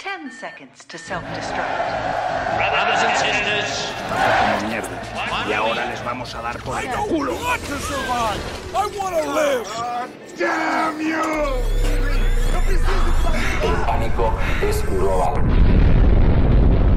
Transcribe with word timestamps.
10 0.00 0.30
seconds 0.30 0.84
to 0.86 0.96
self-destruct. 0.96 1.68
Brothers 2.56 3.02
and 3.04 3.16
sisters, 3.18 3.92
como 4.08 4.68
mierda. 4.68 4.96
Y 5.46 5.52
ahora 5.52 5.86
les 5.90 6.02
vamos 6.02 6.34
a 6.34 6.40
dar 6.42 6.58
por 6.60 6.78
el 6.78 6.90
culo. 7.08 7.34
want 7.34 7.62
to 7.62 7.78
survive. 7.80 8.40
I 8.74 8.86
want 8.98 9.16
to 9.16 9.30
live. 9.30 9.68
Damn 10.38 11.00
you! 11.00 11.22
El 13.62 13.76
pánico 13.84 14.32
es 14.62 14.82
global. 14.86 15.36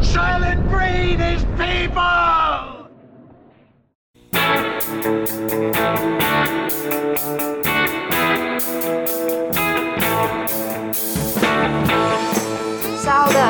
Silent 0.01 0.69
Breed 0.69 1.19
is 1.19 1.43
people! 1.57 2.83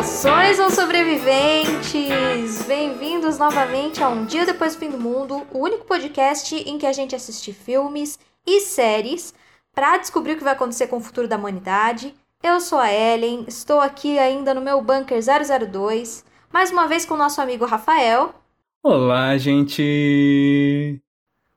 Saudações 0.03 0.59
aos 0.59 0.73
sobreviventes! 0.73 2.63
Bem-vindos 2.67 3.37
novamente 3.37 4.03
a 4.03 4.09
Um 4.09 4.25
Dia 4.25 4.45
Depois 4.45 4.75
do 4.75 4.79
Fim 4.79 4.89
do 4.89 4.99
Mundo, 4.99 5.47
o 5.51 5.59
único 5.59 5.85
podcast 5.85 6.53
em 6.55 6.77
que 6.77 6.85
a 6.85 6.91
gente 6.91 7.15
assiste 7.15 7.53
filmes 7.53 8.19
e 8.45 8.59
séries 8.59 9.33
para 9.73 9.97
descobrir 9.97 10.33
o 10.33 10.37
que 10.37 10.43
vai 10.43 10.53
acontecer 10.53 10.87
com 10.87 10.97
o 10.97 11.01
futuro 11.01 11.27
da 11.27 11.37
humanidade. 11.37 12.13
Eu 12.43 12.59
sou 12.59 12.79
a 12.79 12.91
Ellen, 12.91 13.45
estou 13.47 13.79
aqui 13.79 14.19
ainda 14.19 14.53
no 14.53 14.59
meu 14.59 14.81
bunker 14.81 15.19
002, 15.21 16.25
mais 16.51 16.69
uma 16.69 16.85
vez 16.85 17.05
com 17.05 17.13
o 17.13 17.17
nosso 17.17 17.39
amigo 17.39 17.65
Rafael. 17.65 18.35
Olá, 18.83 19.37
gente! 19.37 21.01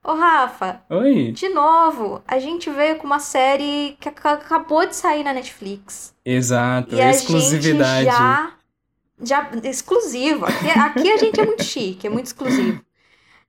Ô 0.09 0.15
Rafa, 0.15 0.83
Oi! 0.89 1.33
de 1.33 1.49
novo, 1.49 2.23
a 2.29 2.39
gente 2.39 2.71
veio 2.71 2.97
com 2.97 3.07
uma 3.07 3.19
série 3.19 3.97
que 4.01 4.09
ac- 4.09 4.25
acabou 4.25 4.87
de 4.87 4.95
sair 4.95 5.25
na 5.25 5.33
Netflix. 5.33 6.15
Exato, 6.25 6.95
E 6.95 7.01
a 7.01 7.11
exclusividade. 7.11 8.05
gente 8.05 8.17
já, 8.17 8.53
já 9.21 9.51
exclusivo. 9.65 10.45
Aqui, 10.47 10.71
aqui 10.71 11.11
a 11.11 11.17
gente 11.17 11.41
é 11.41 11.45
muito 11.45 11.65
chique, 11.65 12.07
é 12.07 12.11
muito 12.11 12.27
exclusivo. 12.27 12.81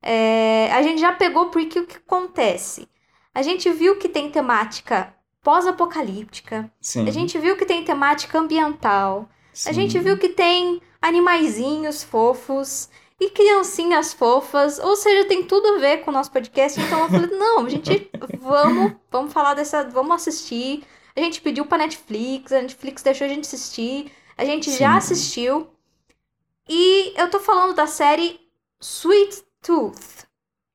É, 0.02 0.72
a 0.74 0.82
gente 0.82 1.00
já 1.00 1.12
pegou 1.12 1.48
porque 1.52 1.80
o 1.80 1.86
que 1.86 1.98
acontece? 1.98 2.88
A 3.36 3.42
gente 3.44 3.70
viu 3.70 3.98
que 3.98 4.10
tem 4.10 4.32
temática 4.32 5.14
pós-apocalíptica. 5.44 6.72
A 7.08 7.12
gente 7.12 7.38
viu 7.38 7.56
que 7.56 7.66
tem 7.66 7.84
temática 7.84 8.40
ambiental. 8.40 9.30
A 9.52 9.56
sim. 9.56 9.74
gente 9.74 10.00
viu 10.00 10.18
que 10.18 10.30
tem 10.30 10.82
animaizinhos 11.02 12.04
fofos 12.04 12.90
e 13.20 13.30
criancinhas 13.32 14.14
fofas, 14.14 14.78
ou 14.80 14.96
seja, 14.96 15.28
tem 15.28 15.44
tudo 15.44 15.68
a 15.68 15.80
ver 15.80 15.98
com 15.98 16.12
o 16.12 16.14
nosso 16.14 16.32
podcast. 16.32 16.80
Então 16.80 17.02
eu 17.02 17.10
falei, 17.10 17.30
não, 17.32 17.66
a 17.66 17.70
gente 17.70 18.10
vamos, 18.40 18.94
vamos 19.12 19.34
falar 19.34 19.56
dessa, 19.56 19.84
vamos 19.84 20.16
assistir. 20.16 20.84
A 21.16 21.20
gente 21.20 21.42
pediu 21.42 21.66
pra 21.66 21.80
Netflix, 21.80 22.52
a 22.52 22.62
Netflix 22.62 23.02
deixou 23.02 23.26
a 23.26 23.30
gente 23.30 23.46
assistir. 23.46 24.12
A 24.38 24.46
gente 24.46 24.70
Sim. 24.70 24.78
já 24.78 24.96
assistiu. 24.96 25.68
E 26.70 27.14
eu 27.20 27.30
tô 27.30 27.40
falando 27.40 27.74
da 27.74 27.88
série 27.88 28.40
Sweet 28.80 29.44
Tooth, 29.64 30.28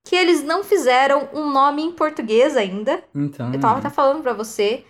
que 0.05 0.17
eles 0.17 0.43
não 0.43 0.65
fizeram 0.65 1.29
um 1.33 1.49
nome 1.49 1.83
em 1.83 1.93
português 1.93 2.57
ainda. 2.57 3.05
Então. 3.15 3.53
Eu 3.53 3.61
tava 3.61 3.79
até 3.79 3.89
falando 3.89 4.23
pra 4.23 4.33
você. 4.33 4.85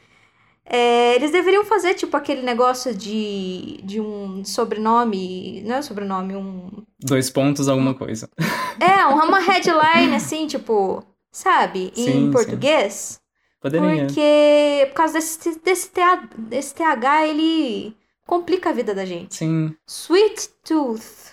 É, 0.64 1.16
eles 1.16 1.32
deveriam 1.32 1.64
fazer, 1.64 1.94
tipo, 1.94 2.16
aquele 2.16 2.40
negócio 2.42 2.94
de, 2.94 3.80
de 3.82 4.00
um 4.00 4.44
sobrenome. 4.44 5.62
Não 5.66 5.76
é 5.76 5.82
sobrenome, 5.82 6.34
um. 6.36 6.84
Dois 7.02 7.30
pontos, 7.30 7.68
alguma 7.68 7.94
coisa. 7.94 8.28
É, 8.80 9.06
um- 9.06 9.24
uma 9.26 9.40
headline, 9.40 10.14
assim, 10.14 10.46
tipo. 10.48 11.04
Sabe? 11.30 11.92
Em 11.96 12.04
Sim, 12.04 12.12
sim. 12.12 12.30
português. 12.30 13.20
Poderia. 13.60 14.04
Porque. 14.06 14.86
Por 14.88 14.94
causa 14.94 15.14
desse, 15.14 15.58
desse, 15.60 15.90
TH, 15.90 16.28
desse 16.36 16.74
TH, 16.74 17.26
ele 17.28 17.96
complica 18.26 18.70
a 18.70 18.72
vida 18.72 18.94
da 18.94 19.04
gente. 19.04 19.34
Sim. 19.34 19.74
Sweet 19.88 20.48
Tooth. 20.64 21.32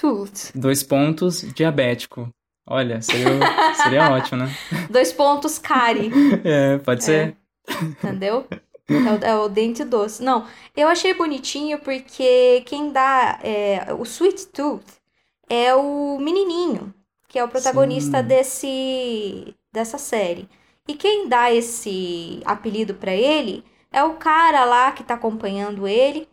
Tooth. 0.00 0.50
Dois 0.54 0.82
pontos, 0.82 1.42
diabético. 1.54 2.28
Olha, 2.66 3.02
seria, 3.02 3.74
seria 3.74 4.08
ótimo, 4.14 4.38
né? 4.42 4.50
Dois 4.88 5.12
pontos, 5.12 5.58
Cari. 5.58 6.10
É, 6.42 6.78
pode 6.78 7.04
ser. 7.04 7.36
Entendeu? 7.82 8.46
É 8.88 8.94
o, 8.94 9.24
é 9.24 9.36
o 9.44 9.48
dente 9.48 9.84
doce. 9.84 10.22
Não, 10.22 10.46
eu 10.76 10.88
achei 10.88 11.12
bonitinho 11.14 11.78
porque 11.78 12.62
quem 12.66 12.90
dá 12.92 13.38
é, 13.42 13.92
o 13.92 14.02
Sweet 14.04 14.46
Tooth 14.48 14.82
é 15.48 15.74
o 15.74 16.18
menininho, 16.20 16.94
que 17.28 17.38
é 17.38 17.44
o 17.44 17.48
protagonista 17.48 18.20
Sim. 18.20 18.26
desse 18.28 19.54
dessa 19.72 19.98
série. 19.98 20.48
E 20.88 20.94
quem 20.94 21.28
dá 21.28 21.52
esse 21.52 22.40
apelido 22.44 22.94
pra 22.94 23.12
ele 23.14 23.64
é 23.92 24.02
o 24.04 24.14
cara 24.14 24.64
lá 24.64 24.92
que 24.92 25.02
tá 25.04 25.14
acompanhando 25.14 25.88
ele. 25.88 26.28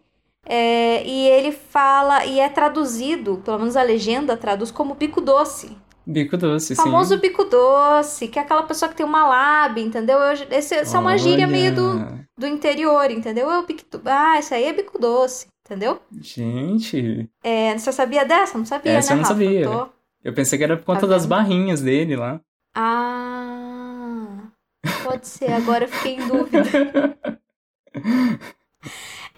é, 0.47 1.05
e 1.07 1.27
ele 1.29 1.51
fala, 1.51 2.25
e 2.25 2.39
é 2.39 2.49
traduzido, 2.49 3.41
pelo 3.45 3.59
menos 3.59 3.77
a 3.77 3.83
legenda 3.83 4.37
traduz 4.37 4.71
como 4.71 4.95
bico 4.95 5.21
doce. 5.21 5.77
Bico 6.05 6.35
doce, 6.37 6.73
O 6.73 6.75
famoso 6.75 7.15
sim. 7.15 7.19
bico 7.21 7.43
doce, 7.45 8.27
que 8.27 8.39
é 8.39 8.41
aquela 8.41 8.63
pessoa 8.63 8.89
que 8.89 8.95
tem 8.95 9.05
uma 9.05 9.27
lábia, 9.27 9.83
entendeu? 9.83 10.17
Eu, 10.19 10.33
esse, 10.51 10.75
essa 10.75 10.97
é 10.97 10.99
uma 10.99 11.17
gíria 11.17 11.47
meio 11.47 11.73
do, 11.73 12.07
do 12.37 12.47
interior, 12.47 13.11
entendeu? 13.11 13.49
É 13.51 13.59
o 13.59 13.65
bico, 13.65 13.83
ah, 14.05 14.39
isso 14.39 14.53
aí 14.53 14.63
é 14.65 14.73
bico 14.73 14.97
doce, 14.99 15.47
entendeu? 15.71 16.01
Gente, 16.19 17.29
É, 17.43 17.77
você 17.77 17.91
sabia 17.93 18.25
dessa? 18.25 18.57
Não 18.57 18.65
sabia, 18.65 18.91
Essa 18.93 19.15
né, 19.15 19.21
eu 19.21 19.23
não 19.23 19.23
Rafa? 19.23 19.33
sabia. 19.33 19.65
Tô- 19.69 19.89
eu 20.23 20.33
pensei 20.33 20.57
que 20.57 20.63
era 20.65 20.75
por 20.77 20.85
conta 20.85 21.01
Tá 21.01 21.07
das 21.07 21.25
barrinhas 21.25 21.81
dele 21.81 22.15
lá. 22.15 22.39
Ah, 22.75 24.37
pode 25.03 25.27
ser, 25.27 25.51
agora 25.51 25.85
eu 25.85 25.87
fiquei 25.87 26.15
em 26.15 26.19
dúvida. 26.27 27.17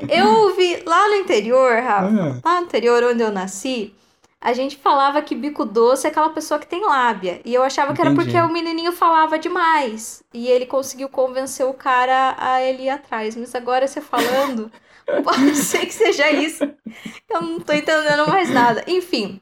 Eu 0.10 0.44
ouvi 0.44 0.82
lá 0.86 1.08
no 1.10 1.16
interior, 1.16 1.82
Rafa, 1.82 2.08
Ah, 2.08 2.42
lá 2.44 2.60
no 2.62 2.66
interior 2.68 3.04
onde 3.04 3.22
eu 3.24 3.32
nasci, 3.32 3.94
a 4.42 4.52
gente 4.54 4.76
falava 4.76 5.22
que 5.22 5.36
bico 5.36 5.64
doce 5.64 6.06
é 6.08 6.10
aquela 6.10 6.30
pessoa 6.30 6.60
que 6.60 6.68
tem 6.68 6.82
lábia. 6.86 7.40
E 7.46 7.54
eu 7.54 7.64
achava 7.64 7.94
que 7.94 8.02
era 8.02 8.10
Entendi. 8.12 8.32
porque 8.32 8.42
o 8.42 8.52
menininho 8.52 8.92
falava 8.92 9.40
demais. 9.40 10.22
E 10.34 10.48
ele 10.48 10.66
conseguiu 10.66 11.08
convencer 11.10 11.66
o 11.66 11.74
cara 11.74 12.36
a 12.38 12.62
ele 12.62 12.84
ir 12.84 12.90
atrás. 12.90 13.36
Mas 13.38 13.56
agora 13.56 13.88
você 13.88 14.02
falando, 14.02 14.70
pode 15.24 15.56
ser 15.56 15.86
que 15.86 15.94
seja 15.94 16.32
isso. 16.32 16.64
Eu 17.30 17.42
não 17.42 17.60
tô 17.60 17.74
entendendo 17.74 18.28
mais 18.28 18.50
nada. 18.50 18.84
Enfim, 18.88 19.42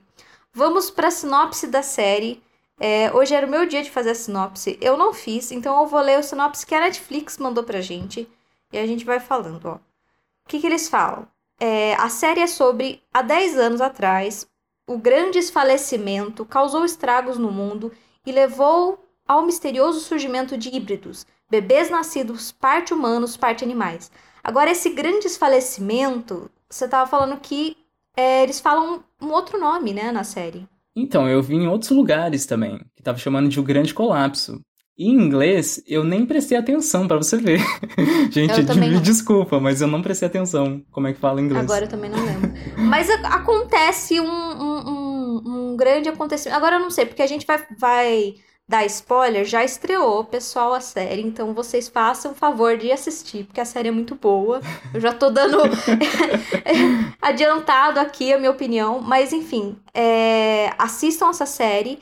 vamos 0.53 0.89
pra 0.89 1.11
sinopse 1.11 1.67
da 1.67 1.83
série. 1.83 2.41
É, 2.79 3.11
hoje 3.13 3.35
era 3.35 3.45
o 3.45 3.49
meu 3.49 3.65
dia 3.65 3.83
de 3.83 3.91
fazer 3.91 4.11
a 4.11 4.15
sinopse. 4.15 4.77
Eu 4.81 4.97
não 4.97 5.13
fiz, 5.13 5.51
então 5.51 5.79
eu 5.79 5.87
vou 5.87 6.01
ler 6.01 6.19
o 6.19 6.23
sinopse 6.23 6.65
que 6.65 6.75
a 6.75 6.79
Netflix 6.79 7.37
mandou 7.37 7.63
pra 7.63 7.81
gente. 7.81 8.27
E 8.73 8.77
a 8.77 8.87
gente 8.87 9.05
vai 9.05 9.19
falando, 9.19 9.65
ó. 9.65 9.75
O 9.75 10.49
que, 10.49 10.59
que 10.59 10.67
eles 10.67 10.89
falam? 10.89 11.27
É, 11.59 11.93
a 11.95 12.09
série 12.09 12.41
é 12.41 12.47
sobre 12.47 13.03
há 13.13 13.21
10 13.21 13.57
anos 13.57 13.81
atrás, 13.81 14.47
o 14.87 14.97
grande 14.97 15.37
esfalecimento 15.37 16.43
causou 16.43 16.83
estragos 16.83 17.37
no 17.37 17.51
mundo 17.51 17.91
e 18.25 18.31
levou 18.31 19.05
ao 19.27 19.45
misterioso 19.45 19.99
surgimento 19.99 20.57
de 20.57 20.75
híbridos, 20.75 21.25
bebês 21.49 21.89
nascidos 21.89 22.51
parte 22.51 22.93
humanos, 22.93 23.37
parte 23.37 23.63
animais. 23.63 24.11
Agora, 24.43 24.71
esse 24.71 24.89
grande 24.89 25.27
esfalecimento, 25.27 26.49
você 26.69 26.87
tava 26.87 27.09
falando 27.09 27.37
que 27.39 27.75
é, 28.15 28.43
eles 28.43 28.59
falam 28.59 29.03
um 29.21 29.27
outro 29.29 29.59
nome, 29.59 29.93
né, 29.93 30.11
na 30.11 30.23
série. 30.23 30.67
Então, 30.95 31.27
eu 31.29 31.41
vi 31.41 31.55
em 31.55 31.67
outros 31.67 31.91
lugares 31.91 32.45
também, 32.45 32.79
que 32.95 33.03
tava 33.03 33.17
chamando 33.17 33.47
de 33.49 33.59
o 33.59 33.63
grande 33.63 33.93
colapso. 33.93 34.59
E 34.97 35.07
em 35.07 35.13
inglês, 35.15 35.81
eu 35.87 36.03
nem 36.03 36.25
prestei 36.25 36.57
atenção 36.57 37.07
pra 37.07 37.17
você 37.17 37.37
ver. 37.37 37.59
Gente, 38.29 38.65
também 38.65 38.91
me 38.91 38.99
desculpa, 38.99 39.59
mas 39.59 39.81
eu 39.81 39.87
não 39.87 40.01
prestei 40.01 40.27
atenção 40.27 40.83
como 40.91 41.07
é 41.07 41.13
que 41.13 41.19
fala 41.19 41.39
em 41.41 41.45
inglês. 41.45 41.63
Agora 41.63 41.85
eu 41.85 41.89
também 41.89 42.09
não 42.09 42.23
lembro. 42.23 42.51
Mas 42.77 43.09
acontece 43.09 44.19
um, 44.19 44.25
um, 44.25 44.89
um- 44.89 45.71
um 45.71 45.77
grande 45.77 46.09
acontecimento. 46.09 46.57
Agora 46.57 46.75
eu 46.75 46.79
não 46.81 46.91
sei, 46.91 47.05
porque 47.05 47.21
a 47.21 47.27
gente 47.27 47.47
vai, 47.47 47.65
vai 47.79 48.35
dar 48.71 48.85
spoiler. 48.85 49.43
Já 49.43 49.63
estreou, 49.63 50.23
pessoal, 50.23 50.73
a 50.73 50.79
série. 50.79 51.21
Então 51.21 51.53
vocês 51.53 51.89
façam 51.89 52.31
o 52.31 52.35
favor 52.35 52.77
de 52.77 52.91
assistir, 52.91 53.43
porque 53.43 53.59
a 53.59 53.65
série 53.65 53.89
é 53.89 53.91
muito 53.91 54.15
boa. 54.15 54.61
Eu 54.93 55.01
já 55.01 55.13
tô 55.13 55.29
dando 55.29 55.57
adiantado 57.21 57.99
aqui 57.99 58.33
a 58.33 58.39
minha 58.39 58.49
opinião. 58.49 59.01
Mas 59.01 59.33
enfim, 59.33 59.77
é, 59.93 60.73
assistam 60.77 61.29
essa 61.29 61.45
série. 61.45 61.99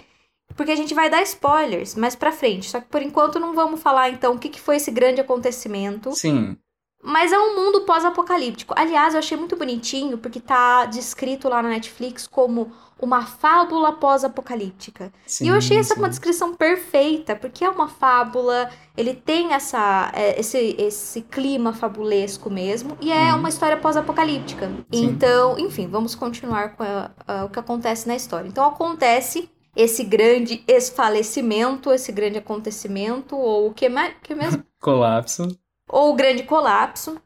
Porque 0.56 0.72
a 0.72 0.76
gente 0.76 0.94
vai 0.94 1.10
dar 1.10 1.22
spoilers 1.24 1.96
mais 1.96 2.16
pra 2.16 2.32
frente. 2.32 2.70
Só 2.70 2.80
que 2.80 2.88
por 2.88 3.02
enquanto 3.02 3.40
não 3.40 3.54
vamos 3.54 3.82
falar 3.82 4.10
então 4.10 4.34
o 4.36 4.40
que, 4.40 4.50
que 4.50 4.60
foi 4.62 4.76
esse 4.76 4.92
grande 4.92 5.22
acontecimento. 5.22 6.12
Sim, 6.14 6.58
Mas 7.02 7.32
é 7.32 7.40
um 7.40 7.56
mundo 7.56 7.82
pós-apocalíptico. 7.86 8.74
Aliás, 8.78 9.14
eu 9.14 9.20
achei 9.20 9.38
muito 9.38 9.56
bonitinho 9.56 10.18
porque 10.18 10.40
tá 10.40 10.86
descrito 10.86 11.48
lá 11.50 11.64
na 11.64 11.70
Netflix 11.70 12.28
como 12.28 12.72
uma 13.02 13.26
fábula 13.26 13.94
pós-apocalíptica. 13.94 15.12
E 15.42 15.48
eu 15.48 15.56
achei 15.56 15.78
essa 15.78 15.94
sim. 15.94 16.00
uma 16.00 16.10
descrição 16.10 16.54
perfeita, 16.56 17.36
porque 17.36 17.64
é 17.64 17.70
uma 17.70 17.88
fábula, 17.88 18.70
ele 18.98 19.14
tem 19.14 19.54
essa, 19.54 20.12
é, 20.14 20.40
esse, 20.40 20.76
esse 20.78 21.22
clima 21.22 21.72
fabulesco 21.74 22.50
mesmo, 22.50 22.98
e 23.00 23.12
é 23.12 23.32
Uhum. 23.34 23.40
uma 23.40 23.50
história 23.50 23.78
pós-apocalíptica. 23.78 24.70
Então, 24.92 25.58
enfim, 25.58 25.88
vamos 25.88 26.14
continuar 26.16 26.76
com 26.76 26.84
a- 26.84 27.12
a- 27.28 27.46
o 27.46 27.50
que 27.50 27.60
acontece 27.60 28.08
na 28.08 28.16
história. 28.16 28.48
Então, 28.48 28.66
acontece 28.66 29.50
esse 29.76 30.04
grande 30.04 30.64
esfalecimento, 30.68 31.92
esse 31.92 32.12
grande 32.12 32.38
acontecimento, 32.38 33.36
ou 33.38 33.68
o 33.70 33.74
que 33.74 33.88
mais? 33.90 34.14
que 34.22 34.36
mesmo? 34.36 34.64
Colapso. 34.82 35.48
ou 35.88 36.12
o 36.12 36.16
grande 36.16 36.44
colapso. 36.44 37.18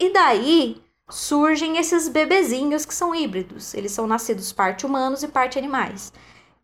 E 0.00 0.12
daí 0.12 0.82
surgem 1.08 1.78
esses 1.78 2.08
bebezinhos 2.08 2.84
que 2.84 2.94
são 2.94 3.14
híbridos. 3.14 3.74
Eles 3.74 3.92
são 3.92 4.06
nascidos 4.06 4.52
parte 4.52 4.84
humanos 4.86 5.22
e 5.22 5.28
parte 5.28 5.58
animais. 5.58 6.12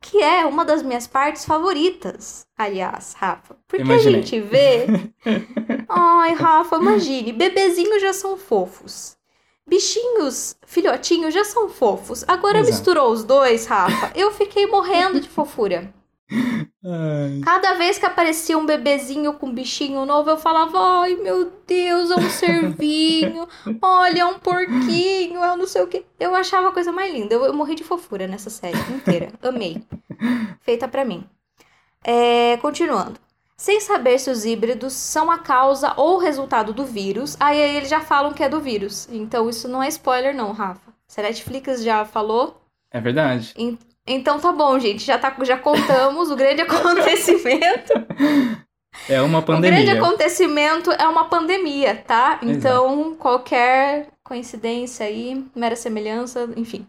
Que 0.00 0.20
é 0.20 0.44
uma 0.44 0.64
das 0.64 0.82
minhas 0.82 1.06
partes 1.06 1.44
favoritas, 1.44 2.44
aliás, 2.58 3.14
Rafa. 3.16 3.56
Porque 3.68 3.84
Imaginei. 3.84 4.20
a 4.20 4.22
gente 4.22 4.40
vê. 4.40 4.86
Ai, 5.88 6.32
Rafa, 6.34 6.76
imagine, 6.76 7.32
bebezinhos 7.32 8.02
já 8.02 8.12
são 8.12 8.36
fofos. 8.36 9.16
Bichinhos, 9.64 10.56
filhotinhos 10.66 11.32
já 11.32 11.44
são 11.44 11.68
fofos. 11.68 12.24
Agora 12.26 12.58
Exato. 12.58 12.72
misturou 12.74 13.12
os 13.12 13.22
dois, 13.22 13.66
Rafa. 13.66 14.10
Eu 14.16 14.32
fiquei 14.32 14.66
morrendo 14.66 15.20
de 15.20 15.28
fofura. 15.28 15.94
Ai, 16.84 17.40
Cada 17.44 17.74
vez 17.74 17.98
que 17.98 18.06
aparecia 18.06 18.58
um 18.58 18.66
bebezinho 18.66 19.34
com 19.34 19.46
um 19.46 19.54
bichinho 19.54 20.04
novo, 20.04 20.30
eu 20.30 20.36
falava: 20.36 20.78
Ai 21.02 21.14
meu 21.16 21.52
Deus, 21.66 22.10
é 22.10 22.16
um 22.16 22.30
cervinho. 22.30 23.46
Olha, 23.80 24.20
é 24.20 24.24
um 24.24 24.38
porquinho, 24.38 25.42
é 25.42 25.52
um 25.52 25.56
não 25.56 25.66
sei 25.66 25.82
o 25.82 25.86
que. 25.86 26.04
Eu 26.18 26.34
achava 26.34 26.68
a 26.68 26.72
coisa 26.72 26.90
mais 26.90 27.12
linda. 27.12 27.34
Eu, 27.34 27.44
eu 27.44 27.54
morri 27.54 27.74
de 27.74 27.84
fofura 27.84 28.26
nessa 28.26 28.50
série 28.50 28.78
inteira. 28.90 29.32
Amei. 29.42 29.82
Feita 30.60 30.88
pra 30.88 31.04
mim. 31.04 31.24
É, 32.04 32.56
continuando. 32.58 33.20
Sem 33.56 33.80
saber 33.80 34.18
se 34.18 34.28
os 34.28 34.44
híbridos 34.44 34.92
são 34.92 35.30
a 35.30 35.38
causa 35.38 35.94
ou 35.96 36.16
o 36.16 36.18
resultado 36.18 36.72
do 36.72 36.84
vírus, 36.84 37.36
aí 37.38 37.56
eles 37.60 37.88
já 37.88 38.00
falam 38.00 38.32
que 38.32 38.42
é 38.42 38.48
do 38.48 38.60
vírus. 38.60 39.08
Então 39.08 39.48
isso 39.48 39.68
não 39.68 39.80
é 39.80 39.86
spoiler, 39.86 40.34
não, 40.34 40.50
Rafa. 40.50 40.92
Se 41.06 41.20
a 41.20 41.22
Netflix 41.22 41.84
já 41.84 42.04
falou, 42.04 42.60
é 42.90 43.00
verdade. 43.00 43.54
Então 44.06 44.40
tá 44.40 44.52
bom, 44.52 44.78
gente. 44.78 45.04
Já, 45.04 45.18
tá, 45.18 45.34
já 45.42 45.56
contamos 45.56 46.30
o 46.30 46.36
grande 46.36 46.62
acontecimento. 46.62 47.92
É 49.08 49.20
uma 49.22 49.40
O 49.40 49.56
grande 49.56 49.92
pandemia. 49.92 49.94
acontecimento 49.94 50.90
é 50.92 51.06
uma 51.08 51.24
pandemia, 51.24 51.96
tá? 52.06 52.38
Então, 52.42 53.14
qualquer 53.16 54.08
coincidência 54.22 55.06
aí, 55.06 55.44
mera 55.54 55.74
semelhança, 55.76 56.48
enfim. 56.56 56.86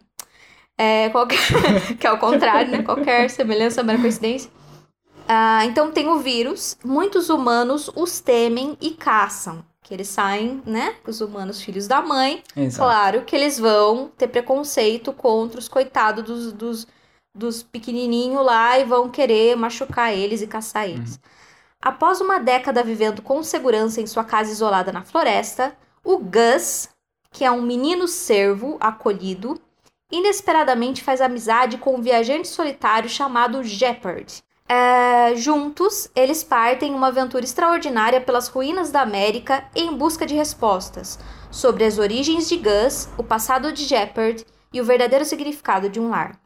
É, 0.77 1.09
qualquer... 1.09 1.37
que 1.99 2.05
é 2.05 2.11
o 2.11 2.17
contrário, 2.17 2.71
né? 2.71 2.83
Qualquer 2.83 3.29
semelhança, 3.29 3.83
mera 3.83 3.99
coincidência. 3.99 4.51
Ah, 5.27 5.65
então 5.65 5.91
tem 5.91 6.09
o 6.09 6.19
vírus, 6.19 6.77
muitos 6.83 7.29
humanos 7.29 7.89
os 7.95 8.19
temem 8.19 8.77
e 8.81 8.91
caçam. 8.91 9.63
Que 9.81 9.93
eles 9.93 10.07
saem, 10.07 10.61
né? 10.65 10.95
Os 11.05 11.19
humanos 11.19 11.61
filhos 11.61 11.87
da 11.87 12.01
mãe. 12.01 12.41
Exato. 12.55 12.77
Claro 12.77 13.21
que 13.23 13.35
eles 13.35 13.59
vão 13.59 14.09
ter 14.17 14.27
preconceito 14.27 15.11
contra 15.11 15.59
os 15.59 15.67
coitados 15.67 16.23
dos, 16.23 16.53
dos, 16.53 16.87
dos 17.33 17.63
pequenininhos 17.63 18.45
lá 18.45 18.77
e 18.77 18.85
vão 18.85 19.09
querer 19.09 19.55
machucar 19.55 20.13
eles 20.13 20.41
e 20.41 20.47
caçar 20.47 20.87
eles. 20.87 21.19
Após 21.81 22.21
uma 22.21 22.39
década 22.39 22.83
vivendo 22.83 23.21
com 23.21 23.43
segurança 23.43 23.99
em 23.99 24.07
sua 24.07 24.23
casa 24.23 24.51
isolada 24.51 24.91
na 24.91 25.03
floresta, 25.03 25.75
o 26.03 26.17
Gus, 26.17 26.89
que 27.31 27.43
é 27.43 27.51
um 27.51 27.61
menino 27.61 28.07
servo 28.07 28.77
acolhido, 28.79 29.59
inesperadamente 30.11 31.03
faz 31.03 31.19
amizade 31.19 31.77
com 31.77 31.95
um 31.95 32.01
viajante 32.01 32.47
solitário 32.47 33.09
chamado 33.09 33.63
Jeopard. 33.63 34.43
É, 34.69 35.35
juntos, 35.35 36.09
eles 36.15 36.43
partem 36.43 36.91
em 36.91 36.95
uma 36.95 37.07
aventura 37.07 37.43
extraordinária 37.43 38.21
pelas 38.21 38.47
ruínas 38.47 38.91
da 38.91 39.01
América 39.01 39.65
em 39.75 39.93
busca 39.93 40.25
de 40.25 40.35
respostas 40.35 41.19
sobre 41.51 41.83
as 41.83 41.97
origens 41.97 42.47
de 42.47 42.57
Gus, 42.57 43.09
o 43.17 43.23
passado 43.23 43.73
de 43.73 43.85
Jeopard 43.85 44.45
e 44.71 44.79
o 44.79 44.85
verdadeiro 44.85 45.25
significado 45.25 45.89
de 45.89 45.99
um 45.99 46.09
lar. 46.09 46.39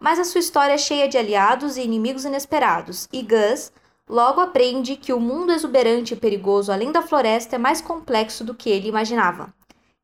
Mas 0.00 0.18
a 0.18 0.24
sua 0.24 0.38
história 0.40 0.74
é 0.74 0.78
cheia 0.78 1.08
de 1.08 1.16
aliados 1.18 1.76
e 1.76 1.82
inimigos 1.82 2.24
inesperados, 2.24 3.08
e 3.12 3.22
Gus 3.22 3.72
logo 4.08 4.40
aprende 4.40 4.96
que 4.96 5.12
o 5.12 5.20
mundo 5.20 5.52
exuberante 5.52 6.12
e 6.14 6.16
perigoso 6.16 6.70
além 6.70 6.92
da 6.92 7.00
floresta 7.02 7.56
é 7.56 7.58
mais 7.58 7.80
complexo 7.80 8.44
do 8.44 8.54
que 8.54 8.68
ele 8.68 8.88
imaginava. 8.88 9.52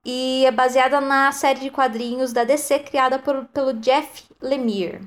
E 0.04 0.44
é 0.46 0.50
baseada 0.50 1.00
na 1.00 1.30
série 1.32 1.60
de 1.60 1.70
quadrinhos 1.70 2.32
da 2.32 2.42
DC 2.44 2.78
criada 2.78 3.18
por- 3.18 3.44
pelo 3.52 3.74
Jeff 3.74 4.24
Lemire. 4.40 5.00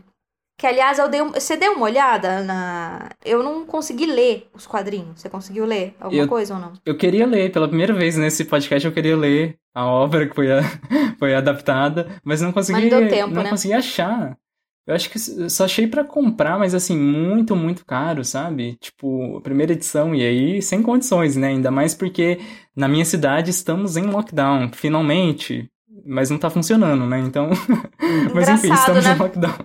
Que, 0.60 0.68
aliás, 0.68 1.00
eu 1.00 1.10
dei 1.10 1.20
um- 1.20 1.32
você 1.32 1.58
deu 1.58 1.74
uma 1.74 1.86
olhada 1.86 2.44
na. 2.44 3.10
Eu 3.26 3.42
não 3.42 3.66
consegui 3.66 4.06
ler 4.06 4.48
os 4.54 4.68
quadrinhos. 4.68 5.20
Você 5.20 5.28
conseguiu 5.28 5.66
ler 5.66 5.96
alguma 6.00 6.22
Eu- 6.24 6.28
coisa 6.28 6.54
ou 6.54 6.60
não? 6.60 6.74
Eu 6.86 6.96
queria 6.96 7.26
ler, 7.26 7.52
pela 7.52 7.68
primeira 7.68 7.92
vez 7.92 8.16
nesse 8.16 8.46
podcast, 8.46 8.86
eu 8.86 8.94
queria 8.94 9.18
ler 9.18 9.58
a 9.74 9.88
obra 9.88 10.28
que 10.30 10.36
foi, 10.36 10.52
a- 10.52 10.62
foi 11.18 11.34
adaptada, 11.34 12.08
mas 12.24 12.40
não 12.40 12.52
consegui, 12.54 12.82
Mas 12.82 12.90
deu 12.92 13.10
tempo, 13.10 13.34
não 13.34 13.42
né? 13.44 13.50
consegui 13.50 13.74
achar. 13.74 14.38
Eu 14.86 14.96
acho 14.96 15.10
que 15.10 15.18
só 15.50 15.64
achei 15.64 15.88
pra 15.88 16.04
comprar, 16.04 16.60
mas 16.60 16.76
assim, 16.76 16.98
muito, 16.98 17.56
muito 17.56 17.86
caro, 17.86 18.24
sabe? 18.26 18.76
Tipo, 18.82 19.40
primeira 19.42 19.72
edição, 19.72 20.14
e 20.14 20.22
aí 20.22 20.62
sem 20.62 20.82
condições, 20.82 21.38
né? 21.38 21.48
Ainda 21.48 21.72
mais 21.72 21.96
porque 21.96 22.40
na 22.76 22.88
minha 22.88 23.06
cidade 23.06 23.50
estamos 23.50 23.96
em 23.96 24.04
lockdown, 24.04 24.72
finalmente. 24.74 25.70
Mas 26.06 26.30
não 26.30 26.38
tá 26.38 26.50
funcionando, 26.50 27.06
né? 27.06 27.20
Então. 27.20 27.50
mas 28.36 28.50
enfim, 28.50 28.74
estamos 28.74 29.06
né? 29.06 29.14
em 29.14 29.18
lockdown. 29.18 29.56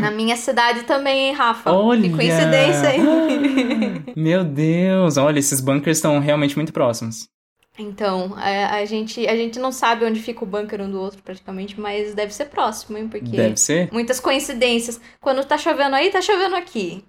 Na 0.00 0.10
minha 0.10 0.36
cidade 0.36 0.84
também, 0.84 1.28
hein, 1.28 1.34
Rafa? 1.34 1.72
Olha! 1.72 2.02
Que 2.02 2.10
coincidência, 2.10 2.94
hein? 2.94 4.04
Meu 4.14 4.44
Deus, 4.44 5.16
olha, 5.16 5.38
esses 5.38 5.60
bunkers 5.60 5.98
estão 5.98 6.20
realmente 6.20 6.56
muito 6.56 6.72
próximos. 6.72 7.28
Então, 7.82 8.34
a, 8.36 8.76
a 8.76 8.84
gente, 8.84 9.26
a 9.26 9.36
gente 9.36 9.58
não 9.58 9.72
sabe 9.72 10.04
onde 10.04 10.20
fica 10.20 10.44
o 10.44 10.46
bunker 10.46 10.80
um 10.80 10.90
do 10.90 11.00
outro 11.00 11.22
praticamente, 11.22 11.78
mas 11.80 12.14
deve 12.14 12.32
ser 12.32 12.46
próximo, 12.46 12.96
hein? 12.96 13.08
Porque 13.08 13.36
Deve 13.36 13.56
ser. 13.56 13.88
muitas 13.92 14.20
coincidências. 14.20 15.00
Quando 15.20 15.44
tá 15.44 15.58
chovendo 15.58 15.96
aí, 15.96 16.10
tá 16.10 16.20
chovendo 16.20 16.56
aqui. 16.56 17.04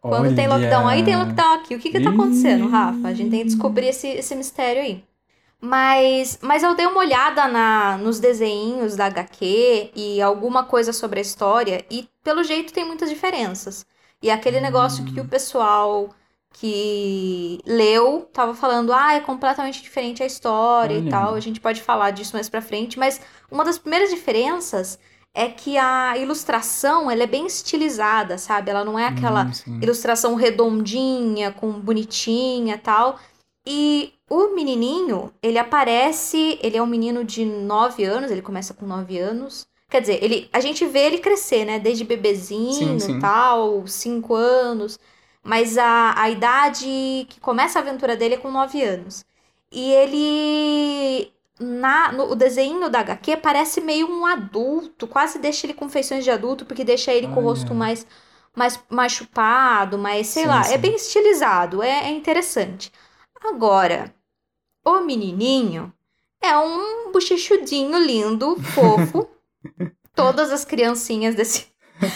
Quando 0.00 0.34
tem 0.34 0.48
lockdown 0.48 0.88
aí, 0.88 1.04
tem 1.04 1.14
Olha. 1.14 1.24
lockdown 1.24 1.54
aqui. 1.54 1.74
O 1.74 1.78
que 1.78 1.90
que 1.90 2.00
tá 2.00 2.10
acontecendo. 2.10 2.68
Rafa? 2.68 3.08
A 3.08 3.12
gente 3.12 3.30
tem 3.30 3.40
que 3.40 3.46
descobrir 3.46 3.88
esse, 3.88 4.08
esse 4.08 4.34
mistério 4.34 4.80
aí. 4.82 5.04
Mas, 5.60 6.38
mas 6.40 6.62
eu 6.62 6.74
dei 6.74 6.86
uma 6.86 7.00
olhada 7.00 7.46
na, 7.46 7.98
nos 7.98 8.18
desenhos 8.18 8.96
da 8.96 9.06
HQ 9.06 9.90
e 9.94 10.22
alguma 10.22 10.64
coisa 10.64 10.90
sobre 10.90 11.18
a 11.18 11.22
história, 11.22 11.84
e 11.90 12.08
pelo 12.24 12.42
jeito 12.42 12.72
tem 12.72 12.84
muitas 12.86 13.10
diferenças. 13.10 13.84
E 14.22 14.30
aquele 14.30 14.58
negócio 14.60 15.04
que 15.04 15.20
o 15.20 15.28
pessoal 15.28 16.08
que 16.52 17.60
leu 17.66 18.28
tava 18.32 18.54
falando, 18.54 18.92
ah, 18.92 19.14
é 19.14 19.20
completamente 19.20 19.82
diferente 19.82 20.22
a 20.22 20.26
história 20.26 20.94
e 20.94 21.02
Olha. 21.02 21.10
tal. 21.10 21.34
A 21.34 21.40
gente 21.40 21.60
pode 21.60 21.80
falar 21.82 22.10
disso 22.10 22.34
mais 22.34 22.48
pra 22.48 22.60
frente, 22.62 22.98
mas 22.98 23.20
uma 23.50 23.64
das 23.64 23.78
primeiras 23.78 24.10
diferenças 24.10 24.98
é 25.32 25.48
que 25.48 25.76
a 25.78 26.16
ilustração, 26.18 27.10
ela 27.10 27.22
é 27.22 27.26
bem 27.26 27.46
estilizada, 27.46 28.36
sabe? 28.36 28.70
Ela 28.70 28.84
não 28.84 28.98
é 28.98 29.06
aquela 29.06 29.50
Hum, 29.66 29.80
ilustração 29.80 30.34
redondinha, 30.34 31.52
com 31.52 31.70
bonitinha 31.72 32.76
tal. 32.78 33.18
E 33.66 34.12
o 34.28 34.54
menininho, 34.54 35.32
ele 35.42 35.58
aparece, 35.58 36.58
ele 36.62 36.76
é 36.76 36.82
um 36.82 36.86
menino 36.86 37.24
de 37.24 37.44
9 37.44 38.04
anos, 38.04 38.30
ele 38.30 38.42
começa 38.42 38.74
com 38.74 38.86
9 38.86 39.18
anos. 39.18 39.66
Quer 39.88 40.00
dizer, 40.00 40.22
ele, 40.22 40.48
a 40.52 40.60
gente 40.60 40.84
vê 40.86 41.00
ele 41.06 41.18
crescer, 41.18 41.64
né? 41.64 41.78
Desde 41.78 42.04
bebezinho 42.04 42.98
Sim, 42.98 42.98
sim. 42.98 43.20
tal, 43.20 43.86
5 43.86 44.34
anos. 44.34 44.98
Mas 45.42 45.78
a, 45.78 46.14
a 46.20 46.30
idade 46.30 47.26
que 47.28 47.40
começa 47.40 47.78
a 47.78 47.82
aventura 47.82 48.16
dele 48.16 48.34
é 48.34 48.38
com 48.38 48.50
9 48.50 48.82
anos. 48.82 49.24
E 49.70 49.92
ele. 49.92 51.32
Na, 51.58 52.10
no 52.12 52.30
o 52.30 52.34
desenho 52.34 52.88
da 52.88 53.00
HQ 53.00 53.36
parece 53.38 53.80
meio 53.82 54.08
um 54.10 54.24
adulto, 54.24 55.06
quase 55.06 55.38
deixa 55.38 55.66
ele 55.66 55.74
com 55.74 55.90
feições 55.90 56.24
de 56.24 56.30
adulto, 56.30 56.64
porque 56.64 56.84
deixa 56.84 57.12
ele 57.12 57.28
com 57.28 57.40
o 57.40 57.42
rosto 57.44 57.74
mais, 57.74 58.06
mais, 58.56 58.82
mais 58.88 59.12
chupado, 59.12 59.98
mais, 59.98 60.28
sei 60.28 60.44
Sim, 60.44 60.48
lá, 60.48 60.62
sim. 60.64 60.74
é 60.74 60.78
bem 60.78 60.94
estilizado, 60.94 61.82
é, 61.82 62.06
é 62.06 62.10
interessante. 62.12 62.90
Agora, 63.44 64.14
o 64.84 65.00
menininho 65.00 65.92
é 66.42 66.56
um 66.58 67.12
bochechudinho 67.12 67.98
lindo, 67.98 68.56
fofo. 68.62 69.28
Todas 70.14 70.52
as 70.52 70.64
criancinhas 70.64 71.34
desse. 71.34 71.69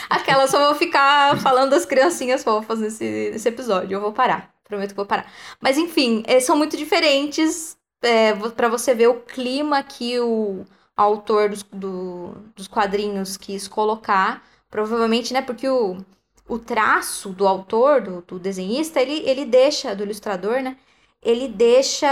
Aquelas 0.08 0.50
só 0.50 0.58
vou 0.66 0.74
ficar 0.74 1.36
falando 1.40 1.70
das 1.70 1.84
criancinhas 1.86 2.42
fofas 2.44 2.78
nesse, 2.80 3.30
nesse 3.32 3.48
episódio. 3.48 3.94
Eu 3.96 4.00
vou 4.00 4.12
parar. 4.12 4.52
Prometo 4.64 4.90
que 4.90 4.96
vou 4.96 5.06
parar. 5.06 5.30
Mas 5.60 5.76
enfim, 5.78 6.22
eh, 6.26 6.40
são 6.40 6.56
muito 6.56 6.76
diferentes 6.76 7.76
é, 8.02 8.32
para 8.50 8.68
você 8.68 8.94
ver 8.94 9.08
o 9.08 9.20
clima 9.20 9.82
que 9.82 10.18
o 10.20 10.64
autor 10.96 11.50
dos, 11.50 11.62
do- 11.62 12.32
dos 12.56 12.66
quadrinhos 12.68 13.36
quis 13.36 13.68
colocar. 13.68 14.42
Provavelmente, 14.70 15.32
né? 15.32 15.42
Porque 15.42 15.68
o, 15.68 15.98
o 16.48 16.58
traço 16.58 17.30
do 17.30 17.46
autor, 17.46 18.00
do, 18.00 18.22
do 18.22 18.38
desenhista, 18.38 19.00
ele, 19.00 19.20
ele 19.28 19.44
deixa, 19.44 19.94
do 19.94 20.02
ilustrador, 20.04 20.60
né? 20.62 20.76
Ele 21.22 21.48
deixa. 21.48 22.08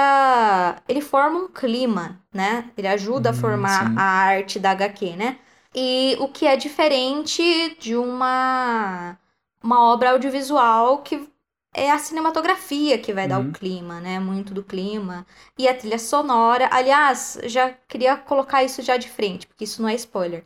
Ele 0.88 1.00
forma 1.00 1.38
um 1.40 1.48
clima, 1.48 2.20
né? 2.32 2.70
Ele 2.76 2.88
ajuda 2.88 3.30
a 3.30 3.32
Hum, 3.32 3.34
formar 3.34 3.92
sim. 3.92 3.92
a 3.96 4.02
arte 4.02 4.58
da 4.58 4.70
HQ, 4.72 5.16
né? 5.16 5.38
E 5.74 6.16
o 6.20 6.28
que 6.28 6.46
é 6.46 6.56
diferente 6.56 7.76
de 7.80 7.96
uma, 7.96 9.16
uma 9.62 9.82
obra 9.92 10.10
audiovisual 10.10 10.98
que 10.98 11.26
é 11.74 11.90
a 11.90 11.98
cinematografia 11.98 12.98
que 12.98 13.14
vai 13.14 13.26
dar 13.26 13.40
Uhum. 13.40 13.48
o 13.48 13.52
clima, 13.52 13.98
né? 14.00 14.18
Muito 14.20 14.52
do 14.52 14.62
clima. 14.62 15.26
E 15.58 15.66
a 15.66 15.74
trilha 15.74 15.98
sonora. 15.98 16.68
Aliás, 16.70 17.38
já 17.44 17.70
queria 17.88 18.16
colocar 18.16 18.62
isso 18.62 18.82
já 18.82 18.98
de 18.98 19.08
frente, 19.08 19.46
porque 19.46 19.64
isso 19.64 19.80
não 19.80 19.88
é 19.88 19.94
spoiler. 19.94 20.44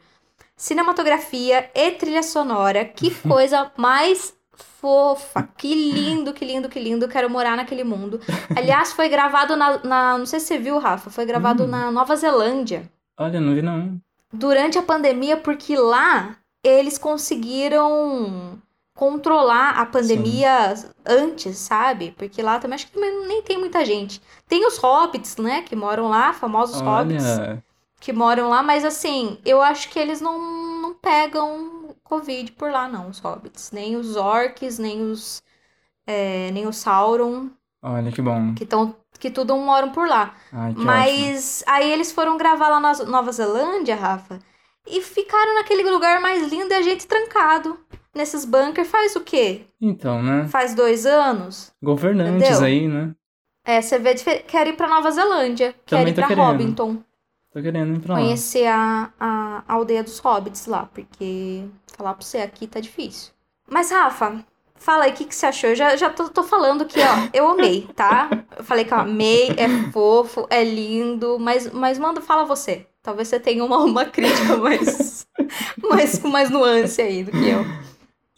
Cinematografia 0.57 1.71
e 1.75 1.91
trilha 1.93 2.23
sonora, 2.23 2.85
que 2.85 3.11
coisa 3.29 3.71
mais 3.77 4.35
fofa. 4.55 5.49
Que 5.57 5.75
lindo, 5.75 6.33
que 6.33 6.45
lindo, 6.45 6.69
que 6.69 6.79
lindo. 6.81 7.09
Quero 7.09 7.29
morar 7.29 7.57
naquele 7.57 7.83
mundo. 7.85 8.21
Aliás, 8.57 8.93
foi 8.93 9.09
gravado 9.09 9.55
na, 9.57 9.79
na- 9.85 10.19
Não 10.19 10.27
sei 10.27 10.39
se 10.41 10.47
você 10.47 10.59
viu, 10.59 10.79
Rafa. 10.79 11.11
Foi 11.11 11.27
gravado 11.27 11.65
Hum. 11.65 11.67
na 11.69 11.91
Nova 11.91 12.15
Zelândia. 12.17 12.89
Olha, 13.19 13.41
não 13.41 13.55
vi 13.55 13.63
não. 13.63 14.01
Durante 14.37 14.79
a 14.79 14.83
pandemia, 14.83 15.37
porque 15.37 15.77
lá 15.77 16.37
eles 16.63 16.99
conseguiram 16.99 18.61
controlar 18.95 19.79
a 19.79 19.87
pandemia 19.87 20.75
antes, 21.05 21.59
sabe? 21.59 22.13
Porque 22.17 22.43
lá 22.43 22.59
também 22.59 22.75
acho 22.77 22.91
que 22.91 22.99
nem 22.99 23.43
tem 23.43 23.59
muita 23.59 23.85
gente. 23.85 24.21
Tem 24.49 24.67
os 24.67 24.79
hobbits, 24.79 25.37
né? 25.37 25.63
Que 25.63 25.77
moram 25.77 26.09
lá, 26.09 26.33
famosos 26.33 26.81
hobbits 26.81 27.25
Olha, 27.25 27.63
que 28.01 28.13
moram 28.13 28.49
lá, 28.49 28.63
mas 28.63 28.85
assim, 28.85 29.39
eu 29.45 29.61
acho 29.61 29.91
que 29.91 29.99
eles 29.99 30.21
não, 30.21 30.81
não 30.81 30.95
pegam 30.95 31.95
Covid 32.03 32.53
por 32.53 32.71
lá, 32.71 32.89
não, 32.89 33.09
os 33.09 33.19
hobbits. 33.19 33.71
Nem 33.71 33.97
os 33.97 34.17
orcs, 34.17 34.79
nem 34.79 35.03
os. 35.03 35.43
é, 36.07 36.51
nem 36.53 36.67
o 36.67 36.73
Sauron, 36.73 37.51
olha 37.83 38.11
que 38.11 38.23
bom. 38.23 38.55
que, 38.55 38.65
tão, 38.65 38.95
que 39.17 39.31
tudo 39.31 39.57
moram 39.57 39.91
por 39.91 40.07
lá. 40.09 40.35
Ai, 40.53 40.73
que 40.73 40.79
ótimo. 40.79 40.85
Mas 40.85 41.65
aí 41.67 41.91
eles 41.93 42.13
foram 42.13 42.37
gravar 42.37 42.69
lá 42.69 42.81
na 42.81 42.93
Nova 43.05 43.33
Zelândia, 43.33 43.97
Rafa, 43.97 44.39
e 44.87 45.01
ficaram 45.03 45.55
naquele 45.55 45.83
lugar 45.91 46.21
mais 46.21 46.47
lindo 46.51 46.73
e 46.73 46.75
a 46.77 46.83
gente 46.83 47.07
trancado. 47.07 47.79
Nesses 48.15 48.45
bunkers 48.47 48.89
faz 48.89 49.15
o 49.15 49.21
quê? 49.21 49.67
Então, 49.81 50.23
né? 50.23 50.49
Faz 50.49 50.75
dois 50.75 51.05
anos? 51.05 51.71
Governantes 51.83 52.49
Entendeu? 52.49 52.65
aí, 52.65 52.89
né? 52.89 53.15
É, 53.65 53.83
você 53.83 53.99
vê, 53.99 54.15
difer- 54.15 54.45
quer 54.47 54.67
ir 54.69 54.73
pra 54.75 54.89
Nova 54.89 55.11
Zelândia, 55.11 55.75
quer 55.85 55.97
Também 55.99 56.13
ir 56.13 56.15
tô 56.15 56.21
pra 56.21 56.29
querendo. 56.29 56.47
Hobbiton. 56.47 56.97
Tô 57.53 57.61
querendo 57.61 57.95
ir 57.97 58.01
pra 58.01 58.15
lá. 58.15 58.21
conhecer 58.21 58.67
a, 58.67 59.11
a, 59.21 59.63
a 59.69 59.73
aldeia 59.75 60.03
dos 60.03 60.19
hobbits 60.19 60.67
lá, 60.67 60.89
porque 60.95 61.65
falar 61.97 62.15
pra 62.15 62.25
você 62.25 62.39
aqui 62.39 62.67
tá 62.67 62.81
difícil. 62.81 63.33
Mas, 63.69 63.91
Rafa, 63.91 64.45
fala 64.79 65.05
aí 65.05 65.11
o 65.11 65.15
que, 65.15 65.25
que 65.25 65.35
você 65.35 65.47
achou. 65.47 65.71
Eu 65.71 65.77
já, 65.77 65.97
já 65.97 66.11
tô, 66.11 66.29
tô 66.29 66.43
falando 66.43 66.85
que, 66.85 67.01
ó, 67.01 67.29
eu 67.33 67.49
amei, 67.49 67.89
tá? 67.95 68.29
Eu 68.57 68.65
falei 68.65 68.85
que 68.85 68.93
eu 68.93 68.99
amei, 68.99 69.51
é 69.57 69.69
fofo, 69.93 70.47
é 70.51 70.63
lindo, 70.63 71.39
mas, 71.39 71.71
mas 71.73 71.99
manda, 71.99 72.21
fala 72.21 72.45
você. 72.45 72.87
Talvez 73.03 73.29
você 73.29 73.39
tenha 73.39 73.65
uma, 73.65 73.79
uma 73.79 74.05
crítica 74.05 74.57
mais, 74.57 75.27
mais, 75.91 76.19
com 76.19 76.29
mais 76.29 76.51
nuance 76.51 77.01
aí 77.01 77.23
do 77.25 77.31
que 77.31 77.49
eu. 77.49 77.65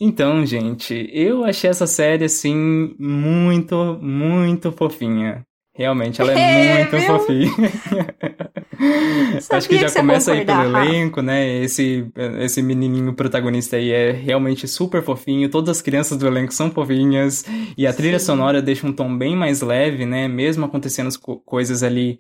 Então, 0.01 0.47
gente, 0.47 1.11
eu 1.13 1.45
achei 1.45 1.69
essa 1.69 1.87
série, 1.87 2.25
assim, 2.25 2.95
muito, 2.99 3.99
muito 4.01 4.71
fofinha. 4.71 5.45
Realmente, 5.79 6.21
ela 6.21 6.33
é, 6.33 6.35
É, 6.39 6.79
muito 6.79 6.97
viu? 6.99 7.07
fofinha. 7.07 7.53
Acho 9.51 9.69
que 9.69 9.79
já 9.79 9.87
que 9.87 9.95
começa 9.95 10.33
aí 10.33 10.45
pelo 10.45 10.63
elenco, 10.63 11.23
né? 11.23 11.63
Esse, 11.63 12.07
esse 12.41 12.61
menininho 12.63 13.15
protagonista 13.15 13.77
aí 13.77 13.91
é 13.91 14.11
realmente 14.11 14.67
super 14.67 15.03
fofinho. 15.03 15.49
Todas 15.49 15.77
as 15.79 15.83
crianças 15.83 16.19
do 16.19 16.27
elenco 16.27 16.53
são 16.53 16.71
fofinhas. 16.71 17.45
E 17.77 17.87
a 17.87 17.93
trilha 17.93 18.19
Sim. 18.19 18.27
sonora 18.27 18.61
deixa 18.61 18.87
um 18.87 18.93
tom 18.93 19.17
bem 19.17 19.37
mais 19.37 19.61
leve, 19.63 20.05
né? 20.05 20.27
Mesmo 20.29 20.65
acontecendo 20.65 21.07
as 21.07 21.17
co- 21.17 21.39
coisas 21.41 21.83
ali 21.83 22.19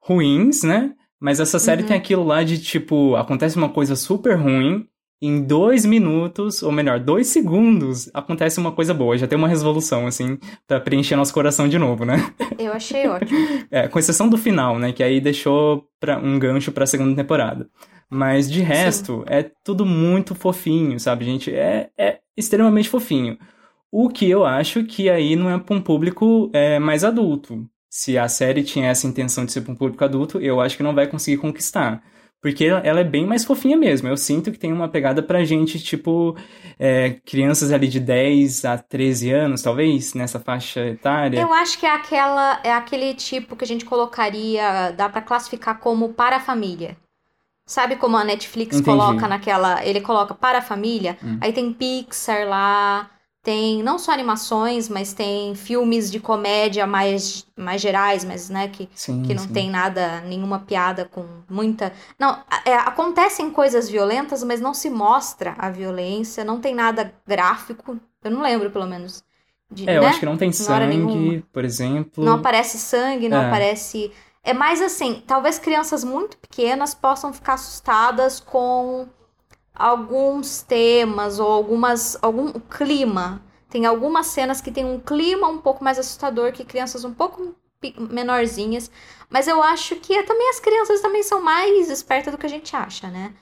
ruins, 0.00 0.62
né? 0.62 0.92
Mas 1.20 1.40
essa 1.40 1.58
série 1.58 1.82
Uhum. 1.82 1.88
tem 1.88 1.96
aquilo 1.96 2.24
lá 2.24 2.42
de 2.42 2.58
tipo, 2.58 3.14
acontece 3.16 3.56
uma 3.56 3.68
coisa 3.68 3.96
super 3.96 4.36
ruim. 4.38 4.86
Em 5.20 5.42
dois 5.42 5.86
minutos, 5.86 6.62
ou 6.62 6.70
melhor, 6.70 7.00
dois 7.00 7.28
segundos, 7.28 8.10
acontece 8.12 8.60
uma 8.60 8.70
coisa 8.70 8.92
boa. 8.92 9.16
Já 9.16 9.26
tem 9.26 9.38
uma 9.38 9.48
resolução, 9.48 10.06
assim, 10.06 10.38
pra 10.66 10.78
preencher 10.78 11.16
nosso 11.16 11.32
coração 11.32 11.66
de 11.66 11.78
novo, 11.78 12.04
né? 12.04 12.16
Eu 12.58 12.72
achei 12.72 13.08
ótimo. 13.08 13.38
É, 13.70 13.88
com 13.88 13.98
exceção 13.98 14.28
do 14.28 14.36
final, 14.36 14.78
né? 14.78 14.92
Que 14.92 15.02
aí 15.02 15.18
deixou 15.18 15.88
pra, 15.98 16.18
um 16.18 16.38
gancho 16.38 16.70
pra 16.70 16.86
segunda 16.86 17.16
temporada. 17.16 17.66
Mas 18.10 18.50
de 18.50 18.60
resto, 18.60 19.24
é 19.26 19.50
tudo 19.64 19.86
muito 19.86 20.34
fofinho, 20.34 21.00
sabe, 21.00 21.24
gente? 21.24 21.52
É, 21.52 21.88
é 21.98 22.18
extremamente 22.36 22.88
fofinho. 22.88 23.38
O 23.90 24.10
que 24.10 24.28
eu 24.28 24.44
acho 24.44 24.84
que 24.84 25.08
aí 25.08 25.34
não 25.34 25.50
é 25.50 25.58
pra 25.58 25.74
um 25.74 25.80
público 25.80 26.50
é, 26.52 26.78
mais 26.78 27.02
adulto. 27.04 27.66
Se 27.88 28.18
a 28.18 28.28
série 28.28 28.62
tinha 28.62 28.90
essa 28.90 29.06
intenção 29.06 29.46
de 29.46 29.52
ser 29.52 29.62
pra 29.62 29.72
um 29.72 29.76
público 29.76 30.04
adulto, 30.04 30.38
eu 30.38 30.60
acho 30.60 30.76
que 30.76 30.82
não 30.82 30.94
vai 30.94 31.06
conseguir 31.06 31.38
conquistar. 31.38 32.02
Porque 32.46 32.64
ela 32.64 33.00
é 33.00 33.04
bem 33.04 33.26
mais 33.26 33.44
fofinha 33.44 33.76
mesmo. 33.76 34.06
Eu 34.06 34.16
sinto 34.16 34.52
que 34.52 34.58
tem 34.58 34.72
uma 34.72 34.86
pegada 34.88 35.20
pra 35.20 35.44
gente, 35.44 35.80
tipo, 35.80 36.36
é, 36.78 37.16
crianças 37.24 37.72
ali 37.72 37.88
de 37.88 37.98
10 37.98 38.64
a 38.64 38.78
13 38.78 39.32
anos, 39.32 39.62
talvez, 39.62 40.14
nessa 40.14 40.38
faixa 40.38 40.80
etária. 40.86 41.40
Eu 41.40 41.52
acho 41.52 41.76
que 41.76 41.84
é 41.84 41.90
aquela 41.92 42.60
é 42.62 42.72
aquele 42.72 43.14
tipo 43.14 43.56
que 43.56 43.64
a 43.64 43.66
gente 43.66 43.84
colocaria, 43.84 44.92
dá 44.96 45.08
pra 45.08 45.20
classificar 45.22 45.80
como 45.80 46.10
para 46.10 46.36
a 46.36 46.40
família. 46.40 46.96
Sabe 47.66 47.96
como 47.96 48.16
a 48.16 48.22
Netflix 48.22 48.76
Entendi. 48.76 48.96
coloca 48.96 49.26
naquela, 49.26 49.84
ele 49.84 50.00
coloca 50.00 50.32
para 50.32 50.58
a 50.58 50.62
família, 50.62 51.18
Hum. 51.24 51.38
aí 51.40 51.52
tem 51.52 51.72
Pixar 51.72 52.46
lá, 52.48 53.10
tem 53.46 53.82
não 53.82 53.98
só 53.98 54.12
animações, 54.12 54.88
mas 54.88 55.12
tem 55.14 55.54
filmes 55.54 56.10
de 56.10 56.18
comédia 56.20 56.86
mais 56.86 57.46
mais 57.56 57.80
gerais, 57.80 58.24
mas 58.24 58.50
né, 58.50 58.68
que 58.68 58.88
Sim, 58.94 59.22
que 59.22 59.34
não 59.34 59.46
sim. 59.46 59.52
tem 59.52 59.70
nada, 59.70 60.20
nenhuma 60.22 60.60
piada 60.60 61.04
com 61.06 61.24
muita. 61.48 61.92
Não, 62.18 62.42
é, 62.64 62.74
acontecem 62.74 63.50
coisas 63.50 63.88
violentas, 63.88 64.42
mas 64.44 64.60
não 64.60 64.74
se 64.74 64.90
mostra 64.90 65.54
a 65.58 65.70
violência, 65.70 66.44
não 66.44 66.60
tem 66.60 66.74
nada 66.74 67.12
gráfico. 67.26 67.98
Eu 68.22 68.30
não 68.30 68.42
lembro, 68.42 68.70
pelo 68.70 68.86
menos. 68.86 69.24
De, 69.70 69.84
É, 69.86 69.96
eu 69.98 70.02
né? 70.02 70.08
acho 70.08 70.20
que 70.20 70.26
não 70.26 70.36
tem 70.36 70.52
sangue, 70.52 71.44
por 71.52 71.64
exemplo. 71.64 72.24
Não 72.24 72.34
aparece 72.34 72.78
sangue, 72.78 73.28
não 73.28 73.38
É. 73.38 73.46
aparece. 73.48 74.12
É 74.42 74.52
mais 74.52 74.80
assim, 74.80 75.22
talvez 75.26 75.58
crianças 75.58 76.04
muito 76.04 76.36
pequenas 76.38 76.94
possam 76.94 77.32
ficar 77.32 77.54
assustadas 77.54 78.38
com 78.38 79.08
alguns 79.76 80.62
temas 80.62 81.38
ou 81.38 81.48
algumas 81.50 82.18
algum 82.22 82.52
clima. 82.52 83.42
Tem 83.68 83.86
algumas 83.86 84.26
cenas 84.28 84.60
que 84.60 84.70
tem 84.72 84.84
um 84.84 85.00
clima 85.00 85.48
um 85.48 85.58
pouco 85.58 85.82
mais 85.84 85.98
assustador 85.98 86.52
que 86.52 86.64
crianças 86.64 87.04
um 87.04 87.12
pouco 87.14 87.54
menorzinhas, 88.10 88.90
mas 89.30 89.46
eu 89.48 89.62
acho 89.62 89.96
que 89.96 90.14
é- 90.14 90.22
também 90.22 90.48
as 90.50 90.60
crianças 90.60 91.00
também 91.00 91.22
são 91.22 91.40
mais 91.42 91.88
espertas 91.90 92.32
do 92.32 92.38
que 92.38 92.46
a 92.46 92.48
gente 92.48 92.74
acha, 92.74 93.08
né? 93.08 93.34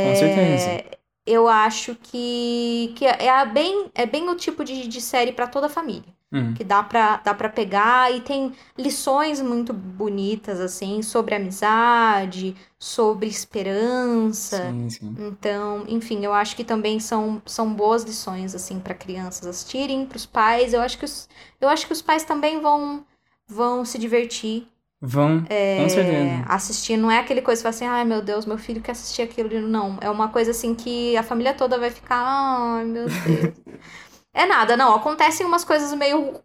Com 0.00 0.14
certeza. 0.14 0.80
Eu 1.26 1.48
acho 1.48 1.94
que, 1.96 2.92
que 2.96 3.06
é, 3.06 3.28
a 3.30 3.44
bem, 3.46 3.90
é 3.94 4.04
bem 4.06 4.28
o 4.28 4.36
tipo 4.36 4.62
de, 4.64 4.86
de 4.88 5.00
série 5.00 5.32
para 5.32 5.46
toda 5.46 5.66
a 5.66 5.70
família 5.70 6.14
Hum, 6.34 6.54
que 6.54 6.64
dá 6.64 6.82
pra, 6.82 7.16
dá 7.18 7.34
pra 7.34 7.48
pegar 7.48 8.12
e 8.14 8.20
tem 8.20 8.52
lições 8.78 9.40
muito 9.40 9.72
bonitas, 9.72 10.60
assim, 10.60 11.02
sobre 11.02 11.34
amizade, 11.34 12.56
sobre 12.78 13.28
esperança. 13.28 14.76
sim, 14.76 14.90
sim. 14.90 15.16
Então, 15.16 15.84
enfim, 15.88 16.24
eu 16.24 16.32
acho 16.32 16.56
que 16.56 16.64
também 16.64 16.98
são, 17.00 17.40
são 17.46 17.72
boas 17.72 18.02
lições, 18.04 18.54
assim, 18.54 18.80
para 18.80 18.94
crianças 18.94 19.46
assistirem, 19.46 20.06
pros 20.06 20.26
pais. 20.26 20.72
Eu 20.74 20.80
acho 20.80 20.98
que 20.98 21.04
os, 21.04 21.28
eu 21.60 21.68
acho 21.68 21.86
que 21.86 21.92
os 21.92 22.02
pais 22.02 22.24
também 22.24 22.60
vão, 22.60 23.04
vão 23.48 23.84
se 23.84 23.98
divertir 23.98 24.66
Vão, 25.00 25.44
com 25.76 25.88
certeza. 25.88 26.30
é, 26.30 26.42
assistir. 26.46 26.96
Não 26.96 27.10
é 27.10 27.18
aquele 27.18 27.42
coisa 27.42 27.60
que 27.60 27.62
fala 27.64 27.74
assim, 27.74 27.86
ai 27.86 28.04
meu 28.04 28.22
Deus, 28.22 28.46
meu 28.46 28.58
filho 28.58 28.80
quer 28.82 28.92
assistir 28.92 29.22
aquilo. 29.22 29.60
Não, 29.68 29.98
é 30.00 30.10
uma 30.10 30.28
coisa 30.30 30.50
assim 30.52 30.74
que 30.74 31.16
a 31.16 31.22
família 31.22 31.54
toda 31.54 31.78
vai 31.78 31.90
ficar, 31.90 32.16
ai 32.24 32.84
meu 32.84 33.10
Deus. 33.10 33.54
é 34.34 34.46
nada, 34.46 34.76
não. 34.76 34.94
Acontecem 34.94 35.46
umas 35.46 35.64
coisas 35.64 35.94
meio 35.94 36.40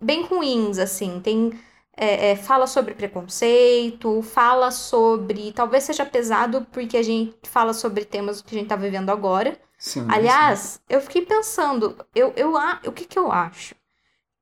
bem 0.00 0.24
ruins, 0.24 0.78
assim. 0.78 1.20
Tem. 1.20 1.52
é, 1.96 2.32
é, 2.32 2.36
fala 2.36 2.66
sobre 2.66 2.94
preconceito, 2.94 4.22
fala 4.22 4.70
sobre. 4.70 5.52
Talvez 5.52 5.84
seja 5.84 6.06
pesado 6.06 6.66
porque 6.72 6.96
a 6.96 7.02
gente 7.02 7.36
fala 7.48 7.74
sobre 7.74 8.04
temas 8.04 8.42
que 8.42 8.54
a 8.56 8.58
gente 8.58 8.68
tá 8.68 8.76
vivendo 8.76 9.10
agora. 9.10 9.58
Sim, 9.78 10.06
Aliás, 10.08 10.80
eu 10.88 11.00
fiquei 11.00 11.22
pensando, 11.26 11.96
eu, 12.14 12.32
eu, 12.36 12.54
o 12.86 12.92
que 12.92 13.04
que 13.06 13.18
eu 13.18 13.32
acho? 13.32 13.74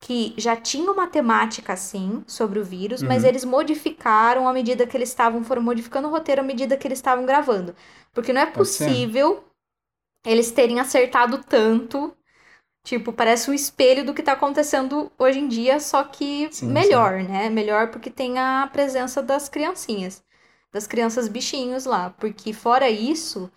Que 0.00 0.34
já 0.38 0.56
tinha 0.56 0.90
uma 0.92 1.06
temática 1.08 1.74
assim 1.74 2.24
sobre 2.26 2.58
o 2.58 2.64
vírus, 2.64 3.02
mas 3.02 3.22
Uhum. 3.22 3.28
eles 3.28 3.44
modificaram 3.44 4.48
à 4.48 4.52
medida 4.52 4.86
que 4.86 4.96
eles 4.96 5.10
estavam, 5.10 5.44
foram 5.44 5.62
modificando 5.62 6.08
o 6.08 6.10
roteiro 6.10 6.40
à 6.42 6.44
medida 6.44 6.76
que 6.76 6.88
eles 6.88 6.98
estavam 6.98 7.26
gravando. 7.26 7.74
Porque 8.14 8.32
não 8.32 8.40
é 8.42 8.46
possível 8.46 9.44
eles 10.24 10.50
terem 10.50 10.80
acertado 10.80 11.38
tanto. 11.44 12.14
Tipo, 12.82 13.12
parece 13.12 13.50
um 13.50 13.54
espelho 13.54 14.04
do 14.04 14.14
que 14.14 14.22
tá 14.22 14.32
acontecendo 14.32 15.12
hoje 15.18 15.38
em 15.38 15.48
dia, 15.48 15.78
só 15.80 16.02
que 16.04 16.50
Sim, 16.50 16.64
melhor, 16.66 17.22
né? 17.22 17.50
Melhor 17.50 17.90
porque 17.90 18.10
tem 18.10 18.38
a 18.38 18.68
presença 18.72 19.22
das 19.22 19.48
criancinhas, 19.48 20.24
das 20.72 20.86
crianças 20.86 21.28
bichinhos 21.28 21.84
lá. 21.84 22.10
Porque 22.10 22.52
fora 22.52 22.88
isso, 22.90 23.50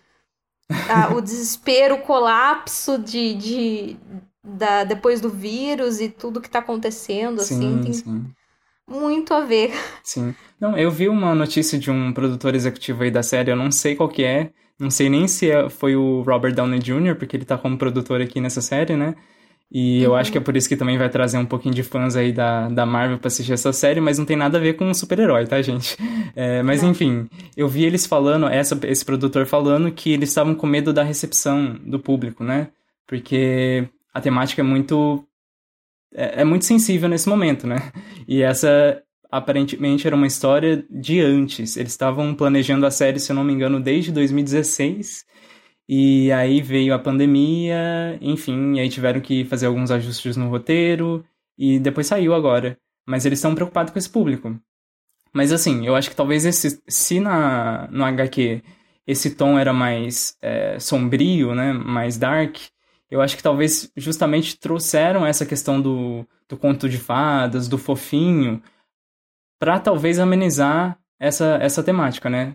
a- 0.88 1.12
o 1.14 1.20
desespero, 1.22 1.96
o 1.96 2.02
colapso 2.02 2.98
de, 2.98 3.34
de, 3.34 3.96
da, 4.44 4.84
depois 4.84 5.20
do 5.20 5.30
vírus 5.30 6.00
e 6.00 6.08
tudo 6.10 6.40
que 6.40 6.50
tá 6.50 6.60
acontecendo, 6.60 7.40
assim, 7.42 7.78
Sim, 7.78 7.80
tem 7.80 8.02
sim, 8.02 8.34
muito 8.88 9.34
a 9.34 9.40
ver. 9.42 9.72
sim. 10.02 10.34
Não, 10.60 10.76
eu 10.78 10.90
vi 10.90 11.08
uma 11.08 11.34
notícia 11.34 11.78
de 11.78 11.90
um 11.90 12.12
produtor 12.12 12.54
executivo 12.54 13.02
aí 13.02 13.10
da 13.10 13.22
série, 13.22 13.50
eu 13.50 13.56
não 13.56 13.70
sei 13.72 13.96
qual 13.96 14.08
que 14.08 14.24
é, 14.24 14.52
não 14.84 14.90
sei 14.90 15.08
nem 15.08 15.26
se 15.26 15.50
é- 15.50 15.68
foi 15.68 15.96
o 15.96 16.22
Robert 16.22 16.54
Downey 16.54 16.78
Jr., 16.78 17.16
porque 17.16 17.36
ele 17.36 17.44
tá 17.44 17.58
como 17.58 17.76
produtor 17.76 18.20
aqui 18.20 18.40
nessa 18.40 18.60
série, 18.60 18.96
né? 18.96 19.14
E 19.72 20.02
eu 20.02 20.14
acho 20.14 20.30
que 20.30 20.38
é 20.38 20.40
por 20.40 20.56
isso 20.56 20.68
que 20.68 20.76
também 20.76 20.96
vai 20.96 21.08
trazer 21.08 21.36
um 21.36 21.44
pouquinho 21.46 21.74
de 21.74 21.82
fãs 21.82 22.14
aí 22.14 22.32
da, 22.32 22.68
da 22.68 22.86
Marvel 22.86 23.18
pra 23.18 23.26
assistir 23.26 23.52
essa 23.54 23.72
série, 23.72 24.00
mas 24.00 24.18
não 24.18 24.24
tem 24.24 24.36
nada 24.36 24.56
a 24.58 24.60
ver 24.60 24.74
com 24.74 24.84
um 24.88 24.94
super-herói, 24.94 25.46
tá, 25.46 25.60
gente? 25.62 25.96
É, 26.36 26.62
mas 26.64 26.82
Não. 26.82 26.90
enfim, 26.90 27.28
eu 27.56 27.68
vi 27.68 27.84
eles 27.84 28.06
falando, 28.06 28.46
essa, 28.48 28.78
esse 28.88 29.04
produtor 29.04 29.46
falando 29.46 29.90
que 29.92 30.10
eles 30.12 30.30
estavam 30.30 30.52
com 30.54 30.66
medo 30.66 30.92
da 30.92 31.04
recepção 31.04 31.78
do 31.84 31.98
público, 31.98 32.42
né? 32.42 32.68
Porque 33.06 33.88
a 34.12 34.20
temática 34.20 34.60
é 34.60 34.64
muito 34.64 35.24
é, 36.12 36.42
é 36.42 36.44
muito 36.44 36.64
sensível 36.64 37.08
nesse 37.08 37.28
momento, 37.28 37.66
né? 37.68 37.92
E 38.26 38.42
essa 38.42 39.00
aparentemente 39.36 40.06
era 40.06 40.14
uma 40.14 40.28
história 40.28 40.86
de 40.88 41.20
antes. 41.20 41.76
Eles 41.76 41.90
estavam 41.90 42.34
planejando 42.34 42.86
a 42.86 42.90
série, 42.90 43.18
se 43.18 43.32
eu 43.32 43.36
não 43.36 43.42
me 43.42 43.52
engano, 43.52 43.80
desde 43.80 44.12
2016. 44.12 45.26
E 45.88 46.30
aí 46.30 46.62
veio 46.62 46.94
a 46.94 46.98
pandemia, 47.00 48.16
enfim, 48.20 48.78
aí 48.78 48.88
tiveram 48.88 49.20
que 49.20 49.44
fazer 49.44 49.66
alguns 49.66 49.90
ajustes 49.90 50.36
no 50.36 50.48
roteiro 50.48 51.24
e 51.58 51.80
depois 51.80 52.06
saiu 52.06 52.32
agora. 52.32 52.78
Mas 53.04 53.26
eles 53.26 53.38
estão 53.38 53.56
preocupados 53.56 53.92
com 53.92 53.98
esse 53.98 54.08
público. 54.08 54.56
Mas 55.32 55.52
assim, 55.52 55.84
eu 55.84 55.96
acho 55.96 56.10
que 56.10 56.16
talvez 56.16 56.44
esse, 56.44 56.80
se 56.86 57.18
na, 57.18 57.88
no 57.90 58.04
HQ 58.04 58.62
esse 59.04 59.34
tom 59.34 59.58
era 59.58 59.72
mais 59.72 60.36
é, 60.40 60.78
sombrio, 60.78 61.54
né, 61.56 61.72
mais 61.72 62.16
dark, 62.16 62.56
eu 63.10 63.20
acho 63.20 63.36
que 63.36 63.42
talvez 63.42 63.90
justamente 63.96 64.58
trouxeram 64.58 65.26
essa 65.26 65.44
questão 65.44 65.80
do, 65.80 66.24
do 66.48 66.56
conto 66.56 66.88
de 66.88 66.98
fadas, 66.98 67.68
do 67.68 67.76
fofinho, 67.76 68.62
para 69.64 69.80
talvez 69.80 70.18
amenizar 70.18 70.98
essa, 71.18 71.56
essa 71.58 71.82
temática, 71.82 72.28
né? 72.28 72.54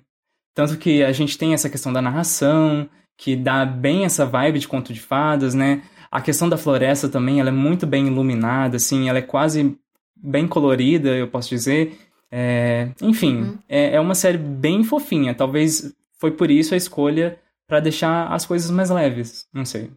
Tanto 0.54 0.78
que 0.78 1.04
a 1.04 1.12
gente 1.12 1.40
tem 1.40 1.56
essa 1.56 1.68
questão 1.68 1.92
da 1.92 2.04
narração, 2.04 2.88
que 3.18 3.36
dá 3.36 3.66
bem 3.66 4.06
essa 4.06 4.28
vibe 4.28 4.60
de 4.60 4.68
conto 4.68 4.94
de 4.94 5.00
fadas, 5.00 5.56
né? 5.56 5.82
A 6.12 6.22
questão 6.22 6.48
da 6.48 6.56
floresta 6.56 7.10
também, 7.10 7.40
ela 7.40 7.50
é 7.50 7.52
muito 7.52 7.88
bem 7.88 8.06
iluminada, 8.06 8.78
assim, 8.78 9.10
ela 9.10 9.18
é 9.18 9.24
quase 9.24 9.76
bem 10.16 10.48
colorida, 10.48 11.10
eu 11.10 11.28
posso 11.28 11.50
dizer. 11.50 11.98
É, 12.32 12.92
enfim, 13.02 13.38
uhum. 13.38 13.58
é, 13.68 13.96
é 13.96 14.00
uma 14.00 14.14
série 14.14 14.38
bem 14.38 14.84
fofinha. 14.84 15.34
Talvez 15.34 15.92
foi 16.20 16.30
por 16.30 16.52
isso 16.52 16.76
a 16.76 16.78
escolha 16.78 17.40
para 17.68 17.80
deixar 17.80 18.32
as 18.32 18.46
coisas 18.46 18.70
mais 18.70 18.92
leves. 18.92 19.48
Não 19.52 19.66
sei. 19.66 19.90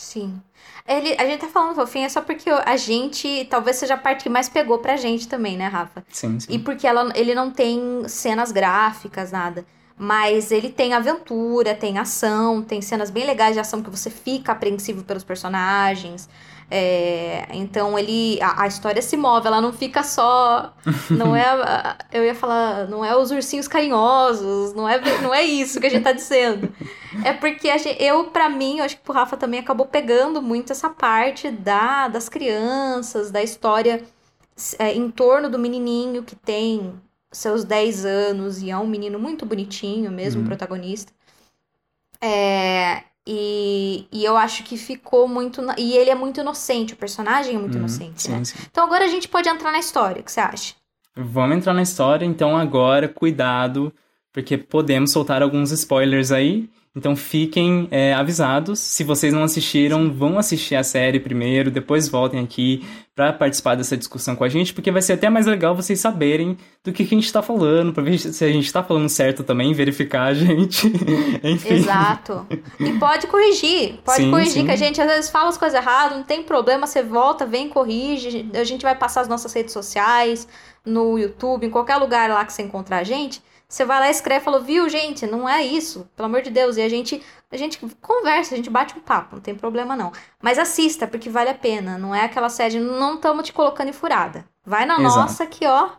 Sim. 0.00 0.40
Ele, 0.88 1.14
a 1.18 1.26
gente 1.26 1.40
tá 1.40 1.46
falando 1.46 1.74
fofinha 1.74 2.08
só 2.08 2.22
porque 2.22 2.48
a 2.48 2.74
gente, 2.78 3.46
talvez 3.50 3.76
seja 3.76 3.94
a 3.94 3.98
parte 3.98 4.22
que 4.22 4.30
mais 4.30 4.48
pegou 4.48 4.78
pra 4.78 4.96
gente 4.96 5.28
também, 5.28 5.58
né, 5.58 5.66
Rafa? 5.66 6.02
Sim, 6.08 6.40
sim. 6.40 6.50
E 6.50 6.58
porque 6.58 6.86
ela, 6.86 7.12
ele 7.14 7.34
não 7.34 7.50
tem 7.50 8.08
cenas 8.08 8.50
gráficas, 8.50 9.30
nada. 9.30 9.62
Mas 9.98 10.50
ele 10.50 10.70
tem 10.70 10.94
aventura, 10.94 11.74
tem 11.74 11.98
ação, 11.98 12.62
tem 12.62 12.80
cenas 12.80 13.10
bem 13.10 13.26
legais 13.26 13.52
de 13.52 13.60
ação 13.60 13.82
que 13.82 13.90
você 13.90 14.08
fica 14.08 14.52
apreensivo 14.52 15.04
pelos 15.04 15.22
personagens. 15.22 16.30
É, 16.72 17.48
então 17.52 17.98
ele 17.98 18.40
a, 18.40 18.62
a, 18.62 18.66
história 18.68 19.02
se 19.02 19.16
move, 19.16 19.44
ela 19.44 19.60
não 19.60 19.72
fica 19.72 20.04
só, 20.04 20.72
não 21.10 21.34
é, 21.34 21.96
eu 22.12 22.24
ia 22.24 22.34
falar, 22.34 22.86
não 22.86 23.04
é 23.04 23.16
os 23.16 23.32
ursinhos 23.32 23.66
carinhosos, 23.66 24.72
não 24.72 24.88
é, 24.88 25.00
não 25.20 25.34
é 25.34 25.42
isso 25.42 25.80
que 25.80 25.88
a 25.88 25.90
gente 25.90 26.04
tá 26.04 26.12
dizendo. 26.12 26.72
É 27.24 27.32
porque 27.32 27.68
a 27.68 27.76
gente, 27.76 28.00
eu 28.00 28.24
para 28.24 28.48
mim, 28.48 28.78
eu 28.78 28.84
acho 28.84 28.96
que 28.96 29.10
o 29.10 29.12
Rafa 29.12 29.36
também 29.36 29.58
acabou 29.58 29.84
pegando 29.84 30.40
muito 30.40 30.70
essa 30.70 30.88
parte 30.88 31.50
da 31.50 32.06
das 32.06 32.28
crianças, 32.28 33.32
da 33.32 33.42
história 33.42 34.04
é, 34.78 34.94
em 34.94 35.10
torno 35.10 35.50
do 35.50 35.58
menininho 35.58 36.22
que 36.22 36.36
tem 36.36 36.94
seus 37.32 37.64
10 37.64 38.04
anos 38.04 38.62
e 38.62 38.70
é 38.70 38.76
um 38.76 38.86
menino 38.86 39.18
muito 39.18 39.44
bonitinho 39.44 40.10
mesmo, 40.10 40.42
uhum. 40.42 40.46
protagonista. 40.46 41.12
É, 42.20 43.04
e, 43.26 44.06
e 44.10 44.24
eu 44.24 44.36
acho 44.36 44.64
que 44.64 44.76
ficou 44.76 45.28
muito. 45.28 45.62
E 45.76 45.96
ele 45.96 46.10
é 46.10 46.14
muito 46.14 46.40
inocente, 46.40 46.94
o 46.94 46.96
personagem 46.96 47.56
é 47.56 47.58
muito 47.58 47.74
uhum, 47.74 47.80
inocente, 47.80 48.22
sim, 48.22 48.32
né? 48.32 48.44
Sim. 48.44 48.58
Então 48.70 48.84
agora 48.84 49.04
a 49.04 49.08
gente 49.08 49.28
pode 49.28 49.48
entrar 49.48 49.70
na 49.70 49.78
história, 49.78 50.20
o 50.20 50.24
que 50.24 50.32
você 50.32 50.40
acha? 50.40 50.74
Vamos 51.16 51.56
entrar 51.56 51.74
na 51.74 51.82
história, 51.82 52.24
então 52.24 52.56
agora, 52.56 53.08
cuidado, 53.08 53.92
porque 54.32 54.56
podemos 54.56 55.12
soltar 55.12 55.42
alguns 55.42 55.70
spoilers 55.72 56.32
aí. 56.32 56.68
Então 56.94 57.14
fiquem 57.14 57.86
é, 57.92 58.12
avisados. 58.14 58.80
Se 58.80 59.04
vocês 59.04 59.32
não 59.32 59.44
assistiram, 59.44 60.12
vão 60.12 60.38
assistir 60.40 60.74
a 60.74 60.82
série 60.82 61.20
primeiro, 61.20 61.70
depois 61.70 62.08
voltem 62.08 62.40
aqui 62.40 62.84
para 63.14 63.32
participar 63.32 63.76
dessa 63.76 63.96
discussão 63.96 64.34
com 64.34 64.42
a 64.42 64.48
gente, 64.48 64.74
porque 64.74 64.90
vai 64.90 65.00
ser 65.00 65.12
até 65.12 65.30
mais 65.30 65.46
legal 65.46 65.72
vocês 65.72 66.00
saberem 66.00 66.58
do 66.82 66.92
que, 66.92 67.04
que 67.04 67.14
a 67.14 67.18
gente 67.18 67.26
está 67.26 67.42
falando, 67.42 67.92
para 67.92 68.02
ver 68.02 68.18
se 68.18 68.44
a 68.44 68.48
gente 68.48 68.64
está 68.64 68.82
falando 68.82 69.08
certo 69.08 69.44
também, 69.44 69.72
verificar 69.72 70.24
a 70.24 70.34
gente. 70.34 70.88
Enfim. 71.44 71.74
Exato. 71.74 72.44
E 72.80 72.92
pode 72.98 73.28
corrigir, 73.28 74.00
pode 74.04 74.24
sim, 74.24 74.30
corrigir, 74.30 74.52
sim. 74.54 74.64
que 74.64 74.72
a 74.72 74.76
gente 74.76 75.00
às 75.00 75.06
vezes 75.06 75.30
fala 75.30 75.48
as 75.48 75.58
coisas 75.58 75.78
erradas, 75.78 76.16
não 76.16 76.24
tem 76.24 76.42
problema, 76.42 76.88
você 76.88 77.04
volta, 77.04 77.46
vem, 77.46 77.68
corrige. 77.68 78.50
A 78.52 78.64
gente 78.64 78.82
vai 78.82 78.96
passar 78.96 79.20
as 79.20 79.28
nossas 79.28 79.52
redes 79.52 79.72
sociais, 79.72 80.48
no 80.84 81.16
YouTube, 81.16 81.66
em 81.66 81.70
qualquer 81.70 81.98
lugar 81.98 82.28
lá 82.30 82.44
que 82.44 82.52
você 82.52 82.62
encontrar 82.62 82.98
a 82.98 83.04
gente. 83.04 83.40
Você 83.70 83.84
vai 83.84 84.00
lá 84.00 84.08
e 84.08 84.10
escreve 84.10 84.40
e 84.40 84.44
falou, 84.44 84.60
viu, 84.60 84.88
gente, 84.88 85.24
não 85.28 85.48
é 85.48 85.62
isso, 85.62 86.10
pelo 86.16 86.26
amor 86.26 86.42
de 86.42 86.50
Deus. 86.50 86.76
E 86.76 86.82
a 86.82 86.88
gente, 86.88 87.22
a 87.52 87.56
gente 87.56 87.78
conversa, 88.00 88.52
a 88.52 88.56
gente 88.56 88.68
bate 88.68 88.98
um 88.98 89.00
papo, 89.00 89.36
não 89.36 89.40
tem 89.40 89.54
problema 89.54 89.94
não. 89.94 90.10
Mas 90.42 90.58
assista, 90.58 91.06
porque 91.06 91.30
vale 91.30 91.50
a 91.50 91.54
pena. 91.54 91.96
Não 91.96 92.12
é 92.12 92.24
aquela 92.24 92.48
série, 92.48 92.80
não 92.80 93.14
estamos 93.14 93.46
te 93.46 93.52
colocando 93.52 93.86
em 93.86 93.92
furada. 93.92 94.44
Vai 94.66 94.84
na 94.84 95.00
Exato. 95.00 95.16
nossa 95.20 95.46
que, 95.46 95.64
ó. 95.64 95.90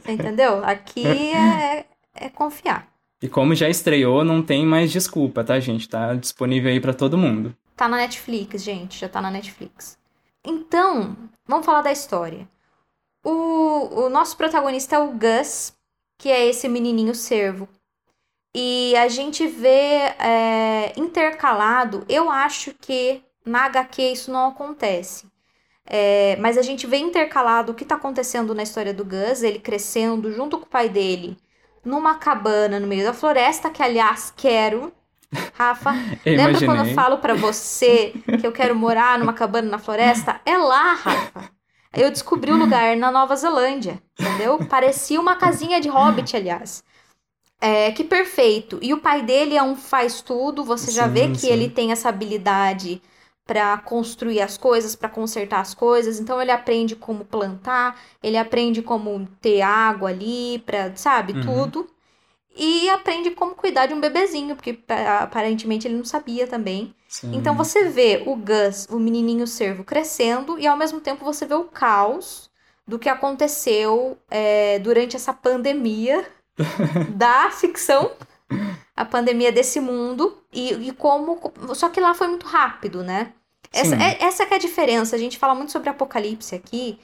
Você 0.00 0.12
entendeu? 0.12 0.64
Aqui 0.64 1.34
é, 1.34 1.84
é 2.14 2.30
confiar. 2.30 2.88
E 3.20 3.28
como 3.28 3.54
já 3.54 3.68
estreou, 3.68 4.24
não 4.24 4.42
tem 4.42 4.64
mais 4.64 4.90
desculpa, 4.90 5.44
tá, 5.44 5.60
gente? 5.60 5.86
Tá 5.86 6.14
disponível 6.14 6.70
aí 6.70 6.80
para 6.80 6.94
todo 6.94 7.18
mundo. 7.18 7.54
Tá 7.76 7.86
na 7.88 7.98
Netflix, 7.98 8.62
gente, 8.62 8.98
já 8.98 9.08
tá 9.08 9.20
na 9.20 9.30
Netflix. 9.30 9.98
Então, 10.42 11.14
vamos 11.46 11.66
falar 11.66 11.82
da 11.82 11.92
história. 11.92 12.48
O, 13.22 14.06
o 14.06 14.08
nosso 14.08 14.34
protagonista 14.34 14.96
é 14.96 14.98
o 14.98 15.12
Gus, 15.12 15.74
que 16.22 16.30
é 16.30 16.46
esse 16.46 16.68
menininho 16.68 17.16
servo. 17.16 17.68
E 18.54 18.94
a 18.94 19.08
gente 19.08 19.44
vê 19.44 20.14
é, 20.20 20.92
intercalado, 20.96 22.04
eu 22.08 22.30
acho 22.30 22.72
que 22.80 23.20
na 23.44 23.64
HQ 23.64 24.00
isso 24.02 24.30
não 24.30 24.46
acontece. 24.50 25.26
É, 25.84 26.36
mas 26.38 26.56
a 26.56 26.62
gente 26.62 26.86
vê 26.86 26.98
intercalado 26.98 27.72
o 27.72 27.74
que 27.74 27.82
está 27.82 27.96
acontecendo 27.96 28.54
na 28.54 28.62
história 28.62 28.94
do 28.94 29.04
Gus, 29.04 29.42
ele 29.42 29.58
crescendo 29.58 30.30
junto 30.30 30.58
com 30.58 30.64
o 30.64 30.68
pai 30.68 30.88
dele 30.88 31.36
numa 31.84 32.14
cabana 32.14 32.78
no 32.78 32.86
meio 32.86 33.02
da 33.02 33.12
floresta, 33.12 33.68
que 33.68 33.82
aliás 33.82 34.32
quero. 34.36 34.92
Rafa, 35.54 35.90
lembra 36.24 36.64
quando 36.64 36.86
eu 36.86 36.94
falo 36.94 37.18
para 37.18 37.34
você 37.34 38.12
que 38.40 38.46
eu 38.46 38.52
quero 38.52 38.76
morar 38.76 39.18
numa 39.18 39.32
cabana 39.32 39.68
na 39.68 39.78
floresta? 39.80 40.40
É 40.46 40.56
lá, 40.56 40.94
Rafa. 40.94 41.50
Eu 41.92 42.10
descobri 42.10 42.50
o 42.50 42.56
lugar 42.56 42.96
na 42.96 43.10
Nova 43.10 43.36
Zelândia, 43.36 44.02
entendeu? 44.18 44.58
Parecia 44.66 45.20
uma 45.20 45.36
casinha 45.36 45.80
de 45.80 45.88
hobbit, 45.88 46.36
aliás. 46.36 46.82
É, 47.60 47.92
que 47.92 48.02
perfeito. 48.02 48.78
E 48.82 48.92
o 48.92 49.00
pai 49.00 49.22
dele 49.22 49.56
é 49.56 49.62
um 49.62 49.76
faz 49.76 50.20
tudo, 50.20 50.64
você 50.64 50.90
sim, 50.90 50.96
já 50.96 51.06
vê 51.06 51.28
que 51.28 51.40
sim. 51.40 51.48
ele 51.48 51.68
tem 51.68 51.92
essa 51.92 52.08
habilidade 52.08 53.00
para 53.46 53.76
construir 53.78 54.40
as 54.40 54.56
coisas, 54.56 54.96
para 54.96 55.08
consertar 55.08 55.60
as 55.60 55.74
coisas. 55.74 56.18
Então 56.18 56.40
ele 56.40 56.50
aprende 56.50 56.96
como 56.96 57.24
plantar, 57.24 58.00
ele 58.22 58.36
aprende 58.36 58.82
como 58.82 59.28
ter 59.40 59.60
água 59.60 60.08
ali, 60.08 60.60
para, 60.64 60.96
sabe, 60.96 61.34
uhum. 61.34 61.40
tudo. 61.40 61.86
E 62.54 62.88
aprende 62.90 63.30
como 63.30 63.54
cuidar 63.54 63.86
de 63.86 63.94
um 63.94 64.00
bebezinho, 64.00 64.54
porque 64.54 64.78
aparentemente 65.20 65.88
ele 65.88 65.96
não 65.96 66.04
sabia 66.04 66.46
também. 66.46 66.94
Sim. 67.08 67.34
Então 67.34 67.54
você 67.54 67.88
vê 67.88 68.22
o 68.26 68.36
Gus, 68.36 68.86
o 68.90 68.98
menininho 68.98 69.46
servo, 69.46 69.84
crescendo 69.84 70.58
e 70.58 70.66
ao 70.66 70.76
mesmo 70.76 71.00
tempo 71.00 71.24
você 71.24 71.46
vê 71.46 71.54
o 71.54 71.64
caos 71.64 72.50
do 72.86 72.98
que 72.98 73.08
aconteceu 73.08 74.18
é, 74.30 74.78
durante 74.80 75.16
essa 75.16 75.32
pandemia 75.32 76.26
da 77.14 77.50
ficção, 77.50 78.12
a 78.94 79.04
pandemia 79.04 79.50
desse 79.50 79.80
mundo 79.80 80.38
e, 80.52 80.88
e, 80.88 80.92
como. 80.92 81.52
Só 81.74 81.88
que 81.88 82.00
lá 82.00 82.14
foi 82.14 82.28
muito 82.28 82.46
rápido, 82.46 83.02
né? 83.02 83.32
Essa, 83.72 83.96
é, 83.96 84.22
essa 84.22 84.44
que 84.44 84.52
é 84.52 84.56
a 84.56 84.60
diferença. 84.60 85.16
A 85.16 85.18
gente 85.18 85.38
fala 85.38 85.54
muito 85.54 85.72
sobre 85.72 85.88
apocalipse 85.88 86.54
aqui. 86.54 86.98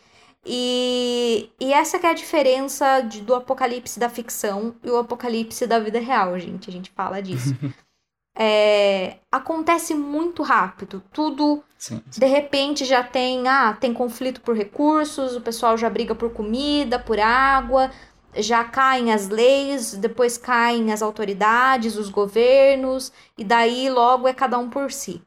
E, 0.47 1.51
e 1.61 1.73
essa 1.73 1.99
que 1.99 2.07
é 2.07 2.11
a 2.11 2.15
diferença 2.15 3.01
de, 3.01 3.21
do 3.21 3.35
apocalipse 3.35 3.99
da 3.99 4.09
ficção 4.09 4.75
e 4.83 4.91
o 4.91 4.99
apocalipse 4.99 5.67
da 5.67 5.79
vida 5.79 5.99
real, 5.99 6.39
gente. 6.39 6.71
A 6.71 6.73
gente 6.73 6.91
fala 6.91 7.21
disso. 7.21 7.55
é, 8.37 9.19
acontece 9.31 9.95
muito 9.95 10.43
rápido. 10.43 11.03
Tudo, 11.13 11.63
sim, 11.77 12.03
sim. 12.11 12.21
de 12.21 12.27
repente, 12.27 12.85
já 12.85 13.03
tem, 13.03 13.47
ah, 13.49 13.77
tem 13.79 13.93
conflito 13.93 14.41
por 14.41 14.57
recursos, 14.57 15.37
o 15.37 15.41
pessoal 15.41 15.77
já 15.77 15.91
briga 15.91 16.15
por 16.15 16.33
comida, 16.33 16.99
por 16.99 17.19
água, 17.19 17.91
já 18.37 18.65
caem 18.65 19.13
as 19.13 19.29
leis, 19.29 19.95
depois 19.95 20.39
caem 20.39 20.93
as 20.93 21.03
autoridades, 21.03 21.97
os 21.97 22.09
governos, 22.09 23.13
e 23.37 23.45
daí 23.45 23.91
logo 23.91 24.29
é 24.29 24.33
cada 24.33 24.59
um 24.59 24.71
por 24.71 24.93
si. 24.93 25.23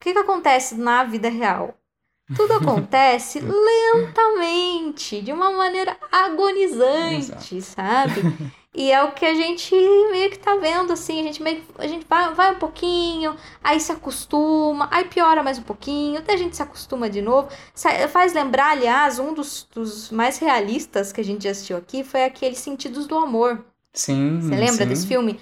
O 0.00 0.04
que, 0.04 0.12
que 0.12 0.18
acontece 0.18 0.74
na 0.76 1.04
vida 1.04 1.28
real? 1.28 1.77
Tudo 2.34 2.54
acontece 2.54 3.40
lentamente, 3.40 5.22
de 5.22 5.32
uma 5.32 5.50
maneira 5.50 5.96
agonizante, 6.12 7.56
Exato. 7.56 7.62
sabe? 7.62 8.52
E 8.74 8.92
é 8.92 9.02
o 9.02 9.12
que 9.12 9.24
a 9.24 9.34
gente 9.34 9.74
meio 10.12 10.30
que 10.30 10.38
tá 10.38 10.54
vendo, 10.56 10.92
assim, 10.92 11.20
a 11.20 11.22
gente 11.24 11.42
meio 11.42 11.62
a 11.78 11.86
gente 11.86 12.06
vai, 12.08 12.32
vai 12.34 12.52
um 12.54 12.58
pouquinho, 12.58 13.34
aí 13.64 13.80
se 13.80 13.90
acostuma, 13.90 14.88
aí 14.90 15.04
piora 15.04 15.42
mais 15.42 15.58
um 15.58 15.62
pouquinho, 15.62 16.18
até 16.18 16.34
a 16.34 16.36
gente 16.36 16.54
se 16.54 16.62
acostuma 16.62 17.08
de 17.08 17.22
novo. 17.22 17.48
Faz 18.10 18.34
lembrar, 18.34 18.72
aliás, 18.72 19.18
um 19.18 19.32
dos, 19.32 19.66
dos 19.74 20.10
mais 20.10 20.38
realistas 20.38 21.12
que 21.12 21.20
a 21.20 21.24
gente 21.24 21.44
já 21.44 21.50
assistiu 21.50 21.76
aqui 21.76 22.04
foi 22.04 22.24
aquele 22.24 22.54
Sentidos 22.54 23.06
do 23.06 23.16
Amor. 23.16 23.64
Sim. 23.92 24.38
Você 24.40 24.54
lembra 24.54 24.84
sim. 24.84 24.86
desse 24.86 25.06
filme? 25.06 25.40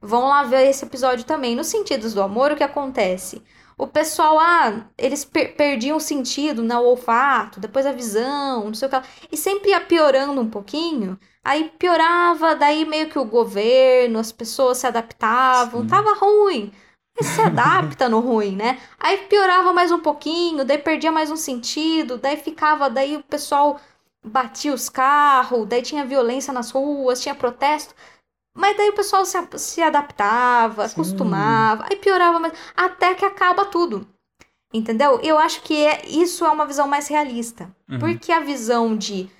Vão 0.00 0.28
lá 0.28 0.44
ver 0.44 0.68
esse 0.68 0.84
episódio 0.84 1.24
também. 1.26 1.56
Nos 1.56 1.66
Sentidos 1.66 2.14
do 2.14 2.22
Amor, 2.22 2.52
o 2.52 2.56
que 2.56 2.62
acontece? 2.62 3.42
O 3.78 3.86
pessoal, 3.86 4.38
ah, 4.40 4.86
eles 4.98 5.24
per 5.24 5.54
perdiam 5.56 5.96
o 5.96 6.00
sentido, 6.00 6.62
né? 6.64 6.76
O 6.76 6.84
olfato, 6.84 7.60
depois 7.60 7.86
a 7.86 7.92
visão, 7.92 8.64
não 8.66 8.74
sei 8.74 8.88
o 8.88 8.90
que. 8.90 8.96
lá. 8.96 9.04
E 9.32 9.36
sempre 9.36 9.70
ia 9.70 9.80
piorando 9.80 10.40
um 10.40 10.50
pouquinho. 10.50 11.18
Aí 11.44 11.70
piorava, 11.78 12.56
daí 12.56 12.84
meio 12.84 13.08
que 13.08 13.18
o 13.18 13.24
governo, 13.24 14.18
as 14.18 14.32
pessoas 14.32 14.78
se 14.78 14.86
adaptavam. 14.86 15.82
Sim. 15.82 15.86
Tava 15.86 16.12
ruim. 16.14 16.72
Mas 17.16 17.26
se 17.28 17.40
adapta 17.40 18.08
no 18.08 18.20
ruim, 18.20 18.56
né? 18.56 18.80
Aí 18.98 19.18
piorava 19.28 19.72
mais 19.72 19.90
um 19.92 20.00
pouquinho, 20.00 20.64
daí 20.64 20.78
perdia 20.78 21.10
mais 21.12 21.30
um 21.30 21.36
sentido, 21.36 22.18
daí 22.18 22.36
ficava, 22.36 22.88
daí 22.90 23.16
o 23.16 23.22
pessoal 23.24 23.80
batia 24.24 24.72
os 24.74 24.88
carros, 24.88 25.66
daí 25.66 25.82
tinha 25.82 26.04
violência 26.04 26.52
nas 26.52 26.70
ruas, 26.70 27.20
tinha 27.20 27.34
protesto. 27.34 27.94
Mas 28.58 28.76
daí 28.76 28.88
o 28.90 28.94
pessoal 28.94 29.24
se, 29.24 29.38
se 29.56 29.80
adaptava, 29.80 30.88
Sim. 30.88 30.94
acostumava, 30.94 31.84
aí 31.88 31.96
piorava 31.96 32.40
mais, 32.40 32.52
até 32.76 33.14
que 33.14 33.24
acaba 33.24 33.64
tudo. 33.66 34.06
Entendeu? 34.74 35.20
Eu 35.22 35.38
acho 35.38 35.62
que 35.62 35.86
é, 35.86 36.06
isso 36.06 36.44
é 36.44 36.50
uma 36.50 36.66
visão 36.66 36.88
mais 36.88 37.06
realista. 37.08 37.70
Uhum. 37.88 37.98
Porque 38.00 38.32
a 38.32 38.40
visão 38.40 38.96
de 38.96 39.30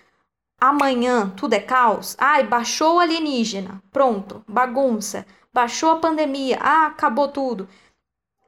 amanhã 0.61 1.31
tudo 1.37 1.55
é 1.55 1.61
caos, 1.61 2.17
ai, 2.19 2.45
baixou 2.45 2.97
o 2.97 3.01
alienígena, 3.01 3.83
pronto, 3.93 4.45
bagunça, 4.49 5.27
baixou 5.53 5.91
a 5.91 5.97
pandemia, 5.97 6.59
ah, 6.61 6.87
acabou 6.87 7.29
tudo. 7.29 7.69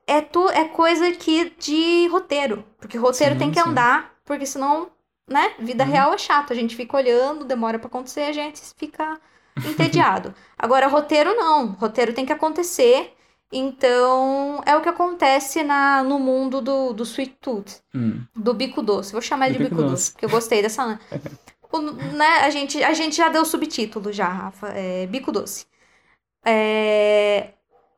É, 0.06 0.20
tu, 0.20 0.48
é 0.50 0.64
coisa 0.68 1.12
que 1.12 1.50
de 1.58 2.08
roteiro. 2.08 2.64
Porque 2.78 2.96
roteiro 2.98 3.34
Sim, 3.34 3.38
tem 3.38 3.50
que 3.50 3.60
sim. 3.60 3.68
andar, 3.68 4.14
porque 4.24 4.46
senão, 4.46 4.90
né, 5.28 5.54
vida 5.58 5.84
Uhum. 5.84 5.90
real 5.90 6.14
é 6.14 6.18
chato. 6.18 6.52
A 6.52 6.56
gente 6.56 6.76
fica 6.76 6.96
olhando, 6.96 7.44
demora 7.44 7.78
pra 7.78 7.88
acontecer, 7.88 8.22
a 8.22 8.32
gente 8.32 8.60
fica 8.76 9.20
entediado. 9.68 10.34
Agora, 10.58 10.86
roteiro 10.88 11.34
não. 11.34 11.68
Roteiro 11.72 12.12
tem 12.12 12.24
que 12.26 12.32
acontecer. 12.32 13.14
Então, 13.52 14.62
é 14.64 14.76
o 14.76 14.80
que 14.80 14.88
acontece 14.88 15.62
na, 15.64 16.02
no 16.04 16.18
mundo 16.20 16.60
do, 16.60 16.92
do 16.92 17.02
Sweet 17.02 17.36
Tooth, 17.40 17.80
Hum. 17.94 18.22
do 18.36 18.54
bico 18.54 18.80
doce. 18.80 19.10
Vou 19.12 19.20
chamar 19.20 19.48
Do 19.48 19.54
de 19.54 19.58
bico 19.58 19.70
bico, 19.74 19.82
doce. 19.82 19.92
doce. 19.94 20.12
porque 20.12 20.24
eu 20.24 20.30
gostei 20.30 20.62
dessa. 20.62 20.98
O- 21.72 21.80
né, 21.80 22.26
a, 22.42 22.50
gente, 22.50 22.82
a 22.82 22.92
gente 22.92 23.14
já 23.16 23.28
deu 23.28 23.44
subtítulo 23.44 24.12
já, 24.12 24.26
Rafa. 24.28 24.68
É, 24.74 25.06
bico 25.06 25.30
doce. 25.30 25.66
É, 26.44 27.50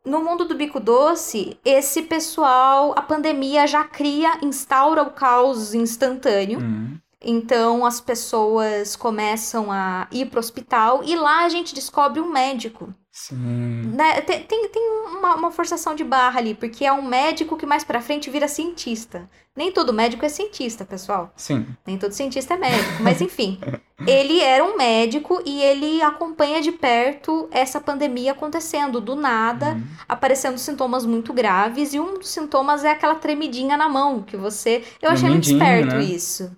no 0.04 0.22
mundo 0.22 0.44
do 0.44 0.54
bico 0.54 0.78
doce, 0.80 1.58
esse 1.64 2.02
pessoal, 2.02 2.92
a 2.96 3.00
pandemia 3.00 3.66
já 3.66 3.84
cria, 3.84 4.38
instaura 4.42 5.02
o 5.02 5.10
caos 5.12 5.72
instantâneo. 5.74 6.58
Hum. 6.60 6.98
Então 7.24 7.84
as 7.84 8.00
pessoas 8.00 8.96
começam 8.96 9.70
a 9.70 10.06
ir 10.10 10.26
pro 10.26 10.40
hospital 10.40 11.02
e 11.04 11.14
lá 11.14 11.44
a 11.44 11.48
gente 11.48 11.74
descobre 11.74 12.20
um 12.20 12.30
médico. 12.30 12.92
Sim. 13.14 13.92
Né? 13.94 14.22
Tem, 14.22 14.42
tem, 14.44 14.68
tem 14.68 14.82
uma, 15.18 15.34
uma 15.36 15.50
forçação 15.50 15.94
de 15.94 16.02
barra 16.02 16.40
ali, 16.40 16.54
porque 16.54 16.82
é 16.86 16.92
um 16.92 17.02
médico 17.02 17.58
que 17.58 17.66
mais 17.66 17.84
pra 17.84 18.00
frente 18.00 18.30
vira 18.30 18.48
cientista. 18.48 19.28
Nem 19.54 19.70
todo 19.70 19.92
médico 19.92 20.24
é 20.24 20.30
cientista, 20.30 20.82
pessoal. 20.82 21.30
Sim. 21.36 21.66
Nem 21.86 21.98
todo 21.98 22.12
cientista 22.12 22.54
é 22.54 22.56
médico, 22.56 23.02
mas 23.02 23.20
enfim. 23.20 23.60
Ele 24.06 24.40
era 24.40 24.64
um 24.64 24.78
médico 24.78 25.42
e 25.44 25.60
ele 25.62 26.00
acompanha 26.00 26.62
de 26.62 26.72
perto 26.72 27.48
essa 27.50 27.78
pandemia 27.82 28.32
acontecendo 28.32 28.98
do 28.98 29.14
nada, 29.14 29.74
Hum. 29.74 29.82
aparecendo 30.08 30.56
sintomas 30.56 31.04
muito 31.04 31.34
graves, 31.34 31.92
e 31.92 32.00
um 32.00 32.18
dos 32.18 32.30
sintomas 32.30 32.82
é 32.82 32.92
aquela 32.92 33.14
tremidinha 33.14 33.76
na 33.76 33.90
mão, 33.90 34.22
que 34.22 34.38
você. 34.38 34.82
Eu 35.02 35.10
achei 35.10 35.28
muito 35.28 35.44
esperto 35.50 35.96
né? 35.96 36.02
isso. 36.02 36.50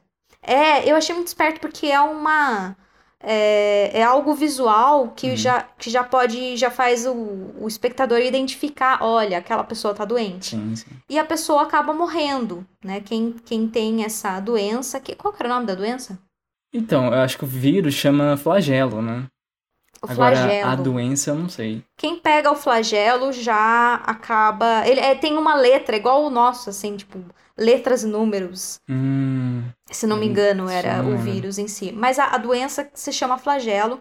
É, 0.47 0.91
eu 0.91 0.97
achei 0.97 1.15
muito 1.15 1.29
esperto 1.29 1.61
porque 1.61 1.87
é 1.87 2.01
uma. 2.01 2.77
É, 3.27 4.01
é 4.01 4.03
algo 4.03 4.35
visual 4.35 5.09
que, 5.17 5.31
Uhum. 5.31 5.37
já, 5.37 5.63
que 5.79 5.89
já 5.89 6.05
pode, 6.05 6.59
já 6.59 6.71
faz 6.71 7.07
o, 7.07 7.13
o 7.59 7.67
espectador 7.67 8.19
identificar, 8.21 8.99
olha, 9.03 9.39
aquela 9.39 9.65
pessoa 9.65 9.95
tá 9.95 10.05
doente. 10.05 10.51
Sim, 10.51 10.77
sim. 10.77 10.91
E 11.09 11.19
a 11.19 11.25
pessoa 11.25 11.63
acaba 11.63 11.95
morrendo, 11.95 12.67
né? 12.85 13.01
Quem, 13.01 13.33
quem 13.47 13.67
tem 13.67 14.05
essa 14.05 14.39
doença, 14.41 15.01
que, 15.01 15.15
qual 15.17 15.33
que 15.33 15.43
era 15.43 15.51
o 15.51 15.55
nome 15.55 15.67
da 15.67 15.75
doença? 15.75 16.19
Então, 16.73 17.07
eu 17.07 17.15
acho 17.23 17.39
que 17.39 17.45
o 17.45 17.49
vírus 17.49 17.95
chama 17.95 18.37
flagelo, 18.37 19.01
né? 19.01 19.25
O 20.03 20.11
Agora, 20.11 20.37
flagelo. 20.37 20.69
a 20.71 20.75
doença 20.75 21.31
eu 21.31 21.35
não 21.37 21.49
sei. 21.49 21.83
Quem 21.97 22.19
pega 22.21 22.51
o 22.53 22.57
flagelo 22.57 23.33
já 23.33 23.95
acaba. 24.05 24.87
Ele 24.87 25.01
é, 25.01 25.15
tem 25.15 25.39
uma 25.39 25.55
letra, 25.55 25.97
igual 25.97 26.25
o 26.25 26.31
nosso, 26.31 26.69
assim, 26.69 26.95
tipo, 26.95 27.19
letras 27.57 28.03
e 28.05 28.07
números. 28.07 28.81
Hum. 28.89 29.73
Se 29.91 30.07
não 30.07 30.17
me 30.17 30.27
Hum, 30.27 30.31
engano, 30.31 30.69
era 30.69 31.03
não 31.03 31.09
o 31.09 31.17
vírus 31.17 31.59
em 31.59 31.69
si. 31.69 31.93
Mas 31.93 32.19
a, 32.19 32.27
a 32.35 32.39
doença 32.39 32.91
se 32.95 33.13
chama 33.13 33.39
flagelo. 33.39 34.01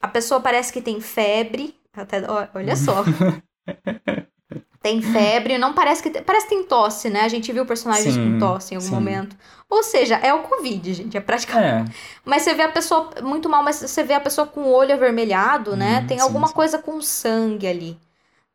A 0.00 0.08
pessoa 0.08 0.40
parece 0.40 0.72
que 0.72 0.82
tem 0.82 1.00
febre. 1.00 1.76
Até, 1.94 2.22
olha 2.54 2.76
só. 2.76 3.04
tem 4.82 5.02
febre, 5.02 5.58
não 5.58 5.74
parece 5.74 6.02
que. 6.02 6.10
tem- 6.10 6.22
Parece 6.22 6.48
que 6.48 6.54
tem 6.54 6.64
tosse, 6.64 7.10
né? 7.10 7.22
A 7.22 7.28
gente 7.28 7.52
viu 7.52 7.66
personagens 7.66 8.16
Sim, 8.16 8.16
com 8.16 8.32
tosse 8.32 8.72
em 8.74 8.76
algum 8.76 8.88
sim. 8.88 8.90
momento. 8.90 9.36
Ou 9.68 9.82
seja, 9.82 10.16
é 10.16 10.32
o 10.32 10.42
Covid, 10.44 10.94
gente. 10.94 11.16
É 11.16 11.20
praticamente. 11.20 11.82
É, 11.82 11.94
Mas 12.24 12.42
você 12.42 12.54
vê 12.54 12.62
a 12.62 12.68
pessoa 12.72 13.10
muito 13.22 13.48
mal, 13.48 13.62
mas 13.62 13.76
você 13.76 14.02
vê 14.02 14.14
a 14.14 14.20
pessoa 14.20 14.46
com 14.46 14.62
o 14.62 14.72
olho 14.72 14.94
avermelhado, 14.94 15.76
né? 15.76 16.00
Uhum, 16.00 16.08
Tem 16.08 16.18
sim, 16.18 16.20
alguma 16.20 16.48
sim. 16.48 16.54
coisa 16.54 16.78
com 16.78 17.00
sangue 17.02 17.66
ali. 17.66 17.98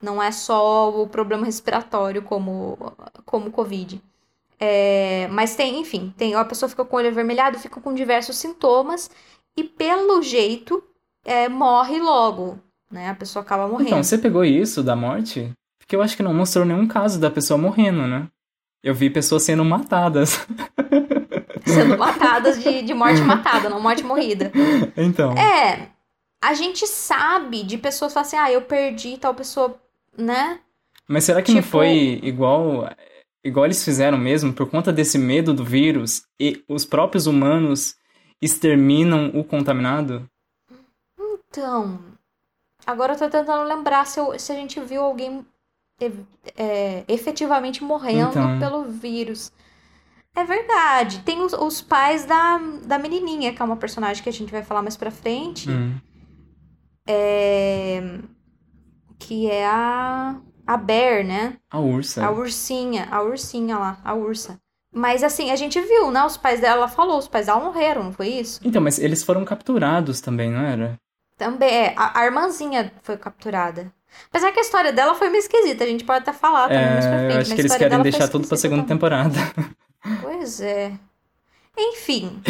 Não 0.02 0.21
é 0.24 0.32
só 0.32 0.89
o 1.02 1.08
problema 1.08 1.45
respiratório 1.45 2.21
como 2.24 2.78
como 3.26 3.52
Covid. 3.52 4.02
É, 4.67 5.28
mas 5.28 5.56
tem, 5.56 5.80
enfim, 5.80 6.12
tem 6.17 6.34
a 6.34 6.43
pessoa 6.43 6.67
fica 6.67 6.84
com 6.84 6.95
o 6.95 6.99
olho 6.99 7.10
avermelhado, 7.10 7.60
fica 7.60 7.80
com 7.80 7.93
diversos 7.93 8.36
sintomas 8.38 9.12
e 9.56 9.63
pelo 9.63 10.23
jeito 10.23 10.84
é, 11.23 11.47
morre 11.47 11.99
logo, 11.99 12.58
né? 12.91 13.10
A 13.10 13.15
pessoa 13.15 13.43
acaba 13.43 13.67
morrendo. 13.67 13.89
Então, 13.89 14.04
você 14.04 14.17
pegou 14.17 14.43
isso 14.43 14.82
da 14.82 14.95
morte? 14.95 15.51
Porque 15.78 15.95
eu 15.95 16.01
acho 16.01 16.17
que 16.17 16.23
não 16.23 16.34
mostrou 16.34 16.65
nenhum 16.65 16.88
caso 16.88 17.19
da 17.19 17.30
pessoa 17.30 17.60
morrendo, 17.60 18.08
né? 18.08 18.28
Eu 18.84 18.95
vi 18.95 19.08
pessoas 19.08 19.43
sendo 19.43 19.63
matadas. 19.63 20.45
Sendo 21.65 21.97
matadas 21.97 22.62
de, 22.62 22.84
de 22.84 22.93
morte 22.93 23.21
matada, 23.21 23.69
não 23.69 23.80
morte 23.82 24.04
morrida. 24.04 24.51
Então. 24.95 25.34
É, 25.34 25.89
a 26.39 26.54
gente 26.54 26.86
sabe 26.86 27.63
de 27.63 27.75
pessoas 27.75 28.12
que 28.12 28.13
falam 28.13 28.28
assim, 28.28 28.38
ah, 28.38 28.51
eu 28.51 28.62
perdi 28.62 29.17
tal 29.17 29.34
pessoa, 29.34 29.75
né? 30.15 30.60
Mas 31.08 31.23
será 31.23 31.41
que 31.41 31.51
não 31.51 31.62
Tipo- 31.62 31.71
foi 31.71 32.19
igual 32.21 32.88
igual 33.45 33.65
eles 33.65 33.84
fizeram 33.86 34.17
mesmo 34.17 34.51
por 34.51 34.69
conta 34.69 34.91
desse 34.91 35.17
medo 35.17 35.53
do 35.53 35.63
vírus 35.63 36.23
e 36.39 36.63
os 36.67 36.84
próprios 36.84 37.27
humanos 37.27 37.95
exterminam 38.41 39.31
o 39.34 39.43
contaminado? 39.43 40.27
Então, 41.49 41.99
agora 42.86 43.13
eu 43.13 43.17
tô 43.17 43.29
tentando 43.29 43.63
lembrar 43.63 44.05
se, 44.05 44.19
eu- 44.19 44.38
se 44.38 44.51
a 44.51 44.55
gente 44.55 44.79
viu 44.81 45.01
alguém 45.01 45.45
e- 46.01 46.12
é, 46.58 47.05
efetivamente 47.08 47.81
morrendo 47.84 48.29
Então. 48.31 48.60
pelo 48.60 48.84
vírus. 48.86 49.51
É 50.36 50.43
verdade. 50.43 51.21
Tem 51.23 51.39
os, 51.41 51.53
os 51.53 51.81
pais 51.81 52.25
da, 52.25 52.58
da 52.86 52.99
menininha, 52.99 53.53
que 53.53 53.62
é 53.62 53.65
uma 53.65 53.77
personagem 53.77 54.21
que 54.21 54.27
a 54.27 54.34
gente 54.34 54.51
vai 54.51 54.63
falar 54.63 54.81
mais 54.81 54.97
pra 54.97 55.10
frente, 55.10 55.69
Hum. 55.69 55.95
é, 57.08 58.19
que 59.17 59.49
é 59.49 59.65
a, 59.65 60.36
a 60.65 60.78
Bear, 60.78 61.23
né? 61.25 61.58
A 61.69 61.80
ursa. 61.80 62.25
A 62.25 62.32
ursinha, 62.32 63.08
a 63.12 63.21
ursinha 63.21 63.78
lá, 63.78 63.97
a 64.04 64.13
ursa. 64.13 64.58
Mas 64.93 65.23
assim, 65.23 65.51
a 65.51 65.56
gente 65.56 65.80
viu, 65.82 66.10
né? 66.12 66.23
Os 66.25 66.38
pais 66.38 66.62
dela, 66.62 66.78
ela 66.78 66.88
falou, 66.88 67.17
os 67.17 67.28
pais 67.28 67.47
dela 67.47 67.60
morreram, 67.60 68.04
não 68.04 68.13
foi 68.13 68.28
isso? 68.30 68.62
Então, 68.63 68.82
mas 68.82 68.97
eles 68.97 69.23
foram 69.23 69.43
capturados 69.43 70.21
também, 70.21 70.49
não 70.49 70.62
era? 70.62 70.97
Também, 71.38 71.69
é, 71.69 71.93
a, 71.97 72.21
a 72.21 72.25
irmãzinha 72.25 72.91
foi 73.04 73.17
capturada. 73.17 73.91
Apesar 74.30 74.54
que 74.54 74.60
a 74.60 74.62
história 74.62 74.93
dela 74.93 75.13
foi 75.13 75.28
meio 75.30 75.41
esquisita, 75.41 75.84
a 75.84 75.88
gente 75.88 76.06
pode 76.06 76.19
até 76.19 76.32
falar 76.32 76.69
também 76.69 76.86
mais 76.93 77.06
pra 77.06 77.15
É, 77.15 77.19
frente. 77.19 77.34
eu 77.36 77.41
acho 77.41 77.56
que 77.56 77.62
eles 77.62 77.75
querem 77.75 78.01
deixar 78.01 78.28
tudo 78.30 78.47
pra 78.47 78.56
segunda 78.56 78.84
também. 78.84 78.95
temporada. 78.95 79.38
Pois 80.21 80.62
é. 80.62 80.93
Enfim, 81.78 82.41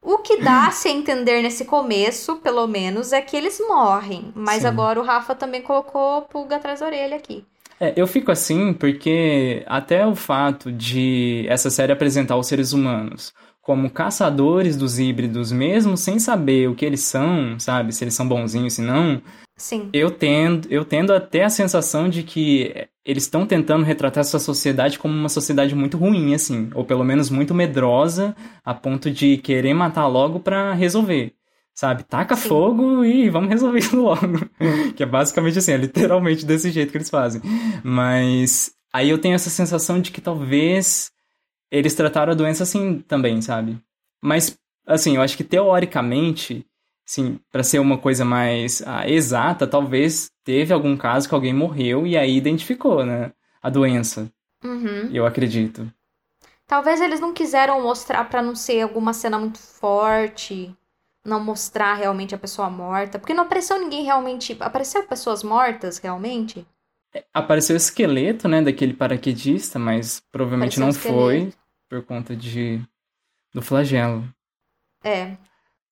o 0.00 0.18
que 0.18 0.38
dá-se 0.38 0.88
a 0.88 0.90
entender 0.90 1.42
nesse 1.42 1.66
começo, 1.66 2.36
pelo 2.36 2.66
menos, 2.66 3.12
é 3.12 3.20
que 3.20 3.36
eles 3.36 3.60
morrem. 3.68 4.32
Mas 4.34 4.62
Sim. 4.62 4.68
agora 4.68 4.98
o 4.98 5.04
Rafa 5.04 5.34
também 5.34 5.60
colocou 5.60 6.22
pulga 6.22 6.56
atrás 6.56 6.80
da 6.80 6.86
orelha 6.86 7.16
aqui. 7.16 7.44
É, 7.82 7.92
eu 7.96 8.06
fico 8.06 8.30
assim 8.30 8.72
porque 8.72 9.64
até 9.66 10.06
o 10.06 10.14
fato 10.14 10.70
de 10.70 11.44
essa 11.48 11.68
série 11.68 11.90
apresentar 11.90 12.36
os 12.36 12.46
seres 12.46 12.72
humanos 12.72 13.34
como 13.60 13.90
caçadores 13.90 14.76
dos 14.76 15.00
híbridos, 15.00 15.50
mesmo 15.50 15.96
sem 15.96 16.20
saber 16.20 16.68
o 16.68 16.76
que 16.76 16.84
eles 16.84 17.00
são, 17.00 17.58
sabe? 17.58 17.92
Se 17.92 18.04
eles 18.04 18.14
são 18.14 18.26
bonzinhos, 18.26 18.74
se 18.74 18.82
não, 18.82 19.20
Sim. 19.56 19.88
eu 19.92 20.10
tendo, 20.10 20.68
eu 20.70 20.84
tendo 20.84 21.12
até 21.12 21.44
a 21.44 21.50
sensação 21.50 22.08
de 22.08 22.22
que 22.22 22.72
eles 23.04 23.24
estão 23.24 23.46
tentando 23.46 23.84
retratar 23.84 24.20
essa 24.20 24.38
sociedade 24.38 24.98
como 24.98 25.14
uma 25.14 25.28
sociedade 25.28 25.74
muito 25.74 25.96
ruim, 25.96 26.34
assim, 26.34 26.70
ou 26.74 26.84
pelo 26.84 27.04
menos 27.04 27.30
muito 27.30 27.54
medrosa, 27.54 28.34
a 28.64 28.74
ponto 28.74 29.10
de 29.10 29.36
querer 29.38 29.74
matar 29.74 30.06
logo 30.06 30.40
pra 30.40 30.72
resolver. 30.72 31.32
Sabe? 31.74 32.04
Taca 32.04 32.36
Sim. 32.36 32.48
fogo 32.48 33.04
e 33.04 33.30
vamos 33.30 33.48
resolver 33.48 33.78
isso 33.78 33.96
logo. 33.96 34.38
que 34.94 35.02
é 35.02 35.06
basicamente 35.06 35.58
assim, 35.58 35.72
é 35.72 35.76
literalmente 35.76 36.44
desse 36.44 36.70
jeito 36.70 36.90
que 36.90 36.98
eles 36.98 37.10
fazem. 37.10 37.40
Mas 37.82 38.74
aí 38.92 39.08
eu 39.08 39.18
tenho 39.18 39.34
essa 39.34 39.50
sensação 39.50 40.00
de 40.00 40.10
que 40.10 40.20
talvez 40.20 41.10
eles 41.70 41.94
trataram 41.94 42.32
a 42.32 42.36
doença 42.36 42.62
assim 42.62 42.98
também, 43.00 43.40
sabe? 43.40 43.78
Mas, 44.20 44.56
assim, 44.86 45.16
eu 45.16 45.22
acho 45.22 45.36
que 45.36 45.42
teoricamente, 45.42 46.66
sim, 47.04 47.40
para 47.50 47.62
ser 47.62 47.78
uma 47.78 47.96
coisa 47.96 48.24
mais 48.24 48.82
ah, 48.86 49.08
exata, 49.08 49.66
talvez 49.66 50.30
teve 50.44 50.72
algum 50.72 50.96
caso 50.96 51.26
que 51.28 51.34
alguém 51.34 51.54
morreu 51.54 52.06
e 52.06 52.16
aí 52.16 52.36
identificou, 52.36 53.06
né? 53.06 53.32
A 53.62 53.70
doença. 53.70 54.30
Uhum. 54.62 55.08
Eu 55.12 55.24
acredito. 55.24 55.90
Talvez 56.66 57.00
eles 57.00 57.20
não 57.20 57.32
quiseram 57.32 57.82
mostrar 57.82 58.24
pra 58.28 58.42
não 58.42 58.54
ser 58.54 58.82
alguma 58.82 59.12
cena 59.12 59.38
muito 59.38 59.58
forte, 59.58 60.74
não 61.24 61.42
mostrar 61.42 61.94
realmente 61.94 62.34
a 62.34 62.38
pessoa 62.38 62.68
morta, 62.68 63.18
porque 63.18 63.34
não 63.34 63.44
apareceu 63.44 63.78
ninguém 63.78 64.04
realmente, 64.04 64.56
apareceu 64.60 65.04
pessoas 65.04 65.42
mortas 65.42 65.98
realmente? 65.98 66.66
Apareceu 67.32 67.74
o 67.74 67.76
esqueleto, 67.76 68.48
né, 68.48 68.62
daquele 68.62 68.94
paraquedista, 68.94 69.78
mas 69.78 70.22
provavelmente 70.32 70.80
Apareceu 70.82 71.12
não 71.12 71.18
foi 71.18 71.52
por 71.88 72.02
conta 72.02 72.34
de 72.34 72.80
do 73.52 73.60
flagelo. 73.60 74.26
É. 75.04 75.36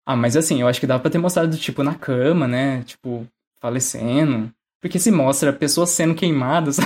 Ah, 0.07 0.17
mas 0.17 0.37
assim, 0.37 0.61
eu 0.61 0.69
acho 0.69 0.81
que 0.81 0.87
dava 0.87 1.01
pra 1.01 1.11
ter 1.11 1.19
mostrado, 1.19 1.57
tipo, 1.57 1.83
na 1.83 1.95
cama, 1.95 2.49
né? 2.49 2.83
Tipo, 2.85 3.27
falecendo. 3.61 4.51
Porque 4.81 4.99
se 4.99 5.11
mostra 5.11 5.53
pessoas 5.53 5.91
sendo 5.91 6.15
queimadas? 6.15 6.79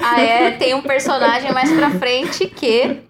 Ah, 0.00 0.20
é, 0.20 0.50
tem 0.52 0.74
um 0.74 0.82
personagem 0.82 1.52
mais 1.52 1.72
pra 1.72 1.90
frente 1.90 2.46
que 2.46 3.02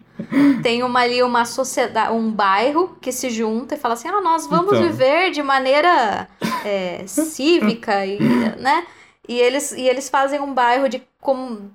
tem 0.62 0.82
uma 0.82 1.00
ali 1.00 1.22
uma 1.22 1.44
sociedade, 1.44 2.12
um 2.12 2.30
bairro 2.30 2.96
que 3.00 3.12
se 3.12 3.30
junta 3.30 3.74
e 3.74 3.78
fala 3.78 3.94
assim: 3.94 4.08
"Ah, 4.08 4.20
nós 4.20 4.46
vamos 4.46 4.72
Então. 4.72 4.82
viver 4.82 5.30
de 5.30 5.42
maneira 5.42 6.28
é, 6.64 7.04
cívica 7.06 8.04
e, 8.06 8.18
né? 8.58 8.86
E 9.28 9.38
eles 9.38 9.72
e 9.72 9.82
eles 9.88 10.08
fazem 10.08 10.40
um 10.40 10.52
bairro 10.52 10.88
de 10.88 11.02
como 11.20 11.70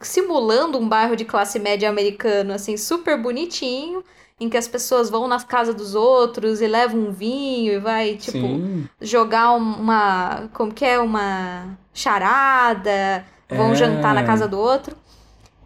simulando 0.00 0.78
um 0.78 0.88
bairro 0.88 1.14
de 1.16 1.24
classe 1.24 1.58
média 1.58 1.88
americano, 1.88 2.52
assim, 2.54 2.76
super 2.76 3.18
bonitinho, 3.20 4.02
em 4.38 4.48
que 4.48 4.56
as 4.56 4.66
pessoas 4.66 5.10
vão 5.10 5.28
nas 5.28 5.44
casas 5.44 5.74
dos 5.74 5.94
outros 5.94 6.62
e 6.62 6.66
levam 6.66 7.00
um 7.00 7.12
vinho 7.12 7.74
e 7.74 7.78
vai, 7.78 8.16
tipo, 8.16 8.38
Sim. 8.38 8.88
jogar 9.00 9.52
um- 9.52 9.74
uma. 9.74 10.48
Como 10.54 10.72
que 10.72 10.84
é? 10.84 10.98
Uma 10.98 11.76
charada, 11.92 13.24
vão 13.50 13.72
É. 13.72 13.74
jantar 13.74 14.14
na 14.14 14.24
casa 14.24 14.48
do 14.48 14.58
outro. 14.58 14.96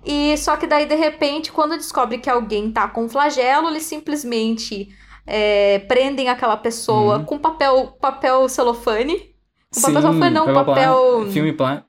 E 0.05 0.37
só 0.37 0.57
que 0.57 0.67
daí, 0.67 0.87
de 0.87 0.95
repente, 0.95 1.51
quando 1.51 1.77
descobre 1.77 2.19
que 2.19 2.29
alguém 2.29 2.71
tá 2.71 2.87
com 2.88 3.09
flagelo, 3.09 3.69
eles 3.69 3.85
simplesmente 3.85 4.88
é, 5.27 5.79
prendem 5.81 6.29
aquela 6.29 6.57
pessoa 6.57 7.19
Uhum. 7.19 7.25
com 7.25 7.38
papel, 7.38 7.97
papel 8.01 8.49
celofane. 8.49 9.35
Com 9.75 9.81
papel 9.81 9.97
Sim, 9.97 10.01
celofane, 10.03 10.35
não, 10.35 10.45
plá- 10.45 10.64
papel. 10.64 11.27
Filme 11.33 11.53
plá... 11.53 11.85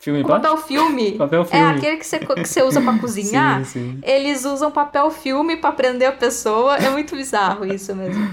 Filme 0.00 0.22
Com 0.22 0.28
papel 0.28 0.56
filme. 0.58 1.12
Papel 1.18 1.42
É 1.42 1.44
filme. 1.44 1.64
aquele 1.76 1.96
que 1.96 2.06
você, 2.06 2.20
que 2.20 2.44
você 2.46 2.62
usa 2.62 2.80
pra 2.80 2.96
cozinhar. 3.00 3.64
Sim, 3.64 3.94
sim. 3.94 4.00
Eles 4.04 4.44
usam 4.44 4.70
papel 4.70 5.10
filme 5.10 5.56
pra 5.56 5.72
prender 5.72 6.08
a 6.08 6.12
pessoa. 6.12 6.76
É 6.76 6.88
muito 6.88 7.16
bizarro 7.16 7.64
isso 7.66 7.94
mesmo. 7.96 8.32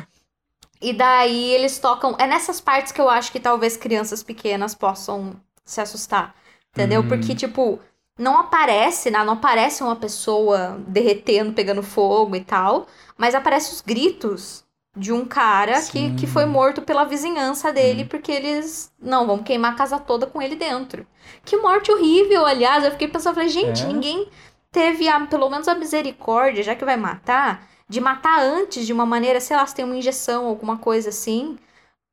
E 0.79 0.93
daí 0.93 1.53
eles 1.55 1.79
tocam. 1.79 2.15
É 2.19 2.27
nessas 2.27 2.61
partes 2.61 2.91
que 2.91 3.01
eu 3.01 3.09
acho 3.09 3.31
que 3.31 3.39
talvez 3.39 3.75
crianças 3.77 4.21
pequenas 4.21 4.75
possam 4.75 5.35
se 5.63 5.81
assustar. 5.81 6.35
Entendeu? 6.71 7.01
Uhum. 7.01 7.07
Porque, 7.07 7.33
tipo, 7.33 7.79
não 8.17 8.37
aparece, 8.39 9.11
né? 9.11 9.23
Não 9.23 9.33
aparece 9.33 9.83
uma 9.83 9.95
pessoa 9.95 10.79
derretendo, 10.87 11.53
pegando 11.53 11.83
fogo 11.83 12.35
e 12.35 12.41
tal. 12.43 12.87
Mas 13.17 13.35
aparece 13.35 13.73
os 13.73 13.81
gritos 13.81 14.63
de 14.97 15.11
um 15.11 15.25
cara 15.25 15.73
que, 15.81 15.81
Sim. 15.99 16.15
que 16.15 16.25
foi 16.25 16.45
morto 16.45 16.81
pela 16.81 17.03
vizinhança 17.03 17.71
dele, 17.73 18.05
porque 18.05 18.31
eles. 18.31 18.91
Não, 18.99 19.27
vamos 19.27 19.45
queimar 19.45 19.73
a 19.73 19.75
casa 19.75 19.99
toda 19.99 20.25
com 20.25 20.41
ele 20.41 20.55
dentro. 20.55 21.05
Que 21.43 21.57
morte 21.57 21.91
horrível, 21.91 22.45
aliás. 22.45 22.83
Eu 22.83 22.91
fiquei 22.91 23.07
pensando, 23.07 23.35
falei, 23.35 23.49
gente, 23.49 23.83
É. 23.83 23.87
ninguém 23.87 24.29
teve 24.71 25.07
a, 25.07 25.19
pelo 25.27 25.49
menos 25.49 25.67
a 25.67 25.75
misericórdia, 25.75 26.63
já 26.63 26.75
que 26.75 26.85
vai 26.85 26.97
matar, 26.97 27.67
de 27.87 27.99
matar 28.01 28.39
antes 28.41 28.85
de 28.85 28.93
uma 28.93 29.05
maneira, 29.05 29.39
sei 29.39 29.55
lá, 29.57 29.65
se 29.65 29.75
tem 29.75 29.85
uma 29.85 29.95
injeção, 29.95 30.47
alguma 30.47 30.77
coisa 30.77 31.09
assim. 31.09 31.57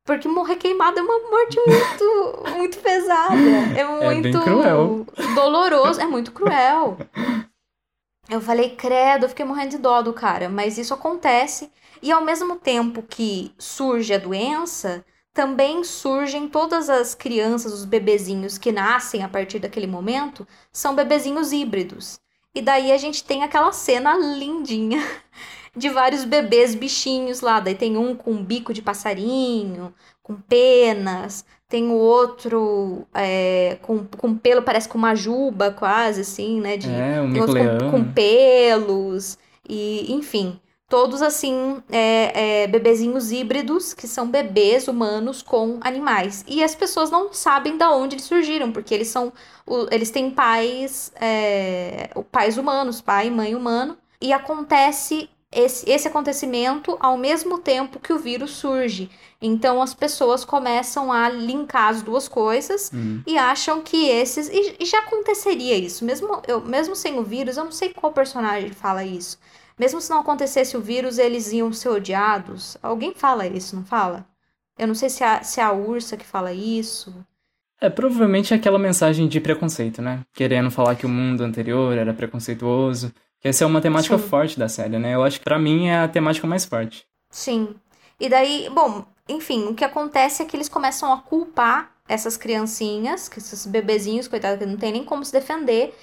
Porque 0.05 0.27
morrer 0.27 0.57
queimado 0.57 0.99
é 0.99 1.01
uma 1.01 1.29
morte 1.29 1.57
muito, 1.65 2.49
muito 2.57 2.77
pesada. 2.79 3.35
É 3.77 3.85
muito 3.85 4.41
cruel. 4.41 5.05
doloroso, 5.33 6.01
é 6.01 6.05
muito 6.05 6.31
cruel. 6.31 6.97
Eu 8.29 8.41
falei, 8.41 8.75
credo, 8.75 9.25
eu 9.25 9.29
fiquei 9.29 9.45
morrendo 9.45 9.71
de 9.71 9.77
dó 9.77 10.01
do 10.01 10.13
cara, 10.13 10.49
mas 10.49 10.77
isso 10.77 10.93
acontece. 10.93 11.71
E 12.01 12.11
ao 12.11 12.23
mesmo 12.23 12.57
tempo 12.57 13.01
que 13.01 13.53
surge 13.57 14.13
a 14.13 14.17
doença, 14.17 15.05
também 15.33 15.83
surgem 15.83 16.49
todas 16.49 16.89
as 16.89 17.15
crianças, 17.15 17.73
os 17.73 17.85
bebezinhos 17.85 18.57
que 18.57 18.71
nascem 18.71 19.23
a 19.23 19.29
partir 19.29 19.59
daquele 19.59 19.87
momento, 19.87 20.47
são 20.71 20.95
bebezinhos 20.95 21.51
híbridos. 21.51 22.19
E 22.53 22.61
daí 22.61 22.91
a 22.91 22.97
gente 22.97 23.23
tem 23.23 23.43
aquela 23.43 23.71
cena 23.71 24.15
lindinha 24.15 25.01
de 25.75 25.89
vários 25.89 26.23
bebês 26.23 26.75
bichinhos 26.75 27.41
lá. 27.41 27.59
Daí 27.59 27.75
tem 27.75 27.97
um 27.97 28.15
com 28.15 28.31
um 28.31 28.43
bico 28.43 28.73
de 28.73 28.81
passarinho, 28.81 29.93
com 30.21 30.35
penas, 30.35 31.45
tem 31.67 31.89
o 31.89 31.95
outro 31.95 33.07
é, 33.13 33.77
com, 33.81 34.05
com 34.05 34.37
pelo, 34.37 34.61
parece 34.61 34.87
com 34.87 34.97
uma 34.97 35.15
juba 35.15 35.71
quase, 35.71 36.21
assim, 36.21 36.61
né? 36.61 36.77
De, 36.77 36.87
É, 36.87 37.19
o 37.21 37.31
tem 37.31 37.41
outros 37.41 37.57
com, 37.83 37.91
com 37.91 38.13
pelos, 38.13 39.37
e 39.67 40.13
enfim. 40.13 40.59
Todos 40.87 41.23
assim, 41.23 41.81
é, 41.91 42.63
é, 42.63 42.67
bebezinhos 42.67 43.31
híbridos, 43.31 43.95
que 43.95 44.07
são 44.07 44.29
bebês 44.29 44.87
humanos 44.87 45.41
com 45.41 45.79
animais. 45.81 46.45
E 46.47 46.63
as 46.63 46.75
pessoas 46.75 47.09
não 47.09 47.33
sabem 47.33 47.75
da 47.77 47.91
onde 47.91 48.15
eles 48.15 48.25
surgiram, 48.25 48.71
porque 48.71 48.93
eles 48.93 49.07
são. 49.07 49.33
Eles 49.89 50.11
têm 50.11 50.29
pais. 50.29 51.11
é, 51.19 52.11
pais 52.31 52.57
humanos, 52.59 53.01
pai 53.01 53.27
e 53.27 53.31
mãe 53.31 53.55
humano. 53.55 53.97
E 54.21 54.31
acontece 54.31 55.27
esse, 55.55 55.89
esse 55.89 56.07
acontecimento 56.07 56.97
ao 56.99 57.17
mesmo 57.17 57.57
tempo 57.59 57.99
que 57.99 58.11
o 58.13 58.19
vírus 58.19 58.51
surge. 58.51 59.09
Então 59.41 59.81
as 59.81 59.93
pessoas 59.93 60.43
começam 60.45 61.11
a 61.11 61.29
linkar 61.29 61.89
as 61.89 62.01
duas 62.01 62.27
coisas 62.27 62.91
Hum. 62.93 63.21
e 63.27 63.37
acham 63.37 63.81
que 63.81 64.07
esses. 64.09 64.49
E, 64.49 64.75
e 64.79 64.85
já 64.85 64.99
aconteceria 64.99 65.77
isso. 65.77 66.03
Mesmo, 66.05 66.41
eu, 66.47 66.61
mesmo 66.61 66.95
sem 66.95 67.19
o 67.19 67.23
vírus, 67.23 67.57
eu 67.57 67.65
não 67.65 67.71
sei 67.71 67.93
qual 67.93 68.13
personagem 68.13 68.71
fala 68.71 69.03
isso. 69.03 69.37
Mesmo 69.77 69.99
se 69.99 70.09
não 70.09 70.19
acontecesse 70.19 70.77
o 70.77 70.81
vírus, 70.81 71.17
eles 71.17 71.51
iam 71.51 71.73
ser 71.73 71.89
odiados. 71.89 72.77
Alguém 72.81 73.13
fala 73.15 73.45
isso, 73.47 73.75
não 73.75 73.83
fala? 73.83 74.25
Eu 74.77 74.87
não 74.87 74.95
sei 74.95 75.09
se 75.09 75.23
é 75.23 75.27
a, 75.27 75.43
se 75.43 75.59
é 75.59 75.63
a 75.63 75.71
Ursa 75.71 76.15
que 76.17 76.25
fala 76.25 76.53
isso. 76.53 77.13
É 77.81 77.89
provavelmente 77.89 78.53
aquela 78.53 78.79
mensagem 78.79 79.27
de 79.27 79.41
preconceito, 79.41 80.01
né? 80.01 80.21
Querendo 80.33 80.71
falar 80.71 80.95
que 80.95 81.05
o 81.05 81.09
mundo 81.09 81.43
anterior 81.43 81.97
era 81.97 82.13
preconceituoso. 82.13 83.11
Que 83.43 83.49
essa 83.49 83.65
é 83.65 83.67
uma 83.67 83.81
temática 83.81 84.17
Sim. 84.17 84.23
forte 84.29 84.57
da 84.57 84.69
série, 84.69 84.97
né? 84.97 85.15
Eu 85.15 85.21
acho 85.21 85.37
que 85.37 85.43
pra 85.43 85.59
mim 85.59 85.89
é 85.89 85.97
a 85.97 86.07
temática 86.07 86.47
mais 86.47 86.63
forte. 86.63 87.05
Sim. 87.29 87.75
E 88.17 88.29
daí, 88.29 88.69
bom, 88.71 89.03
enfim, 89.27 89.65
o 89.65 89.75
que 89.75 89.83
acontece 89.83 90.41
é 90.41 90.45
que 90.45 90.55
eles 90.55 90.69
começam 90.69 91.11
a 91.11 91.17
culpar 91.17 91.91
essas 92.07 92.37
criancinhas, 92.37 93.27
que 93.27 93.39
esses 93.39 93.65
bebezinhos, 93.65 94.29
coitados, 94.29 94.59
que 94.59 94.65
não 94.65 94.77
tem 94.77 94.93
nem 94.93 95.03
como 95.03 95.25
se 95.25 95.33
defender, 95.33 95.93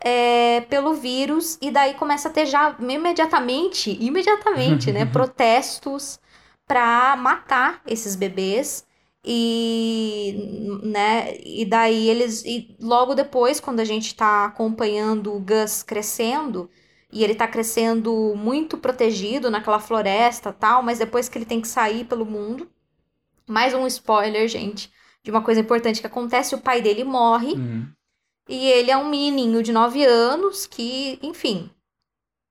é, 0.00 0.60
pelo 0.68 0.92
vírus, 0.92 1.56
e 1.62 1.70
daí 1.70 1.94
começa 1.94 2.28
a 2.28 2.30
ter 2.30 2.44
já 2.44 2.76
imediatamente, 2.78 3.96
imediatamente, 3.98 4.92
né, 4.92 5.06
protestos 5.10 6.20
pra 6.66 7.16
matar 7.16 7.80
esses 7.86 8.14
bebês. 8.14 8.84
E, 9.24 10.78
né, 10.82 11.38
e 11.42 11.64
daí 11.64 12.10
eles, 12.10 12.44
e 12.44 12.76
logo 12.78 13.14
depois, 13.14 13.60
quando 13.60 13.80
a 13.80 13.84
gente 13.84 14.14
tá 14.14 14.44
acompanhando 14.44 15.34
o 15.34 15.40
Gus 15.40 15.82
crescendo, 15.82 16.68
e 17.12 17.22
ele 17.22 17.34
tá 17.34 17.46
crescendo 17.46 18.34
muito 18.34 18.78
protegido 18.78 19.50
naquela 19.50 19.78
floresta 19.78 20.52
tal, 20.52 20.82
mas 20.82 20.98
depois 20.98 21.28
que 21.28 21.36
ele 21.36 21.44
tem 21.44 21.60
que 21.60 21.68
sair 21.68 22.04
pelo 22.04 22.24
mundo. 22.24 22.68
Mais 23.46 23.74
um 23.74 23.86
spoiler, 23.86 24.48
gente, 24.48 24.90
de 25.22 25.30
uma 25.30 25.42
coisa 25.42 25.60
importante 25.60 26.00
que 26.00 26.06
acontece: 26.06 26.54
o 26.54 26.60
pai 26.60 26.80
dele 26.80 27.04
morre 27.04 27.52
Uhum. 27.52 27.86
e 28.48 28.66
ele 28.66 28.90
é 28.90 28.96
um 28.96 29.08
menininho 29.10 29.62
de 29.62 29.72
9 29.72 30.04
anos 30.04 30.64
que, 30.66 31.18
enfim, 31.22 31.70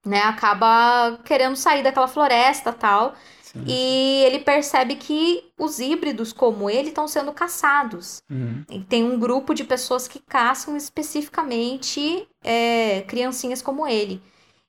né, 0.06 0.20
acaba 0.20 1.18
querendo 1.24 1.56
sair 1.56 1.82
daquela 1.82 2.08
floresta 2.08 2.72
tal. 2.72 3.14
Sim. 3.42 3.64
E 3.66 4.22
ele 4.24 4.38
percebe 4.38 4.96
que 4.96 5.44
os 5.58 5.78
híbridos 5.78 6.32
como 6.32 6.70
ele 6.70 6.88
estão 6.88 7.06
sendo 7.06 7.32
caçados. 7.32 8.22
Uhum. 8.30 8.64
E 8.70 8.80
tem 8.80 9.04
um 9.04 9.18
grupo 9.18 9.52
de 9.54 9.64
pessoas 9.64 10.08
que 10.08 10.18
caçam 10.18 10.74
especificamente 10.76 12.26
é, 12.42 13.02
criancinhas 13.02 13.60
como 13.60 13.86
ele. 13.86 14.22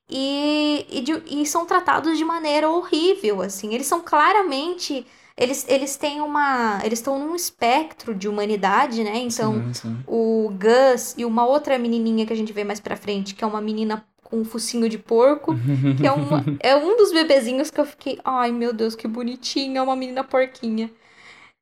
E, 0.08 0.86
e, 0.90 1.00
de- 1.00 1.22
e 1.26 1.46
são 1.46 1.64
tratados 1.66 2.18
de 2.18 2.24
maneira 2.24 2.68
horrível, 2.70 3.40
assim. 3.42 3.74
Eles 3.74 3.86
são 3.86 4.00
claramente. 4.02 5.06
Eles, 5.36 5.66
eles 5.68 5.96
têm 5.96 6.20
uma. 6.20 6.80
Eles 6.84 6.98
estão 6.98 7.18
num 7.18 7.34
espectro 7.34 8.14
de 8.14 8.28
humanidade, 8.28 9.02
né? 9.02 9.16
Então, 9.16 9.54
Sim, 9.54 9.74
sim. 9.74 10.04
o 10.06 10.50
Gus 10.50 11.14
e 11.16 11.24
uma 11.24 11.46
outra 11.46 11.78
menininha 11.78 12.26
que 12.26 12.32
a 12.32 12.36
gente 12.36 12.52
vê 12.52 12.64
mais 12.64 12.80
pra 12.80 12.96
frente, 12.96 13.34
que 13.34 13.42
é 13.42 13.46
uma 13.46 13.60
menina 13.60 14.06
com 14.22 14.38
um 14.40 14.44
focinho 14.44 14.88
de 14.88 14.98
porco, 14.98 15.54
que 16.00 16.06
é, 16.06 16.12
uma, 16.12 16.44
é 16.60 16.76
um 16.76 16.96
dos 16.96 17.12
bebezinhos 17.12 17.70
que 17.70 17.80
eu 17.80 17.84
fiquei, 17.86 18.18
ai 18.24 18.52
meu 18.52 18.72
Deus, 18.72 18.94
que 18.94 19.06
bonitinha, 19.08 19.80
é 19.80 19.82
uma 19.82 19.96
menina 19.96 20.22
porquinha. 20.24 20.90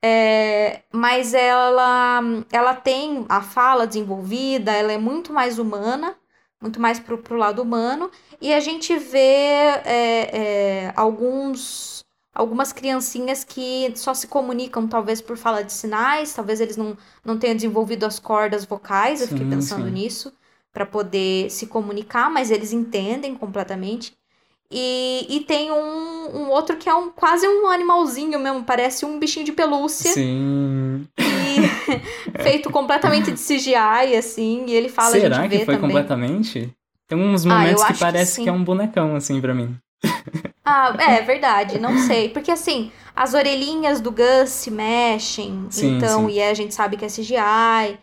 É, 0.04 0.82
mas 0.92 1.32
ela, 1.34 2.20
ela 2.50 2.74
tem 2.74 3.24
a 3.28 3.40
fala 3.40 3.86
desenvolvida, 3.86 4.72
ela 4.72 4.92
é 4.92 4.98
muito 4.98 5.32
mais 5.32 5.58
humana, 5.58 6.16
muito 6.62 6.80
mais 6.80 6.98
pro, 7.00 7.18
pro 7.18 7.36
lado 7.36 7.60
humano, 7.60 8.10
e 8.40 8.52
a 8.54 8.60
gente 8.60 8.96
vê 8.96 9.18
é, 9.84 10.30
é, 10.86 10.92
alguns, 10.96 12.04
algumas 12.34 12.72
criancinhas 12.72 13.44
que 13.44 13.92
só 13.96 14.14
se 14.14 14.26
comunicam 14.28 14.86
talvez 14.88 15.20
por 15.20 15.36
fala 15.36 15.62
de 15.62 15.72
sinais, 15.72 16.32
talvez 16.32 16.60
eles 16.60 16.76
não, 16.76 16.96
não 17.24 17.38
tenham 17.38 17.56
desenvolvido 17.56 18.06
as 18.06 18.18
cordas 18.18 18.64
vocais, 18.64 19.20
eu 19.20 19.28
fiquei 19.28 19.44
Sim, 19.44 19.50
pensando 19.50 19.86
sim. 19.86 19.90
nisso. 19.90 20.32
para 20.72 20.86
poder 20.86 21.50
se 21.50 21.66
comunicar, 21.66 22.30
mas 22.30 22.50
eles 22.50 22.72
entendem 22.72 23.34
completamente. 23.34 24.16
E, 24.70 25.26
e 25.28 25.40
tem 25.40 25.70
um, 25.70 26.36
um 26.36 26.50
outro 26.50 26.78
que 26.78 26.88
é 26.88 26.94
um 26.94 27.10
quase 27.10 27.46
um 27.46 27.68
animalzinho 27.68 28.38
mesmo, 28.40 28.64
parece 28.64 29.04
um 29.04 29.18
bichinho 29.18 29.44
de 29.44 29.52
pelúcia. 29.52 30.10
Sim. 30.12 31.06
Feito 32.42 32.70
completamente 32.70 33.30
de 33.32 33.38
CGI, 33.40 34.16
assim, 34.16 34.64
e 34.66 34.72
ele 34.74 34.88
fala 34.88 35.10
Será 35.10 35.48
que 35.48 35.56
foi 35.64 35.74
também. 35.76 35.80
completamente? 35.80 36.70
Tem 37.08 37.18
uns 37.18 37.44
Ah, 37.46 37.50
momentos 37.50 37.82
que 37.84 37.90
acho 37.90 37.98
que 37.98 38.04
parece 38.04 38.32
sim. 38.36 38.42
que, 38.44 38.48
é 38.48 38.52
um 38.52 38.64
bonecão, 38.64 39.14
assim, 39.16 39.40
pra 39.40 39.54
mim. 39.54 39.76
Ah, 40.64 40.96
é 41.00 41.20
verdade, 41.22 41.78
não 41.80 41.98
sei. 41.98 42.28
Porque 42.28 42.48
assim, 42.50 42.92
as 43.16 43.34
orelhinhas 43.34 44.00
do 44.00 44.12
Gus 44.12 44.48
se 44.48 44.70
mexem, 44.70 45.66
Sim, 45.68 45.96
então, 45.96 46.28
sim. 46.28 46.36
e 46.36 46.40
a 46.42 46.54
gente 46.54 46.72
sabe 46.72 46.96
que 46.96 47.04
é 47.04 47.08
CGI. 47.08 47.98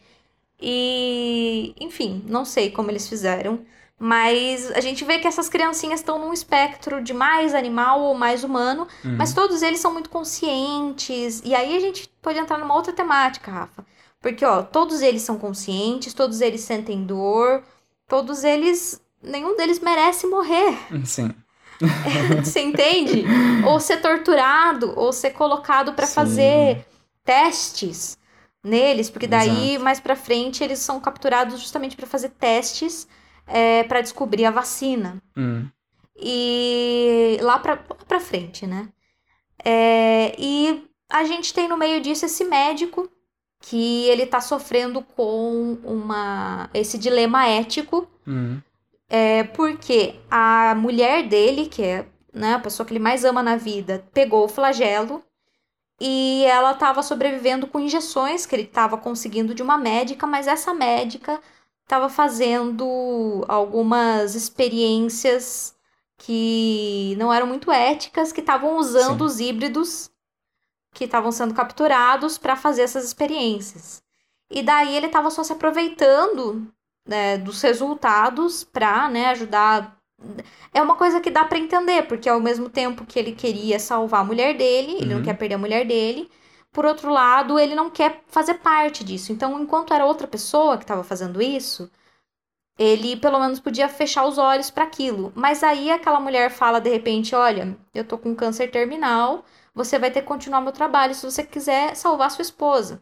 E, 0.61 1.73
enfim, 1.79 2.21
não 2.27 2.43
sei 2.43 2.69
como 2.69 2.91
eles 2.91 3.07
fizeram. 3.07 3.61
Mas 3.99 4.71
a 4.71 4.79
gente 4.79 5.03
vê 5.03 5.19
que 5.19 5.27
essas 5.27 5.49
criancinhas 5.49 5.99
estão 5.99 6.17
num 6.17 6.31
espectro 6.31 7.03
de 7.03 7.13
mais 7.13 7.53
animal 7.53 8.01
ou 8.01 8.13
mais 8.15 8.43
humano, 8.45 8.87
Uhum. 9.03 9.15
mas 9.17 9.33
todos 9.33 9.61
eles 9.61 9.79
são 9.81 9.91
muito 9.91 10.09
conscientes. 10.09 11.41
E 11.43 11.53
aí 11.53 11.75
a 11.75 11.79
gente 11.79 12.07
pode 12.21 12.39
entrar 12.39 12.57
numa 12.57 12.73
outra 12.75 12.93
temática, 12.93 13.51
Rafa. 13.51 13.85
Porque, 14.21 14.43
ó, 14.45 14.61
todos 14.63 15.01
eles 15.01 15.21
são 15.21 15.37
conscientes, 15.37 16.13
todos 16.13 16.39
eles 16.41 16.61
sentem 16.61 17.03
dor, 17.05 17.63
todos 18.07 18.43
eles. 18.43 19.01
Nenhum 19.21 19.55
deles 19.57 19.79
merece 19.81 20.25
morrer. 20.27 20.77
Sim. 21.05 21.33
Você 22.43 22.61
entende? 22.61 23.25
Ou 23.65 23.79
ser 23.79 23.97
torturado, 24.01 24.93
ou 24.97 25.11
ser 25.13 25.31
colocado 25.31 25.93
Sim. 26.05 26.13
fazer 26.13 26.85
testes 27.23 28.17
neles, 28.63 29.09
porque 29.09 29.27
daí 29.27 29.71
Exato. 29.71 29.83
mais 29.83 29.99
pra 29.99 30.15
frente 30.15 30.63
eles 30.63 30.79
são 30.79 30.99
capturados 30.99 31.59
justamente 31.61 31.95
pra 31.95 32.05
fazer 32.07 32.29
testes 32.29 33.07
é, 33.49 33.83
para 33.83 34.01
descobrir 34.01 34.45
a 34.45 34.51
vacina. 34.51 35.21
Hum. 35.35 35.67
E 36.15 37.37
lá 37.41 37.59
pra 37.59 38.19
frente, 38.19 38.67
né? 38.67 38.89
É, 39.63 40.35
e 40.37 40.87
a 41.09 41.23
gente 41.23 41.53
tem 41.53 41.67
no 41.67 41.77
meio 41.77 42.01
disso 42.01 42.25
esse 42.25 42.43
médico 42.45 43.09
que 43.61 44.05
ele 44.05 44.25
tá 44.25 44.39
sofrendo 44.39 45.01
com 45.01 45.77
uma 45.83 46.69
esse 46.73 46.97
dilema 46.97 47.45
ético 47.47 48.07
Hum. 48.25 48.61
é 49.09 49.43
porque 49.43 50.15
a 50.29 50.75
mulher 50.75 51.27
dele, 51.27 51.65
que 51.65 51.81
é 51.83 52.05
né, 52.33 52.53
a 52.53 52.59
pessoa 52.59 52.85
que 52.85 52.93
ele 52.93 52.99
mais 52.99 53.25
ama 53.25 53.41
na 53.41 53.55
vida, 53.57 54.05
pegou 54.13 54.45
o 54.45 54.49
flagelo 54.49 55.23
e 55.99 56.45
ela 56.45 56.71
estava 56.71 57.01
sobrevivendo 57.01 57.67
com 57.67 57.79
injeções 57.79 58.45
que 58.45 58.55
ele 58.55 58.63
estava 58.63 58.97
conseguindo 58.97 59.53
de 59.53 59.63
uma 59.63 59.77
médica, 59.77 60.25
mas 60.27 60.47
essa 60.47 60.73
médica 60.73 61.41
estava 61.89 62.07
fazendo 62.07 63.43
algumas 63.47 64.35
experiências 64.35 65.75
que 66.19 67.15
não 67.17 67.33
eram 67.33 67.47
muito 67.47 67.71
éticas, 67.71 68.31
que 68.31 68.41
estavam 68.41 68.77
usando 68.77 69.19
Sim. 69.19 69.25
os 69.25 69.39
híbridos 69.39 70.11
que 70.93 71.05
estavam 71.05 71.31
sendo 71.31 71.53
capturados 71.53 72.37
para 72.37 72.55
fazer 72.55 72.83
essas 72.83 73.05
experiências. 73.05 74.03
E 74.51 74.61
daí 74.61 74.95
ele 74.95 75.07
estava 75.07 75.31
só 75.31 75.43
se 75.43 75.53
aproveitando 75.53 76.71
né, 77.07 77.37
dos 77.39 77.61
resultados 77.61 78.63
para 78.63 79.09
né, 79.09 79.27
ajudar. 79.27 79.97
É 80.73 80.81
uma 80.81 80.95
coisa 80.95 81.21
que 81.21 81.31
dá 81.31 81.45
para 81.45 81.57
entender, 81.59 82.07
porque 82.07 82.29
ao 82.29 82.39
mesmo 82.39 82.69
tempo 82.69 83.05
que 83.05 83.17
ele 83.17 83.33
queria 83.33 83.79
salvar 83.79 84.21
a 84.21 84.25
mulher 84.25 84.57
dele, 84.57 84.93
ele 84.97 85.13
não 85.13 85.21
Uhum. 85.21 85.23
quer 85.23 85.35
perder 85.37 85.55
a 85.55 85.59
mulher 85.59 85.85
dele, 85.85 86.29
por 86.71 86.85
outro 86.85 87.11
lado, 87.11 87.59
ele 87.59 87.75
não 87.75 87.89
quer 87.89 88.23
fazer 88.27 88.55
parte 88.55 89.03
disso. 89.03 89.31
Então, 89.31 89.59
enquanto 89.61 89.93
era 89.93 90.05
outra 90.05 90.27
pessoa 90.27 90.77
que 90.77 90.83
estava 90.83 91.03
fazendo 91.03 91.41
isso, 91.41 91.89
ele 92.77 93.17
pelo 93.17 93.39
menos 93.39 93.59
podia 93.59 93.89
fechar 93.89 94.25
os 94.25 94.37
olhos 94.37 94.71
para 94.71 94.85
aquilo. 94.85 95.31
Mas 95.35 95.63
aí 95.63 95.91
aquela 95.91 96.19
mulher 96.19 96.49
fala 96.51 96.79
de 96.79 96.89
repente: 96.89 97.35
Olha, 97.35 97.77
eu 97.93 98.03
tô 98.05 98.17
com 98.17 98.35
câncer 98.35 98.71
terminal, 98.71 99.45
você 99.73 99.99
vai 99.99 100.11
ter 100.11 100.21
que 100.21 100.27
continuar 100.27 100.61
meu 100.61 100.71
trabalho 100.71 101.13
se 101.15 101.25
você 101.25 101.43
quiser 101.43 101.95
salvar 101.95 102.31
sua 102.31 102.41
esposa. 102.43 103.01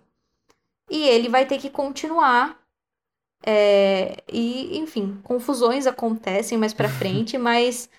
E 0.89 1.03
ele 1.08 1.30
vai 1.30 1.45
ter 1.45 1.60
que 1.60 1.69
continuar. 1.69 2.58
é, 3.45 4.23
e, 4.32 4.77
enfim, 4.80 5.19
confusões 5.23 5.88
acontecem 5.88 6.58
mais 6.58 6.73
pra 6.73 6.89
frente, 6.89 7.38
mas 7.38 7.89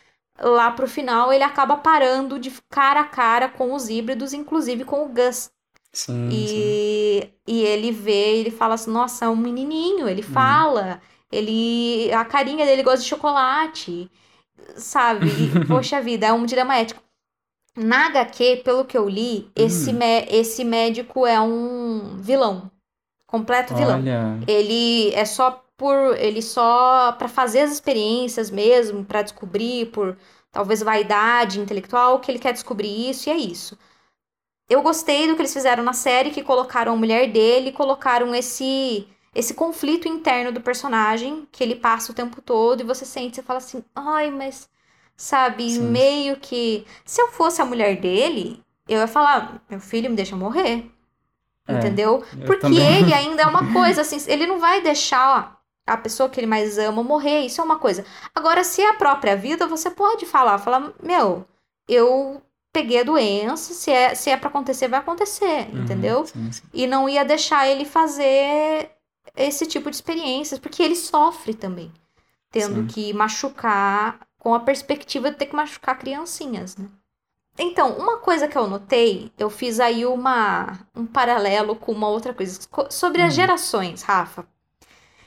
lá 0.40 0.70
pro 0.72 0.88
final 0.88 1.33
ele 1.33 1.44
acaba 1.44 1.76
parando 1.78 2.38
de 2.38 2.50
cara 2.70 3.00
a 3.02 3.04
cara 3.04 3.48
com 3.48 3.74
os 3.74 3.88
híbridos, 3.88 4.33
inclusive 4.35 4.85
com 4.85 5.04
o 5.04 5.09
Gus. 5.09 5.50
Sim, 5.92 6.46
sim. 6.46 6.79
E, 7.16 7.31
e 7.46 7.62
ele 7.62 7.90
vê, 7.90 8.37
ele 8.38 8.51
fala 8.51 8.74
assim, 8.74 8.90
nossa, 8.90 9.24
é 9.24 9.29
um 9.29 9.37
menininho, 9.37 10.07
ele 10.09 10.22
fala, 10.22 11.01
ele, 11.33 12.12
a 12.12 12.24
carinha 12.24 12.66
dele 12.66 12.83
gosta 12.83 13.01
de 13.03 13.09
chocolate, 13.09 14.11
sabe? 14.77 15.31
E, 15.31 15.51
poxa 15.68 16.01
vida, 16.01 16.27
é 16.27 16.33
um 16.33 16.46
dilema 16.46 16.77
ético. 16.77 17.03
Na 17.77 18.07
HQ, 18.09 18.59
pelo 18.64 18.85
que 18.85 18.98
eu 18.98 19.09
li, 19.09 19.51
esse, 19.57 19.92
Hum. 19.92 19.98
mé- 19.98 20.27
esse 20.31 20.64
médico 20.64 21.27
é 21.27 21.40
um 21.40 22.18
vilão, 22.18 22.70
completo 23.27 23.74
vilão. 23.74 23.98
Olha. 23.98 24.38
Ele 24.46 25.12
é 25.14 25.24
só 25.24 25.64
por, 25.77 26.16
ele 26.18 26.42
só 26.42 27.12
para 27.12 27.29
fazer 27.29 27.61
as 27.61 27.72
experiências 27.72 28.51
mesmo, 28.51 29.05
pra 29.05 29.22
descobrir 29.22 29.87
por 29.92 30.16
talvez 30.53 30.83
vaidade 30.83 31.61
intelectual 31.61 32.20
que 32.20 32.31
ele 32.31 32.38
quer 32.38 32.53
descobrir 32.53 33.11
isso 33.11 33.29
e 33.29 33.33
é 33.33 33.37
isso. 33.37 33.79
Eu 34.68 34.83
gostei 34.83 35.26
do 35.26 35.35
que 35.35 35.42
eles 35.42 35.52
fizeram 35.52 35.83
na 35.83 35.92
série, 35.92 36.31
que 36.31 36.42
colocaram 36.42 36.92
a 36.92 36.96
mulher 36.96 37.31
dele, 37.33 37.72
colocaram 37.72 38.35
esse 38.35 39.09
esse 39.35 39.54
conflito 39.54 40.09
interno 40.09 40.50
do 40.50 40.61
personagem 40.61 41.46
que 41.52 41.62
ele 41.62 41.76
passa 41.76 42.11
o 42.11 42.14
tempo 42.14 42.40
todo 42.42 42.81
e 42.81 42.85
você 42.85 43.04
sente, 43.04 43.37
você 43.37 43.42
fala 43.42 43.59
assim, 43.59 43.85
ai, 43.94 44.31
mas 44.31 44.68
sabe, 45.16 45.70
Sim. 45.70 45.83
meio 45.90 46.37
que 46.38 46.85
se 47.04 47.20
eu 47.20 47.28
fosse 47.28 47.62
a 47.62 47.64
mulher 47.64 48.00
dele, 48.00 48.62
eu 48.88 48.98
ia 48.98 49.07
falar, 49.07 49.62
meu 49.70 49.78
filho 49.81 50.11
me 50.11 50.16
deixa 50.16 50.35
morrer. 50.35 50.90
É, 51.68 51.74
Entendeu? 51.74 52.24
eu 52.33 52.46
Porque 52.46 52.59
também. 52.59 52.85
ele 52.85 53.12
ainda 53.14 53.42
é 53.42 53.46
uma 53.46 53.72
coisa, 53.72 54.00
assim, 54.00 54.16
ele 54.26 54.46
não 54.46 54.59
vai 54.59 54.81
deixar 54.83 55.61
a 55.87 55.96
pessoa 55.96 56.28
que 56.28 56.40
ele 56.40 56.46
mais 56.46 56.78
ama 56.78 57.02
morrer, 57.02 57.40
isso 57.40 57.61
é 57.61 57.64
uma 57.64 57.78
coisa. 57.78 58.04
Agora, 58.35 58.64
se 58.64 58.83
é 58.83 58.88
a 58.90 58.94
própria 58.94 59.37
vida, 59.37 59.66
você 59.66 59.90
pode 59.90 60.26
falar, 60.26 60.59
falar, 60.59 60.92
meu, 61.02 61.46
eu 61.87 62.42
peguei 62.72 63.00
a 63.00 63.04
doença, 63.04 63.74
se 63.74 63.90
é, 63.90 64.14
se 64.14 64.31
é 64.31 64.37
pra 64.37 64.48
acontecer, 64.48 64.88
vai 64.88 65.00
acontecer, 65.00 65.68
Uhum, 65.72 65.83
entendeu? 65.83 66.26
sim, 66.26 66.52
sim. 66.52 66.62
E 66.72 66.87
não 66.87 67.09
ia 67.09 67.24
deixar 67.24 67.66
ele 67.68 67.85
fazer 67.85 68.90
esse 69.37 69.66
tipo 69.66 69.90
de 69.90 69.96
experiências, 69.96 70.59
porque 70.61 70.83
ele 70.83 70.96
sofre 70.96 71.54
também, 71.54 71.92
tendo 72.50 72.76
Sim. 72.76 72.87
que 72.87 73.12
machucar 73.12 74.20
com 74.38 74.54
a 74.54 74.61
perspectiva 74.61 75.31
de 75.31 75.37
ter 75.37 75.46
que 75.46 75.57
machucar 75.57 75.98
criancinhas, 75.98 76.76
né? 76.76 76.88
Então, 77.59 77.98
uma 77.98 78.18
coisa 78.18 78.46
que 78.48 78.57
eu 78.57 78.68
notei, 78.68 79.33
eu 79.38 79.50
fiz 79.50 79.81
aí 79.81 80.07
uma, 80.07 80.78
um 80.94 81.04
paralelo 81.07 81.74
com 81.76 81.92
uma 81.92 82.09
outra 82.09 82.33
coisa. 82.33 82.61
Co- 82.70 82.90
Sobre 82.90 83.20
as 83.22 83.33
Hum. 83.33 83.37
gerações, 83.37 84.02
Rafa. 84.02 84.46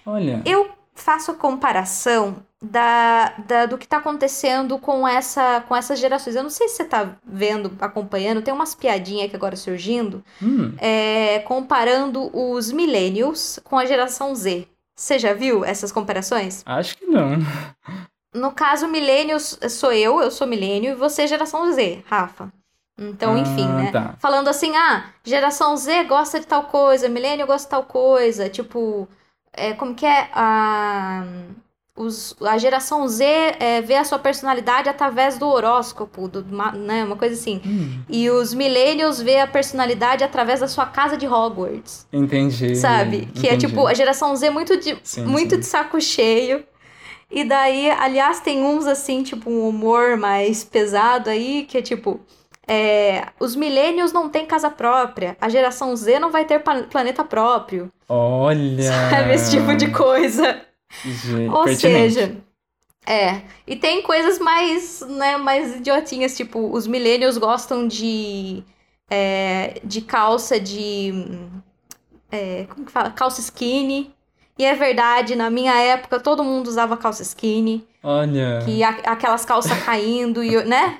Olha. 0.06 0.42
Eu 0.46 0.72
faço 0.96 1.32
a 1.32 1.36
comparação 1.36 2.46
da, 2.62 3.30
da- 3.48 3.66
do 3.66 3.78
que 3.78 3.88
tá 3.88 3.98
acontecendo 3.98 4.78
com 4.78 5.08
essa 5.08 5.62
com 5.68 5.76
essas 5.76 6.00
gerações. 6.00 6.36
Eu 6.36 6.44
não 6.44 6.50
sei 6.50 6.68
se 6.68 6.76
você 6.78 6.86
tá 6.86 7.16
vendo, 7.26 7.72
acompanhando, 7.82 8.42
tem 8.42 8.54
umas 8.54 8.76
piadinhas 8.76 9.26
aqui 9.28 9.36
agora 9.36 9.56
surgindo, 9.56 10.24
Hum, 10.42 10.76
é, 10.78 11.40
comparando 11.40 12.30
os 12.38 12.72
millennials 12.72 13.60
com 13.64 13.78
a 13.78 13.86
geração 13.86 14.36
Z. 14.36 14.68
Você 14.96 15.18
já 15.18 15.34
viu 15.34 15.66
essas 15.66 15.92
comparações? 15.92 16.62
acho 16.66 16.96
que 16.98 17.06
não. 17.08 17.32
No 18.34 18.52
caso, 18.54 18.88
millennials 18.88 19.60
sou 19.70 19.92
eu, 19.92 20.22
eu 20.22 20.32
sou 20.32 20.48
milênio, 20.48 20.92
e 20.92 20.96
você 20.96 21.24
é 21.24 21.28
geração 21.28 21.70
Z, 21.74 22.04
Rafa. 22.08 22.52
Então, 22.98 23.38
enfim, 23.38 23.68
Ah, 23.68 23.74
né? 23.84 23.92
tá. 23.92 24.16
Falando 24.20 24.48
assim, 24.48 24.76
ah, 24.78 25.06
geração 25.24 25.76
Z 25.76 26.04
gosta 26.06 26.40
de 26.40 26.46
tal 26.48 26.66
coisa, 26.66 27.10
milênio 27.10 27.48
gosta 27.48 27.66
de 27.66 27.72
tal 27.72 27.84
coisa, 27.84 28.48
tipo, 28.48 29.08
é, 29.52 29.74
como 29.74 29.96
que 29.96 30.06
é? 30.06 30.30
A, 30.34 31.26
os, 31.96 32.36
a 32.42 32.58
geração 32.58 33.08
Z 33.08 33.24
é, 33.60 33.82
vê 33.82 33.96
a 33.96 34.04
sua 34.04 34.18
personalidade 34.18 34.88
através 34.90 35.38
do 35.38 35.48
horóscopo, 35.48 36.28
do, 36.28 36.44
né? 36.78 37.04
Uma 37.04 37.16
coisa 37.18 37.36
assim. 37.36 37.62
Hum, 37.66 38.02
E 38.10 38.30
os 38.30 38.54
millennials 38.54 39.22
vê 39.22 39.40
a 39.40 39.48
personalidade 39.48 40.24
através 40.24 40.62
da 40.62 40.68
sua 40.68 40.86
casa 40.86 41.18
de 41.18 41.28
Hogwarts. 41.28 42.08
entendi. 42.12 42.76
Sabe? 42.76 43.28
Que 43.36 43.48
é 43.48 43.56
entendi. 43.56 43.68
tipo 43.68 43.86
a 43.88 43.94
geração 43.94 44.36
Z 44.36 44.50
muito 44.50 44.78
de, 44.78 44.98
Sim, 45.04 45.26
muito 45.26 45.56
sim. 45.56 45.60
de 45.60 45.66
saco 45.66 46.00
cheio. 46.00 46.64
E 47.30 47.44
daí, 47.46 47.90
aliás, 47.92 48.40
tem 48.42 48.64
uns 48.64 48.86
assim, 48.86 49.24
tipo, 49.24 49.50
um 49.50 49.68
humor 49.68 50.18
mais 50.18 50.64
pesado 50.66 51.30
aí, 51.30 51.64
que 51.64 51.78
é 51.78 51.82
tipo. 51.82 52.20
é, 52.68 53.26
os 53.40 53.56
millennials 53.56 54.12
não 54.14 54.30
têm 54.30 54.46
casa 54.46 54.70
própria, 54.70 55.38
a 55.40 55.48
geração 55.50 55.96
Z 55.96 56.20
não 56.20 56.30
vai 56.32 56.46
ter 56.46 56.62
planeta 56.90 57.24
próprio. 57.24 57.92
Olha. 58.08 58.84
Sabe? 58.84 59.34
Esse 59.34 59.52
tipo 59.58 59.76
de 59.76 59.90
coisa. 59.92 60.62
Ou 61.52 61.64
pertinente. 61.64 62.14
seja. 62.14 62.38
É. 63.06 63.42
E 63.66 63.76
tem 63.76 64.02
coisas 64.04 64.38
mais, 64.40 65.02
né, 65.02 65.36
mais 65.38 65.76
idiotinhas, 65.78 66.36
tipo, 66.38 66.72
os 66.72 66.86
millennials 66.88 67.38
gostam 67.38 67.88
de. 67.88 68.64
é, 69.10 69.80
de 69.84 70.02
calça 70.02 70.60
de. 70.60 71.12
é, 72.32 72.66
como 72.70 72.86
que 72.86 72.92
fala? 72.92 73.10
Calça 73.12 73.42
skinny. 73.42 74.14
E 74.58 74.66
é 74.66 74.76
verdade, 74.76 75.36
na 75.36 75.50
minha 75.50 75.74
época 75.82 76.20
todo 76.20 76.44
mundo 76.44 76.68
usava 76.68 76.96
calça 76.96 77.24
skinny, 77.24 77.84
Olha. 78.04 78.60
que 78.64 78.84
a- 78.84 79.00
aquelas 79.06 79.44
calças 79.44 79.82
caindo, 79.84 80.44
e, 80.44 80.64
né? 80.66 81.00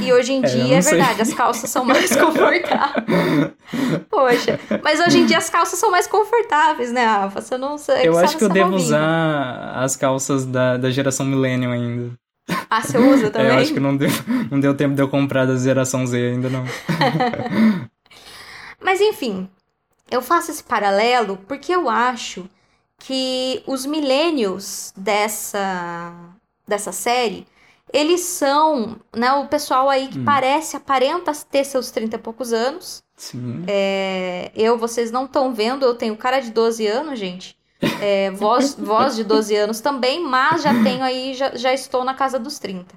E 0.00 0.12
hoje 0.12 0.32
em 0.32 0.42
É, 0.44 0.46
dia 0.46 0.76
é 0.76 0.80
sei. 0.82 0.98
verdade, 0.98 1.22
as 1.22 1.32
calças 1.34 1.70
são 1.70 1.84
mais 1.84 2.14
confortáveis. 2.16 3.52
Poxa, 4.08 4.58
mas 4.82 5.00
hoje 5.00 5.18
em 5.18 5.26
dia 5.26 5.38
as 5.38 5.50
calças 5.50 5.78
são 5.78 5.90
mais 5.90 6.06
confortáveis, 6.06 6.92
né, 6.92 7.04
Rafa? 7.04 7.40
Você 7.40 7.56
não 7.58 7.78
sei. 7.78 8.06
Eu 8.06 8.18
acho 8.18 8.36
que 8.36 8.44
eu 8.44 8.48
devo 8.48 8.70
novinha. 8.70 8.86
usar 8.86 9.72
as 9.76 9.96
calças 9.96 10.44
da, 10.46 10.76
da 10.76 10.90
geração 10.90 11.26
Millennium 11.26 11.72
ainda. 11.72 12.12
Ah, 12.68 12.82
você 12.82 12.98
usa 12.98 13.26
É, 13.28 13.30
também? 13.30 13.48
eu 13.48 13.58
acho 13.58 13.72
que 13.72 13.80
não 13.80 13.96
deu, 13.96 14.08
não 14.50 14.60
deu 14.60 14.74
tempo 14.74 14.94
de 14.94 15.02
eu 15.02 15.08
comprar 15.08 15.46
da 15.46 15.56
geração 15.56 16.06
Z 16.06 16.16
ainda 16.16 16.48
não. 16.50 16.64
Mas 18.80 19.00
enfim, 19.00 19.48
eu 20.10 20.20
faço 20.22 20.50
esse 20.50 20.62
paralelo 20.62 21.38
porque 21.48 21.72
eu 21.74 21.88
acho 21.88 22.48
que 22.98 23.62
os 23.66 23.86
millennials 23.86 24.92
dessa, 24.96 26.12
dessa 26.66 26.92
série, 26.92 27.46
eles 27.92 28.20
são, 28.20 28.96
né, 29.16 29.32
o 29.32 29.46
pessoal 29.46 29.88
aí 29.88 30.08
que 30.08 30.18
Hum. 30.18 30.24
parece, 30.24 30.76
aparenta 30.76 31.32
ter 31.50 31.64
seus 31.64 31.90
30 31.90 32.16
e 32.16 32.18
poucos 32.18 32.52
anos. 32.52 33.02
Sim. 33.16 33.64
É, 33.66 34.50
eu, 34.54 34.76
vocês 34.76 35.10
não 35.10 35.24
estão 35.24 35.54
vendo, 35.54 35.84
eu 35.86 35.94
tenho 35.94 36.16
cara 36.16 36.40
de 36.40 36.50
12 36.50 36.86
anos, 36.86 37.18
gente. 37.18 37.56
É, 38.00 38.30
voz, 38.30 38.74
voz 38.74 39.16
de 39.16 39.24
12 39.24 39.54
anos 39.56 39.80
também, 39.80 40.22
mas 40.22 40.62
já 40.62 40.72
tenho 40.82 41.02
aí, 41.02 41.34
já, 41.34 41.50
já 41.56 41.72
estou 41.72 42.04
na 42.04 42.14
casa 42.14 42.38
dos 42.38 42.58
30. 42.58 42.94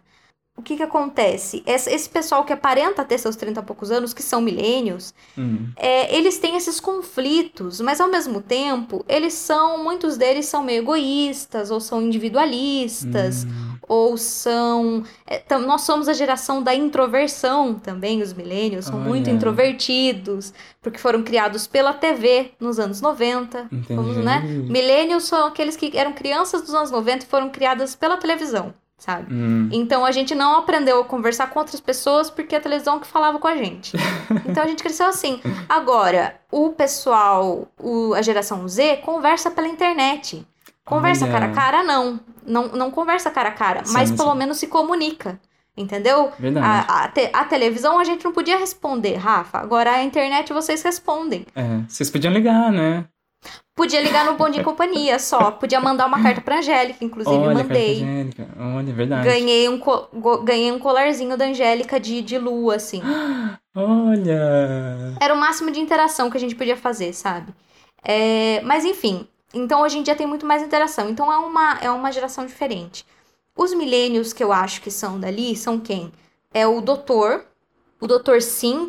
O 0.58 0.62
que 0.62 0.78
que 0.78 0.84
acontece? 0.84 1.62
Esse, 1.66 2.10
pessoal 2.10 2.46
que 2.46 2.54
aparenta 2.54 3.04
ter 3.04 3.18
seus 3.18 3.36
30 3.36 3.60
e 3.60 3.64
poucos 3.64 3.92
anos, 3.92 4.14
que 4.14 4.24
são 4.24 4.40
milênios, 4.42 5.14
Hum. 5.38 5.68
é, 5.76 6.16
eles 6.16 6.38
têm 6.38 6.56
esses 6.56 6.80
conflitos, 6.80 7.82
mas 7.82 8.00
ao 8.00 8.08
mesmo 8.08 8.42
tempo, 8.42 9.04
eles 9.08 9.34
são, 9.34 9.84
muitos 9.84 10.16
deles 10.18 10.46
são 10.46 10.64
meio 10.64 10.82
egoístas, 10.82 11.70
ou 11.72 11.80
são 11.82 12.02
individualistas, 12.02 13.44
Hum. 13.44 13.76
ou 13.88 14.18
são. 14.18 15.04
é, 15.28 15.44
nós 15.60 15.82
somos 15.82 16.08
a 16.08 16.14
geração 16.14 16.64
da 16.64 16.74
introversão 16.74 17.74
também, 17.76 18.22
os 18.22 18.32
milênios, 18.34 18.86
são 18.86 18.98
muito 19.00 19.30
introvertidos, 19.30 20.54
porque 20.82 20.98
foram 20.98 21.22
criados 21.22 21.68
pela 21.68 21.94
TV 21.94 22.52
nos 22.60 22.80
anos 22.80 23.02
90. 23.02 23.68
Entendi. 23.72 23.94
Vamos, 23.94 24.18
né? 24.18 24.40
Milênios 24.40 25.26
são 25.26 25.48
aqueles 25.48 25.76
que 25.76 25.96
eram 25.98 26.14
crianças 26.14 26.62
dos 26.62 26.74
anos 26.74 26.92
90 26.92 27.26
e 27.26 27.28
foram 27.28 27.50
criadas 27.50 27.94
pela 27.96 28.18
televisão, 28.18 28.74
sabe? 28.98 29.34
Hum. 29.34 29.70
Então 29.72 30.06
a 30.06 30.12
gente 30.12 30.34
não 30.36 30.56
aprendeu 30.58 31.02
a 31.02 31.06
conversar 31.06 31.48
com 31.50 31.60
outras 31.60 31.80
pessoas 31.80 32.30
porque 32.30 32.56
a 32.56 32.62
televisão 32.62 33.00
que 33.00 33.08
falava 33.08 33.40
com 33.40 33.48
a 33.48 33.56
gente. 33.56 33.94
Então 34.48 34.64
a 34.64 34.68
gente 34.68 34.82
cresceu 34.84 35.08
assim. 35.08 35.42
Agora, 35.68 36.36
o 36.52 36.70
pessoal, 36.72 37.68
o- 37.80 38.14
a 38.14 38.22
geração 38.22 38.68
Z, 38.68 38.98
conversa 38.98 39.52
pela 39.52 39.68
internet. 39.68 40.46
Conversa 40.84 41.26
Olha. 41.26 41.34
cara 41.34 41.46
a 41.48 41.52
cara, 41.52 41.84
não. 41.84 42.20
Não, 42.46 42.68
não 42.70 42.92
conversa 42.92 43.32
cara 43.32 43.50
a 43.50 43.52
cara, 43.52 43.84
Sim, 43.86 43.94
mas 43.94 44.12
pelo 44.12 44.32
sim. 44.34 44.38
menos 44.38 44.58
se 44.58 44.68
comunica. 44.68 45.40
Entendeu? 45.78 46.32
Verdade. 46.40 46.66
A, 46.88 47.04
a, 47.04 47.08
te- 47.10 47.30
a 47.34 47.44
televisão 47.44 48.00
a 48.00 48.04
gente 48.06 48.24
não 48.24 48.32
podia 48.32 48.58
responder, 48.58 49.16
Rafa. 49.16 49.58
Agora 49.58 49.92
a 49.92 50.04
internet 50.04 50.54
vocês 50.54 50.82
respondem. 50.84 51.46
É, 51.56 51.80
vocês 51.88 52.10
podiam 52.10 52.32
ligar, 52.34 52.72
né? 52.72 53.04
Podia 53.76 54.02
ligar 54.02 54.26
no 54.26 54.36
Bom 54.36 54.50
Dia 54.50 54.62
e 54.62 54.64
Companhia 54.66 55.20
só. 55.20 55.52
Podia 55.52 55.82
mandar 55.82 56.06
uma 56.06 56.22
carta 56.24 56.40
pra 56.40 56.60
Angélica, 56.60 57.04
inclusive 57.04 57.36
Olha, 57.36 57.54
mandei. 57.54 58.00
carta 58.00 58.12
Angélica. 58.12 58.48
Olha, 58.58 58.94
verdade. 58.94 59.28
Ganhei 59.28 59.68
um, 59.70 59.82
ganhei 60.44 60.72
um 60.72 60.80
colarzinho 60.80 61.36
da 61.38 61.46
Angélica 61.46 62.00
de, 62.00 62.22
de 62.22 62.38
lua, 62.38 62.76
assim. 62.76 63.02
Olha. 63.76 65.14
Era 65.20 65.34
o 65.34 65.38
máximo 65.38 65.70
de 65.72 65.82
interação 65.82 66.30
que 66.30 66.38
a 66.38 66.40
gente 66.40 66.56
podia 66.56 66.78
fazer, 66.78 67.12
sabe? 67.14 67.54
É, 68.02 68.62
mas 68.62 68.86
enfim, 68.86 69.28
então 69.54 69.82
hoje 69.82 69.98
em 69.98 70.04
dia 70.04 70.16
tem 70.16 70.26
muito 70.26 70.46
mais 70.46 70.64
interação. 70.64 71.10
Então 71.10 71.32
é 71.32 71.38
uma, 71.38 71.80
é 71.82 71.90
uma 71.92 72.12
geração 72.12 72.46
diferente. 72.46 73.06
Os 73.58 73.74
milênios 73.74 74.32
que 74.32 74.44
eu 74.44 74.54
acho 74.54 74.82
que 74.82 74.92
são 74.92 75.20
dali 75.20 75.56
são 75.56 75.80
quem? 75.80 76.12
É 76.54 76.66
o 76.66 76.80
doutor, 76.80 77.46
o 78.00 78.08
doutor 78.08 78.42
Singh, 78.42 78.88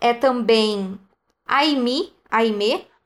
é 0.00 0.12
também 0.12 0.98
a 1.46 1.60
Amy, 1.60 2.12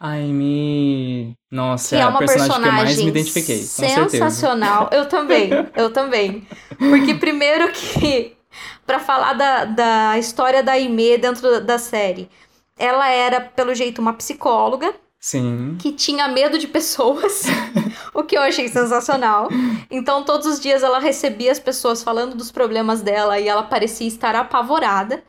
a 0.00 0.16
me. 0.16 1.36
Nossa, 1.50 1.90
que 1.90 1.96
é 1.96 1.98
é 1.98 2.02
a 2.02 2.08
uma 2.08 2.18
personagem, 2.20 2.48
personagem 2.48 2.72
que 2.72 2.78
eu 2.80 2.84
mais 2.84 2.98
me 2.98 3.08
identifiquei. 3.08 3.58
Sensacional. 3.58 4.88
Eu 4.90 5.06
também, 5.06 5.50
eu 5.76 5.92
também. 5.92 6.48
Porque 6.78 7.14
primeiro 7.14 7.70
que, 7.70 8.34
pra 8.86 8.98
falar 8.98 9.34
da, 9.34 9.64
da 9.66 10.18
história 10.18 10.62
da 10.62 10.72
Aimee 10.72 11.18
dentro 11.18 11.60
da 11.60 11.76
série, 11.76 12.30
ela 12.78 13.10
era, 13.10 13.42
pelo 13.42 13.74
jeito, 13.74 14.00
uma 14.00 14.14
psicóloga 14.14 14.94
Sim. 15.20 15.76
que 15.78 15.92
tinha 15.92 16.26
medo 16.28 16.58
de 16.58 16.66
pessoas, 16.66 17.42
o 18.14 18.24
que 18.24 18.38
eu 18.38 18.40
achei 18.40 18.68
sensacional. 18.68 19.50
Então, 19.90 20.24
todos 20.24 20.46
os 20.46 20.58
dias 20.58 20.82
ela 20.82 20.98
recebia 20.98 21.52
as 21.52 21.60
pessoas 21.60 22.02
falando 22.02 22.34
dos 22.34 22.50
problemas 22.50 23.02
dela 23.02 23.38
e 23.38 23.46
ela 23.46 23.64
parecia 23.64 24.08
estar 24.08 24.34
apavorada. 24.34 25.22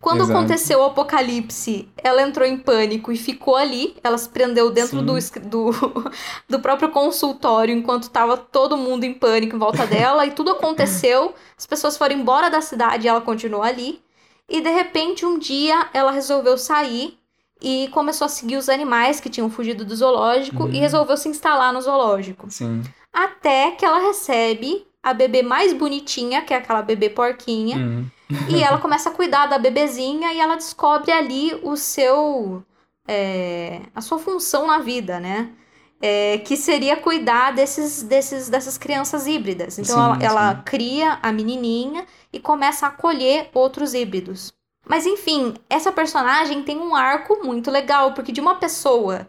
Quando 0.00 0.22
Exato. 0.22 0.38
aconteceu 0.38 0.78
o 0.80 0.84
apocalipse, 0.84 1.88
ela 1.96 2.22
entrou 2.22 2.46
em 2.46 2.56
pânico 2.56 3.10
e 3.10 3.16
ficou 3.16 3.56
ali. 3.56 3.96
Ela 4.02 4.16
se 4.16 4.28
prendeu 4.28 4.70
dentro 4.70 5.02
do, 5.02 5.14
do, 5.42 5.70
do 6.48 6.60
próprio 6.60 6.90
consultório 6.90 7.74
enquanto 7.74 8.04
estava 8.04 8.36
todo 8.36 8.76
mundo 8.76 9.04
em 9.04 9.12
pânico 9.12 9.56
em 9.56 9.58
volta 9.58 9.86
dela. 9.86 10.24
E 10.24 10.30
tudo 10.30 10.52
aconteceu. 10.52 11.34
As 11.56 11.66
pessoas 11.66 11.96
foram 11.96 12.14
embora 12.14 12.48
da 12.48 12.60
cidade 12.60 13.06
e 13.06 13.08
ela 13.08 13.20
continuou 13.20 13.62
ali. 13.62 14.00
E 14.48 14.60
de 14.60 14.70
repente, 14.70 15.26
um 15.26 15.38
dia, 15.38 15.88
ela 15.92 16.10
resolveu 16.12 16.56
sair 16.56 17.18
e 17.60 17.88
começou 17.92 18.24
a 18.24 18.28
seguir 18.28 18.56
os 18.56 18.68
animais 18.68 19.20
que 19.20 19.28
tinham 19.28 19.50
fugido 19.50 19.84
do 19.84 19.94
zoológico 19.96 20.68
e 20.68 20.78
Hum. 20.78 20.80
resolveu 20.80 21.16
se 21.16 21.28
instalar 21.28 21.72
no 21.72 21.80
zoológico. 21.82 22.48
Sim. 22.50 22.82
Até 23.12 23.72
que 23.72 23.84
ela 23.84 23.98
recebe 23.98 24.86
a 25.10 25.14
bebê 25.14 25.42
mais 25.42 25.72
bonitinha, 25.72 26.42
que 26.42 26.52
é 26.54 26.56
aquela 26.58 26.82
bebê 26.82 27.10
porquinha, 27.10 27.76
Hum. 27.76 28.10
e 28.46 28.62
ela 28.62 28.78
começa 28.78 29.10
a 29.10 29.12
cuidar 29.12 29.46
da 29.46 29.58
bebezinha 29.58 30.32
e 30.32 30.40
ela 30.40 30.56
descobre 30.56 31.12
ali 31.12 31.54
o 31.62 31.76
seu. 31.76 32.62
é, 33.08 33.82
a 33.94 34.00
sua 34.02 34.18
função 34.18 34.66
na 34.66 34.78
vida, 34.80 35.18
né? 35.20 35.52
É, 36.00 36.38
que 36.38 36.56
seria 36.56 36.96
cuidar 36.96 37.52
desses, 37.52 38.02
desses, 38.04 38.48
dessas 38.48 38.78
crianças 38.78 39.26
híbridas. 39.26 39.78
Então 39.78 39.96
Sim, 39.96 40.00
ela, 40.00 40.18
ela 40.20 40.56
sim. 40.56 40.62
cria 40.64 41.18
a 41.22 41.32
menininha 41.32 42.06
e 42.32 42.38
começa 42.40 42.86
a 42.86 42.90
acolher 42.90 43.50
outros 43.54 43.94
híbridos. 43.94 44.52
Mas 44.86 45.06
enfim, 45.06 45.54
essa 45.68 45.90
personagem 45.92 46.62
tem 46.62 46.78
um 46.78 46.94
arco 46.94 47.44
muito 47.44 47.70
legal, 47.70 48.14
porque 48.14 48.32
de 48.32 48.40
uma 48.40 48.56
pessoa 48.56 49.28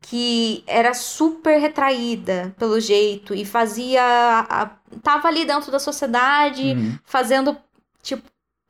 que 0.00 0.64
era 0.66 0.94
super 0.94 1.58
retraída 1.60 2.54
pelo 2.58 2.80
jeito 2.80 3.34
e 3.34 3.44
fazia. 3.44 4.02
a- 4.48 4.70
tava 5.02 5.28
ali 5.28 5.44
dentro 5.44 5.70
da 5.70 5.78
sociedade, 5.78 6.74
Hum. 6.76 6.98
fazendo, 7.04 7.56
tipo, 8.02 8.22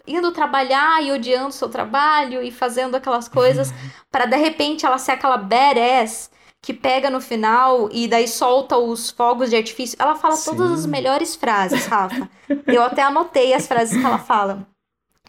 indo 0.06 0.32
trabalhar 0.32 1.02
e 1.02 1.12
odiando 1.12 1.52
seu 1.52 1.68
trabalho 1.68 2.42
e 2.42 2.50
fazendo 2.50 2.96
aquelas 2.96 3.28
coisas, 3.28 3.72
para 4.10 4.26
de 4.26 4.36
repente 4.36 4.84
ela 4.84 4.98
ser 4.98 5.12
aquela 5.12 5.36
badass 5.36 6.30
que 6.60 6.74
pega 6.74 7.08
no 7.08 7.20
final 7.20 7.88
e 7.92 8.06
daí 8.08 8.26
solta 8.28 8.76
os 8.76 9.10
fogos 9.10 9.48
de 9.50 9.56
artifício. 9.56 9.96
Ela 10.00 10.14
fala 10.16 10.36
todas 10.36 10.70
as 10.72 10.80
Sim. 10.82 10.88
melhores 10.88 11.34
frases, 11.36 11.86
Rafa. 11.86 12.28
Eu 12.66 12.82
até 12.82 13.02
anotei 13.02 13.54
as 13.54 13.66
frases 13.66 13.96
que 13.96 14.04
ela 14.04 14.18
fala. 14.18 14.66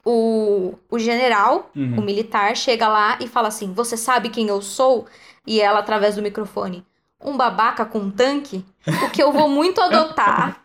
O, 0.03 0.73
o 0.89 0.97
general, 0.97 1.69
Uhum. 1.75 1.99
o 1.99 2.01
militar, 2.01 2.55
chega 2.57 2.87
lá 2.87 3.19
e 3.21 3.27
fala 3.27 3.49
assim: 3.49 3.71
Você 3.73 3.95
sabe 3.95 4.29
quem 4.29 4.47
eu 4.47 4.59
sou? 4.61 5.05
E 5.45 5.59
ela, 5.61 5.79
através 5.79 6.15
do 6.15 6.21
microfone, 6.21 6.85
um 7.23 7.35
babaca 7.37 7.85
com 7.85 7.99
um 7.99 8.11
tanque? 8.11 8.65
O 9.05 9.09
que 9.09 9.21
eu 9.21 9.31
vou 9.31 9.49
muito 9.49 9.79
adotar. 9.81 10.61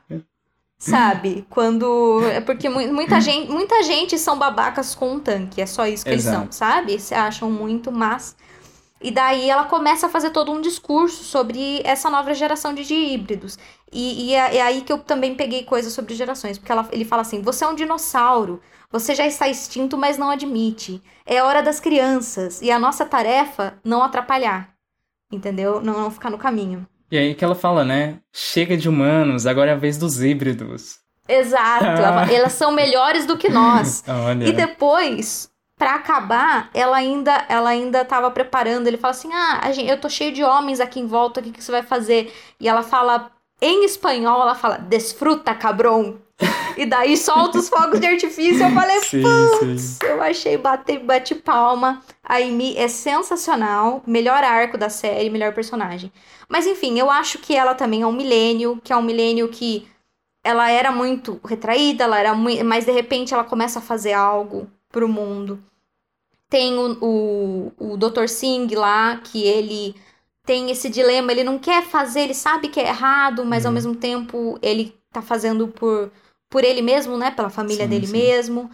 Sabe? 0.78 1.46
Quando. 1.48 2.20
É 2.30 2.40
porque 2.40 2.68
mu- 2.68 2.92
muita 2.92 3.18
gente, 3.20 3.50
muita 3.50 3.82
gente 3.82 4.18
são 4.18 4.38
babacas 4.38 4.94
com 4.94 5.12
um 5.14 5.20
tanque. 5.20 5.60
É 5.62 5.66
só 5.66 5.86
isso 5.86 6.04
que 6.04 6.10
eles 6.10 6.24
são, 6.24 6.42
Exato. 6.42 6.54
sabe? 6.54 6.98
Se 7.00 7.14
acham 7.14 7.50
muito, 7.50 7.90
mas. 7.90 8.36
E 9.00 9.10
daí 9.10 9.48
ela 9.48 9.64
começa 9.64 10.06
a 10.06 10.10
fazer 10.10 10.30
todo 10.30 10.52
um 10.52 10.60
discurso 10.60 11.22
sobre 11.24 11.80
essa 11.84 12.08
nova 12.10 12.34
geração 12.34 12.74
de, 12.74 12.84
de 12.84 12.94
híbridos. 12.94 13.58
E, 13.92 14.28
e 14.30 14.34
é, 14.34 14.56
é 14.56 14.62
aí 14.62 14.80
que 14.82 14.92
eu 14.92 14.98
também 14.98 15.34
peguei 15.34 15.64
coisas 15.64 15.92
sobre 15.94 16.14
gerações. 16.14 16.58
Porque 16.58 16.72
ela- 16.72 16.88
ele 16.92 17.04
fala 17.06 17.22
assim: 17.22 17.40
você 17.40 17.64
é 17.64 17.68
um 17.68 17.74
dinossauro. 17.74 18.60
Você 18.90 19.14
já 19.14 19.26
está 19.26 19.48
extinto, 19.48 19.96
mas 19.98 20.16
não 20.18 20.30
admite. 20.30 21.02
É 21.24 21.42
hora 21.42 21.62
das 21.62 21.80
crianças. 21.80 22.62
E 22.62 22.70
a 22.70 22.78
nossa 22.78 23.04
tarefa 23.04 23.74
não 23.84 24.02
atrapalhar. 24.02 24.70
Entendeu? 25.32 25.80
Não, 25.80 26.00
não 26.00 26.10
ficar 26.10 26.30
no 26.30 26.38
caminho. 26.38 26.86
E 27.10 27.18
aí 27.18 27.34
que 27.34 27.44
ela 27.44 27.54
fala, 27.54 27.84
né? 27.84 28.18
Chega 28.32 28.76
de 28.76 28.88
humanos, 28.88 29.46
agora 29.46 29.70
é 29.72 29.74
a 29.74 29.78
vez 29.78 29.96
dos 29.98 30.22
híbridos. 30.22 30.98
Exato. 31.28 31.84
ela- 31.84 32.32
Elas 32.32 32.52
são 32.52 32.70
melhores 32.72 33.26
do 33.26 33.36
que 33.36 33.48
nós. 33.48 34.04
Olha. 34.08 34.46
E 34.46 34.52
depois, 34.52 35.50
pra 35.76 35.96
acabar, 35.96 36.70
ela 36.72 36.96
ainda 36.96 37.44
ela 37.48 37.70
ainda 37.70 38.04
tava 38.04 38.30
preparando. 38.30 38.86
Ele 38.86 38.96
fala 38.96 39.10
assim: 39.10 39.30
"Ah, 39.32 39.70
gente, 39.72 39.90
eu 39.90 40.00
tô 40.00 40.08
cheio 40.08 40.32
de 40.32 40.44
homens 40.44 40.78
aqui 40.80 41.00
em 41.00 41.06
volta, 41.06 41.40
o 41.40 41.42
que 41.42 41.50
que 41.50 41.62
você 41.62 41.72
vai 41.72 41.82
fazer?" 41.82 42.32
E 42.60 42.68
ela 42.68 42.82
fala 42.84 43.30
em 43.60 43.84
espanhol, 43.84 44.42
ela 44.42 44.54
fala: 44.54 44.76
"Desfruta, 44.78 45.54
cabrão." 45.54 46.18
E 46.76 46.86
daí 46.86 47.16
solta 47.16 47.58
os 47.58 47.68
fogos 47.68 48.00
de 48.00 48.06
artifício. 48.06 48.64
Eu 48.64 48.70
falei, 48.70 49.00
Sim, 49.00 49.22
putz, 49.22 49.82
sim. 49.82 49.98
eu 50.02 50.20
achei 50.22 50.56
bate, 50.58 50.98
bate 50.98 51.34
palma. 51.34 52.02
A 52.22 52.36
Amy 52.36 52.76
é 52.76 52.88
sensacional. 52.88 54.02
Melhor 54.06 54.42
arco 54.44 54.76
da 54.78 54.88
série, 54.88 55.30
melhor 55.30 55.54
personagem. 55.54 56.12
Mas 56.48 56.66
enfim, 56.66 56.98
eu 56.98 57.10
acho 57.10 57.38
que 57.38 57.54
ela 57.54 57.74
também 57.74 58.02
é 58.02 58.06
um 58.06 58.12
milênio, 58.12 58.80
que 58.84 58.92
é 58.92 58.96
um 58.96 59.02
milênio 59.02 59.48
que 59.48 59.88
ela 60.44 60.70
era 60.70 60.92
muito 60.92 61.40
retraída, 61.44 62.04
ela 62.04 62.18
era 62.18 62.34
muito, 62.34 62.64
mas 62.64 62.84
de 62.86 62.92
repente 62.92 63.34
ela 63.34 63.44
começa 63.44 63.80
a 63.80 63.82
fazer 63.82 64.12
algo 64.14 64.70
pro 64.90 65.08
mundo. 65.08 65.62
Tem 66.48 66.78
o, 66.78 66.96
o, 67.00 67.72
o 67.94 67.96
Dr. 67.96 68.28
Singh 68.28 68.68
lá, 68.76 69.16
que 69.18 69.42
ele 69.44 69.94
tem 70.44 70.70
esse 70.70 70.88
dilema, 70.88 71.32
ele 71.32 71.42
não 71.44 71.58
quer 71.58 71.82
fazer, 71.84 72.20
ele 72.22 72.34
sabe 72.34 72.68
que 72.68 72.80
é 72.80 72.88
errado, 72.88 73.44
mas 73.44 73.66
ao 73.66 73.72
Uhum. 73.72 73.74
mesmo 73.74 73.96
tempo 73.96 74.58
ele 74.62 74.94
tá 75.12 75.20
fazendo 75.20 75.68
por, 75.68 76.10
por 76.48 76.64
ele 76.64 76.82
mesmo, 76.82 77.16
né? 77.16 77.30
Pela 77.30 77.50
família 77.50 77.84
Sim, 77.84 77.90
dele 77.90 78.06
sim. 78.06 78.12
mesmo. 78.12 78.70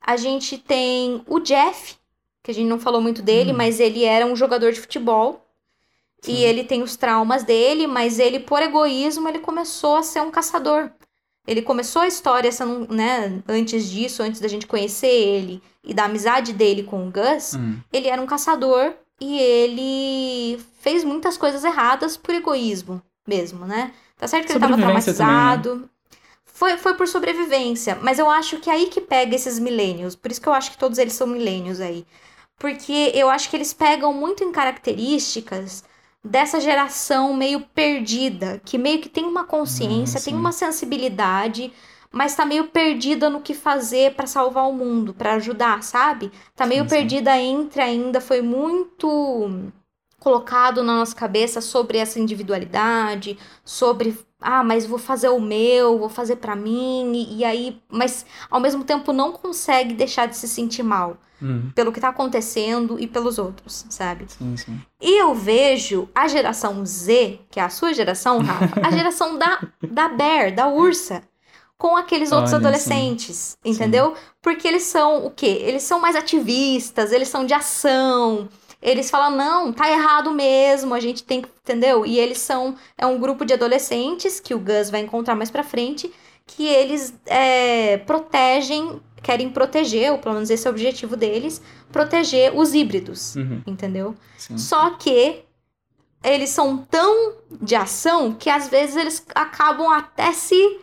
A 0.00 0.16
gente 0.16 0.58
tem 0.58 1.22
o 1.26 1.38
Jeff, 1.40 1.96
que 2.42 2.50
a 2.50 2.54
gente 2.54 2.68
não 2.68 2.78
falou 2.78 3.00
muito 3.00 3.22
dele, 3.22 3.52
Hum. 3.52 3.56
mas 3.56 3.78
ele 3.80 4.04
era 4.04 4.26
um 4.26 4.34
jogador 4.36 4.72
de 4.72 4.80
futebol. 4.80 5.46
Sim. 6.20 6.32
E 6.34 6.44
ele 6.44 6.64
tem 6.64 6.82
os 6.82 6.96
traumas 6.96 7.42
dele, 7.44 7.86
mas 7.86 8.18
ele, 8.18 8.38
por 8.40 8.62
egoísmo, 8.62 9.28
ele 9.28 9.40
começou 9.40 9.96
a 9.96 10.02
ser 10.02 10.20
um 10.20 10.30
caçador. 10.30 10.90
Ele 11.46 11.62
começou 11.62 12.02
a 12.02 12.06
história, 12.06 12.52
sendo, 12.52 12.92
né, 12.94 13.42
antes 13.48 13.90
disso, 13.90 14.22
antes 14.22 14.40
da 14.40 14.46
gente 14.46 14.66
conhecer 14.66 15.08
ele 15.08 15.60
e 15.82 15.92
da 15.92 16.04
amizade 16.04 16.52
dele 16.52 16.84
com 16.84 17.08
o 17.08 17.10
Gus, 17.10 17.54
Hum, 17.54 17.78
ele 17.92 18.06
era 18.06 18.22
um 18.22 18.26
caçador 18.26 18.92
e 19.20 19.38
ele 19.40 20.60
fez 20.80 21.02
muitas 21.02 21.36
coisas 21.36 21.64
erradas 21.64 22.16
por 22.16 22.32
egoísmo 22.34 23.02
mesmo, 23.26 23.66
né? 23.66 23.92
Tá 24.16 24.28
certo 24.28 24.46
que 24.46 24.52
ele 24.52 24.60
tava 24.60 24.74
Sobrevivência 24.76 25.14
também, 25.14 25.34
né? 25.34 25.40
Foi, 26.52 26.76
foi 26.76 26.94
por 26.94 27.08
sobrevivência, 27.08 27.98
mas 28.02 28.18
eu 28.18 28.28
acho 28.30 28.58
que 28.60 28.68
é 28.70 28.74
aí 28.74 28.86
que 28.86 29.00
pega 29.00 29.34
esses 29.34 29.58
milênios. 29.58 30.14
Por 30.14 30.30
isso 30.30 30.40
que 30.40 30.48
eu 30.48 30.52
acho 30.52 30.70
que 30.70 30.78
todos 30.78 30.98
eles 30.98 31.14
são 31.14 31.26
milênios 31.26 31.80
aí. 31.80 32.06
Porque 32.58 33.10
eu 33.14 33.28
acho 33.30 33.48
que 33.50 33.56
eles 33.56 33.72
pegam 33.72 34.12
muito 34.12 34.44
em 34.44 34.52
características 34.52 35.82
dessa 36.24 36.60
geração 36.60 37.34
meio 37.34 37.60
perdida, 37.74 38.60
que 38.64 38.78
meio 38.78 39.00
que 39.00 39.08
tem 39.08 39.24
uma 39.24 39.44
consciência, 39.44 40.20
Ah, 40.20 40.20
tem 40.20 40.34
uma 40.36 40.52
sensibilidade, 40.52 41.72
mas 42.12 42.36
tá 42.36 42.44
meio 42.44 42.68
perdida 42.68 43.28
no 43.30 43.40
que 43.40 43.54
fazer 43.54 44.14
pra 44.14 44.26
salvar 44.26 44.68
o 44.68 44.72
mundo, 44.72 45.12
pra 45.14 45.34
ajudar, 45.34 45.82
sabe? 45.82 46.30
Tá 46.54 46.66
meio 46.66 46.84
Sim, 46.84 46.88
sim. 46.88 47.16
perdida 47.16 47.36
entre 47.38 47.80
ainda, 47.82 48.20
foi 48.20 48.42
muito 48.42 49.50
colocado 50.18 50.82
na 50.82 50.96
nossa 50.98 51.14
cabeça 51.14 51.60
sobre 51.60 51.98
essa 51.98 52.20
individualidade, 52.20 53.38
sobre 53.64 54.16
ah, 54.42 54.62
mas 54.64 54.86
vou 54.86 54.98
fazer 54.98 55.28
o 55.28 55.40
meu, 55.40 55.98
vou 55.98 56.08
fazer 56.08 56.36
pra 56.36 56.54
mim, 56.56 57.12
e, 57.14 57.38
e 57.38 57.44
aí, 57.44 57.80
mas 57.90 58.26
ao 58.50 58.60
mesmo 58.60 58.84
tempo 58.84 59.12
não 59.12 59.32
consegue 59.32 59.94
deixar 59.94 60.26
de 60.26 60.36
se 60.36 60.48
sentir 60.48 60.82
mal 60.82 61.16
hum, 61.40 61.70
pelo 61.74 61.92
que 61.92 62.00
tá 62.00 62.08
acontecendo 62.08 62.98
e 63.00 63.06
pelos 63.06 63.38
outros, 63.38 63.86
sabe? 63.88 64.26
sim, 64.26 64.56
sim. 64.56 64.80
E 65.00 65.20
eu 65.20 65.34
vejo 65.34 66.08
a 66.14 66.28
geração 66.28 66.84
Z, 66.86 67.40
que 67.50 67.58
é 67.60 67.62
a 67.62 67.68
sua 67.68 67.92
geração, 67.92 68.40
Rafa, 68.40 68.78
a 68.80 68.90
geração 68.92 69.38
da, 69.38 69.60
da 69.90 70.08
Bear, 70.08 70.54
da 70.54 70.68
Ursa, 70.68 71.22
com 71.76 71.96
aqueles 71.96 72.30
outros 72.30 72.52
Olha, 72.52 72.62
sim. 72.62 72.68
adolescentes, 72.68 73.56
entendeu? 73.64 74.14
Porque 74.40 74.68
eles 74.68 74.84
são 74.84 75.26
o 75.26 75.30
quê? 75.30 75.58
Eles 75.62 75.82
são 75.82 76.00
mais 76.00 76.14
ativistas, 76.14 77.10
eles 77.10 77.28
são 77.28 77.44
de 77.44 77.52
ação. 77.54 78.48
Eles 78.82 79.10
falam, 79.10 79.36
não, 79.36 79.72
tá 79.72 79.88
errado 79.90 80.32
mesmo, 80.32 80.92
a 80.94 81.00
gente 81.00 81.22
tem 81.22 81.40
que, 81.42 81.48
entendeu? 81.62 82.04
E 82.04 82.18
eles 82.18 82.38
são, 82.38 82.74
é 82.98 83.06
um 83.06 83.18
grupo 83.20 83.44
de 83.44 83.54
adolescentes, 83.54 84.40
que 84.40 84.54
o 84.54 84.58
Gus 84.58 84.90
vai 84.90 85.00
encontrar 85.00 85.36
mais 85.36 85.50
pra 85.50 85.62
frente, 85.62 86.12
que 86.46 86.66
eles 86.66 87.14
é, 87.26 87.98
protegem, 87.98 89.00
querem 89.22 89.48
proteger, 89.50 90.10
ou 90.12 90.18
pelo 90.18 90.34
menos 90.34 90.50
esse 90.50 90.66
é 90.66 90.70
o 90.70 90.72
objetivo 90.72 91.16
deles, 91.16 91.62
proteger 91.92 92.52
os 92.56 92.74
híbridos, 92.74 93.36
Uhum, 93.36 93.62
entendeu? 93.66 94.16
sim. 94.36 94.58
Só 94.58 94.90
que 94.90 95.44
eles 96.24 96.50
são 96.50 96.78
tão 96.78 97.34
de 97.60 97.74
ação 97.74 98.32
que 98.32 98.50
às 98.50 98.68
vezes 98.68 98.96
eles 98.96 99.24
acabam 99.34 99.88
até 99.92 100.32
se 100.32 100.80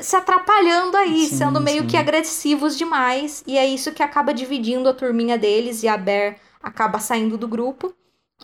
se 0.00 0.16
atrapalhando 0.16 0.96
aí, 0.96 1.26
Sim, 1.26 1.36
sendo 1.36 1.60
meio 1.60 1.82
sim. 1.82 1.88
que 1.88 1.96
agressivos 1.96 2.76
demais, 2.76 3.44
e 3.46 3.56
é 3.56 3.64
isso 3.66 3.92
que 3.92 4.02
acaba 4.02 4.34
dividindo 4.34 4.88
a 4.88 4.94
turminha 4.94 5.38
deles 5.38 5.82
e 5.82 5.88
a 5.88 5.96
Bear 5.96 6.36
acaba 6.64 6.98
saindo 6.98 7.36
do 7.38 7.46
grupo, 7.46 7.94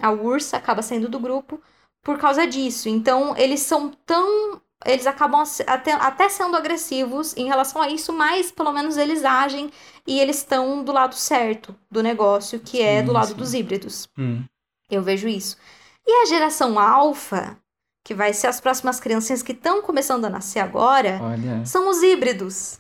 a 0.01 0.11
Ursa 0.11 0.57
acaba 0.57 0.83
saindo 0.83 1.09
do 1.09 1.19
grupo 1.19 1.61
por 2.03 2.19
causa 2.19 2.47
disso. 2.47 2.89
Então, 2.89 3.37
eles 3.37 3.61
são 3.61 3.91
tão 4.07 4.61
eles 4.87 5.07
acabam 5.07 5.43
até, 5.67 5.93
até 5.93 6.29
sendo 6.31 6.57
agressivos 6.57 7.37
em 7.37 7.47
relação 7.47 7.83
a 7.83 7.91
isso, 7.91 8.15
mas 8.15 8.51
pelo 8.51 8.73
menos 8.73 8.97
eles 8.97 9.25
agem 9.27 9.71
e 10.07 10.19
eles 10.19 10.39
estão 10.39 10.83
do 10.83 10.91
lado 10.91 11.15
certo 11.15 11.77
do 11.91 12.03
negócio, 12.03 12.59
que 12.59 12.81
é 12.81 13.01
Sim, 13.01 13.05
do 13.05 13.13
lado 13.13 13.29
sim. 13.29 13.35
dos 13.35 13.53
híbridos. 13.53 14.09
Hum, 14.19 14.43
Eu 14.91 15.03
vejo 15.03 15.29
isso. 15.29 15.59
E 16.07 16.23
a 16.23 16.27
geração 16.27 16.79
alfa, 16.79 17.59
que 18.03 18.15
vai 18.15 18.33
ser 18.33 18.47
as 18.47 18.59
próximas 18.59 18.99
criancinhas 18.99 19.43
que 19.43 19.53
estão 19.53 19.83
começando 19.83 20.25
a 20.25 20.31
nascer 20.31 20.61
agora, 20.61 21.21
olha. 21.23 21.63
são 21.67 21.91
os 21.91 22.03
híbridos. 22.03 22.80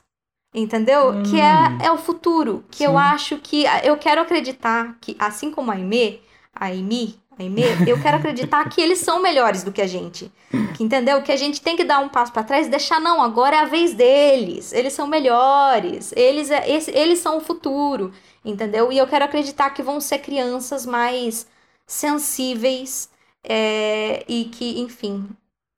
Entendeu? 0.54 1.10
Hum. 1.10 1.22
Que 1.22 1.40
é, 1.40 1.86
é 1.86 1.92
o 1.92 1.96
futuro. 1.98 2.64
Que 2.70 2.82
eu 2.84 2.90
Sim. 2.92 2.96
acho 2.96 3.36
que. 3.38 3.64
Eu 3.84 3.96
quero 3.96 4.20
acreditar 4.20 4.96
que, 5.00 5.16
assim 5.18 5.50
como 5.50 5.70
a 5.70 5.74
Aimee, 5.74 6.20
a 6.54 6.66
Aimee, 6.66 7.14
a 7.38 7.42
Aimee, 7.42 7.64
eu 7.86 8.00
quero 8.02 8.16
acreditar 8.16 8.68
que 8.68 8.80
eles 8.80 8.98
são 8.98 9.22
melhores 9.22 9.62
do 9.62 9.70
que 9.70 9.80
a 9.80 9.86
gente. 9.86 10.30
Que, 10.74 10.82
entendeu? 10.82 11.22
Que 11.22 11.30
a 11.30 11.36
gente 11.36 11.60
tem 11.60 11.76
que 11.76 11.84
dar 11.84 12.00
um 12.00 12.08
passo 12.08 12.32
pra 12.32 12.42
trás 12.42 12.66
e 12.66 12.70
deixar, 12.70 13.00
não, 13.00 13.22
agora 13.22 13.54
é 13.56 13.60
a 13.60 13.64
vez 13.64 13.94
deles. 13.94 14.72
Eles 14.72 14.92
são 14.92 15.06
melhores. 15.06 16.12
Eles, 16.16 16.50
é, 16.50 16.68
esse- 16.68 16.90
eles 16.90 17.20
são 17.20 17.36
o 17.36 17.40
futuro. 17.40 18.12
Entendeu? 18.44 18.90
E 18.90 18.98
eu 18.98 19.06
quero 19.06 19.24
acreditar 19.24 19.70
que 19.70 19.82
vão 19.82 20.00
ser 20.00 20.18
crianças 20.18 20.84
mais 20.84 21.46
sensíveis 21.86 23.08
é, 23.44 24.24
e 24.28 24.44
que, 24.46 24.80
enfim, 24.80 25.28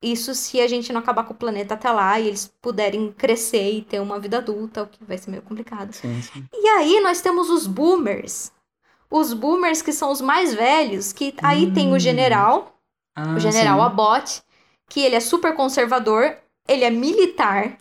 isso 0.03 0.35
se 0.35 0.59
a 0.61 0.67
gente 0.67 0.91
não 0.93 1.01
acabar 1.01 1.23
com 1.25 1.33
o 1.33 1.37
planeta 1.37 1.73
até 1.75 1.91
lá 1.91 2.19
e 2.19 2.27
eles 2.27 2.47
puderem 2.61 3.11
crescer 3.11 3.71
e 3.71 3.81
ter 3.83 3.99
uma 4.01 4.19
vida 4.19 4.37
adulta, 4.39 4.83
o 4.83 4.87
que 4.87 5.03
vai 5.05 5.17
ser 5.17 5.31
meio 5.31 5.43
complicado. 5.43 5.93
Sim, 5.93 6.21
sim. 6.21 6.49
E 6.53 6.67
aí 6.69 6.99
nós 7.01 7.21
temos 7.21 7.49
os 7.49 7.67
boomers. 7.67 8.51
Os 9.09 9.33
boomers 9.33 9.81
que 9.81 9.93
são 9.93 10.11
os 10.11 10.21
mais 10.21 10.53
velhos, 10.53 11.13
que 11.13 11.35
aí 11.43 11.71
tem 11.71 11.93
o 11.93 11.95
Hum. 11.95 11.99
general, 11.99 12.75
Ah, 13.15 13.35
o 13.35 13.39
general 13.39 13.79
sim. 13.79 13.85
Abbott, 13.85 14.43
que 14.89 15.01
ele 15.01 15.15
é 15.15 15.19
super 15.19 15.55
conservador, 15.55 16.37
ele 16.67 16.83
é 16.83 16.89
militar, 16.89 17.77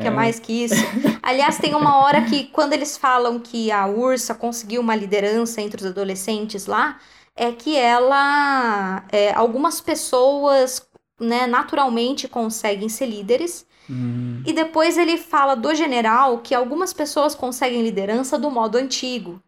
que 0.00 0.08
é 0.08 0.10
mais 0.10 0.38
que 0.40 0.64
isso. 0.64 0.90
Aliás, 1.22 1.58
tem 1.58 1.74
uma 1.74 1.98
hora 1.98 2.22
que, 2.22 2.44
quando 2.46 2.72
eles 2.72 2.96
falam 2.96 3.38
que 3.38 3.70
a 3.70 3.86
Ursa 3.86 4.34
conseguiu 4.34 4.80
uma 4.80 4.96
liderança 4.96 5.60
entre 5.60 5.80
os 5.80 5.86
adolescentes 5.86 6.66
lá, 6.66 6.98
é 7.36 7.52
que 7.52 7.76
ela. 7.76 9.04
é, 9.12 9.32
algumas 9.34 9.80
pessoas, 9.80 10.86
né, 11.20 11.46
naturalmente 11.46 12.26
conseguem 12.26 12.88
ser 12.88 13.06
líderes. 13.06 13.66
Hum, 13.88 14.42
E 14.46 14.52
depois 14.52 14.96
ele 14.96 15.16
fala 15.18 15.54
do 15.54 15.74
general 15.74 16.38
que 16.38 16.54
algumas 16.54 16.92
pessoas 16.92 17.34
conseguem 17.34 17.82
liderança 17.82 18.38
do 18.38 18.50
modo 18.50 18.78
antigo. 18.78 19.40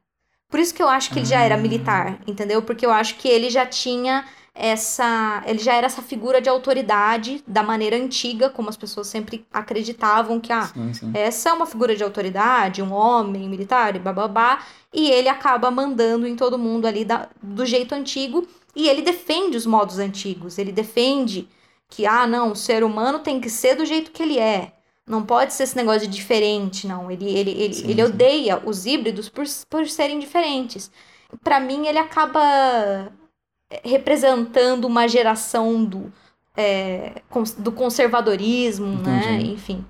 Por 0.51 0.61
isso 0.61 0.75
que 0.75 0.83
eu 0.83 0.89
acho 0.89 1.11
que 1.11 1.20
ele 1.20 1.27
já 1.27 1.41
era 1.41 1.55
Ah. 1.55 1.59
militar, 1.59 2.18
entendeu? 2.27 2.61
Porque 2.62 2.85
eu 2.85 2.91
acho 2.91 3.16
que 3.16 3.27
ele 3.27 3.49
já 3.49 3.64
tinha 3.64 4.27
essa. 4.55 5.43
Ele 5.47 5.59
já 5.61 5.73
era 5.75 5.87
essa 5.87 6.03
figura 6.03 6.41
de 6.43 6.49
autoridade 6.49 7.43
da 7.47 7.62
maneira 7.62 7.97
antiga, 7.97 8.51
como 8.51 8.68
as 8.68 8.77
pessoas 8.77 9.07
sempre 9.07 9.47
acreditavam 9.51 10.39
que, 10.39 10.53
ah, 10.53 10.66
sim, 10.75 10.93
sim. 10.93 11.11
essa 11.14 11.49
é 11.49 11.53
uma 11.55 11.64
figura 11.64 11.97
de 11.97 12.05
autoridade, 12.05 12.83
um 12.83 12.93
homem 12.93 13.49
militar, 13.49 13.97
e 13.97 13.99
bababá, 13.99 14.59
e 14.93 15.11
ele 15.11 15.29
acaba 15.31 15.70
mandando 15.70 16.27
em 16.27 16.37
todo 16.37 16.59
mundo 16.59 16.87
ali 16.87 17.03
da- 17.05 17.29
do 17.43 17.64
jeito 17.64 17.95
antigo, 17.95 18.47
e 18.77 18.89
ele 18.89 19.01
defende 19.01 19.57
os 19.57 19.64
modos 19.64 19.99
antigos, 19.99 20.59
ele 20.59 20.70
defende 20.73 21.49
que, 21.95 22.07
ah, 22.07 22.26
não, 22.26 22.53
o 22.53 22.57
ser 22.57 22.82
humano 22.82 23.18
tem 23.18 23.38
que 23.38 23.51
ser 23.51 23.74
do 23.76 23.84
jeito 23.84 24.11
que 24.12 24.22
ele 24.22 24.38
é, 24.38 24.72
não 25.07 25.22
pode 25.22 25.53
ser 25.53 25.64
esse 25.64 25.76
negócio 25.76 26.01
de 26.01 26.09
diferente, 26.16 26.86
não, 26.86 27.11
ele, 27.11 27.28
ele, 27.28 27.51
ele, 27.51 27.74
Sim, 27.74 27.90
ele 27.90 28.03
sim. 28.07 28.09
odeia 28.11 28.62
os 28.64 28.86
híbridos 28.86 29.28
por, 29.28 29.45
por 29.68 29.86
serem 29.86 30.18
diferentes. 30.18 30.90
Pra 31.45 31.61
mim, 31.61 31.86
ele 31.86 31.99
acaba 31.99 32.40
eh, 33.70 33.80
representando 33.84 34.86
uma 34.86 35.07
geração 35.07 35.84
do, 35.84 36.11
é, 36.57 37.20
do 37.59 37.70
conservadorismo, 37.72 38.86
né, 39.03 39.34
Entendi. 39.34 39.53
enfim. 39.53 39.84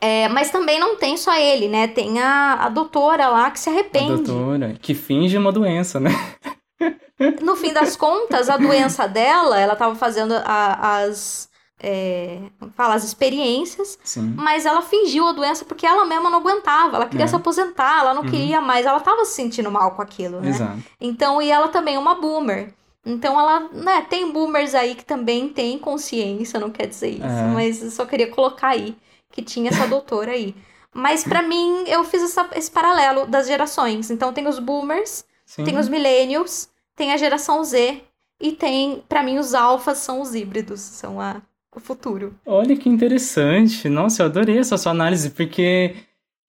É, 0.00 0.28
mas 0.30 0.50
também 0.50 0.80
não 0.80 0.96
tem 0.96 1.16
só 1.16 1.32
ele, 1.38 1.68
né? 1.68 1.86
Tem 1.86 2.18
a, 2.20 2.54
a 2.54 2.68
doutora 2.68 3.28
lá 3.28 3.52
que 3.52 3.60
se 3.60 3.68
A 3.68 3.72
arrepende. 3.72 4.22
doutora, 4.24 4.76
que 4.82 4.94
finge 4.94 5.38
uma 5.38 5.52
doença, 5.52 6.00
né? 6.00 6.10
No 7.42 7.56
fim 7.56 7.72
das 7.72 7.96
contas, 7.96 8.48
a 8.50 8.56
doença 8.56 9.06
dela, 9.06 9.58
ela 9.60 9.76
tava 9.76 9.94
fazendo 9.94 10.34
a- 10.44 10.98
as. 11.02 11.50
É, 11.84 12.38
fala, 12.76 12.94
as 12.94 13.02
experiências, 13.02 13.98
Sim. 14.04 14.34
mas 14.36 14.64
ela 14.64 14.82
fingiu 14.82 15.26
a 15.26 15.32
doença 15.32 15.64
porque 15.64 15.84
ela 15.84 16.04
mesma 16.04 16.30
não 16.30 16.38
aguentava, 16.38 16.94
ela 16.96 17.06
queria 17.06 17.24
É. 17.24 17.26
se 17.28 17.34
aposentar, 17.34 17.98
ela 18.02 18.14
não 18.14 18.22
Uhum. 18.22 18.30
queria 18.30 18.60
mais, 18.60 18.86
ela 18.86 19.00
tava 19.00 19.24
se 19.24 19.32
sentindo 19.34 19.68
mal 19.68 19.90
com 19.96 20.00
aquilo, 20.00 20.40
né? 20.40 20.50
Exato. 20.50 20.78
Então, 21.00 21.42
e 21.42 21.50
ela 21.50 21.66
também 21.68 21.96
é 21.96 21.98
uma 21.98 22.14
boomer. 22.14 22.72
Então, 23.04 23.36
ela, 23.38 23.68
né, 23.72 24.06
tem 24.08 24.30
boomers 24.30 24.76
aí 24.76 24.94
que 24.94 25.04
também 25.04 25.48
têm 25.48 25.76
consciência, 25.76 26.60
não 26.60 26.70
quer 26.70 26.86
dizer 26.86 27.08
isso, 27.10 27.24
É. 27.26 27.46
mas 27.52 27.82
eu 27.82 27.90
só 27.90 28.04
queria 28.04 28.30
colocar 28.30 28.68
aí 28.68 28.96
que 29.32 29.42
tinha 29.42 29.68
essa 29.70 29.84
doutora 29.88 30.30
aí. 30.30 30.54
Mas 30.94 31.24
pra 31.24 31.42
mim, 31.42 31.82
eu 31.88 32.04
fiz 32.04 32.22
essa- 32.22 32.48
esse 32.54 32.70
paralelo 32.70 33.26
das 33.26 33.48
gerações. 33.48 34.08
Então 34.08 34.32
tem 34.32 34.46
os 34.46 34.60
boomers, 34.60 35.24
Sim. 35.44 35.64
tem 35.64 35.76
os 35.76 35.88
millennials, 35.88 36.68
tem 36.96 37.12
a 37.12 37.16
geração 37.16 37.62
Z 37.64 38.02
e 38.40 38.52
tem, 38.52 39.02
pra 39.08 39.22
mim, 39.22 39.38
os 39.38 39.54
alfas 39.54 39.98
são 39.98 40.20
os 40.20 40.34
híbridos, 40.34 40.80
são 40.80 41.20
a, 41.20 41.40
o 41.74 41.80
futuro. 41.80 42.34
Olha 42.44 42.76
que 42.76 42.88
interessante. 42.88 43.88
Nossa, 43.88 44.22
eu 44.22 44.26
adorei 44.26 44.58
essa 44.58 44.76
sua 44.76 44.92
análise, 44.92 45.30
porque 45.30 45.94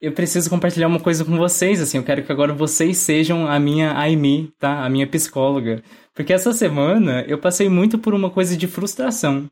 eu 0.02 0.12
preciso 0.12 0.50
compartilhar 0.50 0.88
uma 0.88 1.00
coisa 1.00 1.24
com 1.24 1.38
vocês, 1.38 1.80
assim, 1.80 1.98
eu 1.98 2.04
quero 2.04 2.24
que 2.24 2.32
agora 2.32 2.54
vocês 2.54 2.98
sejam 2.98 3.48
a 3.48 3.58
minha 3.60 3.98
Aimi, 3.98 4.52
tá? 4.60 4.84
A 4.84 4.90
minha 4.90 5.08
psicóloga. 5.08 5.82
Porque 6.14 6.34
essa 6.34 6.52
semana 6.52 7.24
eu 7.28 7.38
passei 7.38 7.70
muito 7.70 7.98
por 7.98 8.14
uma 8.14 8.30
coisa 8.30 8.58
de 8.58 8.68
frustração. 8.68 9.50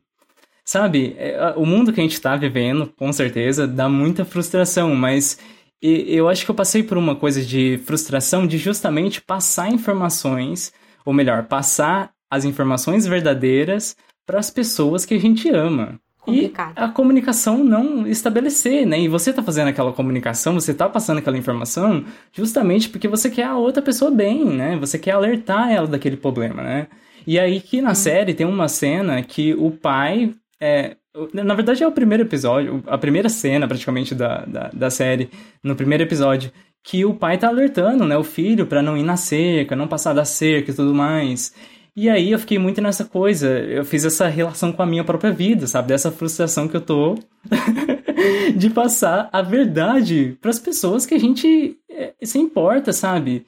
Sabe, 0.64 1.16
é, 1.18 1.54
o 1.56 1.66
mundo 1.66 1.92
que 1.92 2.00
a 2.00 2.02
gente 2.02 2.20
tá 2.20 2.36
vivendo, 2.36 2.92
com 2.96 3.12
certeza, 3.12 3.66
dá 3.66 3.88
muita 3.88 4.24
frustração, 4.24 4.94
mas 4.94 5.38
eu 5.80 6.28
acho 6.28 6.44
que 6.44 6.50
eu 6.50 6.54
passei 6.54 6.82
por 6.82 6.96
uma 6.96 7.16
coisa 7.16 7.42
de 7.42 7.80
frustração 7.84 8.46
de 8.46 8.56
justamente 8.58 9.20
passar 9.20 9.72
informações, 9.72 10.72
ou 11.04 11.12
melhor, 11.12 11.44
passar 11.44 12.12
as 12.30 12.44
informações 12.44 13.06
verdadeiras 13.06 13.96
para 14.26 14.38
as 14.38 14.50
pessoas 14.50 15.04
que 15.04 15.14
a 15.14 15.20
gente 15.20 15.50
ama. 15.50 16.00
Complicado. 16.22 16.78
E 16.78 16.80
a 16.80 16.88
comunicação 16.88 17.64
não 17.64 18.06
estabelecer, 18.06 18.86
né? 18.86 19.00
E 19.00 19.08
você 19.08 19.32
tá 19.32 19.42
fazendo 19.42 19.68
aquela 19.68 19.92
comunicação, 19.92 20.54
você 20.54 20.72
tá 20.72 20.88
passando 20.88 21.18
aquela 21.18 21.36
informação 21.36 22.04
justamente 22.32 22.88
porque 22.88 23.08
você 23.08 23.28
quer 23.28 23.46
a 23.46 23.56
outra 23.56 23.82
pessoa 23.82 24.10
bem, 24.10 24.44
né? 24.44 24.76
Você 24.76 25.00
quer 25.00 25.10
alertar 25.12 25.70
ela 25.72 25.88
daquele 25.88 26.16
problema, 26.16 26.62
né? 26.62 26.86
E 27.26 27.40
aí 27.40 27.60
que 27.60 27.82
na 27.82 27.94
série 27.94 28.34
tem 28.34 28.46
uma 28.46 28.68
cena 28.68 29.20
que 29.22 29.52
o 29.54 29.72
pai. 29.72 30.32
É, 30.60 30.96
na 31.34 31.54
verdade 31.54 31.82
é 31.82 31.88
o 31.88 31.92
primeiro 31.92 32.22
episódio, 32.22 32.84
a 32.86 32.96
primeira 32.96 33.28
cena 33.28 33.66
praticamente 33.66 34.14
da, 34.14 34.44
da, 34.44 34.70
da 34.72 34.90
série, 34.90 35.28
no 35.62 35.74
primeiro 35.74 36.04
episódio, 36.04 36.52
que 36.82 37.04
o 37.04 37.14
pai 37.14 37.38
tá 37.38 37.48
alertando, 37.48 38.04
né, 38.04 38.16
o 38.16 38.24
filho 38.24 38.66
pra 38.66 38.82
não 38.82 38.96
ir 38.96 39.02
na 39.02 39.16
cerca, 39.16 39.76
não 39.76 39.86
passar 39.86 40.12
da 40.12 40.24
cerca 40.24 40.70
e 40.70 40.74
tudo 40.74 40.94
mais. 40.94 41.54
E 41.94 42.08
aí 42.08 42.32
eu 42.32 42.38
fiquei 42.38 42.58
muito 42.58 42.80
nessa 42.80 43.04
coisa, 43.04 43.48
eu 43.48 43.84
fiz 43.84 44.04
essa 44.04 44.26
relação 44.26 44.72
com 44.72 44.82
a 44.82 44.86
minha 44.86 45.04
própria 45.04 45.30
vida, 45.30 45.66
sabe? 45.66 45.88
Dessa 45.88 46.10
frustração 46.10 46.66
que 46.66 46.76
eu 46.76 46.80
tô 46.80 47.16
de 48.56 48.70
passar 48.70 49.28
a 49.30 49.42
verdade 49.42 50.36
pras 50.40 50.58
pessoas 50.58 51.04
que 51.04 51.14
a 51.14 51.20
gente 51.20 51.76
é, 51.90 52.14
se 52.22 52.38
importa, 52.38 52.92
sabe? 52.92 53.46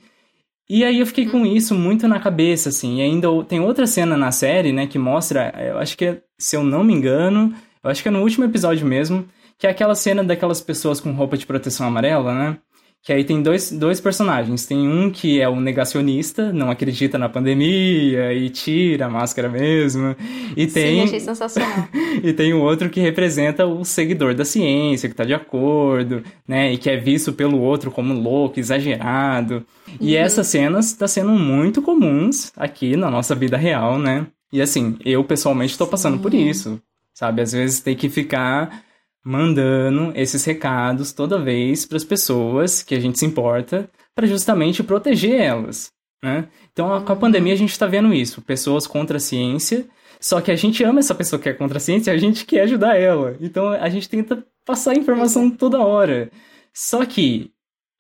E 0.68 0.85
aí 0.85 1.01
eu 1.01 1.07
fiquei 1.07 1.26
com 1.26 1.45
isso 1.47 1.74
muito 1.74 2.07
na 2.07 2.20
cabeça, 2.20 2.68
assim. 2.68 2.99
E 2.99 3.03
ainda 3.03 3.28
tem 3.45 3.61
outra 3.61 3.87
cena 3.87 4.16
na 4.16 4.30
série, 4.30 4.72
né, 4.72 4.87
que 4.87 4.99
mostra, 4.99 5.53
eu 5.59 5.78
acho 5.78 5.97
que, 5.97 6.05
é, 6.05 6.22
se 6.39 6.57
eu 6.57 6.62
não 6.62 6.85
me 6.85 6.93
engano, 6.93 7.55
eu 7.82 7.91
acho 7.91 8.03
que 8.03 8.09
é 8.09 8.12
no 8.12 8.22
último 8.22 8.45
episódio 8.45 8.87
mesmo, 8.87 9.26
que 9.59 9.66
é 9.66 9.70
aquela 9.70 9.95
cena 9.95 10.22
daquelas 10.22 10.61
pessoas 10.61 11.01
com 11.01 11.12
roupa 11.12 11.37
de 11.37 11.47
proteção 11.47 11.87
amarela, 11.87 12.35
né? 12.35 12.59
Que 13.05 13.13
aí 13.13 13.23
tem 13.23 13.43
dois, 13.43 13.71
dois 13.71 14.01
personagens. 14.01 14.65
Tem 14.65 14.89
um 14.89 15.11
que 15.11 15.39
é 15.39 15.47
o 15.47 15.61
negacionista, 15.61 16.51
não 16.51 16.71
acredita 16.71 17.19
na 17.19 17.29
pandemia 17.29 18.33
e 18.33 18.49
tira 18.49 19.05
a 19.05 19.11
máscara 19.11 19.47
mesmo. 19.47 20.17
E 20.57 20.67
tem, 20.67 21.01
Sim, 21.01 21.03
achei 21.03 21.21
sensacional. 21.21 21.87
e 22.25 22.33
tem 22.33 22.55
o 22.55 22.63
outro 22.63 22.89
que 22.89 23.01
representa 23.01 23.67
o 23.67 23.85
seguidor 23.85 24.35
da 24.35 24.43
ciência, 24.43 25.07
que 25.07 25.15
tá 25.15 25.23
de 25.23 25.35
acordo, 25.35 26.23
né? 26.49 26.73
E 26.73 26.79
que 26.79 26.89
é 26.89 26.97
visto 26.97 27.31
pelo 27.35 27.61
outro 27.61 27.91
como 27.91 28.15
louco, 28.15 28.59
exagerado. 28.59 29.67
E 30.01 30.17
essas 30.17 30.47
cenas 30.47 30.87
estão 30.87 31.07
sendo 31.07 31.33
muito 31.33 31.83
comuns 31.83 32.55
aqui 32.57 32.97
na 32.97 33.11
nossa 33.11 33.35
vida 33.35 33.59
real, 33.59 33.99
né? 33.99 34.27
E 34.51 34.63
assim, 34.63 34.97
eu 35.05 35.23
pessoalmente 35.23 35.77
tô 35.77 35.87
passando 35.87 36.19
por 36.21 36.33
isso, 36.33 36.81
sabe? 37.13 37.43
Às 37.43 37.53
vezes 37.53 37.81
tem 37.81 37.95
que 37.95 38.09
ficar 38.09 38.83
mandando 39.25 40.12
esses 40.14 40.45
recados 40.45 41.12
toda 41.12 41.43
vez 41.43 41.87
para 41.87 41.97
as 41.97 42.05
pessoas 42.05 42.83
que 42.83 42.95
a 42.95 43.01
gente 43.01 43.18
se 43.18 43.25
importa, 43.25 43.89
para 44.14 44.27
justamente 44.27 44.83
proteger 44.83 45.41
elas, 45.41 45.91
né? 46.22 46.47
Então, 46.72 47.03
com 47.03 47.12
a 47.12 47.16
pandemia 47.16 47.55
a 47.55 47.57
gente 47.57 47.70
está 47.70 47.87
vendo 47.87 48.12
isso, 48.12 48.43
pessoas 48.43 48.87
contra 48.87 49.16
a 49.16 49.20
ciência, 49.20 49.87
só 50.20 50.41
que 50.41 50.51
a 50.51 50.57
gente 50.57 50.85
ama 50.85 51.01
essa 51.01 51.14
pessoa 51.14 51.41
que 51.41 51.49
é 51.49 51.53
contra 51.53 51.79
a 51.79 51.81
ciência, 51.81 52.11
e 52.11 52.14
a 52.14 52.18
gente 52.18 52.45
quer 52.45 52.62
ajudar 52.62 52.97
ela. 52.97 53.37
Então, 53.41 53.68
a 53.68 53.89
gente 53.89 54.09
tenta 54.09 54.45
passar 54.64 54.97
informação 54.97 55.51
toda 55.51 55.81
hora. 55.81 56.31
Só 56.72 57.05
que 57.05 57.51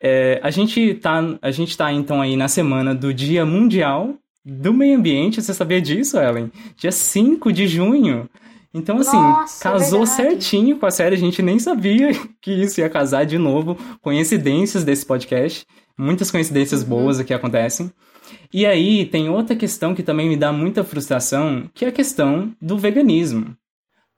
é, 0.00 0.40
a 0.42 0.50
gente 0.50 0.94
tá, 0.94 1.22
a 1.40 1.50
gente 1.50 1.76
tá 1.76 1.92
então 1.92 2.20
aí 2.20 2.36
na 2.36 2.48
semana 2.48 2.94
do 2.94 3.12
Dia 3.12 3.46
Mundial 3.46 4.14
do 4.44 4.72
Meio 4.72 4.98
Ambiente. 4.98 5.40
Você 5.40 5.54
sabia 5.54 5.80
disso, 5.80 6.18
Ellen? 6.18 6.50
Dia 6.76 6.92
5 6.92 7.52
de 7.52 7.66
junho. 7.66 8.28
Então, 8.74 8.98
assim, 8.98 9.16
Nossa, 9.16 9.62
casou 9.62 10.04
verdade. 10.04 10.16
certinho 10.30 10.78
com 10.78 10.84
a 10.86 10.90
série. 10.90 11.14
A 11.14 11.18
gente 11.18 11.40
nem 11.40 11.58
sabia 11.60 12.10
que 12.42 12.50
isso 12.50 12.80
ia 12.80 12.90
casar 12.90 13.24
de 13.24 13.38
novo. 13.38 13.78
Coincidências 14.02 14.82
desse 14.82 15.06
podcast. 15.06 15.64
Muitas 15.96 16.30
coincidências 16.30 16.82
Uhum. 16.82 16.88
boas 16.88 17.20
aqui 17.20 17.32
acontecem. 17.32 17.90
E 18.52 18.66
aí, 18.66 19.06
tem 19.06 19.28
outra 19.28 19.54
questão 19.54 19.94
que 19.94 20.02
também 20.02 20.28
me 20.28 20.36
dá 20.36 20.52
muita 20.52 20.82
frustração, 20.82 21.70
que 21.72 21.84
é 21.84 21.88
a 21.88 21.92
questão 21.92 22.52
do 22.60 22.76
veganismo. 22.76 23.56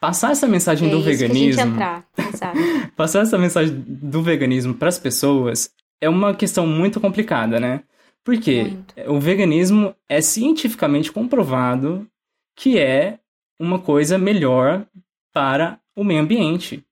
Passar 0.01 0.33
essa 0.33 0.47
mensagem 0.47 0.89
é 0.89 0.91
do 0.91 0.99
que 0.99 1.05
veganismo 1.05 1.63
entrar, 1.63 2.07
passar 2.97 3.23
essa 3.23 3.39
mensagem 3.39 3.75
do 3.87 4.23
veganismo 4.23 4.75
para 4.75 4.89
as 4.89 4.99
pessoas 4.99 5.71
é 6.01 6.09
uma 6.09 6.35
questão 6.35 6.67
muito 6.67 7.01
complicada, 7.01 7.59
né? 7.59 7.81
Porque 8.23 8.63
Muito. 8.65 8.95
o 9.11 9.19
veganismo 9.19 9.95
é 10.09 10.21
cientificamente 10.21 11.11
comprovado 11.11 12.07
que 12.55 12.79
é 12.79 13.19
uma 13.59 13.79
coisa 13.79 14.19
melhor 14.19 14.87
para 15.33 15.79
o 15.95 16.05
meio 16.05 16.21
ambiente, 16.21 16.85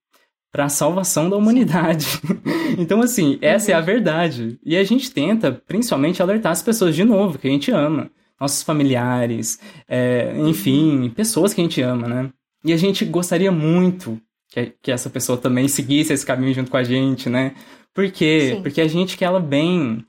para 0.53 0.67
a 0.67 0.69
salvação 0.69 1.29
da 1.29 1.37
humanidade. 1.37 2.07
então, 2.79 3.01
assim, 3.01 3.39
essa 3.41 3.73
é 3.73 3.75
a 3.75 3.81
verdade. 3.81 4.59
E 4.65 4.77
a 4.77 4.85
gente 4.85 5.11
tenta, 5.11 5.53
principalmente, 5.53 6.23
alertar 6.23 6.53
as 6.53 6.63
pessoas 6.63 6.95
de 6.95 7.05
novo, 7.05 7.39
que 7.39 7.49
a 7.49 7.51
gente 7.51 7.71
ama. 7.71 8.11
Nossos 8.41 8.63
familiares, 8.63 9.59
é, 9.89 10.35
enfim, 10.37 11.11
pessoas 11.11 11.55
que 11.55 11.61
a 11.61 11.65
gente 11.65 11.81
ama, 11.81 12.09
né? 12.09 12.31
E 12.65 12.73
a 12.73 12.77
gente 12.77 13.05
gostaria 13.05 13.53
muito 13.53 14.21
que, 14.49 14.73
que 14.83 14.93
essa 14.93 15.11
pessoa 15.11 15.37
também 15.37 15.69
seguisse 15.69 16.13
esse 16.13 16.25
caminho 16.25 16.55
junto 16.55 16.71
com 16.71 16.77
a 16.77 16.85
gente, 16.85 17.29
né? 17.29 17.55
Por 17.93 18.11
quê? 18.11 18.55
Sim. 18.55 18.63
Porque 18.63 18.81
a 18.81 18.89
gente 18.89 19.17
quer 19.17 19.27
ela 19.27 19.41
bem, 19.41 20.05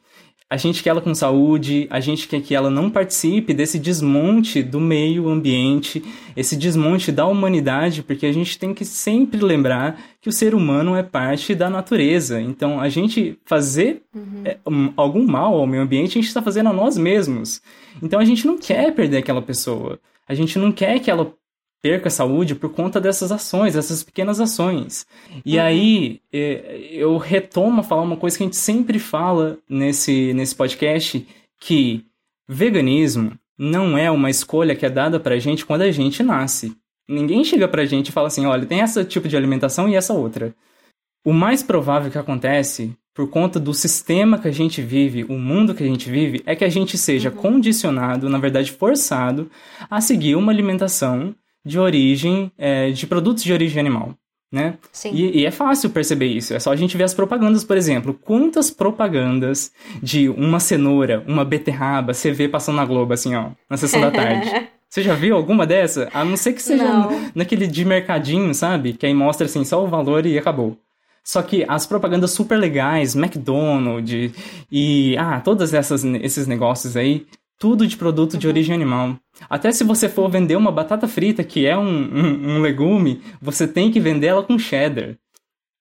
a 0.47 0.57
gente 0.57 0.83
quer 0.83 0.91
ela 0.91 1.01
com 1.01 1.13
saúde, 1.15 1.87
a 1.89 1.99
gente 1.99 2.27
quer 2.27 2.39
que 2.39 2.53
ela 2.53 2.69
não 2.69 2.89
participe 2.89 3.53
desse 3.53 3.79
desmonte 3.79 4.61
do 4.61 4.79
meio 4.79 5.27
ambiente, 5.27 6.03
esse 6.37 6.55
desmonte 6.55 7.11
da 7.11 7.25
humanidade, 7.25 8.03
porque 8.03 8.25
a 8.27 8.31
gente 8.31 8.57
tem 8.59 8.73
que 8.73 8.85
sempre 8.85 9.39
lembrar 9.41 9.99
que 10.21 10.29
o 10.29 10.31
ser 10.31 10.53
humano 10.53 10.95
é 10.95 11.01
parte 11.01 11.55
da 11.55 11.69
natureza. 11.69 12.39
Então, 12.39 12.79
a 12.79 12.89
gente 12.89 13.37
fazer 13.45 14.03
é, 14.45 14.57
um- 14.67 14.93
algum 14.95 15.25
mal 15.25 15.55
ao 15.55 15.65
meio 15.65 15.81
ambiente, 15.81 16.11
a 16.17 16.21
gente 16.21 16.27
está 16.27 16.41
fazendo 16.43 16.69
a 16.69 16.73
nós 16.73 16.95
mesmos. 16.97 17.61
Então, 18.01 18.19
a 18.19 18.25
gente 18.25 18.45
não 18.45 18.57
quer 18.57 18.93
perder 18.93 19.17
aquela 19.17 19.41
pessoa. 19.41 19.99
A 20.27 20.33
gente 20.35 20.57
não 20.59 20.71
quer 20.71 20.99
que 20.99 21.09
ela 21.09 21.33
perca 21.81 22.07
a 22.07 22.11
saúde 22.11 22.55
por 22.55 22.71
conta 22.71 22.99
dessas 22.99 23.31
ações, 23.31 23.75
dessas 23.75 24.01
pequenas 24.03 24.39
ações. 24.39 25.05
E 25.45 25.59
aí 25.59 26.19
é, 26.33 26.87
eu 26.91 27.17
retomo 27.17 27.81
a 27.81 27.83
falar 27.83 28.01
uma 28.01 28.17
coisa 28.17 28.37
que 28.37 28.43
a 28.43 28.47
gente 28.47 28.57
sempre 28.57 28.97
fala 28.97 29.59
nesse, 29.69 30.33
nesse 30.33 30.55
podcast, 30.55 31.27
que 31.59 32.05
veganismo 32.47 33.37
não 33.57 33.97
é 33.97 34.09
uma 34.11 34.29
escolha 34.29 34.75
que 34.75 34.85
é 34.85 34.89
dada 34.89 35.19
pra 35.19 35.37
gente 35.37 35.65
quando 35.65 35.83
a 35.83 35.91
gente 35.91 36.23
nasce. 36.23 36.75
Ninguém 37.07 37.43
chega 37.43 37.67
pra 37.67 37.85
gente 37.85 38.09
e 38.09 38.11
fala 38.11 38.27
assim, 38.27 38.45
olha, 38.45 38.65
tem 38.65 38.79
esse 38.79 39.03
tipo 39.05 39.27
de 39.27 39.37
alimentação 39.37 39.87
e 39.87 39.95
essa 39.95 40.13
outra. 40.13 40.55
O 41.23 41.31
mais 41.31 41.63
provável 41.63 42.11
que 42.11 42.17
acontece, 42.17 42.95
por 43.13 43.29
conta 43.29 43.59
do 43.59 43.73
sistema 43.73 44.37
que 44.37 44.47
a 44.47 44.51
gente 44.51 44.81
vive, 44.81 45.23
o 45.23 45.37
mundo 45.37 45.73
que 45.73 45.83
a 45.83 45.87
gente 45.87 46.09
vive, 46.09 46.43
é 46.45 46.55
que 46.55 46.65
a 46.65 46.69
gente 46.69 46.97
seja 46.97 47.31
condicionado, 47.31 48.29
na 48.29 48.37
verdade 48.37 48.71
forçado, 48.71 49.49
a 49.89 50.01
seguir 50.01 50.35
uma 50.35 50.51
alimentação 50.51 51.33
de 51.65 51.79
origem, 51.79 52.51
é, 52.57 52.91
de 52.91 53.07
produtos 53.07 53.43
de 53.43 53.51
origem 53.51 53.79
animal, 53.79 54.13
né? 54.51 54.77
Sim. 54.91 55.11
E, 55.13 55.39
e 55.39 55.45
é 55.45 55.51
fácil 55.51 55.89
perceber 55.89 56.27
isso. 56.27 56.53
É 56.53 56.59
só 56.59 56.71
a 56.71 56.75
gente 56.75 56.95
ver 56.95 57.03
as 57.03 57.13
propagandas, 57.13 57.63
por 57.63 57.75
exemplo. 57.75 58.13
Quantas 58.13 58.69
propagandas 58.69 59.71
de 60.01 60.29
uma 60.29 60.59
cenoura, 60.59 61.23
uma 61.27 61.43
beterraba, 61.43 62.13
você 62.13 62.31
vê 62.31 62.47
passando 62.47 62.75
na 62.75 62.85
Globo, 62.85 63.13
assim, 63.13 63.35
ó, 63.35 63.49
na 63.69 63.77
sessão 63.77 63.99
da 63.99 64.11
tarde? 64.11 64.49
Você 64.87 65.01
já 65.01 65.13
viu 65.13 65.35
alguma 65.35 65.67
dessa? 65.67 66.07
A 66.13 66.23
não 66.23 66.37
ser 66.37 66.53
que 66.53 66.61
seja 66.61 66.85
Não. 66.85 67.29
naquele 67.35 67.67
de 67.67 67.83
mercadinho, 67.83 68.53
sabe? 68.53 68.93
Que 68.93 69.05
aí 69.05 69.13
mostra, 69.13 69.45
assim, 69.45 69.65
só 69.65 69.83
o 69.83 69.87
valor 69.87 70.25
e 70.25 70.37
acabou. 70.37 70.77
Só 71.21 71.41
que 71.41 71.65
as 71.67 71.85
propagandas 71.85 72.31
super 72.31 72.55
legais, 72.57 73.13
McDonald's 73.13 74.31
e, 74.71 75.17
ah, 75.17 75.41
todos 75.41 75.73
essas, 75.73 76.05
esses 76.05 76.47
negócios 76.47 76.95
aí, 76.95 77.25
tudo 77.57 77.87
de 77.87 77.97
produto 77.97 78.37
de 78.37 78.47
origem 78.47 78.75
animal. 78.75 79.17
Até 79.49 79.71
se 79.71 79.83
você 79.83 80.09
for 80.09 80.29
vender 80.29 80.55
uma 80.55 80.71
batata 80.71 81.07
frita, 81.07 81.43
que 81.43 81.65
é 81.65 81.77
um, 81.77 81.87
um, 81.87 82.55
um 82.55 82.61
legume, 82.61 83.21
você 83.41 83.67
tem 83.67 83.91
que 83.91 83.99
vender 83.99 84.27
ela 84.27 84.43
com 84.43 84.57
cheddar. 84.57 85.15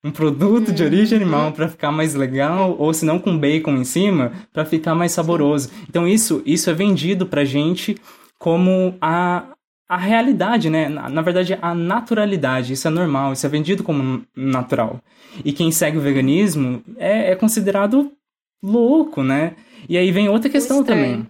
Um 0.04 0.10
produto 0.10 0.70
de 0.70 0.82
origem 0.82 1.16
animal 1.16 1.52
para 1.52 1.66
ficar 1.66 1.90
mais 1.90 2.14
legal, 2.14 2.76
ou 2.78 2.92
se 2.92 3.06
não 3.06 3.18
com 3.18 3.38
bacon 3.38 3.72
em 3.72 3.84
cima, 3.84 4.32
para 4.52 4.64
ficar 4.64 4.94
mais 4.94 5.12
saboroso. 5.12 5.70
Então 5.88 6.06
isso, 6.06 6.42
isso 6.44 6.68
é 6.68 6.74
vendido 6.74 7.26
pra 7.26 7.44
gente 7.44 7.96
como 8.38 8.94
a, 9.00 9.54
a 9.88 9.96
realidade, 9.96 10.68
né? 10.68 10.90
Na, 10.90 11.08
na, 11.08 11.22
verdade, 11.22 11.58
a 11.60 11.74
naturalidade. 11.74 12.74
Isso 12.74 12.86
é 12.86 12.90
normal, 12.90 13.32
isso 13.32 13.46
é 13.46 13.48
vendido 13.48 13.82
como 13.82 14.22
natural. 14.36 15.00
E 15.42 15.52
quem 15.52 15.72
segue 15.72 15.96
o 15.96 16.02
veganismo 16.02 16.82
é, 16.98 17.32
é 17.32 17.36
considerado 17.36 18.12
louco, 18.62 19.22
né? 19.22 19.54
E 19.88 19.96
aí 19.96 20.10
vem 20.10 20.28
outra 20.28 20.50
questão 20.50 20.84
também. 20.84 21.26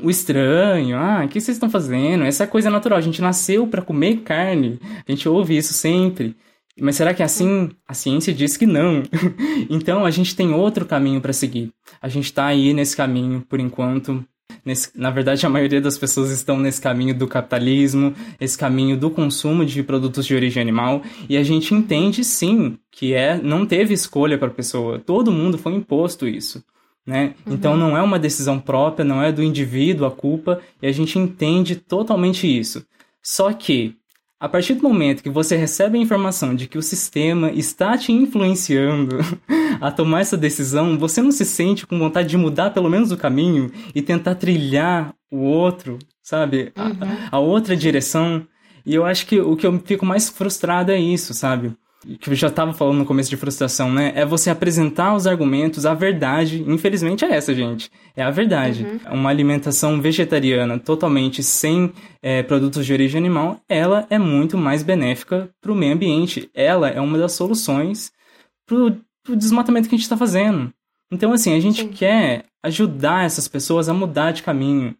O 0.00 0.08
estranho, 0.08 0.96
ah, 0.96 1.22
o 1.24 1.28
que 1.28 1.40
vocês 1.40 1.56
estão 1.56 1.68
fazendo? 1.68 2.24
Essa 2.24 2.44
é 2.44 2.46
coisa 2.46 2.70
natural. 2.70 2.98
A 2.98 3.02
gente 3.02 3.20
nasceu 3.20 3.66
para 3.66 3.82
comer 3.82 4.22
carne. 4.22 4.80
A 5.06 5.10
gente 5.10 5.28
ouve 5.28 5.56
isso 5.56 5.74
sempre. 5.74 6.34
Mas 6.80 6.96
será 6.96 7.12
que 7.12 7.22
é 7.22 7.26
assim? 7.26 7.70
A 7.86 7.92
ciência 7.92 8.32
diz 8.32 8.56
que 8.56 8.66
não. 8.66 9.02
então 9.68 10.06
a 10.06 10.10
gente 10.10 10.34
tem 10.34 10.54
outro 10.54 10.86
caminho 10.86 11.20
para 11.20 11.32
seguir. 11.32 11.70
A 12.00 12.08
gente 12.08 12.24
está 12.24 12.46
aí 12.46 12.72
nesse 12.72 12.96
caminho 12.96 13.44
por 13.46 13.60
enquanto. 13.60 14.24
Nesse, 14.64 14.90
na 14.98 15.10
verdade, 15.10 15.44
a 15.44 15.50
maioria 15.50 15.80
das 15.80 15.98
pessoas 15.98 16.30
estão 16.30 16.58
nesse 16.58 16.80
caminho 16.80 17.14
do 17.14 17.26
capitalismo, 17.26 18.14
esse 18.40 18.56
caminho 18.56 18.96
do 18.96 19.10
consumo 19.10 19.64
de 19.64 19.82
produtos 19.82 20.24
de 20.24 20.34
origem 20.34 20.60
animal, 20.60 21.02
e 21.28 21.36
a 21.36 21.42
gente 21.42 21.74
entende 21.74 22.22
sim 22.22 22.78
que 22.90 23.12
é 23.12 23.40
não 23.42 23.66
teve 23.66 23.92
escolha 23.92 24.38
para 24.38 24.48
a 24.48 24.52
pessoa. 24.52 25.00
Todo 25.00 25.32
mundo 25.32 25.58
foi 25.58 25.74
imposto 25.74 26.28
isso. 26.28 26.62
Né? 27.06 27.34
Uhum. 27.46 27.54
Então 27.54 27.76
não 27.76 27.96
é 27.96 28.02
uma 28.02 28.18
decisão 28.18 28.60
própria, 28.60 29.04
não 29.04 29.22
é 29.22 29.32
do 29.32 29.42
indivíduo 29.42 30.06
a 30.06 30.10
culpa, 30.10 30.60
e 30.80 30.86
a 30.86 30.92
gente 30.92 31.18
entende 31.18 31.76
totalmente 31.76 32.46
isso. 32.46 32.86
Só 33.22 33.52
que 33.52 33.96
a 34.42 34.48
partir 34.48 34.74
do 34.74 34.82
momento 34.82 35.22
que 35.22 35.30
você 35.30 35.54
recebe 35.56 35.96
a 35.96 36.02
informação 36.02 36.52
de 36.52 36.66
que 36.66 36.76
o 36.76 36.82
sistema 36.82 37.52
está 37.52 37.96
te 37.96 38.10
influenciando 38.10 39.18
a 39.80 39.88
tomar 39.92 40.20
essa 40.20 40.36
decisão, 40.36 40.98
você 40.98 41.22
não 41.22 41.30
se 41.30 41.44
sente 41.44 41.86
com 41.86 41.96
vontade 41.96 42.28
de 42.28 42.36
mudar 42.36 42.70
pelo 42.70 42.90
menos 42.90 43.12
o 43.12 43.16
caminho 43.16 43.70
e 43.94 44.02
tentar 44.02 44.34
trilhar 44.34 45.14
o 45.30 45.38
outro, 45.38 45.96
sabe? 46.20 46.72
Uhum. 46.76 47.08
A, 47.30 47.36
a, 47.36 47.38
outra 47.38 47.76
direção. 47.76 48.44
E 48.84 48.92
eu 48.92 49.06
acho 49.06 49.26
que 49.26 49.40
o 49.40 49.54
que 49.54 49.64
eu 49.64 49.80
fico 49.84 50.04
mais 50.04 50.28
frustrado 50.28 50.90
é 50.90 50.98
isso, 50.98 51.32
sabe? 51.32 51.72
Que 52.20 52.30
eu 52.30 52.34
já 52.34 52.48
estava 52.48 52.72
falando 52.72 52.98
no 52.98 53.04
começo 53.04 53.30
de 53.30 53.36
frustração, 53.36 53.92
né? 53.92 54.12
É 54.14 54.26
você 54.26 54.50
apresentar 54.50 55.14
os 55.14 55.26
argumentos, 55.26 55.86
a 55.86 55.94
verdade. 55.94 56.64
Infelizmente 56.66 57.24
é 57.24 57.34
essa, 57.34 57.54
gente. 57.54 57.90
É 58.16 58.22
a 58.22 58.30
verdade. 58.30 58.84
Uhum. 58.84 59.20
Uma 59.20 59.30
alimentação 59.30 60.00
vegetariana 60.00 60.78
totalmente 60.78 61.42
sem 61.42 61.92
é, 62.20 62.42
produtos 62.42 62.84
de 62.84 62.92
origem 62.92 63.18
animal, 63.18 63.60
ela 63.68 64.06
é 64.10 64.18
muito 64.18 64.58
mais 64.58 64.82
benéfica 64.82 65.48
para 65.60 65.72
o 65.72 65.74
meio 65.74 65.94
ambiente. 65.94 66.50
Ela 66.54 66.88
é 66.88 67.00
uma 67.00 67.18
das 67.18 67.32
soluções 67.32 68.12
para 68.66 68.76
o 68.76 69.36
desmatamento 69.36 69.88
que 69.88 69.94
a 69.94 69.98
gente 69.98 70.04
está 70.04 70.16
fazendo. 70.16 70.72
Então, 71.10 71.32
assim, 71.32 71.54
a 71.54 71.60
gente 71.60 71.82
Sim. 71.82 71.88
quer 71.88 72.46
ajudar 72.62 73.26
essas 73.26 73.46
pessoas 73.46 73.88
a 73.88 73.94
mudar 73.94 74.32
de 74.32 74.42
caminho. 74.42 74.94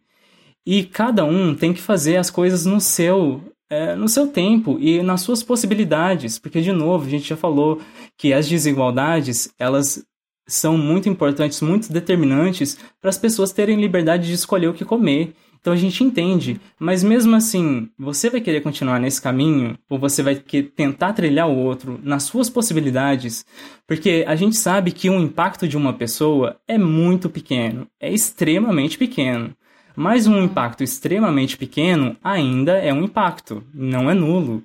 E 0.65 0.83
cada 0.83 1.25
um 1.25 1.53
tem 1.53 1.73
que 1.73 1.81
fazer 1.81 2.17
as 2.17 2.29
coisas 2.29 2.65
no 2.65 2.79
seu 2.79 3.41
é, 3.73 3.95
no 3.95 4.07
seu 4.07 4.27
tempo 4.27 4.77
e 4.79 5.01
nas 5.01 5.21
suas 5.21 5.41
possibilidades, 5.41 6.37
porque 6.37 6.61
de 6.61 6.71
novo 6.71 7.07
a 7.07 7.09
gente 7.09 7.27
já 7.27 7.35
falou 7.35 7.81
que 8.15 8.31
as 8.31 8.47
desigualdades 8.47 9.51
elas 9.57 10.05
são 10.47 10.77
muito 10.77 11.09
importantes, 11.09 11.59
muito 11.61 11.91
determinantes 11.91 12.77
para 13.01 13.09
as 13.09 13.17
pessoas 13.17 13.51
terem 13.51 13.81
liberdade 13.81 14.27
de 14.27 14.33
escolher 14.33 14.67
o 14.67 14.73
que 14.73 14.85
comer. 14.85 15.33
Então 15.59 15.73
a 15.73 15.77
gente 15.77 16.03
entende, 16.03 16.59
mas 16.77 17.03
mesmo 17.03 17.35
assim, 17.35 17.89
você 17.97 18.29
vai 18.29 18.41
querer 18.41 18.61
continuar 18.61 18.99
nesse 18.99 19.21
caminho 19.21 19.77
ou 19.89 19.97
você 19.97 20.21
vai 20.21 20.35
tentar 20.35 21.13
trilhar 21.13 21.49
o 21.49 21.57
outro 21.57 21.99
nas 22.03 22.23
suas 22.23 22.49
possibilidades, 22.49 23.45
porque 23.87 24.25
a 24.27 24.35
gente 24.35 24.57
sabe 24.57 24.91
que 24.91 25.09
o 25.09 25.19
impacto 25.19 25.67
de 25.67 25.77
uma 25.77 25.93
pessoa 25.93 26.57
é 26.67 26.77
muito 26.77 27.29
pequeno, 27.29 27.87
é 27.99 28.13
extremamente 28.13 28.97
pequeno. 28.97 29.55
Mas 29.95 30.27
um 30.27 30.43
impacto 30.43 30.83
extremamente 30.83 31.57
pequeno 31.57 32.15
ainda 32.23 32.73
é 32.73 32.93
um 32.93 33.03
impacto, 33.03 33.63
não 33.73 34.09
é 34.09 34.13
nulo. 34.13 34.63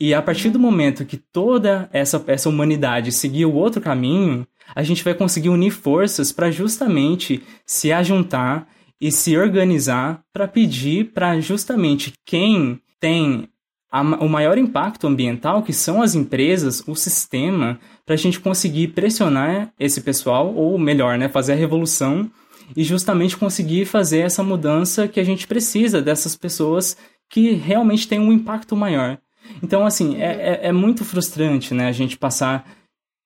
E 0.00 0.14
a 0.14 0.22
partir 0.22 0.50
do 0.50 0.58
momento 0.58 1.04
que 1.04 1.16
toda 1.16 1.88
essa, 1.92 2.22
essa 2.26 2.48
humanidade 2.48 3.10
seguir 3.10 3.46
o 3.46 3.54
outro 3.54 3.80
caminho, 3.80 4.46
a 4.74 4.82
gente 4.82 5.02
vai 5.02 5.14
conseguir 5.14 5.48
unir 5.48 5.70
forças 5.70 6.30
para 6.30 6.50
justamente 6.50 7.42
se 7.66 7.92
ajuntar 7.92 8.68
e 9.00 9.10
se 9.10 9.36
organizar 9.36 10.22
para 10.32 10.46
pedir 10.46 11.12
para 11.12 11.40
justamente 11.40 12.12
quem 12.24 12.80
tem 13.00 13.48
a, 13.90 14.02
o 14.02 14.28
maior 14.28 14.58
impacto 14.58 15.06
ambiental, 15.06 15.62
que 15.62 15.72
são 15.72 16.02
as 16.02 16.14
empresas, 16.14 16.82
o 16.86 16.94
sistema, 16.94 17.78
para 18.04 18.14
a 18.14 18.18
gente 18.18 18.40
conseguir 18.40 18.88
pressionar 18.88 19.72
esse 19.78 20.00
pessoal, 20.00 20.54
ou 20.54 20.78
melhor, 20.78 21.16
né, 21.18 21.28
fazer 21.28 21.52
a 21.52 21.56
revolução 21.56 22.30
e 22.76 22.84
justamente 22.84 23.36
conseguir 23.36 23.84
fazer 23.84 24.20
essa 24.20 24.42
mudança 24.42 25.08
que 25.08 25.20
a 25.20 25.24
gente 25.24 25.46
precisa 25.46 26.02
dessas 26.02 26.36
pessoas 26.36 26.96
que 27.28 27.52
realmente 27.52 28.08
têm 28.08 28.20
um 28.20 28.32
impacto 28.32 28.76
maior. 28.76 29.18
Então, 29.62 29.86
assim, 29.86 30.16
é, 30.20 30.60
é, 30.62 30.68
é 30.68 30.72
muito 30.72 31.04
frustrante, 31.04 31.74
né, 31.74 31.88
a 31.88 31.92
gente 31.92 32.16
passar, 32.16 32.66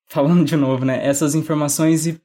falando 0.07 0.45
de 0.45 0.57
novo, 0.57 0.84
né, 0.84 1.05
essas 1.07 1.34
informações 1.34 2.07
e 2.07 2.20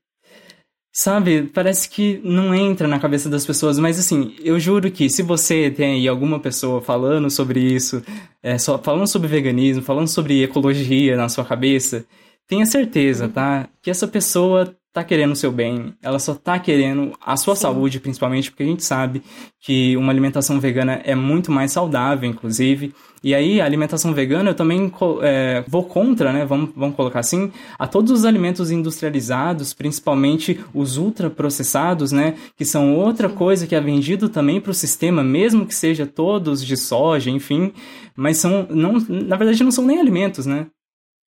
Sabe, 0.99 1.43
parece 1.43 1.87
que 1.87 2.19
não 2.23 2.55
entra 2.55 2.87
na 2.87 2.99
cabeça 2.99 3.29
das 3.29 3.45
pessoas, 3.45 3.77
mas 3.77 3.99
assim, 3.99 4.35
eu 4.39 4.59
juro 4.59 4.89
que 4.89 5.07
se 5.11 5.21
você 5.21 5.69
tem 5.69 5.93
aí 5.93 6.07
alguma 6.07 6.39
pessoa 6.39 6.81
falando 6.81 7.29
sobre 7.29 7.59
isso, 7.59 8.03
é, 8.41 8.57
só, 8.57 8.79
falando 8.79 9.05
sobre 9.05 9.27
veganismo, 9.27 9.83
falando 9.83 10.07
sobre 10.07 10.41
ecologia 10.41 11.15
na 11.15 11.29
sua 11.29 11.45
cabeça, 11.45 12.03
tenha 12.47 12.65
certeza, 12.65 13.29
tá? 13.29 13.69
Que 13.79 13.91
essa 13.91 14.07
pessoa 14.07 14.75
tá 14.97 15.03
querendo 15.03 15.33
o 15.33 15.35
seu 15.35 15.51
bem, 15.51 15.93
ela 16.01 16.17
só 16.17 16.33
tá 16.33 16.57
querendo 16.57 17.13
a 17.23 17.37
sua 17.37 17.55
Sim. 17.55 17.61
saúde, 17.61 17.99
principalmente, 17.99 18.49
porque 18.49 18.63
a 18.63 18.65
gente 18.65 18.83
sabe 18.83 19.21
que 19.59 19.95
uma 19.95 20.11
alimentação 20.11 20.59
vegana 20.59 21.01
é 21.03 21.13
muito 21.13 21.51
mais 21.51 21.71
saudável, 21.71 22.27
inclusive. 22.27 22.95
E 23.23 23.35
aí, 23.35 23.61
a 23.61 23.65
alimentação 23.65 24.11
vegana 24.11 24.49
eu 24.49 24.55
também 24.55 24.91
é, 25.21 25.63
vou 25.67 25.83
contra, 25.83 26.33
né? 26.33 26.45
Vamos, 26.45 26.71
vamos 26.75 26.95
colocar 26.95 27.19
assim, 27.19 27.51
a 27.77 27.85
todos 27.85 28.11
os 28.11 28.25
alimentos 28.25 28.71
industrializados, 28.71 29.71
principalmente 29.71 30.59
os 30.73 30.97
ultraprocessados, 30.97 32.11
né? 32.11 32.35
Que 32.55 32.65
são 32.65 32.95
outra 32.95 33.29
coisa 33.29 33.67
que 33.67 33.75
é 33.75 33.81
vendido 33.81 34.29
também 34.29 34.59
para 34.59 34.71
o 34.71 34.73
sistema, 34.73 35.23
mesmo 35.23 35.67
que 35.67 35.75
seja 35.75 36.07
todos 36.07 36.65
de 36.65 36.75
soja, 36.75 37.29
enfim. 37.29 37.71
Mas 38.15 38.37
são, 38.37 38.65
não, 38.71 38.93
na 39.07 39.35
verdade, 39.35 39.63
não 39.63 39.71
são 39.71 39.85
nem 39.85 39.99
alimentos, 39.99 40.47
né? 40.47 40.65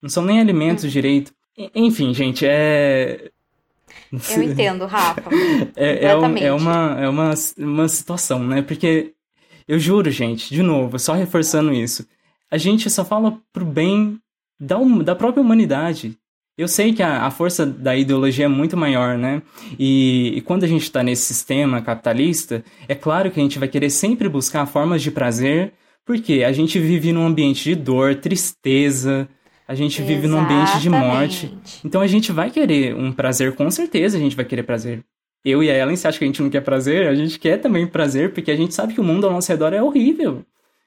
Não 0.02 0.10
são 0.10 0.26
nem 0.26 0.40
alimentos 0.40 0.86
é. 0.86 0.88
direito. 0.88 1.32
Enfim, 1.76 2.14
gente, 2.16 2.46
é. 2.48 3.30
Eu 4.12 4.44
entendo, 4.44 4.86
Rafa. 4.86 5.30
é, 5.76 6.06
é, 6.06 6.06
é, 6.06 6.16
uma, 6.54 7.00
é 7.00 7.10
uma, 7.10 7.34
uma 7.58 7.88
situação, 7.88 8.44
né? 8.44 8.62
Porque 8.62 9.14
eu 9.68 9.78
juro, 9.78 10.10
gente, 10.10 10.54
de 10.54 10.64
novo, 10.64 10.98
só 10.98 11.14
reforçando 11.14 11.72
isso, 11.72 12.06
a 12.50 12.58
gente 12.58 12.90
só 12.90 13.06
fala 13.06 13.40
pro 13.54 13.66
bem 13.66 14.20
da, 14.60 14.78
da 15.04 15.16
própria 15.16 15.42
humanidade. 15.42 16.18
Eu 16.58 16.68
sei 16.68 16.92
que 16.92 17.02
a, 17.02 17.24
a 17.26 17.32
força 17.32 17.66
da 17.66 17.96
ideologia 17.96 18.46
é 18.46 18.50
muito 18.50 18.76
maior, 18.76 19.18
né? 19.18 19.42
E, 19.78 20.34
e 20.36 20.42
quando 20.42 20.66
a 20.66 20.68
gente 20.68 20.82
está 20.84 21.02
nesse 21.02 21.34
sistema 21.34 21.82
capitalista, 21.82 22.66
é 22.88 22.96
claro 22.96 23.32
que 23.32 23.40
a 23.40 23.44
gente 23.44 23.58
vai 23.58 23.68
querer 23.68 23.90
sempre 23.90 24.28
buscar 24.28 24.66
formas 24.66 25.02
de 25.02 25.10
prazer, 25.10 25.72
porque 26.06 26.44
a 26.44 26.52
gente 26.52 26.78
vive 26.80 27.14
num 27.14 27.26
ambiente 27.26 27.64
de 27.64 27.76
dor, 27.76 28.16
tristeza, 28.16 29.30
a 29.70 29.76
gente 29.76 30.02
Exatamente. 30.02 30.22
vive 30.22 30.28
num 30.28 30.40
ambiente 30.40 30.80
de 30.80 30.90
morte. 30.90 31.58
Então 31.86 32.02
a 32.02 32.08
gente 32.08 32.32
vai 32.32 32.50
querer 32.50 32.96
um 32.96 33.12
prazer, 33.12 33.54
com 33.54 33.70
certeza 33.70 34.18
a 34.18 34.20
gente 34.20 34.36
vai 34.36 34.44
querer 34.44 34.64
prazer. 34.64 35.04
Eu 35.46 35.64
e 35.64 35.70
a 35.70 35.78
Ellen, 35.78 35.96
você 35.96 36.08
acha 36.08 36.18
que 36.18 36.24
a 36.24 36.28
gente 36.28 36.42
não 36.42 36.50
quer 36.50 36.62
prazer? 36.62 37.08
A 37.08 37.14
gente 37.14 37.38
quer 37.38 37.58
também 37.58 37.86
prazer, 37.86 38.34
porque 38.34 38.50
a 38.50 38.56
gente 38.56 38.74
sabe 38.74 38.96
que 38.96 39.00
o 39.00 39.04
mundo 39.04 39.28
ao 39.28 39.32
nosso 39.32 39.52
redor 39.52 39.72
é 39.72 39.82
horrível. 39.82 40.44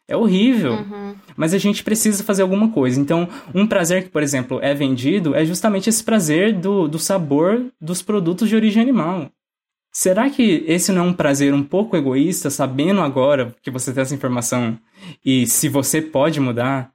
É 0.09 0.17
horrível. 0.17 0.73
Uhum. 0.73 1.15
Mas 1.37 1.55
a 1.55 1.59
gente 1.59 1.85
precisa 1.85 2.25
fazer 2.25 2.43
alguma 2.43 2.71
coisa. 2.73 3.01
Então, 3.01 3.29
um 3.55 3.69
prazer 3.69 4.03
que, 4.03 4.11
por 4.11 4.21
exemplo, 4.21 4.59
é 4.61 4.75
vendido 4.75 5.33
é 5.33 5.45
justamente 5.45 5.89
esse 5.89 6.03
prazer 6.03 6.53
do, 6.53 6.89
do 6.89 6.99
sabor 6.99 7.65
dos 7.81 8.03
produtos 8.03 8.49
de 8.49 8.57
origem 8.57 8.83
animal. 8.83 9.31
Será 9.93 10.29
que 10.29 10.65
esse 10.67 10.91
não 10.91 11.05
é 11.05 11.09
um 11.09 11.13
prazer 11.13 11.55
um 11.55 11.63
pouco 11.63 11.97
egoísta, 11.97 12.51
sabendo 12.51 13.01
agora 13.01 13.55
que 13.63 13.71
você 13.71 13.93
tem 13.93 14.03
essa 14.03 14.15
informação 14.15 14.77
e 15.25 15.47
se 15.47 15.69
você 15.69 16.03
pode 16.03 16.41
mudar, 16.41 16.93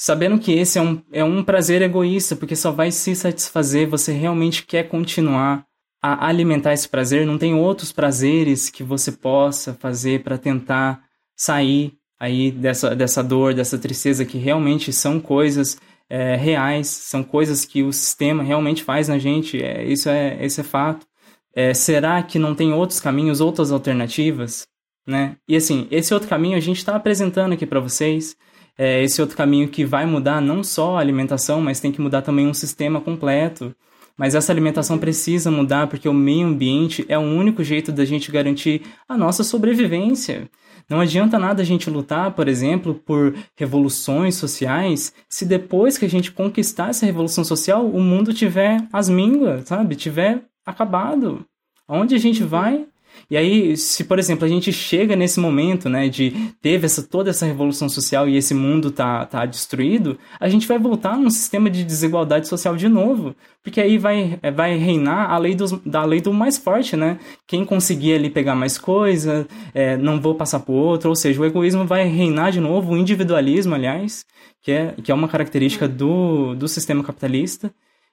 sabendo 0.00 0.38
que 0.38 0.50
esse 0.52 0.78
é 0.78 0.82
um, 0.82 1.02
é 1.12 1.22
um 1.22 1.44
prazer 1.44 1.82
egoísta, 1.82 2.34
porque 2.34 2.56
só 2.56 2.72
vai 2.72 2.90
se 2.90 3.14
satisfazer, 3.14 3.86
você 3.86 4.12
realmente 4.12 4.64
quer 4.64 4.84
continuar 4.88 5.66
a 6.02 6.26
alimentar 6.26 6.72
esse 6.72 6.88
prazer, 6.88 7.26
não 7.26 7.36
tem 7.36 7.52
outros 7.52 7.92
prazeres 7.92 8.70
que 8.70 8.82
você 8.82 9.12
possa 9.12 9.74
fazer 9.74 10.22
para 10.22 10.38
tentar 10.38 11.02
sair 11.36 11.92
aí 12.18 12.50
dessa, 12.50 12.96
dessa 12.96 13.22
dor, 13.22 13.52
dessa 13.52 13.76
tristeza, 13.76 14.24
que 14.24 14.38
realmente 14.38 14.90
são 14.90 15.20
coisas 15.20 15.76
é, 16.08 16.34
reais, 16.34 16.86
são 16.86 17.22
coisas 17.22 17.66
que 17.66 17.82
o 17.82 17.92
sistema 17.92 18.42
realmente 18.42 18.82
faz 18.82 19.06
na 19.06 19.18
gente, 19.18 19.62
é, 19.62 19.84
isso, 19.84 20.08
é, 20.08 20.46
isso 20.46 20.62
é 20.62 20.64
fato. 20.64 21.06
É, 21.54 21.74
será 21.74 22.22
que 22.22 22.38
não 22.38 22.54
tem 22.54 22.72
outros 22.72 23.00
caminhos, 23.00 23.42
outras 23.42 23.70
alternativas? 23.70 24.66
Né? 25.06 25.36
E 25.46 25.56
assim, 25.56 25.86
esse 25.90 26.14
outro 26.14 26.28
caminho 26.28 26.56
a 26.56 26.60
gente 26.60 26.78
está 26.78 26.96
apresentando 26.96 27.52
aqui 27.52 27.66
para 27.66 27.80
vocês 27.80 28.34
é, 28.82 29.02
esse 29.02 29.20
outro 29.20 29.36
caminho 29.36 29.68
que 29.68 29.84
vai 29.84 30.06
mudar 30.06 30.40
não 30.40 30.64
só 30.64 30.96
a 30.96 31.00
alimentação, 31.00 31.60
mas 31.60 31.80
tem 31.80 31.92
que 31.92 32.00
mudar 32.00 32.22
também 32.22 32.46
um 32.46 32.54
sistema 32.54 32.98
completo. 32.98 33.76
Mas 34.16 34.34
essa 34.34 34.50
alimentação 34.50 34.96
precisa 34.96 35.50
mudar 35.50 35.86
porque 35.86 36.08
o 36.08 36.14
meio 36.14 36.46
ambiente 36.46 37.04
é 37.06 37.18
o 37.18 37.20
único 37.20 37.62
jeito 37.62 37.92
da 37.92 38.06
gente 38.06 38.32
garantir 38.32 38.80
a 39.06 39.18
nossa 39.18 39.44
sobrevivência. 39.44 40.48
Não 40.88 40.98
adianta 40.98 41.38
nada 41.38 41.60
a 41.60 41.64
gente 41.64 41.90
lutar, 41.90 42.30
por 42.30 42.48
exemplo, 42.48 42.94
por 42.94 43.34
revoluções 43.54 44.36
sociais, 44.36 45.12
se 45.28 45.44
depois 45.44 45.98
que 45.98 46.06
a 46.06 46.10
gente 46.10 46.32
conquistar 46.32 46.88
essa 46.88 47.04
revolução 47.04 47.44
social, 47.44 47.86
o 47.86 48.00
mundo 48.00 48.32
tiver 48.32 48.82
as 48.90 49.10
mínguas, 49.10 49.68
sabe? 49.68 49.94
Tiver 49.94 50.42
acabado. 50.64 51.44
Aonde 51.86 52.14
a 52.14 52.18
gente 52.18 52.42
vai? 52.42 52.86
E 53.28 53.36
aí, 53.36 53.76
se, 53.76 54.04
por 54.04 54.18
exemplo, 54.18 54.44
a 54.44 54.48
gente 54.48 54.72
chega 54.72 55.16
nesse 55.16 55.40
momento, 55.40 55.88
né, 55.88 56.08
de 56.08 56.54
teve 56.60 56.86
essa, 56.86 57.02
toda 57.02 57.30
essa 57.30 57.46
revolução 57.46 57.88
social 57.88 58.28
e 58.28 58.36
esse 58.36 58.54
mundo 58.54 58.90
tá, 58.90 59.26
tá 59.26 59.46
destruído, 59.46 60.18
a 60.38 60.48
gente 60.48 60.66
vai 60.66 60.78
voltar 60.78 61.16
num 61.16 61.30
sistema 61.30 61.68
de 61.68 61.84
desigualdade 61.84 62.48
social 62.48 62.76
de 62.76 62.88
novo. 62.88 63.34
Porque 63.62 63.80
aí 63.80 63.98
vai, 63.98 64.38
é, 64.42 64.50
vai 64.50 64.76
reinar 64.76 65.30
a 65.30 65.38
lei 65.38 65.54
dos, 65.54 65.72
da 65.84 66.04
lei 66.04 66.20
do 66.20 66.32
mais 66.32 66.56
forte, 66.56 66.96
né? 66.96 67.18
Quem 67.46 67.64
conseguir 67.64 68.14
ali 68.14 68.30
pegar 68.30 68.54
mais 68.54 68.78
coisa, 68.78 69.46
é, 69.74 69.96
não 69.96 70.20
vou 70.20 70.34
passar 70.34 70.60
por 70.60 70.72
outro, 70.72 71.10
ou 71.10 71.16
seja, 71.16 71.40
o 71.40 71.44
egoísmo 71.44 71.84
vai 71.84 72.06
reinar 72.06 72.52
de 72.52 72.60
novo, 72.60 72.92
o 72.92 72.96
individualismo, 72.96 73.74
aliás, 73.74 74.24
que 74.62 74.72
é, 74.72 74.94
que 75.02 75.12
é 75.12 75.14
uma 75.14 75.28
característica 75.28 75.86
do, 75.86 76.54
do 76.54 76.68
sistema 76.68 77.04
capitalista. 77.04 77.72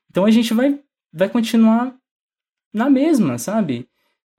Então 0.10 0.26
a 0.26 0.32
gente 0.32 0.54
vai, 0.54 0.80
vai 1.14 1.30
continuar 1.30 1.94
na 2.74 2.90
mesma, 2.90 3.38
sabe? 3.38 3.88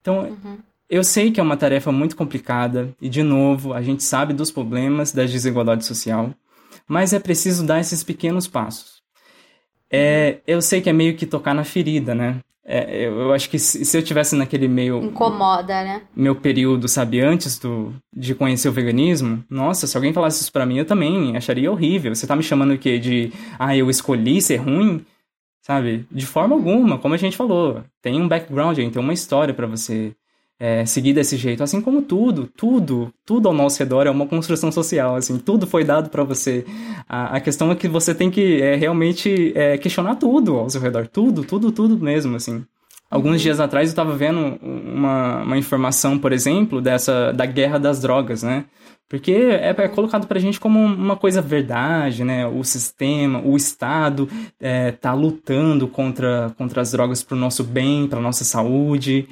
Então, 0.08 0.20
uhum. 0.20 0.58
eu 0.88 1.04
sei 1.04 1.30
que 1.30 1.38
é 1.38 1.42
uma 1.42 1.56
tarefa 1.56 1.92
muito 1.92 2.16
complicada 2.16 2.88
e, 2.98 3.10
de 3.10 3.22
novo, 3.22 3.74
a 3.74 3.82
gente 3.82 4.02
sabe 4.02 4.32
dos 4.32 4.50
problemas 4.50 5.12
da 5.12 5.24
desigualdade 5.24 5.84
social, 5.84 6.30
mas 6.86 7.12
é 7.12 7.18
preciso 7.18 7.66
dar 7.66 7.78
esses 7.78 8.02
pequenos 8.02 8.48
passos. 8.48 9.02
É, 9.90 10.38
eu 10.46 10.62
sei 10.62 10.80
que 10.80 10.88
é 10.88 10.92
meio 10.92 11.14
que 11.14 11.26
tocar 11.26 11.54
na 11.54 11.62
ferida, 11.62 12.14
né? 12.14 12.36
É, 12.64 13.06
eu, 13.06 13.20
eu, 13.20 13.32
acho 13.32 13.48
que 13.48 13.58
se, 13.58 13.82
se, 13.84 13.96
eu 13.96 14.02
tivesse 14.02 14.34
naquele 14.36 14.68
meio. 14.68 15.02
Incomoda, 15.02 15.82
né? 15.82 16.02
Meu 16.14 16.34
período, 16.34 16.86
sabe, 16.86 17.20
antes 17.20 17.58
do, 17.58 17.94
de 18.14 18.34
conhecer 18.34 18.68
o 18.68 18.72
veganismo, 18.72 19.42
nossa, 19.48 19.86
se 19.86 19.96
alguém 19.96 20.12
falasse 20.12 20.42
isso 20.42 20.52
pra 20.52 20.66
mim, 20.66 20.78
eu 20.78 20.84
também 20.84 21.34
acharia 21.34 21.72
horrível. 21.72 22.14
Você 22.14 22.26
tá 22.26 22.36
me 22.36 22.42
chamando 22.42 22.74
o 22.74 22.78
quê? 22.78 22.98
De. 22.98 23.32
Ah, 23.58 23.74
eu 23.74 23.88
escolhi 23.88 24.40
ser 24.42 24.56
ruim? 24.56 25.04
Sabe? 25.68 26.06
De 26.10 26.24
forma 26.24 26.54
alguma, 26.56 26.96
como 26.96 27.14
a 27.14 27.18
gente 27.18 27.36
falou, 27.36 27.84
tem 28.00 28.18
um 28.18 28.26
background, 28.26 28.78
tem 28.78 28.90
uma 28.96 29.12
história 29.12 29.52
para 29.52 29.66
você 29.66 30.14
é, 30.58 30.86
seguir 30.86 31.12
desse 31.12 31.36
jeito. 31.36 31.62
Assim 31.62 31.82
como 31.82 32.00
tudo, 32.00 32.48
tudo, 32.56 33.12
tudo 33.24 33.48
ao 33.48 33.54
nosso 33.54 33.78
redor 33.78 34.06
é 34.06 34.10
uma 34.10 34.26
construção 34.26 34.72
social, 34.72 35.16
assim, 35.16 35.38
tudo 35.38 35.66
foi 35.66 35.84
dado 35.84 36.08
para 36.08 36.24
você. 36.24 36.64
A, 37.06 37.36
a, 37.36 37.40
questão 37.40 37.70
é 37.70 37.74
que 37.76 37.86
você 37.86 38.14
tem 38.14 38.30
que 38.30 38.62
é, 38.62 38.76
realmente 38.76 39.52
é, 39.54 39.76
questionar 39.76 40.16
tudo 40.16 40.56
ao 40.56 40.70
seu 40.70 40.80
redor, 40.80 41.06
tudo, 41.06 41.44
tudo, 41.44 41.70
tudo 41.70 41.98
mesmo, 41.98 42.34
assim. 42.34 42.64
Alguns 43.10 43.40
dias 43.40 43.58
atrás 43.58 43.88
eu 43.88 43.92
estava 43.92 44.14
vendo 44.14 44.58
uma, 44.62 45.42
uma 45.42 45.56
informação, 45.56 46.18
por 46.18 46.32
exemplo, 46.32 46.80
dessa 46.80 47.32
da 47.32 47.46
guerra 47.46 47.78
das 47.78 48.00
drogas, 48.00 48.42
né? 48.42 48.66
Porque 49.08 49.32
é, 49.32 49.70
é 49.70 49.88
colocado 49.88 50.26
pra 50.26 50.38
gente 50.38 50.60
como 50.60 50.78
uma 50.78 51.16
coisa 51.16 51.40
verdade, 51.40 52.22
né? 52.22 52.46
O 52.46 52.62
sistema, 52.62 53.40
o 53.40 53.56
Estado 53.56 54.28
é, 54.60 54.92
tá 54.92 55.14
lutando 55.14 55.88
contra, 55.88 56.54
contra 56.58 56.82
as 56.82 56.92
drogas 56.92 57.22
pro 57.22 57.34
nosso 57.34 57.64
bem, 57.64 58.06
pra 58.06 58.20
nossa 58.20 58.44
saúde. 58.44 59.26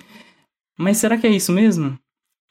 Mas 0.78 0.96
será 0.96 1.18
que 1.18 1.26
é 1.26 1.30
isso 1.30 1.52
mesmo? 1.52 1.98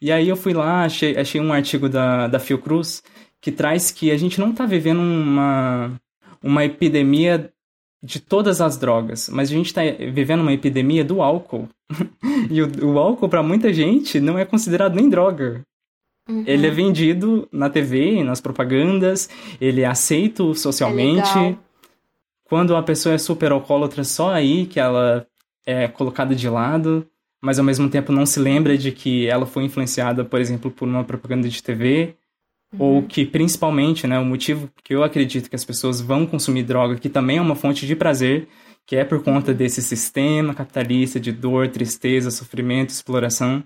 E 0.00 0.12
aí 0.12 0.28
eu 0.28 0.36
fui 0.36 0.52
lá, 0.52 0.84
achei, 0.84 1.16
achei 1.16 1.40
um 1.40 1.52
artigo 1.52 1.88
da, 1.88 2.28
da 2.28 2.38
Fiocruz 2.38 3.02
que 3.40 3.50
traz 3.50 3.90
que 3.90 4.10
a 4.10 4.16
gente 4.16 4.38
não 4.38 4.52
tá 4.52 4.66
vivendo 4.66 5.00
uma, 5.00 5.92
uma 6.42 6.64
epidemia 6.64 7.52
de 8.06 8.20
todas 8.20 8.60
as 8.60 8.76
drogas, 8.76 9.28
mas 9.28 9.50
a 9.50 9.52
gente 9.52 9.66
está 9.66 9.80
vivendo 10.12 10.40
uma 10.40 10.52
epidemia 10.52 11.04
do 11.04 11.20
álcool. 11.20 11.68
e 12.48 12.62
o, 12.62 12.92
o 12.92 12.98
álcool, 12.98 13.28
para 13.28 13.42
muita 13.42 13.72
gente, 13.72 14.20
não 14.20 14.38
é 14.38 14.44
considerado 14.44 14.94
nem 14.94 15.10
droga. 15.10 15.60
Uhum. 16.28 16.44
Ele 16.46 16.68
é 16.68 16.70
vendido 16.70 17.48
na 17.50 17.68
TV, 17.68 18.22
nas 18.22 18.40
propagandas, 18.40 19.28
ele 19.60 19.82
é 19.82 19.86
aceito 19.86 20.54
socialmente. 20.54 21.36
É 21.36 21.56
Quando 22.44 22.76
a 22.76 22.82
pessoa 22.82 23.16
é 23.16 23.18
super 23.18 23.50
alcoólatra, 23.50 24.04
só 24.04 24.32
aí 24.32 24.66
que 24.66 24.78
ela 24.78 25.26
é 25.66 25.88
colocada 25.88 26.32
de 26.32 26.48
lado, 26.48 27.04
mas 27.42 27.58
ao 27.58 27.64
mesmo 27.64 27.90
tempo 27.90 28.12
não 28.12 28.24
se 28.24 28.38
lembra 28.38 28.78
de 28.78 28.92
que 28.92 29.26
ela 29.26 29.46
foi 29.46 29.64
influenciada, 29.64 30.24
por 30.24 30.40
exemplo, 30.40 30.70
por 30.70 30.86
uma 30.86 31.02
propaganda 31.02 31.48
de 31.48 31.60
TV. 31.60 32.14
Uhum. 32.78 32.86
Ou 32.86 33.02
que, 33.02 33.24
principalmente, 33.24 34.06
né, 34.06 34.18
o 34.18 34.24
motivo 34.24 34.70
que 34.82 34.94
eu 34.94 35.02
acredito 35.02 35.48
que 35.48 35.56
as 35.56 35.64
pessoas 35.64 36.00
vão 36.00 36.26
consumir 36.26 36.62
droga, 36.62 36.96
que 36.96 37.08
também 37.08 37.38
é 37.38 37.40
uma 37.40 37.54
fonte 37.54 37.86
de 37.86 37.96
prazer, 37.96 38.48
que 38.84 38.96
é 38.96 39.04
por 39.04 39.22
conta 39.22 39.50
uhum. 39.50 39.56
desse 39.56 39.82
sistema 39.82 40.54
capitalista 40.54 41.18
de 41.18 41.32
dor, 41.32 41.68
tristeza, 41.68 42.30
sofrimento, 42.30 42.90
exploração. 42.90 43.64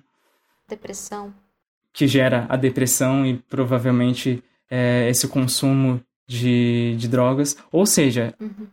Depressão 0.69 1.33
que 1.93 2.07
gera 2.07 2.47
a 2.49 2.57
depressão 2.57 3.27
e 3.27 3.37
provavelmente 3.49 4.43
é, 4.71 5.09
esse 5.09 5.27
consumo 5.29 6.01
de, 6.27 6.95
de 6.97 7.09
drogas. 7.09 7.57
Ou 7.73 7.85
seja, 7.85 8.35
uhum. 8.41 8.67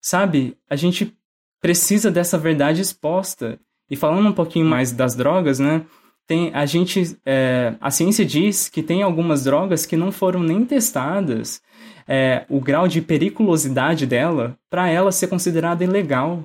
sabe, 0.00 0.56
a 0.68 0.76
gente 0.76 1.16
precisa 1.60 2.10
dessa 2.10 2.38
verdade 2.38 2.80
exposta. 2.80 3.58
E 3.90 3.96
falando 3.96 4.28
um 4.28 4.32
pouquinho 4.32 4.66
mais 4.66 4.92
das 4.92 5.14
drogas, 5.14 5.58
né? 5.58 5.84
Tem, 6.26 6.50
a 6.54 6.64
gente, 6.64 7.18
é, 7.24 7.74
a 7.80 7.90
ciência 7.90 8.24
diz 8.24 8.68
que 8.68 8.82
tem 8.82 9.02
algumas 9.02 9.44
drogas 9.44 9.84
que 9.84 9.96
não 9.96 10.10
foram 10.10 10.42
nem 10.42 10.64
testadas 10.64 11.60
é, 12.08 12.44
o 12.48 12.60
grau 12.60 12.88
de 12.88 13.00
periculosidade 13.00 14.06
dela 14.06 14.58
para 14.70 14.88
ela 14.88 15.12
ser 15.12 15.28
considerada 15.28 15.84
ilegal. 15.84 16.44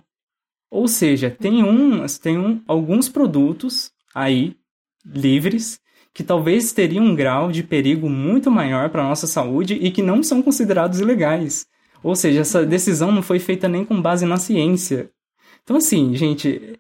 Ou 0.69 0.87
seja, 0.87 1.29
tem, 1.29 1.63
um, 1.63 2.05
tem 2.21 2.37
um, 2.37 2.61
alguns 2.67 3.09
produtos 3.09 3.91
aí 4.13 4.55
livres 5.05 5.79
que 6.13 6.23
talvez 6.23 6.71
teriam 6.73 7.05
um 7.05 7.15
grau 7.15 7.51
de 7.51 7.63
perigo 7.63 8.09
muito 8.09 8.51
maior 8.51 8.89
para 8.89 9.03
nossa 9.03 9.27
saúde 9.27 9.75
e 9.75 9.91
que 9.91 10.01
não 10.01 10.21
são 10.21 10.41
considerados 10.41 10.99
ilegais. 10.99 11.65
Ou 12.03 12.15
seja, 12.15 12.41
essa 12.41 12.65
decisão 12.65 13.11
não 13.11 13.21
foi 13.21 13.39
feita 13.39 13.67
nem 13.67 13.85
com 13.85 14.01
base 14.01 14.25
na 14.25 14.37
ciência. 14.37 15.09
Então, 15.63 15.77
assim, 15.77 16.15
gente, 16.15 16.79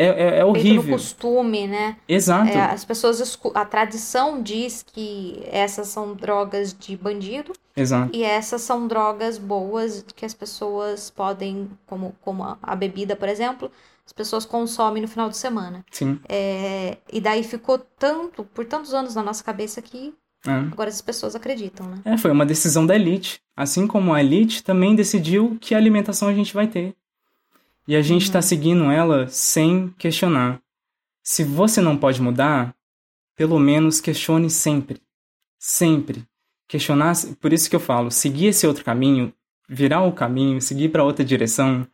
é, 0.00 0.36
é, 0.36 0.38
é 0.38 0.44
horrível. 0.44 0.82
Feito 0.82 0.86
no 0.86 0.92
costume, 0.92 1.66
né? 1.66 1.96
Exato. 2.08 2.50
É, 2.50 2.60
as 2.60 2.84
pessoas, 2.84 3.38
a 3.54 3.64
tradição 3.64 4.42
diz 4.42 4.82
que 4.82 5.42
essas 5.50 5.88
são 5.88 6.14
drogas 6.14 6.72
de 6.72 6.96
bandido. 6.96 7.52
Exato. 7.76 8.10
E 8.14 8.22
essas 8.22 8.62
são 8.62 8.86
drogas 8.86 9.38
boas 9.38 10.04
que 10.14 10.24
as 10.24 10.34
pessoas 10.34 11.10
podem, 11.10 11.70
como, 11.86 12.14
como 12.20 12.56
a 12.62 12.76
bebida, 12.76 13.14
por 13.14 13.28
exemplo, 13.28 13.70
as 14.04 14.12
pessoas 14.12 14.44
consomem 14.44 15.02
no 15.02 15.08
final 15.08 15.28
de 15.28 15.36
semana. 15.36 15.84
Sim. 15.90 16.18
É, 16.28 16.96
e 17.12 17.20
daí 17.20 17.44
ficou 17.44 17.78
tanto, 17.78 18.42
por 18.42 18.64
tantos 18.64 18.92
anos 18.92 19.14
na 19.14 19.22
nossa 19.22 19.44
cabeça 19.44 19.80
que 19.80 20.12
é. 20.46 20.50
agora 20.50 20.88
as 20.88 21.00
pessoas 21.00 21.36
acreditam, 21.36 21.86
né? 21.86 21.98
É, 22.04 22.16
foi 22.16 22.30
uma 22.30 22.46
decisão 22.46 22.84
da 22.84 22.94
elite. 22.94 23.40
Assim 23.56 23.86
como 23.86 24.12
a 24.12 24.20
elite 24.20 24.64
também 24.64 24.94
decidiu 24.94 25.56
que 25.60 25.74
alimentação 25.74 26.28
a 26.28 26.34
gente 26.34 26.54
vai 26.54 26.66
ter. 26.66 26.94
E 27.90 27.96
a 27.96 28.02
gente 28.02 28.22
está 28.22 28.38
uhum. 28.38 28.42
seguindo 28.42 28.84
ela 28.84 29.26
sem 29.26 29.88
questionar. 29.98 30.62
Se 31.24 31.42
você 31.42 31.80
não 31.80 31.96
pode 31.96 32.22
mudar, 32.22 32.72
pelo 33.34 33.58
menos 33.58 34.00
questione 34.00 34.48
sempre. 34.48 35.02
Sempre. 35.58 36.24
Questionar, 36.68 37.14
por 37.40 37.52
isso 37.52 37.68
que 37.68 37.74
eu 37.74 37.80
falo, 37.80 38.08
seguir 38.08 38.46
esse 38.46 38.64
outro 38.64 38.84
caminho, 38.84 39.34
virar 39.68 40.04
o 40.04 40.12
caminho, 40.12 40.60
seguir 40.60 40.90
para 40.90 41.02
outra 41.02 41.24
direção, 41.24 41.84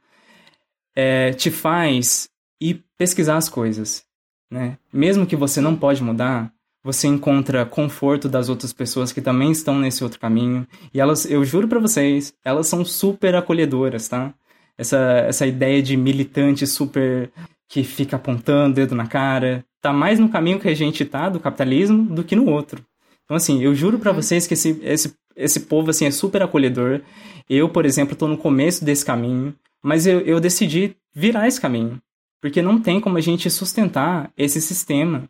é, 0.94 1.32
te 1.32 1.50
faz 1.50 2.28
ir 2.60 2.84
pesquisar 2.98 3.38
as 3.38 3.48
coisas, 3.48 4.04
né? 4.50 4.76
Mesmo 4.92 5.24
que 5.24 5.34
você 5.34 5.62
não 5.62 5.74
pode 5.74 6.02
mudar, 6.02 6.52
você 6.84 7.08
encontra 7.08 7.64
conforto 7.64 8.28
das 8.28 8.50
outras 8.50 8.74
pessoas 8.74 9.12
que 9.12 9.22
também 9.22 9.50
estão 9.50 9.78
nesse 9.78 10.04
outro 10.04 10.20
caminho. 10.20 10.68
E 10.92 11.00
elas, 11.00 11.24
eu 11.24 11.42
juro 11.42 11.66
para 11.66 11.80
vocês, 11.80 12.34
elas 12.44 12.66
são 12.66 12.84
super 12.84 13.34
acolhedoras, 13.34 14.08
tá? 14.08 14.34
Essa, 14.78 15.24
essa 15.26 15.46
ideia 15.46 15.82
de 15.82 15.96
militante 15.96 16.66
super 16.66 17.30
que 17.68 17.82
fica 17.82 18.16
apontando 18.16 18.74
dedo 18.76 18.94
na 18.94 19.06
cara, 19.06 19.64
tá 19.80 19.92
mais 19.92 20.18
no 20.18 20.28
caminho 20.28 20.60
que 20.60 20.68
a 20.68 20.74
gente 20.74 21.04
tá 21.04 21.28
do 21.28 21.40
capitalismo 21.40 22.04
do 22.14 22.22
que 22.22 22.36
no 22.36 22.46
outro. 22.46 22.84
Então, 23.24 23.36
assim, 23.36 23.62
eu 23.62 23.74
juro 23.74 23.98
para 23.98 24.12
uhum. 24.12 24.22
vocês 24.22 24.46
que 24.46 24.54
esse, 24.54 24.78
esse, 24.82 25.14
esse 25.34 25.60
povo, 25.60 25.90
assim, 25.90 26.06
é 26.06 26.10
super 26.10 26.42
acolhedor. 26.42 27.00
Eu, 27.48 27.68
por 27.68 27.84
exemplo, 27.84 28.16
tô 28.16 28.28
no 28.28 28.38
começo 28.38 28.84
desse 28.84 29.04
caminho. 29.04 29.54
Mas 29.82 30.06
eu, 30.06 30.20
eu 30.20 30.40
decidi 30.40 30.96
virar 31.14 31.46
esse 31.48 31.60
caminho. 31.60 32.00
Porque 32.40 32.62
não 32.62 32.80
tem 32.80 33.00
como 33.00 33.18
a 33.18 33.20
gente 33.20 33.50
sustentar 33.50 34.30
esse 34.36 34.60
sistema. 34.60 35.28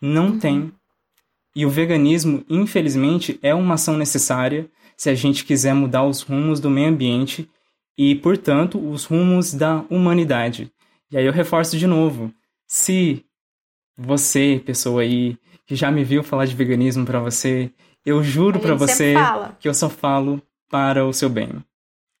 Não 0.00 0.26
uhum. 0.26 0.38
tem. 0.38 0.72
E 1.54 1.66
o 1.66 1.70
veganismo, 1.70 2.44
infelizmente, 2.48 3.38
é 3.42 3.54
uma 3.54 3.74
ação 3.74 3.96
necessária 3.96 4.68
se 4.96 5.10
a 5.10 5.14
gente 5.14 5.44
quiser 5.44 5.74
mudar 5.74 6.04
os 6.04 6.22
rumos 6.22 6.60
do 6.60 6.70
meio 6.70 6.88
ambiente 6.88 7.48
e, 7.96 8.14
portanto, 8.14 8.78
os 8.78 9.04
rumos 9.04 9.52
da 9.52 9.84
humanidade. 9.90 10.70
E 11.10 11.16
aí 11.16 11.26
eu 11.26 11.32
reforço 11.32 11.76
de 11.76 11.86
novo: 11.86 12.32
se 12.66 13.24
você, 13.96 14.62
pessoa 14.64 15.02
aí, 15.02 15.36
que 15.66 15.74
já 15.74 15.90
me 15.90 16.04
viu 16.04 16.22
falar 16.22 16.46
de 16.46 16.54
veganismo 16.54 17.04
para 17.04 17.20
você, 17.20 17.70
eu 18.04 18.22
juro 18.22 18.58
para 18.58 18.74
você 18.74 19.14
que 19.60 19.68
eu 19.68 19.74
só 19.74 19.88
falo 19.88 20.42
para 20.70 21.04
o 21.04 21.12
seu 21.12 21.28
bem. 21.28 21.62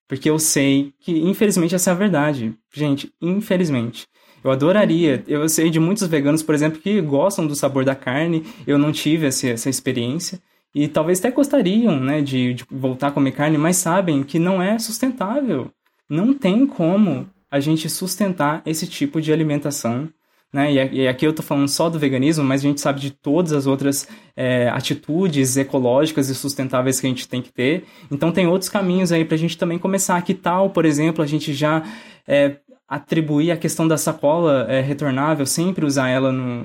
Porque 0.08 0.28
eu 0.28 0.38
sei 0.38 0.92
que, 1.00 1.12
infelizmente, 1.12 1.74
essa 1.74 1.90
é 1.90 1.92
a 1.92 1.96
verdade. 1.96 2.54
Gente, 2.72 3.12
infelizmente. 3.20 4.06
Eu 4.44 4.50
adoraria. 4.50 5.24
Eu 5.26 5.48
sei 5.48 5.70
de 5.70 5.80
muitos 5.80 6.06
veganos, 6.06 6.42
por 6.42 6.54
exemplo, 6.54 6.80
que 6.80 7.00
gostam 7.00 7.46
do 7.46 7.54
sabor 7.54 7.84
da 7.84 7.94
carne. 7.94 8.44
Eu 8.66 8.76
não 8.76 8.92
tive 8.92 9.26
essa, 9.26 9.48
essa 9.48 9.70
experiência. 9.70 10.38
E 10.74 10.88
talvez 10.88 11.18
até 11.18 11.30
gostariam, 11.30 12.00
né, 12.00 12.22
de, 12.22 12.54
de 12.54 12.64
voltar 12.70 13.08
a 13.08 13.10
comer 13.12 13.32
carne, 13.32 13.58
mas 13.58 13.76
sabem 13.76 14.22
que 14.22 14.38
não 14.38 14.62
é 14.62 14.78
sustentável. 14.78 15.70
Não 16.08 16.32
tem 16.32 16.66
como 16.66 17.28
a 17.50 17.60
gente 17.60 17.88
sustentar 17.90 18.62
esse 18.64 18.86
tipo 18.86 19.20
de 19.20 19.32
alimentação. 19.32 20.08
Né? 20.52 20.72
E 20.72 21.08
aqui 21.08 21.26
eu 21.26 21.30
estou 21.30 21.44
falando 21.44 21.68
só 21.68 21.88
do 21.88 21.98
veganismo, 21.98 22.44
mas 22.44 22.60
a 22.60 22.68
gente 22.68 22.80
sabe 22.80 23.00
de 23.00 23.10
todas 23.10 23.52
as 23.52 23.66
outras 23.66 24.06
é, 24.36 24.68
atitudes 24.68 25.56
ecológicas 25.56 26.28
e 26.28 26.34
sustentáveis 26.34 27.00
que 27.00 27.06
a 27.06 27.10
gente 27.10 27.26
tem 27.26 27.40
que 27.40 27.52
ter. 27.52 27.84
Então 28.10 28.30
tem 28.30 28.46
outros 28.46 28.68
caminhos 28.68 29.12
aí 29.12 29.24
para 29.24 29.34
a 29.34 29.38
gente 29.38 29.56
também 29.56 29.78
começar. 29.78 30.20
Que 30.22 30.34
tal, 30.34 30.70
por 30.70 30.84
exemplo, 30.84 31.22
a 31.22 31.26
gente 31.26 31.54
já 31.54 31.82
é, 32.26 32.56
atribuir 32.86 33.50
a 33.50 33.56
questão 33.56 33.88
da 33.88 33.96
sacola 33.96 34.66
é, 34.68 34.80
retornável, 34.80 35.46
sempre 35.46 35.86
usar 35.86 36.08
ela 36.08 36.30
no, 36.30 36.64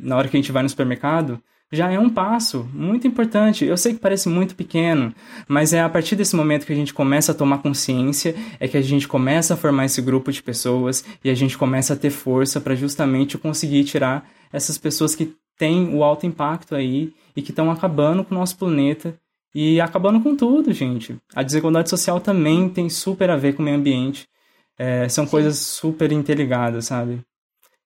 na 0.00 0.16
hora 0.16 0.28
que 0.28 0.36
a 0.36 0.40
gente 0.40 0.52
vai 0.52 0.62
no 0.62 0.68
supermercado? 0.68 1.40
Já 1.72 1.90
é 1.90 1.98
um 1.98 2.10
passo 2.10 2.68
muito 2.74 3.08
importante. 3.08 3.64
Eu 3.64 3.78
sei 3.78 3.94
que 3.94 3.98
parece 3.98 4.28
muito 4.28 4.54
pequeno, 4.54 5.14
mas 5.48 5.72
é 5.72 5.80
a 5.80 5.88
partir 5.88 6.14
desse 6.14 6.36
momento 6.36 6.66
que 6.66 6.72
a 6.72 6.76
gente 6.76 6.92
começa 6.92 7.32
a 7.32 7.34
tomar 7.34 7.58
consciência, 7.58 8.36
é 8.60 8.68
que 8.68 8.76
a 8.76 8.82
gente 8.82 9.08
começa 9.08 9.54
a 9.54 9.56
formar 9.56 9.86
esse 9.86 10.02
grupo 10.02 10.30
de 10.30 10.42
pessoas 10.42 11.02
e 11.24 11.30
a 11.30 11.34
gente 11.34 11.56
começa 11.56 11.94
a 11.94 11.96
ter 11.96 12.10
força 12.10 12.60
para 12.60 12.74
justamente 12.74 13.38
conseguir 13.38 13.84
tirar 13.84 14.28
essas 14.52 14.76
pessoas 14.76 15.14
que 15.14 15.34
têm 15.56 15.94
o 15.94 16.04
alto 16.04 16.26
impacto 16.26 16.74
aí 16.74 17.14
e 17.34 17.40
que 17.40 17.50
estão 17.50 17.70
acabando 17.70 18.22
com 18.22 18.34
o 18.34 18.38
nosso 18.38 18.58
planeta 18.58 19.18
e 19.54 19.80
acabando 19.80 20.20
com 20.20 20.36
tudo, 20.36 20.72
gente. 20.72 21.16
A 21.34 21.42
desigualdade 21.42 21.88
social 21.88 22.20
também 22.20 22.68
tem 22.68 22.90
super 22.90 23.30
a 23.30 23.36
ver 23.36 23.54
com 23.54 23.62
o 23.62 23.64
meio 23.64 23.78
ambiente. 23.78 24.28
É, 24.78 25.08
são 25.08 25.24
Sim. 25.24 25.30
coisas 25.30 25.58
super 25.58 26.12
interligadas, 26.12 26.86
sabe? 26.86 27.20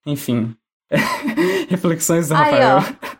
Enfim. 0.05 0.53
Reflexões 1.69 2.29
do 2.29 2.35
Aí, 2.35 2.51
Rafael. 2.51 2.77
Ó. 2.77 3.16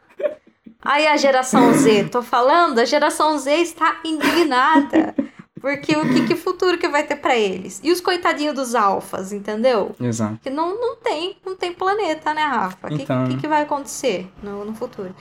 Aí 0.87 1.05
a 1.05 1.17
geração 1.17 1.73
Z, 1.73 2.05
tô 2.05 2.21
falando, 2.21 2.79
a 2.79 2.85
geração 2.85 3.37
Z 3.37 3.53
está 3.57 3.99
indignada. 4.05 5.13
Porque 5.59 5.93
o 5.97 6.07
que, 6.13 6.27
que 6.27 6.35
futuro 6.35 6.77
que 6.77 6.87
vai 6.87 7.03
ter 7.05 7.17
para 7.17 7.35
eles? 7.35 7.81
E 7.83 7.91
os 7.91 7.99
coitadinhos 7.99 8.55
dos 8.55 8.73
alfas, 8.73 9.33
entendeu? 9.33 9.93
Exato. 9.99 10.39
Que 10.41 10.49
não, 10.49 10.79
não 10.79 10.95
tem, 10.95 11.35
não 11.45 11.57
tem 11.57 11.73
planeta, 11.73 12.33
né, 12.33 12.43
Rafa? 12.43 12.87
O 12.87 12.93
então... 12.93 13.25
que, 13.25 13.33
que, 13.33 13.41
que, 13.41 13.47
vai 13.49 13.63
acontecer 13.63 14.31
no, 14.41 14.63
no 14.63 14.73
futuro? 14.73 15.13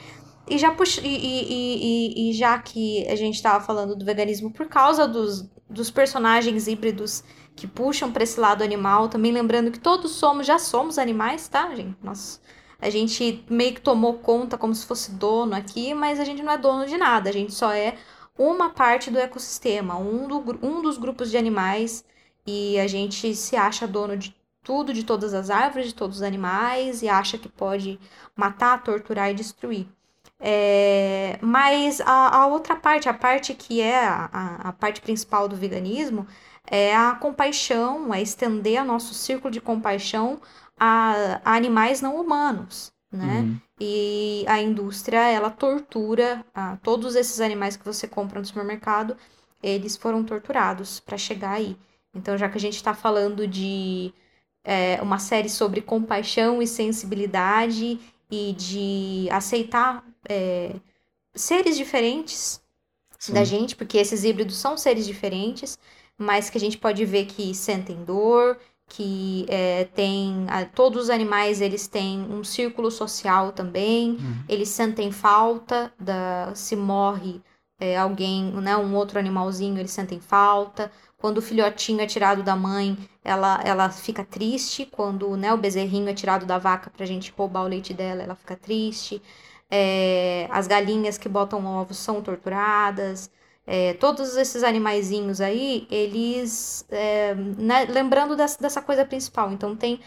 E 0.47 0.57
já, 0.57 0.71
pux... 0.71 0.99
e, 0.99 1.07
e, 1.07 1.49
e, 1.49 2.29
e, 2.29 2.33
já 2.33 2.57
que 2.59 3.05
a 3.09 3.15
gente 3.17 3.35
estava 3.35 3.61
falando 3.61 3.93
do 3.93 4.05
veganismo 4.05 4.49
por 4.49 4.67
causa 4.67 5.05
dos, 5.05 5.49
dos 5.69 5.91
personagens 5.91 6.67
híbridos 6.67 7.25
que 7.57 7.67
puxam 7.67 8.09
para 8.09 8.23
esse 8.23 8.39
lado 8.39 8.63
animal, 8.63 9.09
também 9.09 9.33
lembrando 9.33 9.69
que 9.69 9.79
todos 9.79 10.11
somos, 10.11 10.47
já 10.47 10.59
somos 10.59 10.97
animais, 10.97 11.45
tá, 11.49 11.75
gente? 11.75 11.97
Nós 12.01 12.39
a 12.79 12.89
gente 12.89 13.43
meio 13.49 13.73
que 13.73 13.81
tomou 13.81 14.15
conta 14.15 14.57
como 14.57 14.73
se 14.73 14.85
fosse 14.85 15.11
dono 15.11 15.55
aqui, 15.55 15.93
mas 15.93 16.19
a 16.19 16.25
gente 16.25 16.43
não 16.43 16.53
é 16.53 16.57
dono 16.57 16.85
de 16.85 16.97
nada, 16.97 17.29
a 17.29 17.33
gente 17.33 17.53
só 17.53 17.71
é 17.71 17.95
uma 18.37 18.69
parte 18.69 19.09
do 19.09 19.17
ecossistema, 19.17 19.97
um, 19.97 20.27
do, 20.27 20.59
um 20.65 20.81
dos 20.81 20.97
grupos 20.97 21.31
de 21.31 21.37
animais, 21.37 22.05
e 22.45 22.79
a 22.79 22.87
gente 22.87 23.33
se 23.35 23.55
acha 23.55 23.87
dono 23.87 24.15
de 24.15 24.35
tudo, 24.63 24.93
de 24.93 25.03
todas 25.03 25.33
as 25.33 25.49
árvores, 25.49 25.87
de 25.87 25.95
todos 25.95 26.17
os 26.17 26.23
animais, 26.23 27.01
e 27.01 27.09
acha 27.09 27.37
que 27.37 27.49
pode 27.49 27.99
matar, 28.35 28.83
torturar 28.83 29.31
e 29.31 29.33
destruir. 29.33 29.87
É, 30.39 31.39
mas 31.41 31.99
a, 32.01 32.41
a, 32.43 32.47
outra 32.47 32.75
parte, 32.75 33.09
a 33.09 33.13
parte 33.13 33.53
que 33.55 33.81
é 33.81 33.97
a, 34.05 34.59
a 34.65 34.73
parte 34.73 35.01
principal 35.01 35.47
do 35.47 35.55
veganismo, 35.55 36.27
é 36.69 36.95
a 36.95 37.15
compaixão, 37.15 38.13
é 38.13 38.21
estender 38.21 38.83
nosso 38.83 39.13
círculo 39.13 39.51
de 39.51 39.61
compaixão 39.61 40.39
a, 40.79 41.41
a 41.43 41.55
animais 41.55 42.01
não 42.01 42.19
humanos, 42.19 42.91
né? 43.11 43.41
Uhum. 43.41 43.59
E 43.79 44.45
a 44.47 44.61
indústria, 44.61 45.27
ela 45.29 45.49
tortura 45.49 46.45
a, 46.53 46.77
todos 46.77 47.15
esses 47.15 47.39
animais 47.39 47.77
que 47.77 47.85
você 47.85 48.07
compra 48.07 48.39
no 48.39 48.45
supermercado, 48.45 49.15
eles 49.61 49.95
foram 49.95 50.23
torturados 50.23 50.99
para 50.99 51.17
chegar 51.17 51.51
aí. 51.51 51.77
Então, 52.13 52.37
já 52.37 52.49
que 52.49 52.57
a 52.57 52.61
gente 52.61 52.75
está 52.75 52.93
falando 52.93 53.47
de 53.47 54.13
é, 54.63 54.99
uma 55.01 55.19
série 55.19 55.49
sobre 55.49 55.81
compaixão 55.81 56.61
e 56.61 56.67
sensibilidade 56.67 57.99
e 58.29 58.53
de 58.53 59.27
aceitar 59.31 60.03
é, 60.27 60.75
seres 61.33 61.77
diferentes 61.77 62.61
Sim. 63.17 63.33
da 63.33 63.43
gente, 63.43 63.75
porque 63.75 63.97
esses 63.97 64.23
híbridos 64.23 64.57
são 64.57 64.77
seres 64.77 65.05
diferentes, 65.05 65.77
mas 66.17 66.49
que 66.49 66.57
a 66.57 66.61
gente 66.61 66.77
pode 66.77 67.05
ver 67.05 67.25
que 67.25 67.53
sentem 67.53 68.03
dor, 68.03 68.59
que 68.87 69.45
é, 69.49 69.85
tem 69.85 70.45
a, 70.47 70.65
todos 70.65 71.03
os 71.03 71.09
animais 71.09 71.61
eles 71.61 71.87
têm 71.87 72.21
um 72.21 72.43
círculo 72.43 72.89
social 72.89 73.51
também. 73.51 74.11
Uhum. 74.11 74.43
eles 74.47 74.69
sentem 74.69 75.11
falta 75.11 75.91
da 75.99 76.51
se 76.55 76.75
morre 76.75 77.41
é, 77.79 77.97
alguém 77.97 78.51
né 78.61 78.75
um 78.77 78.95
outro 78.95 79.19
animalzinho 79.19 79.77
eles 79.77 79.91
sentem 79.91 80.19
falta. 80.19 80.91
Quando 81.17 81.39
o 81.39 81.41
filhotinho 81.41 82.01
é 82.01 82.07
tirado 82.07 82.43
da 82.43 82.55
mãe 82.55 82.97
ela 83.23 83.59
ela 83.63 83.89
fica 83.89 84.23
triste. 84.23 84.85
Quando 84.85 85.35
né 85.35 85.53
o 85.53 85.57
bezerrinho 85.57 86.09
é 86.09 86.13
tirado 86.13 86.45
da 86.45 86.57
vaca 86.57 86.89
para 86.89 87.03
a 87.03 87.07
gente 87.07 87.33
roubar 87.37 87.63
o 87.63 87.67
leite 87.67 87.93
dela 87.93 88.23
ela 88.23 88.35
fica 88.35 88.55
triste. 88.55 89.21
É, 89.69 90.47
as 90.49 90.65
galinhas 90.65 91.17
que 91.17 91.27
botam 91.27 91.65
ovos 91.65 91.97
são 91.97 92.21
torturadas 92.21 93.29
é, 93.69 93.93
todos 93.95 94.37
esses 94.37 94.63
animaizinhos 94.63 95.41
aí, 95.41 95.85
eles. 95.91 96.85
É, 96.89 97.35
né, 97.35 97.83
lembrando 97.83 98.33
dessa, 98.33 98.57
dessa 98.61 98.81
coisa 98.81 99.03
principal. 99.03 99.51
Então, 99.51 99.75
tem 99.75 99.99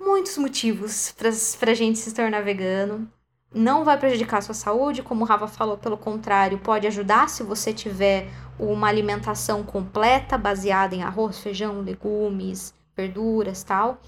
muitos 0.00 0.38
motivos 0.38 1.12
para 1.58 1.72
a 1.72 1.74
gente 1.74 1.98
se 1.98 2.14
tornar 2.14 2.42
vegano. 2.42 3.10
Não 3.52 3.84
vai 3.84 3.98
prejudicar 3.98 4.38
a 4.38 4.42
sua 4.42 4.54
saúde, 4.54 5.02
como 5.02 5.24
o 5.24 5.26
Rafa 5.26 5.48
falou, 5.48 5.76
pelo 5.76 5.96
contrário, 5.96 6.58
pode 6.58 6.86
ajudar 6.86 7.28
se 7.28 7.42
você 7.42 7.72
tiver 7.72 8.28
uma 8.58 8.86
alimentação 8.86 9.64
completa, 9.64 10.38
baseada 10.38 10.94
em 10.94 11.02
arroz, 11.02 11.40
feijão, 11.40 11.80
legumes, 11.80 12.74
verduras 12.96 13.62
tal, 13.64 13.98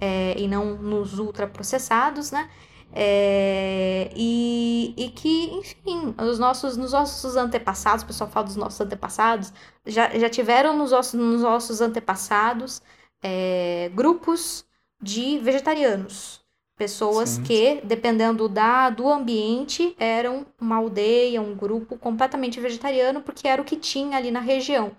é, 0.00 0.34
e 0.38 0.46
não 0.46 0.76
nos 0.76 1.18
ultraprocessados, 1.18 2.30
né? 2.30 2.48
É, 2.92 4.10
e, 4.16 4.94
e 4.96 5.10
que, 5.10 5.44
enfim, 5.52 6.14
os 6.18 6.38
nossos, 6.38 6.76
nos 6.76 6.92
nossos 6.92 7.36
antepassados, 7.36 8.02
o 8.02 8.06
pessoal 8.06 8.30
fala 8.30 8.46
dos 8.46 8.56
nossos 8.56 8.80
antepassados, 8.80 9.52
já, 9.86 10.10
já 10.18 10.28
tiveram 10.30 10.76
nos 10.76 10.90
nossos, 10.90 11.14
nos 11.14 11.42
nossos 11.42 11.80
antepassados 11.80 12.82
é, 13.22 13.90
grupos 13.94 14.64
de 15.00 15.38
vegetarianos. 15.38 16.40
Pessoas 16.76 17.30
Sim. 17.30 17.42
que, 17.42 17.80
dependendo 17.84 18.48
da, 18.48 18.88
do 18.90 19.08
ambiente, 19.08 19.96
eram 19.98 20.46
uma 20.60 20.76
aldeia, 20.76 21.42
um 21.42 21.56
grupo 21.56 21.98
completamente 21.98 22.60
vegetariano, 22.60 23.20
porque 23.20 23.48
era 23.48 23.60
o 23.60 23.64
que 23.64 23.76
tinha 23.76 24.16
ali 24.16 24.30
na 24.30 24.40
região. 24.40 24.96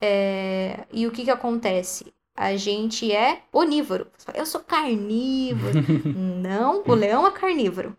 É, 0.00 0.86
e 0.92 1.06
o 1.06 1.10
que, 1.10 1.24
que 1.24 1.30
acontece? 1.30 2.14
A 2.36 2.56
gente 2.56 3.10
é 3.10 3.42
onívoro. 3.52 4.08
Eu 4.34 4.44
sou 4.44 4.60
carnívoro. 4.60 5.78
Não, 6.14 6.82
o 6.86 6.94
leão 6.94 7.26
é 7.26 7.30
carnívoro. 7.30 7.96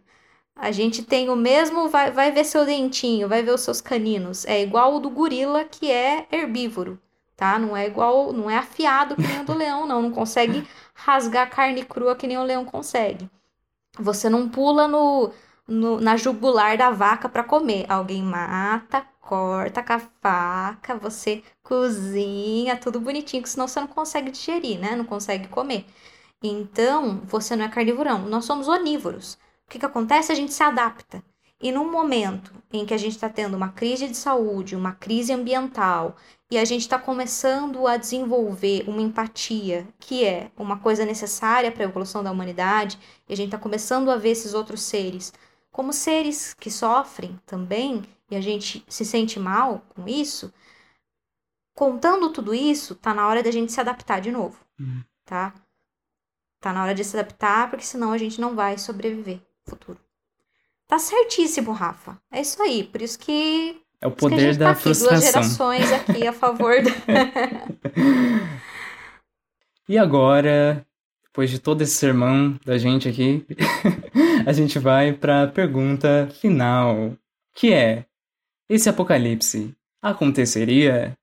A 0.56 0.72
gente 0.72 1.04
tem 1.04 1.30
o 1.30 1.36
mesmo, 1.36 1.88
vai, 1.88 2.12
vai 2.12 2.32
ver 2.32 2.44
seu 2.44 2.66
dentinho, 2.66 3.28
vai 3.28 3.44
ver 3.44 3.54
os 3.54 3.62
seus 3.62 3.80
caninos. 3.80 4.46
É 4.46 4.62
igual 4.62 4.96
o 4.96 5.00
do 5.00 5.10
gorila, 5.10 5.64
que 5.64 5.92
é 5.92 6.28
herbívoro, 6.32 7.00
tá? 7.36 7.60
Não 7.60 7.78
é 7.78 7.86
igual, 7.86 8.34
não 8.34 8.50
é 8.50 8.58
afiado 8.58 9.16
que 9.16 9.22
nem 9.22 9.42
o 9.42 9.46
do 9.46 9.54
leão, 9.58 9.86
não. 9.86 10.02
Não 10.02 10.12
consegue 10.12 10.68
rasgar 10.96 11.50
carne 11.50 11.84
crua 11.86 12.16
que 12.16 12.28
nem 12.28 12.38
o 12.38 12.44
leão 12.44 12.66
consegue. 12.66 13.30
Você 14.00 14.30
não 14.30 14.50
pula 14.50 14.88
no, 14.88 15.32
no 15.68 16.00
na 16.00 16.18
jugular 16.18 16.78
da 16.78 16.90
vaca 16.90 17.30
para 17.30 17.44
comer. 17.44 17.86
Alguém 17.88 18.24
mata, 18.24 19.06
corta 19.28 19.84
com 19.84 19.94
a 19.94 20.00
faca, 20.00 20.96
você 20.96 21.44
cozinha, 21.62 22.78
tudo 22.78 23.02
bonitinho, 23.02 23.44
que 23.44 23.50
senão 23.50 23.68
você 23.68 23.82
não 23.82 23.88
consegue 23.88 24.32
digerir, 24.32 24.80
né? 24.80 24.96
Não 24.96 25.04
consegue 25.04 25.50
comer. 25.50 25.86
Então, 26.42 27.22
você 27.26 27.54
não 27.56 27.66
é 27.66 27.70
carnivorão. 27.70 28.20
Nós 28.30 28.46
somos 28.46 28.70
onívoros. 28.70 29.34
O 29.66 29.70
que, 29.70 29.80
que 29.80 29.86
acontece? 29.86 30.32
A 30.32 30.36
gente 30.36 30.54
se 30.54 30.64
adapta. 30.64 31.22
E 31.62 31.74
no 31.74 31.84
momento 31.92 32.54
em 32.72 32.86
que 32.86 32.94
a 32.94 32.98
gente 32.98 33.16
está 33.16 33.28
tendo 33.28 33.58
uma 33.58 33.70
crise 33.70 34.08
de 34.08 34.16
saúde, 34.16 34.78
uma 34.78 34.94
crise 34.94 35.34
ambiental, 35.34 36.16
e 36.50 36.58
a 36.58 36.64
gente 36.64 36.82
está 36.82 36.98
começando 36.98 37.86
a 37.86 37.98
desenvolver 37.98 38.86
uma 38.88 39.02
empatia, 39.02 39.86
que 40.00 40.24
é 40.24 40.52
uma 40.56 40.78
coisa 40.80 41.04
necessária 41.04 41.72
para 41.72 41.84
a 41.84 41.90
evolução 41.90 42.24
da 42.24 42.32
humanidade, 42.32 42.98
e 43.28 43.34
a 43.34 43.36
gente 43.36 43.48
está 43.48 43.58
começando 43.58 44.10
a 44.10 44.16
ver 44.16 44.30
esses 44.30 44.54
outros 44.54 44.82
seres 44.84 45.34
como 45.78 45.94
seres 45.94 46.56
que 46.56 46.72
sofrem 46.72 47.40
também, 47.46 48.02
e 48.30 48.36
a 48.36 48.42
gente 48.42 48.84
se 48.88 49.06
sente 49.06 49.40
mal 49.40 49.86
com 49.90 50.08
isso, 50.08 50.54
contando 51.74 52.32
tudo 52.32 52.54
isso, 52.54 52.96
tá 52.96 53.14
na 53.14 53.28
hora 53.28 53.44
da 53.44 53.52
gente 53.52 53.72
se 53.72 53.80
adaptar 53.80 54.20
de 54.20 54.32
novo, 54.32 54.58
uhum. 54.80 55.04
tá? 55.26 55.54
Tá 56.60 56.74
na 56.74 56.84
hora 56.84 56.96
de 56.96 57.04
se 57.04 57.18
adaptar, 57.18 57.70
porque 57.70 57.86
senão 57.86 58.12
a 58.12 58.18
gente 58.18 58.42
não 58.42 58.56
vai 58.56 58.78
sobreviver 58.78 59.36
no 59.38 59.72
futuro. 59.72 60.00
Tá 60.88 60.98
certíssimo, 60.98 61.72
Rafa. 61.72 62.20
É 62.32 62.42
isso 62.42 62.62
aí. 62.64 62.84
Por 62.84 63.02
isso 63.02 63.20
que 63.20 63.82
É 64.02 64.08
o 64.08 64.12
poder 64.12 64.56
da 64.56 64.68
tá 64.68 64.72
aqui, 64.72 64.84
duas 64.86 65.00
frustração. 65.00 65.44
gerações 65.44 65.92
aqui 65.92 66.26
a 66.26 66.34
favor 66.34 66.82
do... 66.82 66.90
E 69.90 69.98
agora, 69.98 70.86
depois 71.24 71.50
de 71.50 71.60
todo 71.60 71.82
esse 71.82 71.96
sermão 71.96 72.60
da 72.66 72.78
gente 72.78 73.08
aqui, 73.08 73.46
a 74.46 74.52
gente 74.52 74.78
vai 74.80 75.14
para 75.14 75.44
a 75.44 75.48
pergunta 75.48 76.28
final, 76.42 77.14
que 77.56 77.72
é: 77.72 78.06
esse 78.70 78.90
apocalipse 78.90 79.74
aconteceria? 80.02 81.14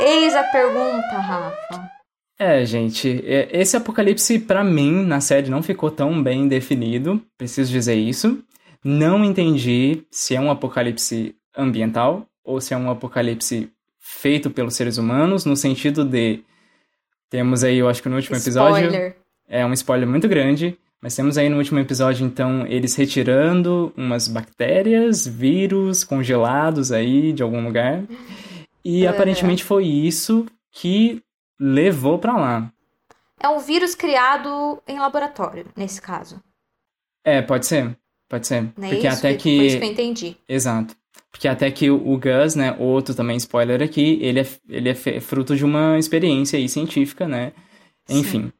Eis 0.00 0.34
a 0.34 0.42
pergunta, 0.44 1.18
Rafa. 1.18 1.90
É, 2.38 2.64
gente, 2.64 3.22
é- 3.24 3.48
esse 3.52 3.76
apocalipse 3.76 4.38
pra 4.38 4.64
mim 4.64 5.04
na 5.04 5.20
série 5.20 5.48
não 5.48 5.62
ficou 5.62 5.90
tão 5.90 6.22
bem 6.22 6.48
definido, 6.48 7.22
preciso 7.38 7.70
dizer 7.70 7.94
isso. 7.94 8.42
Não 8.84 9.24
entendi 9.24 10.02
se 10.10 10.34
é 10.34 10.40
um 10.40 10.50
apocalipse 10.50 11.34
ambiental 11.56 12.26
ou 12.44 12.60
se 12.60 12.74
é 12.74 12.76
um 12.76 12.90
apocalipse 12.90 13.70
feito 14.00 14.50
pelos 14.50 14.74
seres 14.74 14.98
humanos, 14.98 15.44
no 15.44 15.56
sentido 15.56 16.04
de 16.04 16.42
temos 17.30 17.64
aí, 17.64 17.78
eu 17.78 17.88
acho 17.88 18.02
que 18.02 18.08
no 18.08 18.16
último 18.16 18.36
episódio, 18.36 18.84
Spoiler. 18.86 19.16
é 19.48 19.64
um 19.64 19.72
spoiler 19.72 20.06
muito 20.08 20.28
grande, 20.28 20.76
mas 21.04 21.14
temos 21.14 21.36
aí 21.36 21.50
no 21.50 21.58
último 21.58 21.78
episódio, 21.78 22.24
então, 22.24 22.66
eles 22.66 22.94
retirando 22.96 23.92
umas 23.94 24.26
bactérias, 24.26 25.26
vírus 25.26 26.02
congelados 26.02 26.90
aí 26.90 27.30
de 27.30 27.42
algum 27.42 27.62
lugar. 27.62 28.02
E 28.82 29.04
É. 29.04 29.08
aparentemente 29.08 29.62
foi 29.62 29.84
isso 29.84 30.46
que 30.72 31.22
levou 31.60 32.18
pra 32.18 32.38
lá. 32.38 32.72
É 33.38 33.46
um 33.50 33.58
vírus 33.58 33.94
criado 33.94 34.82
em 34.88 34.98
laboratório, 34.98 35.66
nesse 35.76 36.00
caso. 36.00 36.40
É, 37.22 37.42
pode 37.42 37.66
ser. 37.66 37.94
Pode 38.26 38.46
ser. 38.46 38.72
Não 38.74 38.88
é 38.88 38.90
Porque 38.92 39.06
isso? 39.06 39.18
até 39.18 39.38
Foi 39.38 39.50
isso 39.52 39.78
que 39.78 39.84
eu 39.84 39.88
que. 39.88 39.92
entendi. 39.92 40.36
Exato. 40.48 40.96
Porque 41.30 41.46
até 41.46 41.70
que 41.70 41.90
o 41.90 42.16
Gus, 42.18 42.54
né, 42.54 42.74
outro 42.78 43.14
também 43.14 43.36
spoiler 43.36 43.82
aqui, 43.82 44.18
ele 44.22 44.40
é, 44.40 44.46
ele 44.70 44.88
é 44.88 44.94
fruto 45.20 45.54
de 45.54 45.66
uma 45.66 45.98
experiência 45.98 46.58
aí 46.58 46.66
científica, 46.66 47.28
né? 47.28 47.52
Enfim. 48.08 48.50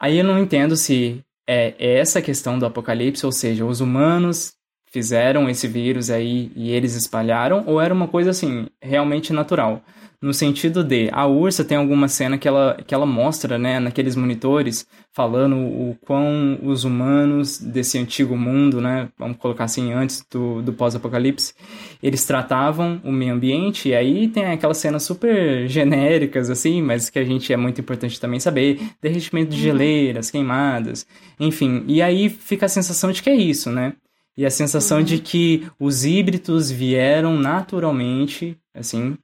Aí 0.00 0.18
eu 0.18 0.24
não 0.24 0.40
entendo 0.40 0.76
se 0.76 1.22
é 1.48 1.98
essa 1.98 2.20
questão 2.20 2.58
do 2.58 2.66
apocalipse, 2.66 3.24
ou 3.24 3.32
seja, 3.32 3.64
os 3.64 3.80
humanos 3.80 4.52
fizeram 4.90 5.48
esse 5.48 5.66
vírus 5.66 6.10
aí 6.10 6.52
e 6.54 6.70
eles 6.70 6.94
espalharam, 6.94 7.64
ou 7.66 7.80
era 7.80 7.92
uma 7.92 8.06
coisa 8.06 8.30
assim, 8.30 8.66
realmente 8.82 9.32
natural. 9.32 9.82
No 10.20 10.34
sentido 10.34 10.82
de, 10.82 11.08
a 11.12 11.28
Ursa 11.28 11.64
tem 11.64 11.78
alguma 11.78 12.08
cena 12.08 12.36
que 12.36 12.48
ela, 12.48 12.76
que 12.84 12.92
ela 12.92 13.06
mostra, 13.06 13.56
né, 13.56 13.78
naqueles 13.78 14.16
monitores, 14.16 14.84
falando 15.12 15.54
o 15.54 15.96
quão 16.00 16.58
os 16.60 16.82
humanos 16.82 17.60
desse 17.60 17.98
antigo 17.98 18.36
mundo, 18.36 18.80
né, 18.80 19.08
vamos 19.16 19.36
colocar 19.36 19.62
assim, 19.62 19.92
antes 19.92 20.26
do, 20.28 20.60
do 20.60 20.72
pós-apocalipse, 20.72 21.54
eles 22.02 22.24
tratavam 22.24 23.00
o 23.04 23.12
meio 23.12 23.32
ambiente, 23.32 23.90
e 23.90 23.94
aí 23.94 24.26
tem 24.26 24.44
aquelas 24.46 24.78
cenas 24.78 25.04
super 25.04 25.68
genéricas, 25.68 26.50
assim, 26.50 26.82
mas 26.82 27.08
que 27.08 27.20
a 27.20 27.24
gente 27.24 27.52
é 27.52 27.56
muito 27.56 27.80
importante 27.80 28.20
também 28.20 28.40
saber, 28.40 28.80
derretimento 29.00 29.52
de 29.52 29.60
geleiras, 29.60 30.32
queimadas, 30.32 31.06
enfim, 31.38 31.84
e 31.86 32.02
aí 32.02 32.28
fica 32.28 32.66
a 32.66 32.68
sensação 32.68 33.12
de 33.12 33.22
que 33.22 33.30
é 33.30 33.36
isso, 33.36 33.70
né? 33.70 33.92
E 34.36 34.44
a 34.44 34.50
sensação 34.50 35.00
de 35.00 35.18
que 35.18 35.66
os 35.78 36.04
híbridos 36.04 36.70
vieram 36.70 37.36
naturalmente, 37.36 38.56
assim, 38.74 39.16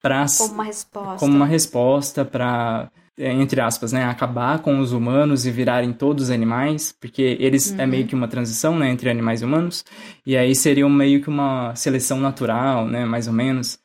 para 0.00 0.26
Como 0.38 0.54
uma 0.54 0.64
resposta. 0.64 1.18
como 1.18 1.36
uma 1.36 1.46
resposta 1.46 2.24
para 2.24 2.90
entre 3.22 3.60
aspas, 3.60 3.92
né, 3.92 4.04
acabar 4.04 4.60
com 4.60 4.78
os 4.78 4.92
humanos 4.92 5.44
e 5.44 5.50
virarem 5.50 5.92
todos 5.92 6.30
animais, 6.30 6.94
porque 6.98 7.36
eles 7.38 7.78
é 7.78 7.86
meio 7.86 8.06
que 8.06 8.14
uma 8.14 8.28
transição, 8.28 8.78
né, 8.78 8.90
entre 8.90 9.10
animais 9.10 9.42
e 9.42 9.44
humanos, 9.44 9.84
e 10.24 10.36
aí 10.36 10.54
seria 10.54 10.88
meio 10.88 11.20
que 11.20 11.28
uma 11.28 11.74
seleção 11.74 12.18
natural, 12.18 12.86
né, 12.86 13.04
mais 13.04 13.26
ou 13.26 13.34
menos. 13.34 13.78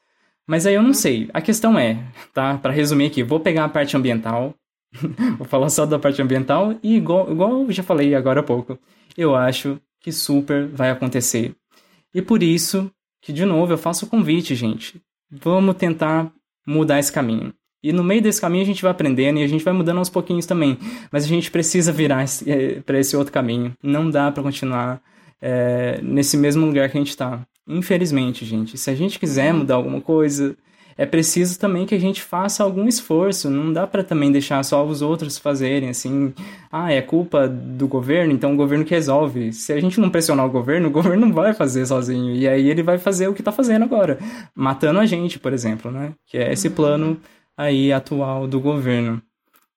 Mas 0.48 0.66
aí 0.66 0.76
eu 0.76 0.84
não 0.84 0.94
sei. 0.94 1.30
A 1.34 1.42
questão 1.42 1.78
é, 1.78 2.02
tá, 2.34 2.58
para 2.58 2.72
resumir 2.72 3.08
aqui, 3.08 3.24
vou 3.24 3.40
pegar 3.40 3.66
a 3.66 3.70
parte 3.70 3.98
ambiental, 3.98 4.54
vou 5.38 5.46
falar 5.46 5.70
só 5.70 5.86
da 5.86 6.00
parte 6.00 6.22
ambiental 6.22 6.76
e 6.82 6.96
igual, 6.96 7.30
igual 7.30 7.64
eu 7.64 7.72
já 7.72 7.84
falei 7.84 8.16
agora 8.16 8.40
há 8.40 8.44
pouco, 8.44 8.80
eu 9.18 9.36
acho 9.36 9.80
que 10.00 10.12
super 10.12 10.68
vai 10.68 10.92
acontecer. 10.92 11.56
E 12.14 12.22
por 12.22 12.42
isso 12.42 12.90
que 13.22 13.34
de 13.34 13.44
novo 13.44 13.74
eu 13.74 13.78
faço 13.78 14.06
o 14.06 14.10
convite, 14.10 14.56
gente. 14.56 15.02
Vamos 15.32 15.76
tentar 15.76 16.32
mudar 16.66 17.00
esse 17.00 17.12
caminho. 17.12 17.54
E 17.84 17.94
no 17.94 18.04
meio 18.04 18.22
desse 18.22 18.42
caminho 18.42 18.64
a 18.64 18.66
gente 18.66 18.82
vai 18.82 18.92
aprendendo 18.92 19.40
e 19.40 19.44
a 19.44 19.48
gente 19.48 19.64
vai 19.64 19.74
mudando 19.74 20.00
aos 20.00 20.10
pouquinhos 20.10 20.46
também. 20.46 20.78
Mas 21.12 21.24
a 21.24 21.28
gente 21.28 21.52
precisa 21.52 21.92
virar 21.92 22.26
para 22.86 23.00
esse 23.00 23.16
outro 23.16 23.32
caminho. 23.32 23.74
Não 23.84 24.10
dá 24.10 24.32
para 24.32 24.42
continuar 24.42 25.02
é, 25.42 26.00
nesse 26.02 26.36
mesmo 26.36 26.66
lugar 26.66 26.90
que 26.90 26.98
a 26.98 27.02
gente 27.02 27.12
está. 27.12 27.46
Infelizmente, 27.68 28.44
gente. 28.44 28.78
Se 28.78 28.90
a 28.90 28.96
gente 28.96 29.20
quiser 29.20 29.54
mudar 29.54 29.76
alguma 29.76 30.02
coisa, 30.02 30.56
é 30.98 31.06
preciso 31.06 31.60
também 31.60 31.86
que 31.86 31.94
a 31.94 32.00
gente 32.00 32.22
faça 32.22 32.64
algum 32.64 32.88
esforço. 32.88 33.50
Não 33.50 33.74
dá 33.74 33.86
para 33.86 34.04
também 34.04 34.32
deixar 34.32 34.64
só 34.64 34.86
os 34.86 35.02
outros 35.02 35.38
fazerem 35.38 35.90
assim. 35.90 36.34
Ah, 36.72 36.92
é 36.92 37.02
culpa 37.02 37.48
do 37.50 37.88
governo, 37.88 38.32
então 38.32 38.54
o 38.54 38.56
governo 38.56 38.86
que 38.86 38.94
resolve. 38.94 39.52
Se 39.52 39.74
a 39.74 39.80
gente 39.82 40.00
não 40.00 40.10
pressionar 40.10 40.46
o 40.46 40.52
governo, 40.52 40.88
o 40.90 40.92
governo 40.92 41.26
não 41.26 41.34
vai 41.34 41.54
fazer 41.54 41.86
sozinho. 41.86 42.34
E 42.34 42.48
aí 42.48 42.70
ele 42.70 42.82
vai 42.82 42.98
fazer 42.98 43.28
o 43.28 43.34
que 43.34 43.44
tá 43.44 43.52
fazendo 43.52 43.84
agora, 43.84 44.18
matando 44.56 45.00
a 45.00 45.06
gente, 45.06 45.38
por 45.38 45.52
exemplo, 45.52 45.92
né? 45.92 46.14
Que 46.26 46.38
é 46.38 46.54
esse 46.54 46.70
plano 46.70 47.20
aí 47.58 47.92
atual 47.92 48.48
do 48.48 48.60
governo. 48.60 49.22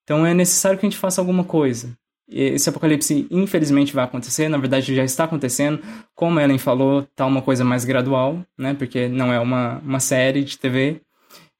Então 0.03 0.25
é 0.25 0.33
necessário 0.33 0.79
que 0.79 0.85
a 0.85 0.89
gente 0.89 0.99
faça 0.99 1.19
alguma 1.19 1.43
coisa. 1.43 1.93
Esse 2.31 2.69
apocalipse, 2.69 3.27
infelizmente, 3.31 3.93
vai 3.93 4.05
acontecer. 4.05 4.47
Na 4.47 4.57
verdade, 4.57 4.95
já 4.95 5.03
está 5.03 5.23
acontecendo. 5.23 5.81
Como 6.15 6.37
a 6.37 6.43
Ellen 6.43 6.59
falou, 6.59 7.05
tá 7.15 7.25
uma 7.25 7.41
coisa 7.41 7.65
mais 7.65 7.83
gradual, 7.83 8.39
né? 8.57 8.73
Porque 8.73 9.07
não 9.07 9.33
é 9.33 9.39
uma, 9.39 9.79
uma 9.79 9.99
série 9.99 10.43
de 10.43 10.57
TV. 10.57 11.01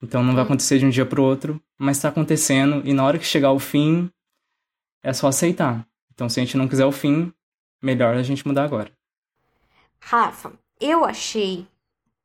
Então 0.02 0.24
não 0.24 0.34
vai 0.34 0.44
acontecer 0.44 0.80
de 0.80 0.86
um 0.86 0.90
dia 0.90 1.06
pro 1.06 1.24
outro. 1.24 1.62
Mas 1.78 1.98
está 1.98 2.10
acontecendo. 2.10 2.82
E 2.86 2.94
na 2.94 3.04
hora 3.06 3.18
que 3.20 3.26
chegar 3.26 3.52
o 3.52 3.60
fim, 3.60 4.10
é 5.04 5.14
só 5.14 5.28
aceitar. 5.28 5.86
Então, 6.14 6.28
se 6.28 6.40
a 6.40 6.44
gente 6.44 6.58
não 6.58 6.68
quiser 6.68 6.86
o 6.86 6.92
fim, 6.92 7.32
melhor 7.82 8.16
a 8.16 8.24
gente 8.24 8.46
mudar 8.46 8.64
agora. 8.66 8.92
Rafa, 10.02 10.52
eu 10.80 11.06
achei 11.06 11.66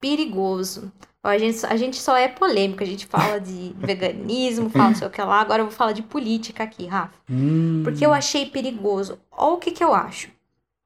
perigoso. 0.01 0.93
A 1.23 1.39
gente, 1.39 1.65
a 1.65 1.77
gente 1.77 1.97
só 1.97 2.17
é 2.17 2.29
polêmico, 2.29 2.83
a 2.83 2.87
gente 2.87 3.07
fala 3.07 3.41
de 3.41 3.75
veganismo, 3.79 4.69
fala 4.69 4.91
não 4.91 4.95
sei 4.97 5.07
o 5.07 5.11
que 5.11 5.23
lá. 5.23 5.41
Agora 5.41 5.63
eu 5.63 5.67
vou 5.67 5.75
falar 5.75 5.93
de 5.93 6.03
política 6.03 6.63
aqui, 6.65 6.87
Rafa. 6.87 7.15
Hum, 7.31 7.81
Porque 7.83 8.05
eu 8.05 8.13
achei 8.13 8.47
perigoso. 8.47 9.19
Olha 9.33 9.55
o 9.55 9.59
que, 9.59 9.71
que 9.71 9.83
eu 9.83 9.95
acho. 9.95 10.29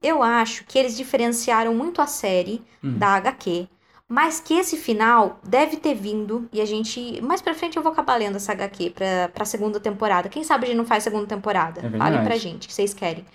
Eu 0.00 0.22
acho 0.22 0.64
que 0.64 0.78
eles 0.78 0.96
diferenciaram 0.96 1.74
muito 1.74 2.00
a 2.00 2.06
série 2.06 2.62
Hum. 2.84 2.96
da 2.96 3.16
HQ, 3.16 3.68
mas 4.08 4.40
que 4.40 4.54
esse 4.54 4.78
final 4.78 5.38
deve 5.44 5.76
ter 5.76 5.94
vindo, 5.94 6.48
e 6.50 6.62
a 6.62 6.64
gente. 6.64 7.20
Mais 7.20 7.42
pra 7.42 7.54
frente 7.54 7.76
eu 7.76 7.82
vou 7.82 7.92
acabar 7.92 8.16
lendo 8.16 8.36
essa 8.36 8.52
HQ 8.52 8.90
pra, 8.90 9.28
pra 9.28 9.44
segunda 9.44 9.78
temporada. 9.78 10.30
Quem 10.30 10.42
sabe 10.42 10.64
a 10.64 10.66
gente 10.68 10.78
não 10.78 10.86
faz 10.86 11.04
segunda 11.04 11.26
temporada? 11.26 11.86
É 11.86 11.90
Falem 11.98 12.24
pra 12.24 12.38
gente, 12.38 12.66
que 12.66 12.72
vocês 12.72 12.94
querem. 12.94 13.26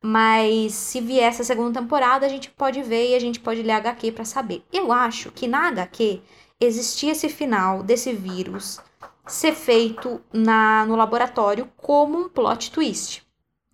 Mas 0.00 0.72
se 0.72 1.00
vier 1.00 1.28
essa 1.28 1.44
segunda 1.44 1.80
temporada, 1.80 2.24
a 2.24 2.28
gente 2.28 2.50
pode 2.50 2.82
ver 2.82 3.10
e 3.10 3.14
a 3.14 3.20
gente 3.20 3.38
pode 3.40 3.62
ler 3.62 3.72
a 3.72 3.76
HQ 3.78 4.12
pra 4.12 4.24
saber. 4.24 4.64
Eu 4.72 4.92
acho 4.92 5.30
que 5.30 5.46
na 5.46 5.68
HQ 5.68 6.22
existia 6.58 7.12
esse 7.12 7.28
final 7.28 7.82
desse 7.82 8.12
vírus 8.12 8.80
ser 9.26 9.52
feito 9.52 10.20
na, 10.32 10.86
no 10.86 10.96
laboratório 10.96 11.68
como 11.76 12.18
um 12.18 12.28
plot 12.28 12.70
twist, 12.70 13.26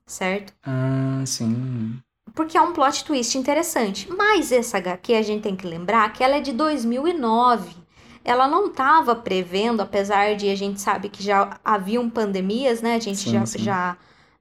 certo? 0.05 0.53
Ah, 0.65 1.23
sim. 1.27 2.01
Porque 2.35 2.59
é 2.59 2.61
um 2.61 2.73
plot 2.73 3.05
twist 3.05 3.39
interessante. 3.39 4.11
Mas 4.11 4.51
essa 4.51 4.79
HQ 4.79 5.15
a 5.15 5.23
gente 5.23 5.43
tem 5.43 5.55
que 5.55 5.67
lembrar 5.67 6.13
que 6.13 6.23
ela 6.23 6.37
é 6.37 6.41
de 6.41 6.53
2009. 6.53 7.77
Ela 8.25 8.49
não 8.49 8.67
estava 8.67 9.15
prevendo, 9.15 9.81
apesar 9.81 10.35
de 10.35 10.49
a 10.49 10.57
gente 10.57 10.81
sabe 10.81 11.09
que 11.09 11.23
já 11.23 11.59
haviam 11.65 12.09
pandemias, 12.11 12.83
né? 12.83 12.97
A 12.97 12.99
gente 12.99 13.19
Sim, 13.19 13.33
já, 13.33 13.47
sim. 13.47 13.59
já 13.59 13.97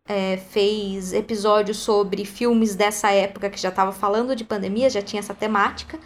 é, 0.07 0.37
fez 0.37 1.13
episódios 1.13 1.77
sobre 1.77 2.25
filmes 2.25 2.75
dessa 2.75 3.11
época 3.11 3.49
que 3.49 3.59
já 3.59 3.69
estava 3.69 3.91
falando 3.91 4.35
de 4.35 4.43
pandemia, 4.43 4.89
já 4.89 5.01
tinha 5.01 5.19
essa 5.19 5.33
temática. 5.33 5.99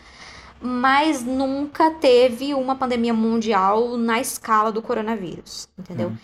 Mas 0.59 1.23
nunca 1.23 1.91
teve 1.91 2.53
uma 2.55 2.75
pandemia 2.75 3.13
mundial 3.13 3.95
na 3.95 4.19
escala 4.19 4.71
do 4.71 4.81
coronavírus, 4.81 5.69
entendeu? 5.77 6.09
Hum. 6.09 6.17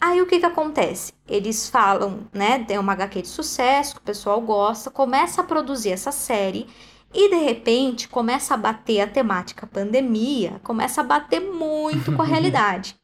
Aí 0.00 0.22
o 0.22 0.26
que 0.26 0.40
que 0.40 0.46
acontece? 0.46 1.12
Eles 1.28 1.68
falam, 1.68 2.26
né? 2.32 2.64
Tem 2.64 2.78
uma 2.78 2.92
HQ 2.94 3.22
de 3.22 3.28
sucesso 3.28 3.96
que 3.96 4.00
o 4.00 4.04
pessoal 4.04 4.40
gosta, 4.40 4.90
começa 4.90 5.42
a 5.42 5.44
produzir 5.44 5.90
essa 5.90 6.10
série 6.10 6.66
e 7.12 7.28
de 7.28 7.36
repente 7.36 8.08
começa 8.08 8.54
a 8.54 8.56
bater 8.56 9.00
a 9.00 9.06
temática 9.06 9.66
pandemia, 9.66 10.60
começa 10.62 11.02
a 11.02 11.04
bater 11.04 11.40
muito 11.40 12.12
com 12.12 12.22
a 12.22 12.24
realidade. 12.26 12.96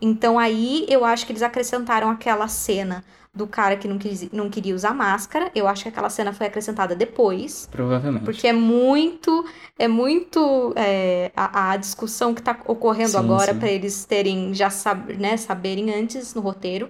Então 0.00 0.38
aí 0.38 0.86
eu 0.88 1.04
acho 1.04 1.26
que 1.26 1.32
eles 1.32 1.42
acrescentaram 1.42 2.08
aquela 2.08 2.46
cena 2.46 3.04
do 3.34 3.46
cara 3.46 3.76
que 3.76 3.88
não, 3.88 3.98
quis, 3.98 4.30
não 4.30 4.48
queria 4.48 4.74
usar 4.74 4.94
máscara. 4.94 5.50
Eu 5.54 5.66
acho 5.66 5.82
que 5.82 5.88
aquela 5.88 6.08
cena 6.08 6.32
foi 6.32 6.46
acrescentada 6.46 6.94
depois. 6.94 7.68
Provavelmente. 7.70 8.24
Porque 8.24 8.46
é 8.46 8.52
muito, 8.52 9.44
é 9.78 9.88
muito 9.88 10.72
é, 10.76 11.32
a, 11.34 11.72
a 11.72 11.76
discussão 11.76 12.32
que 12.32 12.40
está 12.40 12.58
ocorrendo 12.66 13.10
Sim, 13.10 13.18
agora 13.18 13.54
para 13.54 13.68
eles 13.68 14.04
terem 14.04 14.54
já 14.54 14.70
sab, 14.70 15.12
né, 15.16 15.36
saberem 15.36 15.92
antes 15.92 16.32
no 16.34 16.40
roteiro. 16.40 16.88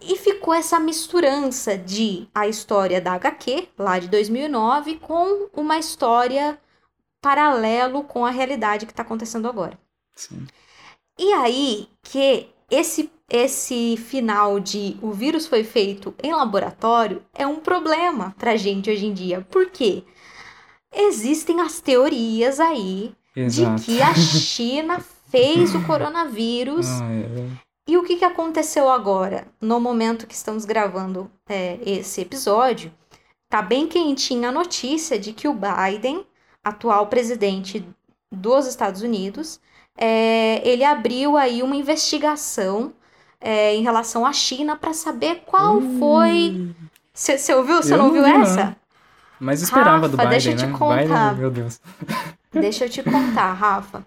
E 0.00 0.16
ficou 0.16 0.52
essa 0.52 0.80
misturança 0.80 1.76
de 1.78 2.26
a 2.34 2.48
história 2.48 3.00
da 3.00 3.14
HQ, 3.14 3.68
lá 3.78 3.98
de 3.98 4.08
2009, 4.08 4.96
com 4.96 5.48
uma 5.54 5.78
história 5.78 6.58
paralelo 7.22 8.04
com 8.04 8.24
a 8.24 8.30
realidade 8.30 8.86
que 8.86 8.92
está 8.92 9.02
acontecendo 9.02 9.48
agora. 9.48 9.78
Sim. 10.14 10.46
E 11.18 11.32
aí 11.32 11.88
que 12.02 12.48
esse 12.70 13.10
esse 13.28 13.96
final 13.96 14.60
de 14.60 14.96
o 15.00 15.10
vírus 15.10 15.46
foi 15.46 15.64
feito 15.64 16.14
em 16.22 16.32
laboratório 16.32 17.22
é 17.34 17.46
um 17.46 17.56
problema 17.56 18.34
pra 18.38 18.56
gente 18.56 18.90
hoje 18.90 19.06
em 19.06 19.14
dia. 19.14 19.40
Por 19.50 19.70
quê? 19.70 20.04
Existem 20.92 21.60
as 21.60 21.80
teorias 21.80 22.60
aí 22.60 23.14
Exato. 23.34 23.76
de 23.80 23.84
que 23.84 24.02
a 24.02 24.14
China 24.14 25.00
fez 25.30 25.74
o 25.74 25.84
coronavírus 25.86 26.86
Ah, 27.02 27.12
é. 27.12 27.48
e 27.88 27.96
o 27.96 28.04
que, 28.04 28.16
que 28.16 28.24
aconteceu 28.24 28.88
agora? 28.88 29.46
No 29.60 29.80
momento 29.80 30.26
que 30.26 30.34
estamos 30.34 30.64
gravando 30.64 31.30
é, 31.48 31.78
esse 31.84 32.20
episódio, 32.20 32.92
tá 33.48 33.60
bem 33.62 33.88
quentinha 33.88 34.50
a 34.50 34.52
notícia 34.52 35.18
de 35.18 35.32
que 35.32 35.48
o 35.48 35.54
Biden, 35.54 36.24
atual 36.62 37.06
presidente 37.08 37.84
dos 38.30 38.66
Estados 38.66 39.02
Unidos, 39.02 39.60
é, 39.96 40.60
ele 40.68 40.84
abriu 40.84 41.36
aí 41.36 41.62
uma 41.62 41.76
investigação 41.76 42.92
é, 43.40 43.74
em 43.74 43.82
relação 43.82 44.24
à 44.24 44.32
China 44.32 44.76
para 44.76 44.92
saber 44.92 45.42
qual 45.46 45.80
foi. 45.98 46.74
Você 47.12 47.54
ouviu? 47.54 47.76
Você 47.76 47.96
não 47.96 48.06
ouviu 48.06 48.24
vi, 48.24 48.32
não. 48.32 48.42
essa? 48.42 48.76
Mas 49.38 49.62
esperava 49.62 50.08
do 50.08 50.16
Rafa, 50.16 50.28
Biden, 50.28 50.30
deixa 50.30 50.50
eu 50.50 50.56
te 50.56 50.66
né? 50.66 50.78
contar. 50.78 51.28
Biden, 51.30 51.40
meu 51.40 51.50
Deus. 51.50 51.80
Deixa 52.52 52.84
eu 52.84 52.88
te 52.88 53.02
contar, 53.02 53.52
Rafa. 53.52 54.06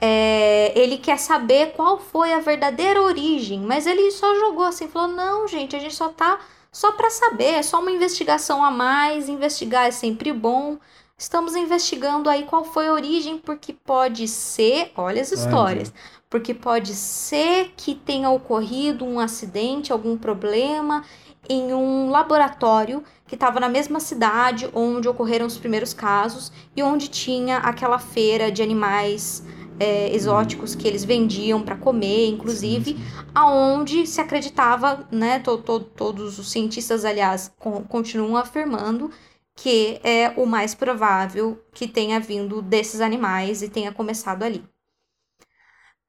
É, 0.00 0.72
ele 0.74 0.98
quer 0.98 1.16
saber 1.16 1.72
qual 1.76 1.96
foi 1.98 2.34
a 2.34 2.40
verdadeira 2.40 3.00
origem, 3.00 3.60
mas 3.60 3.86
ele 3.86 4.10
só 4.10 4.34
jogou 4.34 4.64
assim, 4.64 4.88
falou: 4.88 5.14
não, 5.14 5.46
gente, 5.46 5.76
a 5.76 5.78
gente 5.78 5.94
só 5.94 6.08
tá 6.08 6.40
só 6.72 6.90
para 6.90 7.08
saber, 7.08 7.54
é 7.54 7.62
só 7.62 7.80
uma 7.80 7.92
investigação 7.92 8.64
a 8.64 8.70
mais. 8.70 9.28
Investigar 9.28 9.86
é 9.86 9.92
sempre 9.92 10.32
bom. 10.32 10.76
Estamos 11.16 11.54
investigando 11.54 12.28
aí 12.28 12.44
qual 12.44 12.64
foi 12.64 12.88
a 12.88 12.92
origem, 12.92 13.38
porque 13.38 13.72
pode 13.72 14.26
ser, 14.26 14.92
olha 14.96 15.22
as 15.22 15.30
histórias, 15.32 15.92
porque 16.28 16.52
pode 16.52 16.92
ser 16.94 17.72
que 17.76 17.94
tenha 17.94 18.28
ocorrido 18.30 19.04
um 19.04 19.20
acidente, 19.20 19.92
algum 19.92 20.18
problema 20.18 21.04
em 21.48 21.72
um 21.72 22.10
laboratório 22.10 23.02
que 23.26 23.36
estava 23.36 23.60
na 23.60 23.68
mesma 23.68 24.00
cidade 24.00 24.68
onde 24.74 25.08
ocorreram 25.08 25.46
os 25.46 25.56
primeiros 25.56 25.94
casos 25.94 26.50
e 26.74 26.82
onde 26.82 27.08
tinha 27.08 27.58
aquela 27.58 27.98
feira 27.98 28.50
de 28.50 28.62
animais 28.62 29.44
é, 29.78 30.14
exóticos 30.14 30.74
que 30.74 30.86
eles 30.86 31.04
vendiam 31.04 31.62
para 31.62 31.76
comer, 31.76 32.28
inclusive, 32.28 32.96
aonde 33.34 34.06
se 34.06 34.20
acreditava, 34.20 35.06
né, 35.10 35.38
to, 35.40 35.58
to, 35.58 35.80
todos 35.80 36.38
os 36.38 36.50
cientistas, 36.50 37.04
aliás, 37.04 37.52
con- 37.58 37.82
continuam 37.84 38.36
afirmando 38.36 39.10
que 39.54 40.00
é 40.02 40.30
o 40.36 40.46
mais 40.46 40.74
provável 40.74 41.62
que 41.72 41.86
tenha 41.86 42.18
vindo 42.18 42.60
desses 42.60 43.00
animais 43.00 43.62
e 43.62 43.68
tenha 43.68 43.92
começado 43.92 44.42
ali. 44.42 44.58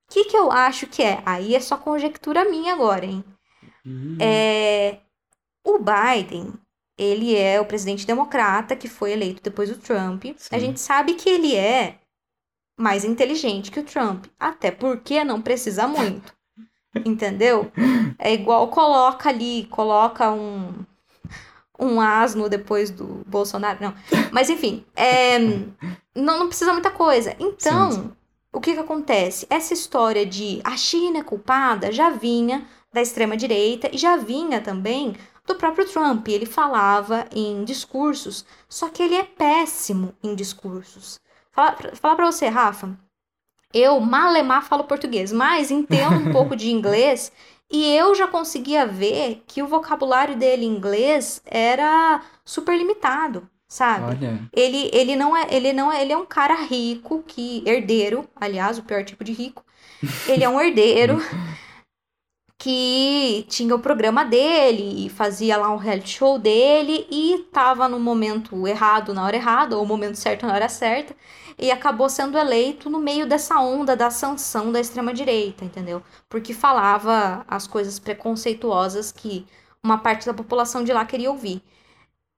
O 0.08 0.14
que, 0.14 0.26
que 0.26 0.38
eu 0.38 0.52
acho 0.52 0.88
que 0.88 1.02
é? 1.02 1.22
Aí 1.26 1.56
é 1.56 1.60
só 1.60 1.78
conjectura 1.78 2.50
minha 2.50 2.74
agora, 2.74 3.06
hein? 3.06 3.24
É, 4.20 5.00
o 5.64 5.80
Biden, 5.80 6.54
ele 6.98 7.36
é 7.36 7.60
o 7.60 7.66
presidente 7.66 8.06
democrata 8.06 8.76
que 8.76 8.88
foi 8.88 9.12
eleito 9.12 9.44
depois 9.44 9.70
do 9.70 9.78
Trump. 9.78 10.26
A 10.26 10.34
Sim. 10.38 10.60
gente 10.60 10.80
sabe 10.80 11.14
que 11.16 11.30
ele 11.30 11.56
é 11.56 12.00
mais 12.78 13.04
inteligente 13.04 13.72
que 13.72 13.80
o 13.80 13.84
Trump, 13.84 14.26
até 14.40 14.72
porque 14.72 15.24
não 15.24 15.42
precisa 15.42 15.88
muito. 15.88 16.34
Entendeu? 17.06 17.72
É 18.18 18.34
igual 18.34 18.70
coloca 18.70 19.30
ali, 19.30 19.66
coloca 19.70 20.32
um 20.32 20.86
um 21.80 21.99
asno 21.99 22.49
depois 22.49 22.89
do 22.89 23.23
Bolsonaro, 23.27 23.80
não. 23.81 23.93
Mas 24.31 24.49
enfim, 24.49 24.85
é, 24.95 25.39
não, 26.15 26.39
não 26.39 26.47
precisa 26.47 26.73
muita 26.73 26.89
coisa. 26.91 27.35
Então, 27.39 27.91
Sim, 27.91 28.02
sim. 28.03 28.11
o 28.53 28.60
que 28.61 28.73
que 28.73 28.80
acontece? 28.80 29.45
Essa 29.49 29.73
história 29.73 30.26
de 30.26 30.61
a 30.64 30.77
China 30.77 31.19
é 31.19 31.23
culpada 31.23 31.91
já 31.91 32.10
vinha 32.10 32.65
da 32.93 33.02
extrema 33.02 33.35
direita 33.35 33.89
e 33.93 33.97
já 33.97 34.15
vinha 34.15 34.61
também 34.61 35.15
do 35.45 35.56
próprio 35.56 35.88
Trump. 35.88 36.27
Ele 36.27 36.45
falava 36.45 37.26
em 37.34 37.64
discursos, 37.64 38.45
só 38.69 38.89
que 38.89 39.03
ele 39.03 39.15
é 39.15 39.23
péssimo 39.23 40.14
em 40.23 40.34
discursos. 40.35 41.19
Falar 41.52 41.77
falar 41.93 42.15
pra 42.15 42.31
você, 42.31 42.47
Rafa, 42.47 42.97
eu 43.73 43.99
malemar 43.99 44.64
falo 44.64 44.85
português, 44.85 45.31
mas 45.34 45.69
entendo 45.72 46.15
um 46.15 46.31
pouco 46.31 46.56
de 46.56 46.72
inglês 46.72 47.31
e 47.72 47.96
eu 47.96 48.16
já 48.16 48.28
conseguia 48.28 48.86
ver 48.86 49.44
que 49.48 49.62
o 49.64 49.68
vocabulário 49.68 50.36
dele 50.38 50.66
em 50.66 50.70
inglês 50.76 51.42
era 51.46 52.22
super 52.44 52.78
limitado, 52.78 53.50
sabe? 53.68 54.18
Olha, 54.18 54.40
Ele, 54.54 54.90
ele 54.94 55.16
não 55.16 55.36
é, 55.36 55.48
ele 55.54 55.74
não 55.74 55.92
é, 55.92 56.02
ele 56.02 56.14
é 56.14 56.18
um 56.18 56.26
cara 56.26 56.56
rico 56.56 57.24
que 57.24 57.64
herdeiro, 57.66 58.28
aliás, 58.36 58.78
o 58.78 58.84
pior 58.84 59.04
tipo 59.04 59.24
de 59.24 59.34
rico. 59.34 59.64
Ele 60.26 60.44
é 60.44 60.50
um 60.50 60.60
herdeiro 60.62 61.18
que 62.57 63.45
tinha 63.49 63.76
o 63.76 63.80
programa 63.80 64.23
dele 64.23 65.06
e 65.06 65.10
fazia 65.10 65.57
lá 65.57 65.69
um 65.72 65.77
reality 65.77 66.18
show 66.18 66.40
dele 66.40 67.06
e 67.11 67.45
tava 67.52 67.88
no 67.90 67.99
momento 67.99 68.68
errado 68.68 69.14
na 69.14 69.23
hora 69.23 69.36
errada 69.36 69.77
ou 69.77 69.86
momento 69.86 70.15
certo 70.15 70.45
na 70.45 70.53
hora 70.53 70.69
certa 70.69 71.15
e 71.57 71.72
acabou 71.72 72.10
sendo 72.10 72.38
eleito 72.38 72.90
no 72.90 72.99
meio 72.99 73.27
dessa 73.27 73.60
onda 73.60 73.95
da 73.95 74.10
sanção 74.10 74.72
da 74.72 74.80
extrema 74.80 75.14
direita, 75.14 75.64
entendeu? 75.64 76.02
Porque 76.30 76.53
falava 76.53 77.45
as 77.48 77.68
coisas 77.68 77.99
preconceituosas 77.99 79.11
que 79.11 79.45
uma 79.84 79.98
parte 79.98 80.26
da 80.26 80.34
população 80.34 80.84
de 80.84 80.91
lá 80.91 81.06
queria 81.06 81.32
ouvir. 81.32 81.61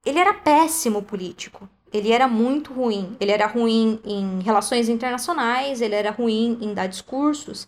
Ele 0.06 0.19
era 0.19 0.34
péssimo 0.34 1.02
político. 1.02 1.68
Ele 1.91 2.11
era 2.11 2.27
muito 2.27 2.73
ruim. 2.73 3.15
Ele 3.19 3.31
era 3.31 3.48
ruim 3.48 3.99
em 4.03 4.41
relações 4.41 4.89
internacionais, 4.89 5.81
ele 5.81 5.95
era 5.95 6.11
ruim 6.11 6.57
em 6.61 6.73
dar 6.73 6.88
discursos. 6.88 7.68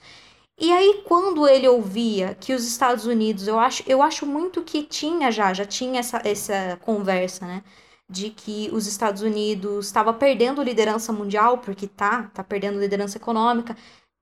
E 0.60 0.74
aí, 0.74 1.04
quando 1.06 1.48
ele 1.48 1.68
ouvia 1.68 2.36
que 2.36 2.54
os 2.54 2.68
Estados 2.68 3.06
Unidos, 3.06 3.48
eu 3.48 3.58
acho, 3.58 3.82
eu 3.88 4.02
acho 4.02 4.26
muito 4.26 4.62
que 4.62 4.84
tinha 4.84 5.32
já, 5.32 5.54
já 5.54 5.66
tinha 5.66 6.02
essa, 6.02 6.22
essa 6.26 6.78
conversa, 6.82 7.48
né? 7.48 7.64
De 8.10 8.30
que 8.30 8.70
os 8.74 8.86
Estados 8.86 9.22
Unidos 9.22 9.86
estava 9.86 10.12
perdendo 10.14 10.62
liderança 10.62 11.14
mundial, 11.14 11.60
porque 11.60 11.88
tá, 11.88 12.24
tá 12.34 12.44
perdendo 12.44 12.80
liderança 12.80 13.18
econômica. 13.18 13.78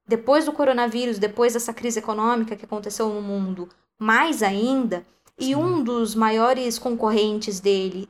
Depois 0.08 0.46
do 0.46 0.54
coronavírus, 0.54 1.18
depois 1.18 1.54
dessa 1.54 1.74
crise 1.74 2.00
econômica 2.00 2.56
que 2.56 2.66
aconteceu 2.66 3.10
no 3.10 3.22
mundo, 3.22 3.68
mais 4.00 4.44
ainda, 4.44 5.04
e 5.40 5.56
um 5.56 5.84
dos 5.84 6.14
maiores 6.14 6.78
concorrentes 6.78 7.60
dele, 7.60 8.08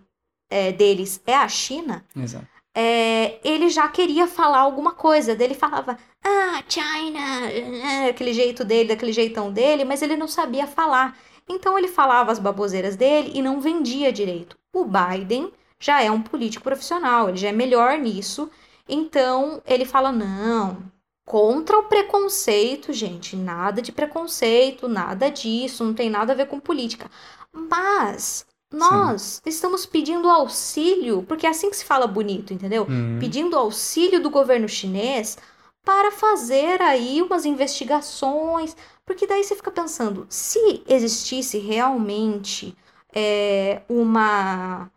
é, 0.49 0.71
deles 0.73 1.21
é 1.25 1.35
a 1.35 1.47
China, 1.47 2.05
exato. 2.15 2.56
É, 2.79 3.39
ele 3.43 3.69
já 3.69 3.87
queria 3.87 4.27
falar 4.27 4.59
alguma 4.59 4.91
coisa. 4.91 5.31
Ele 5.31 5.55
falava, 5.55 5.97
ah, 6.23 6.63
China, 6.69 7.49
é, 7.49 8.09
aquele 8.09 8.33
jeito 8.33 8.63
dele, 8.63 8.89
daquele 8.89 9.11
jeitão 9.11 9.51
dele, 9.51 9.83
mas 9.83 10.03
ele 10.03 10.15
não 10.15 10.27
sabia 10.27 10.67
falar. 10.67 11.17
Então 11.49 11.75
ele 11.75 11.87
falava 11.87 12.31
as 12.31 12.37
baboseiras 12.37 12.95
dele 12.95 13.31
e 13.33 13.41
não 13.41 13.59
vendia 13.59 14.13
direito. 14.13 14.55
O 14.71 14.85
Biden 14.85 15.51
já 15.79 16.03
é 16.03 16.11
um 16.11 16.21
político 16.21 16.63
profissional, 16.63 17.29
ele 17.29 17.37
já 17.37 17.49
é 17.49 17.51
melhor 17.51 17.97
nisso. 17.97 18.47
Então 18.87 19.59
ele 19.65 19.83
fala, 19.83 20.11
não, 20.11 20.77
contra 21.25 21.79
o 21.79 21.83
preconceito, 21.83 22.93
gente, 22.93 23.35
nada 23.35 23.81
de 23.81 23.91
preconceito, 23.91 24.87
nada 24.87 25.31
disso, 25.31 25.83
não 25.83 25.95
tem 25.95 26.11
nada 26.11 26.33
a 26.33 26.35
ver 26.35 26.45
com 26.45 26.59
política. 26.59 27.09
Mas 27.51 28.45
nós 28.71 29.41
estamos 29.45 29.85
pedindo 29.85 30.29
auxílio, 30.29 31.23
porque 31.23 31.47
é 31.47 31.49
assim 31.49 31.69
que 31.69 31.77
se 31.77 31.85
fala 31.85 32.05
bonito, 32.05 32.53
entendeu? 32.53 32.85
Hum, 32.89 33.17
pedindo 33.19 33.57
auxílio 33.57 34.21
do 34.21 34.29
governo 34.29 34.67
chinês 34.67 35.37
para 35.83 36.11
fazer 36.11 36.81
aí 36.81 37.21
umas 37.21 37.45
investigações, 37.45 38.75
porque 39.05 39.25
daí 39.25 39.43
você 39.43 39.55
fica 39.55 39.71
pensando, 39.71 40.25
se 40.29 40.83
existisse 40.85 41.57
realmente 41.59 42.75
é, 43.15 43.81
uma 43.87 44.91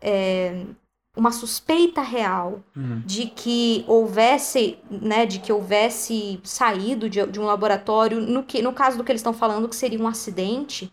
é, 0.00 0.66
uma 1.16 1.32
suspeita 1.32 2.02
real 2.02 2.62
hum. 2.76 3.02
de 3.04 3.26
que 3.26 3.84
houvesse, 3.88 4.78
né, 4.90 5.26
de 5.26 5.40
que 5.40 5.52
houvesse 5.52 6.40
saído 6.44 7.08
de, 7.10 7.24
de 7.26 7.40
um 7.40 7.44
laboratório, 7.44 8.20
no, 8.20 8.42
que, 8.42 8.62
no 8.62 8.72
caso 8.72 8.96
do 8.96 9.04
que 9.04 9.10
eles 9.10 9.20
estão 9.20 9.32
falando, 9.32 9.68
que 9.68 9.76
seria 9.76 10.00
um 10.00 10.06
acidente, 10.06 10.92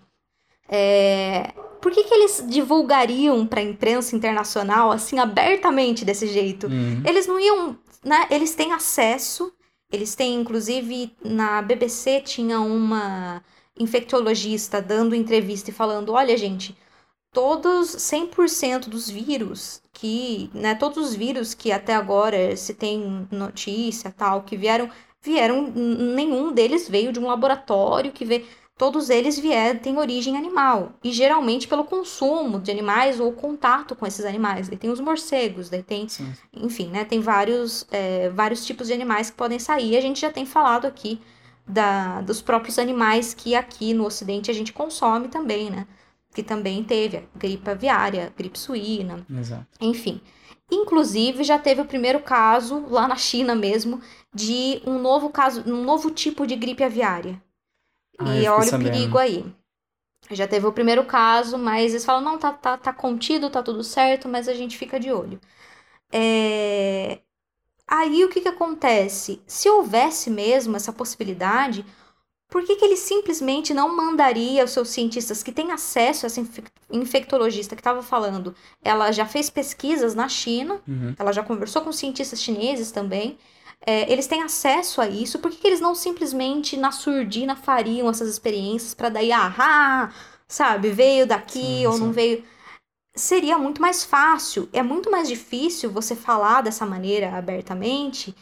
é, 0.67 1.53
por 1.81 1.91
que, 1.91 2.03
que 2.03 2.13
eles 2.13 2.43
divulgariam 2.47 3.45
para 3.45 3.59
a 3.59 3.63
imprensa 3.63 4.15
internacional 4.15 4.91
assim 4.91 5.19
abertamente 5.19 6.03
desse 6.03 6.27
jeito? 6.27 6.67
Hum. 6.67 7.01
Eles 7.05 7.27
não 7.27 7.39
iam, 7.39 7.77
né? 8.03 8.27
Eles 8.29 8.55
têm 8.55 8.73
acesso, 8.73 9.51
eles 9.91 10.15
têm, 10.15 10.35
inclusive, 10.35 11.11
na 11.23 11.61
BBC 11.61 12.21
tinha 12.21 12.59
uma 12.59 13.41
infectologista 13.79 14.81
dando 14.81 15.15
entrevista 15.15 15.69
e 15.69 15.73
falando: 15.73 16.13
olha, 16.13 16.35
gente, 16.35 16.77
todos 17.31 17.95
100% 17.95 18.89
dos 18.89 19.09
vírus 19.09 19.81
que, 19.93 20.49
né, 20.53 20.75
todos 20.75 20.97
os 20.97 21.15
vírus 21.15 21.53
que 21.53 21.71
até 21.71 21.95
agora 21.95 22.55
se 22.55 22.73
tem 22.73 23.27
notícia 23.31 24.11
tal, 24.11 24.43
que 24.43 24.55
vieram, 24.55 24.89
vieram, 25.21 25.71
nenhum 25.71 26.51
deles 26.51 26.87
veio 26.87 27.11
de 27.11 27.19
um 27.19 27.27
laboratório 27.27 28.11
que 28.11 28.25
veio. 28.25 28.45
Todos 28.77 29.09
eles 29.09 29.39
vieram, 29.39 29.79
têm 29.79 29.97
origem 29.97 30.37
animal. 30.37 30.93
E 31.03 31.11
geralmente 31.11 31.67
pelo 31.67 31.83
consumo 31.83 32.59
de 32.59 32.69
animais 32.69 33.19
ou 33.19 33.31
contato 33.33 33.95
com 33.95 34.05
esses 34.05 34.23
animais. 34.23 34.69
Daí 34.69 34.77
tem 34.77 34.89
os 34.89 34.99
morcegos, 34.99 35.69
daí 35.69 35.81
tem. 35.81 36.07
Sim. 36.07 36.31
Enfim, 36.53 36.87
né? 36.87 37.03
Tem 37.03 37.19
vários, 37.19 37.87
é, 37.91 38.29
vários 38.29 38.65
tipos 38.65 38.87
de 38.87 38.93
animais 38.93 39.29
que 39.31 39.37
podem 39.37 39.57
sair. 39.57 39.97
A 39.97 40.01
gente 40.01 40.21
já 40.21 40.31
tem 40.31 40.45
falado 40.45 40.85
aqui 40.85 41.19
da, 41.67 42.21
dos 42.21 42.41
próprios 42.41 42.77
animais 42.77 43.33
que 43.33 43.55
aqui 43.55 43.93
no 43.93 44.05
Ocidente 44.05 44.51
a 44.51 44.53
gente 44.53 44.71
consome 44.71 45.27
também, 45.27 45.69
né? 45.69 45.87
Que 46.33 46.43
também 46.43 46.83
teve 46.83 47.17
a 47.17 47.23
gripe 47.35 47.69
aviária, 47.69 48.31
gripe 48.37 48.59
suína, 48.59 49.25
Exato. 49.29 49.65
enfim. 49.81 50.21
Inclusive, 50.69 51.43
já 51.43 51.57
teve 51.57 51.81
o 51.81 51.85
primeiro 51.85 52.19
caso, 52.19 52.85
lá 52.89 53.07
na 53.07 53.15
China 53.15 53.55
mesmo, 53.55 54.01
de 54.33 54.81
um 54.85 54.99
novo 54.99 55.29
caso, 55.29 55.63
um 55.65 55.81
novo 55.83 56.11
tipo 56.11 56.45
de 56.45 56.55
gripe 56.55 56.83
aviária. 56.83 57.41
Ah, 58.19 58.35
e 58.35 58.47
olha 58.47 58.63
o 58.63 58.65
sabendo. 58.69 58.91
perigo 58.91 59.17
aí. 59.17 59.45
Já 60.31 60.47
teve 60.47 60.65
o 60.67 60.73
primeiro 60.73 61.05
caso, 61.05 61.57
mas 61.57 61.91
eles 61.93 62.05
falam, 62.05 62.21
não, 62.21 62.37
tá, 62.37 62.51
tá, 62.53 62.77
tá 62.77 62.93
contido, 62.93 63.49
tá 63.49 63.63
tudo 63.63 63.83
certo, 63.83 64.27
mas 64.27 64.47
a 64.47 64.53
gente 64.53 64.77
fica 64.77 64.99
de 64.99 65.11
olho. 65.11 65.39
É... 66.11 67.19
Aí 67.87 68.25
o 68.25 68.29
que 68.29 68.41
que 68.41 68.47
acontece? 68.49 69.41
Se 69.47 69.69
houvesse 69.69 70.29
mesmo 70.29 70.75
essa 70.77 70.93
possibilidade, 70.93 71.85
por 72.49 72.63
que 72.65 72.75
que 72.77 72.85
ele 72.85 72.97
simplesmente 72.97 73.73
não 73.73 73.95
mandaria 73.95 74.63
os 74.65 74.71
seus 74.71 74.89
cientistas 74.89 75.43
que 75.43 75.51
têm 75.51 75.71
acesso 75.71 76.25
a 76.25 76.27
essa 76.27 76.39
infec- 76.41 76.71
infectologista 76.91 77.75
que 77.75 77.81
estava 77.81 78.01
falando? 78.03 78.55
Ela 78.83 79.11
já 79.11 79.25
fez 79.25 79.49
pesquisas 79.49 80.15
na 80.15 80.29
China, 80.29 80.81
Uhum. 80.87 81.15
ela 81.19 81.31
já 81.33 81.43
conversou 81.43 81.81
com 81.81 81.91
cientistas 81.91 82.41
chineses 82.41 82.91
também. 82.91 83.37
É, 83.85 84.11
eles 84.11 84.27
têm 84.27 84.41
acesso 84.43 84.99
a 85.01 85.07
isso, 85.07 85.39
por 85.39 85.49
que, 85.51 85.57
que 85.57 85.67
eles 85.67 85.79
não 85.79 85.95
simplesmente 85.95 86.75
na 86.75 86.91
surdina 86.91 87.55
fariam 87.55 88.09
essas 88.09 88.27
experiências 88.27 88.93
para 88.93 89.09
daí, 89.09 89.31
ah, 89.31 90.11
sabe, 90.47 90.89
veio 90.91 91.25
daqui 91.27 91.59
Sim, 91.59 91.87
ou 91.87 91.97
não 91.97 92.07
sim. 92.07 92.11
veio? 92.11 92.43
Seria 93.15 93.57
muito 93.57 93.81
mais 93.81 94.03
fácil, 94.03 94.69
é 94.73 94.83
muito 94.83 95.09
mais 95.11 95.27
difícil 95.27 95.91
você 95.91 96.15
falar 96.15 96.61
dessa 96.61 96.85
maneira 96.85 97.35
abertamente, 97.37 98.35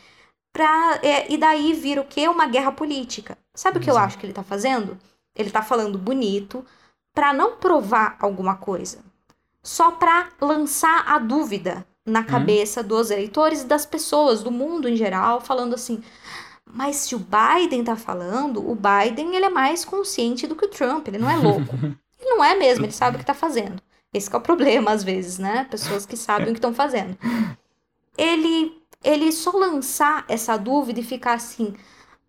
pra, 0.54 1.00
é, 1.04 1.32
e 1.32 1.38
daí 1.38 1.74
vir 1.74 2.00
o 2.00 2.06
quê? 2.06 2.28
Uma 2.28 2.48
guerra 2.48 2.72
política. 2.72 3.38
Sabe 3.54 3.78
o 3.78 3.82
que 3.82 3.90
eu 3.90 3.98
acho 3.98 4.18
que 4.18 4.26
ele 4.26 4.34
tá 4.34 4.44
fazendo? 4.44 4.98
Ele 5.36 5.52
tá 5.52 5.62
falando 5.62 5.98
bonito 5.98 6.66
para 7.14 7.34
não 7.34 7.58
provar 7.58 8.18
alguma 8.20 8.58
coisa, 8.58 9.00
só 9.64 9.92
para 9.92 10.30
lançar 10.42 11.04
a 11.08 11.18
dúvida 11.20 11.86
na 12.06 12.24
cabeça 12.24 12.84
dos 12.84 13.10
eleitores 13.10 13.62
e 13.62 13.66
das 13.66 13.86
pessoas 13.86 14.44
do 14.44 14.52
mundo 14.52 14.88
em 14.88 14.96
geral, 14.96 15.42
falando 15.42 15.74
assim: 15.74 16.04
mas 16.72 16.98
se 16.98 17.16
o 17.16 17.20
Biden 17.20 17.84
tá 17.84 17.96
falando, 17.96 18.58
o 18.60 18.76
Biden 18.76 19.36
ele 19.36 19.46
é 19.46 19.50
mais 19.50 19.84
consciente 19.84 20.46
do 20.46 20.56
que 20.56 20.66
o 20.66 20.70
Trump, 20.70 21.08
ele 21.08 21.18
não 21.18 21.30
é 21.30 21.38
louco. 21.38 21.74
ele 22.20 22.30
não 22.30 22.44
é 22.44 22.56
mesmo, 22.56 22.86
ele 22.86 22.92
sabe 22.92 23.16
o 23.16 23.20
que 23.20 23.26
tá 23.26 23.34
fazendo. 23.34 23.82
Esse 24.14 24.30
que 24.30 24.36
é 24.36 24.40
o 24.40 24.42
problema 24.42 24.92
às 24.92 25.04
vezes, 25.04 25.38
né? 25.38 25.68
Pessoas 25.70 26.06
que 26.06 26.16
sabem 26.16 26.50
o 26.50 26.52
que 26.52 26.58
estão 26.58 26.74
fazendo. 26.74 27.18
Ele 28.18 28.82
ele 29.04 29.32
só 29.32 29.52
lançar 29.52 30.26
essa 30.28 30.58
dúvida 30.58 31.00
e 31.00 31.04
ficar 31.04 31.34
assim: 31.34 31.74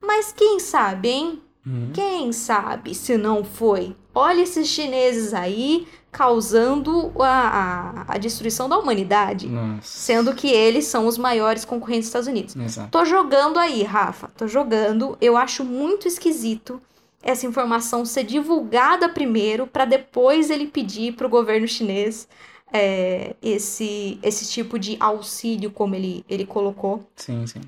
mas 0.00 0.32
quem 0.32 0.58
sabe, 0.60 1.08
hein? 1.08 1.42
Uhum. 1.66 1.90
Quem 1.92 2.32
sabe 2.32 2.94
se 2.94 3.16
não 3.16 3.44
foi? 3.44 3.96
Olha 4.14 4.42
esses 4.42 4.68
chineses 4.68 5.34
aí 5.34 5.88
causando 6.16 7.12
a, 7.20 8.04
a, 8.08 8.14
a 8.14 8.16
destruição 8.16 8.70
da 8.70 8.78
humanidade, 8.78 9.48
Nossa. 9.48 9.82
sendo 9.82 10.34
que 10.34 10.48
eles 10.48 10.86
são 10.86 11.06
os 11.06 11.18
maiores 11.18 11.62
concorrentes 11.62 12.04
dos 12.04 12.08
Estados 12.08 12.28
Unidos. 12.28 12.56
Exato. 12.56 12.88
Tô 12.90 13.04
jogando 13.04 13.58
aí, 13.58 13.82
Rafa, 13.82 14.30
tô 14.34 14.48
jogando. 14.48 15.18
Eu 15.20 15.36
acho 15.36 15.62
muito 15.62 16.08
esquisito 16.08 16.80
essa 17.22 17.44
informação 17.44 18.06
ser 18.06 18.24
divulgada 18.24 19.10
primeiro 19.10 19.66
para 19.66 19.84
depois 19.84 20.48
ele 20.48 20.68
pedir 20.68 21.12
pro 21.12 21.28
governo 21.28 21.68
chinês 21.68 22.26
é, 22.72 23.36
esse, 23.42 24.18
esse 24.22 24.50
tipo 24.50 24.78
de 24.78 24.96
auxílio, 24.98 25.70
como 25.70 25.94
ele, 25.94 26.24
ele 26.30 26.46
colocou. 26.46 27.06
Sim, 27.14 27.46
sim. 27.46 27.60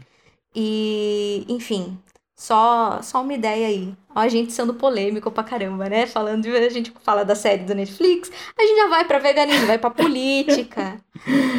E, 0.56 1.44
enfim, 1.50 1.98
só, 2.38 3.00
só 3.02 3.20
uma 3.20 3.34
ideia 3.34 3.66
aí. 3.66 3.92
Ó, 4.14 4.20
a 4.20 4.28
gente 4.28 4.52
sendo 4.52 4.72
polêmico 4.72 5.28
pra 5.28 5.42
caramba, 5.42 5.88
né? 5.88 6.06
Falando 6.06 6.42
de, 6.42 6.56
a 6.56 6.68
gente 6.68 6.92
fala 7.02 7.24
da 7.24 7.34
série 7.34 7.64
do 7.64 7.74
Netflix, 7.74 8.30
a 8.56 8.62
gente 8.62 8.76
já 8.76 8.88
vai 8.88 9.04
pra 9.04 9.18
veganismo, 9.18 9.66
vai 9.66 9.76
pra 9.76 9.90
política. 9.90 11.02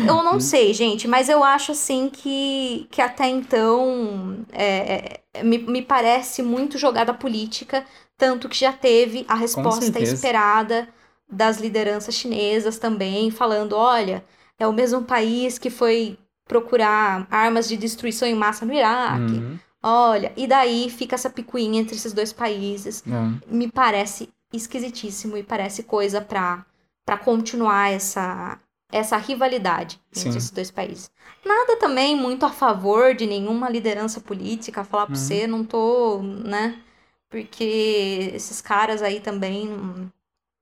Eu 0.07 0.23
não 0.23 0.39
sei, 0.39 0.73
gente, 0.73 1.05
mas 1.05 1.27
eu 1.27 1.43
acho 1.43 1.73
assim 1.73 2.09
que, 2.09 2.87
que 2.89 3.01
até 3.01 3.27
então 3.27 4.37
é, 4.53 5.19
é, 5.33 5.43
me, 5.43 5.57
me 5.57 5.81
parece 5.81 6.41
muito 6.41 6.77
jogada 6.77 7.13
política, 7.13 7.85
tanto 8.17 8.47
que 8.47 8.57
já 8.57 8.71
teve 8.71 9.25
a 9.27 9.35
resposta 9.35 9.99
esperada 9.99 10.87
das 11.29 11.59
lideranças 11.59 12.15
chinesas 12.15 12.79
também, 12.79 13.29
falando: 13.29 13.73
olha, 13.73 14.23
é 14.57 14.65
o 14.65 14.71
mesmo 14.71 15.03
país 15.03 15.59
que 15.59 15.69
foi 15.69 16.17
procurar 16.47 17.27
armas 17.29 17.67
de 17.67 17.75
destruição 17.75 18.25
em 18.25 18.33
massa 18.33 18.65
no 18.65 18.73
Iraque. 18.73 19.33
Uhum. 19.33 19.59
Olha, 19.81 20.33
e 20.35 20.45
daí 20.45 20.89
fica 20.89 21.15
essa 21.15 21.29
picuinha 21.29 21.79
entre 21.81 21.95
esses 21.95 22.13
dois 22.13 22.33
países. 22.33 23.03
Não. 23.05 23.39
Me 23.47 23.71
parece 23.71 24.29
esquisitíssimo 24.51 25.37
e 25.37 25.43
parece 25.43 25.83
coisa 25.83 26.19
pra, 26.21 26.65
pra 27.05 27.17
continuar 27.17 27.91
essa, 27.91 28.59
essa 28.91 29.17
rivalidade 29.17 29.99
entre 30.11 30.31
Sim. 30.31 30.37
esses 30.37 30.51
dois 30.51 30.71
países. 30.71 31.09
Nada 31.45 31.77
também 31.77 32.15
muito 32.15 32.45
a 32.45 32.49
favor 32.49 33.13
de 33.15 33.25
nenhuma 33.25 33.69
liderança 33.69 34.19
política, 34.19 34.83
falar 34.83 35.05
pra 35.05 35.15
Uhum. 35.15 35.21
você, 35.21 35.47
não 35.47 35.63
tô, 35.63 36.21
né? 36.21 36.81
Porque 37.29 38.31
esses 38.33 38.59
caras 38.59 39.01
aí 39.01 39.19
também, 39.19 39.67
não, 39.67 40.11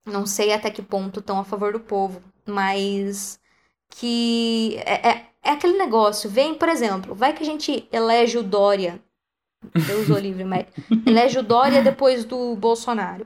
não 0.06 0.26
sei 0.26 0.54
até 0.54 0.70
que 0.70 0.82
ponto 0.82 1.20
estão 1.20 1.40
a 1.40 1.44
favor 1.46 1.74
do 1.74 1.80
povo, 1.80 2.22
mas 2.46 3.40
que 3.90 4.78
é, 4.86 5.10
é, 5.10 5.26
é 5.44 5.52
aquele 5.52 5.78
negócio, 5.78 6.30
vem, 6.30 6.56
por 6.56 6.70
exemplo, 6.70 7.16
vai 7.16 7.34
que 7.34 7.44
a 7.44 7.46
gente 7.46 7.88
elege 7.92 8.38
o 8.38 8.44
Dória, 8.44 9.02
Deus 9.86 10.10
o 10.10 10.18
livre, 10.18 10.44
mas 10.44 10.66
elege 11.06 11.40
o 11.40 11.44
Dória 11.44 11.82
depois 11.82 12.26
do 12.26 12.56
Bolsonaro. 12.56 13.26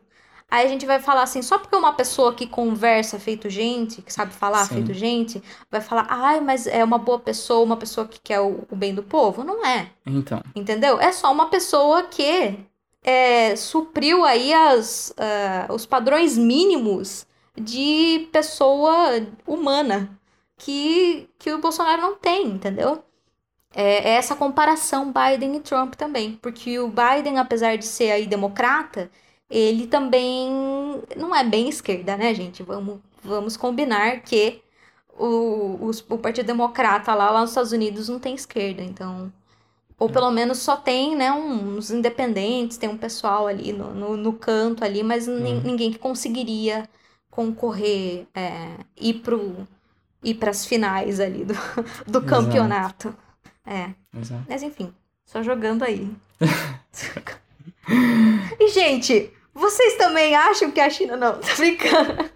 Aí 0.49 0.65
a 0.65 0.69
gente 0.69 0.85
vai 0.85 0.99
falar 0.99 1.23
assim, 1.23 1.41
só 1.41 1.57
porque 1.57 1.75
uma 1.77 1.93
pessoa 1.93 2.33
que 2.33 2.45
conversa 2.45 3.17
feito 3.17 3.49
gente, 3.49 4.01
que 4.01 4.11
sabe 4.11 4.33
falar 4.33 4.65
Sim. 4.65 4.75
feito 4.75 4.93
gente, 4.93 5.41
vai 5.71 5.79
falar, 5.79 6.07
ai, 6.09 6.41
mas 6.41 6.67
é 6.67 6.83
uma 6.83 6.97
boa 6.97 7.17
pessoa, 7.19 7.63
uma 7.63 7.77
pessoa 7.77 8.05
que 8.05 8.19
quer 8.19 8.41
o, 8.41 8.67
o 8.69 8.75
bem 8.75 8.93
do 8.93 9.01
povo? 9.01 9.45
Não 9.45 9.65
é. 9.65 9.89
Então. 10.05 10.43
Entendeu? 10.53 10.99
É 10.99 11.13
só 11.13 11.31
uma 11.31 11.49
pessoa 11.49 12.03
que 12.03 12.59
é, 13.01 13.55
supriu 13.55 14.25
aí 14.25 14.53
as, 14.53 15.13
ah, 15.17 15.73
os 15.73 15.85
padrões 15.85 16.37
mínimos 16.37 17.25
de 17.55 18.27
pessoa 18.33 19.25
humana 19.47 20.19
que, 20.57 21.29
que 21.39 21.51
o 21.53 21.59
Bolsonaro 21.59 22.01
não 22.01 22.15
tem, 22.15 22.47
entendeu? 22.47 23.03
É, 23.73 24.09
é 24.11 24.13
essa 24.15 24.35
comparação 24.35 25.13
Biden 25.13 25.55
e 25.57 25.59
Trump 25.61 25.95
também. 25.95 26.35
Porque 26.41 26.79
o 26.79 26.89
Biden, 26.89 27.39
apesar 27.39 27.77
de 27.77 27.85
ser 27.85 28.11
aí 28.11 28.27
democrata, 28.27 29.09
ele 29.49 29.87
também 29.87 30.49
não 31.17 31.35
é 31.35 31.43
bem 31.43 31.69
esquerda, 31.69 32.17
né, 32.17 32.33
gente? 32.33 32.63
Vamos, 32.63 32.99
vamos 33.23 33.57
combinar 33.57 34.21
que 34.21 34.61
o, 35.17 35.85
os- 35.85 36.03
o 36.09 36.17
Partido 36.17 36.47
Democrata 36.47 37.13
lá, 37.15 37.31
lá 37.31 37.41
nos 37.41 37.51
Estados 37.51 37.71
Unidos 37.71 38.09
não 38.09 38.19
tem 38.19 38.35
esquerda, 38.35 38.83
então. 38.83 39.31
Ou 39.99 40.09
pelo 40.09 40.31
menos 40.31 40.59
só 40.59 40.77
tem, 40.77 41.15
né, 41.15 41.31
uns 41.31 41.91
independentes, 41.91 42.77
tem 42.77 42.89
um 42.89 42.97
pessoal 42.97 43.47
ali 43.47 43.71
no, 43.73 43.93
no, 43.93 44.17
no 44.17 44.33
canto 44.33 44.83
ali, 44.83 45.03
mas 45.03 45.27
Uhum. 45.37 45.63
ninguém 45.63 45.91
que 45.91 45.99
conseguiria 45.99 46.89
concorrer, 47.29 48.27
é, 48.35 48.77
ir 48.97 49.15
pro 49.21 49.67
ir 50.23 50.35
pras 50.35 50.65
finais 50.65 51.19
ali 51.19 51.45
do, 51.45 51.53
do 52.07 52.21
Exato. 52.21 52.83
É. 53.65 53.89
Exato. 54.17 54.45
Mas 54.47 54.63
enfim, 54.63 54.93
só 55.25 55.43
jogando 55.43 55.83
aí. 55.83 56.09
e, 58.59 58.67
gente, 58.69 59.31
vocês 59.53 59.97
também 59.97 60.35
acham 60.35 60.71
que 60.71 60.79
a 60.79 60.89
China. 60.89 61.17
Não, 61.17 61.39
tô 61.39 61.55
brincando. 61.57 62.31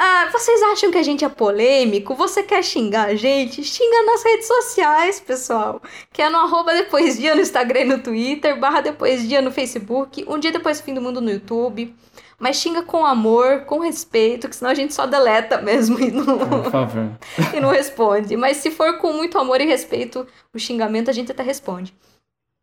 Ah, 0.00 0.28
vocês 0.30 0.62
acham 0.62 0.92
que 0.92 0.98
a 0.98 1.02
gente 1.02 1.24
é 1.24 1.28
polêmico? 1.28 2.14
Você 2.14 2.44
quer 2.44 2.62
xingar 2.62 3.08
a 3.08 3.16
gente? 3.16 3.64
Xinga 3.64 4.02
nas 4.04 4.22
redes 4.22 4.46
sociais, 4.46 5.18
pessoal. 5.18 5.82
Que 6.12 6.22
é 6.22 6.30
no 6.30 6.38
arroba 6.38 6.72
depois 6.72 7.18
dia 7.18 7.34
no 7.34 7.40
Instagram 7.40 7.80
e 7.80 7.84
no 7.84 7.98
Twitter, 8.00 8.56
barra 8.60 8.80
depois 8.80 9.28
dia 9.28 9.42
no 9.42 9.50
Facebook, 9.50 10.24
um 10.28 10.38
dia 10.38 10.52
depois 10.52 10.80
fim 10.80 10.94
do 10.94 11.02
mundo 11.02 11.20
no 11.20 11.30
YouTube. 11.30 11.92
Mas 12.38 12.56
xinga 12.56 12.82
com 12.82 13.04
amor, 13.04 13.62
com 13.62 13.80
respeito, 13.80 14.48
que 14.48 14.54
senão 14.54 14.70
a 14.70 14.74
gente 14.74 14.94
só 14.94 15.06
deleta 15.06 15.60
mesmo 15.60 15.98
e 15.98 16.10
não, 16.12 16.38
Por 16.38 16.70
favor. 16.70 17.10
e 17.52 17.60
não 17.60 17.70
responde. 17.70 18.36
Mas 18.36 18.58
se 18.58 18.70
for 18.70 18.98
com 18.98 19.12
muito 19.12 19.36
amor 19.38 19.60
e 19.60 19.66
respeito 19.66 20.26
o 20.54 20.58
xingamento, 20.58 21.10
a 21.10 21.12
gente 21.12 21.32
até 21.32 21.42
responde. 21.42 21.92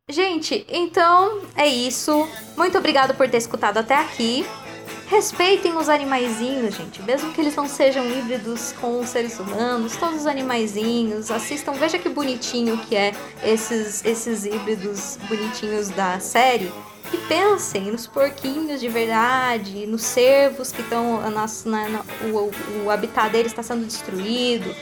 Gente, 0.07 0.65
então 0.69 1.41
é 1.55 1.67
isso. 1.67 2.27
Muito 2.55 2.77
obrigado 2.77 3.15
por 3.15 3.27
ter 3.29 3.37
escutado 3.37 3.79
até 3.79 3.95
aqui. 3.95 4.45
Respeitem 5.07 5.75
os 5.75 5.89
animaizinhos, 5.89 6.75
gente. 6.75 7.01
Mesmo 7.03 7.31
que 7.33 7.41
eles 7.41 7.55
não 7.55 7.67
sejam 7.67 8.07
híbridos 8.09 8.71
com 8.73 8.99
os 8.99 9.09
seres 9.09 9.39
humanos, 9.39 9.97
todos 9.97 10.21
os 10.21 10.27
animaizinhos. 10.27 11.29
Assistam, 11.29 11.73
veja 11.73 11.99
que 11.99 12.09
bonitinho 12.09 12.77
que 12.77 12.95
é 12.95 13.13
esses, 13.43 14.03
esses 14.05 14.45
híbridos 14.45 15.17
bonitinhos 15.27 15.89
da 15.89 16.19
série. 16.19 16.71
E 17.13 17.17
pensem 17.27 17.91
nos 17.91 18.07
porquinhos 18.07 18.79
de 18.79 18.87
verdade, 18.87 19.85
nos 19.85 20.01
cervos 20.01 20.71
que 20.71 20.81
estão. 20.81 21.21
O, 22.33 22.85
o 22.85 22.91
habitat 22.91 23.31
deles 23.31 23.51
está 23.51 23.63
sendo 23.63 23.85
destruído. 23.85 24.73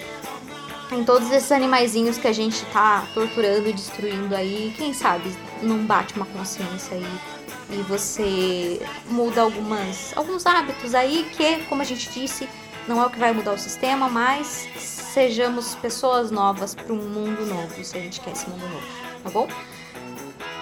Em 0.92 1.04
todos 1.04 1.32
esses 1.32 1.52
animaizinhos 1.52 2.18
que 2.18 2.28
a 2.28 2.34
gente 2.34 2.64
tá 2.68 3.08
torturando 3.14 3.68
e 3.68 3.74
destruindo 3.74 4.36
aí. 4.36 4.74
Quem 4.78 4.94
sabe 4.94 5.36
não 5.62 5.80
bate 5.86 6.16
uma 6.16 6.26
consciência 6.26 6.96
aí 6.96 7.34
e 7.70 7.82
você 7.84 8.82
muda 9.08 9.42
algumas, 9.42 10.16
alguns 10.16 10.46
hábitos 10.46 10.94
aí 10.94 11.28
que, 11.36 11.64
como 11.66 11.82
a 11.82 11.86
gente 11.86 12.10
disse, 12.10 12.48
não 12.88 13.02
é 13.02 13.06
o 13.06 13.10
que 13.10 13.20
vai 13.20 13.34
mudar 13.34 13.54
o 13.54 13.58
sistema, 13.58 14.10
mas 14.10 14.68
sejamos 14.78 15.76
pessoas 15.76 16.32
novas 16.32 16.76
para 16.76 16.92
um 16.92 16.98
mundo 16.98 17.46
novo, 17.46 17.84
se 17.84 17.98
a 17.98 18.02
gente 18.02 18.20
quer 18.20 18.32
esse 18.32 18.50
mundo 18.50 18.68
novo, 18.68 18.86
tá 19.24 19.30
bom? 19.30 19.48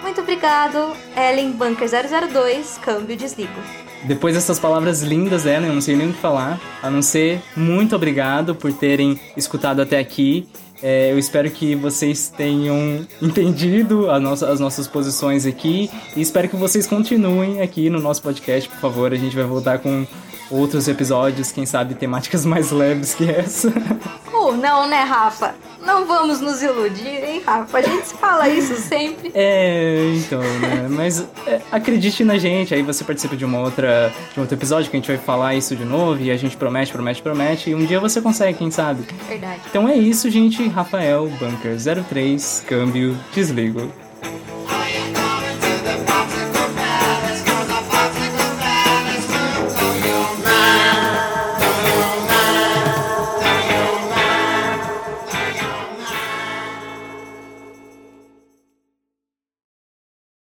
Muito 0.02 0.20
obrigado, 0.20 0.96
Ellen 1.16 1.52
Bunker 1.52 1.88
002, 1.88 2.78
câmbio 2.82 3.16
desligo. 3.16 3.60
Depois 4.04 4.34
dessas 4.34 4.58
palavras 4.58 5.02
lindas, 5.02 5.46
Ellen, 5.46 5.68
eu 5.68 5.74
não 5.74 5.80
sei 5.80 5.94
nem 5.94 6.10
o 6.10 6.12
que 6.12 6.18
falar, 6.18 6.60
a 6.82 6.90
não 6.90 7.00
ser 7.00 7.40
muito 7.56 7.94
obrigado 7.94 8.54
por 8.54 8.72
terem 8.72 9.18
escutado 9.36 9.80
até 9.80 9.98
aqui. 9.98 10.48
É, 10.82 11.12
eu 11.12 11.18
espero 11.18 11.48
que 11.48 11.76
vocês 11.76 12.28
tenham 12.28 13.06
entendido 13.22 14.08
nossa, 14.20 14.50
as 14.50 14.58
nossas 14.58 14.88
posições 14.88 15.46
aqui 15.46 15.88
e 16.16 16.20
espero 16.20 16.48
que 16.48 16.56
vocês 16.56 16.88
continuem 16.88 17.62
aqui 17.62 17.88
no 17.88 18.00
nosso 18.00 18.20
podcast, 18.20 18.68
por 18.68 18.78
favor. 18.78 19.12
A 19.12 19.16
gente 19.16 19.36
vai 19.36 19.44
voltar 19.44 19.78
com 19.78 20.04
outros 20.50 20.88
episódios, 20.88 21.52
quem 21.52 21.64
sabe 21.64 21.94
temáticas 21.94 22.44
mais 22.46 22.72
leves 22.72 23.14
que 23.14 23.30
essa. 23.30 23.68
Uh, 23.68 24.52
não, 24.56 24.88
né, 24.88 25.02
Rafa? 25.02 25.54
Não 25.84 26.06
vamos 26.06 26.40
nos 26.40 26.62
iludir, 26.62 27.24
hein, 27.24 27.42
Rafa? 27.44 27.78
A 27.78 27.82
gente 27.82 28.06
fala 28.14 28.48
isso 28.48 28.76
sempre. 28.76 29.32
É, 29.34 30.12
então, 30.16 30.40
né? 30.40 30.86
Mas 30.88 31.26
é, 31.46 31.60
acredite 31.70 32.24
na 32.24 32.38
gente, 32.38 32.74
aí 32.74 32.82
você 32.82 33.02
participa 33.02 33.36
de 33.36 33.44
uma 33.44 33.58
outra 33.58 34.12
de 34.32 34.38
um 34.38 34.42
outro 34.42 34.56
episódio 34.56 34.90
que 34.90 34.96
a 34.96 35.00
gente 35.00 35.08
vai 35.08 35.18
falar 35.18 35.54
isso 35.54 35.74
de 35.74 35.84
novo 35.84 36.22
e 36.22 36.30
a 36.30 36.36
gente 36.36 36.56
promete, 36.56 36.92
promete, 36.92 37.22
promete 37.22 37.70
e 37.70 37.74
um 37.74 37.84
dia 37.84 37.98
você 37.98 38.20
consegue, 38.20 38.58
quem 38.58 38.70
sabe? 38.70 39.04
Verdade. 39.28 39.60
Então 39.68 39.88
é 39.88 39.96
isso, 39.96 40.30
gente. 40.30 40.66
Rafael 40.68 41.28
Bunker 41.28 41.76
03, 42.04 42.64
câmbio, 42.66 43.18
desligo. 43.34 43.90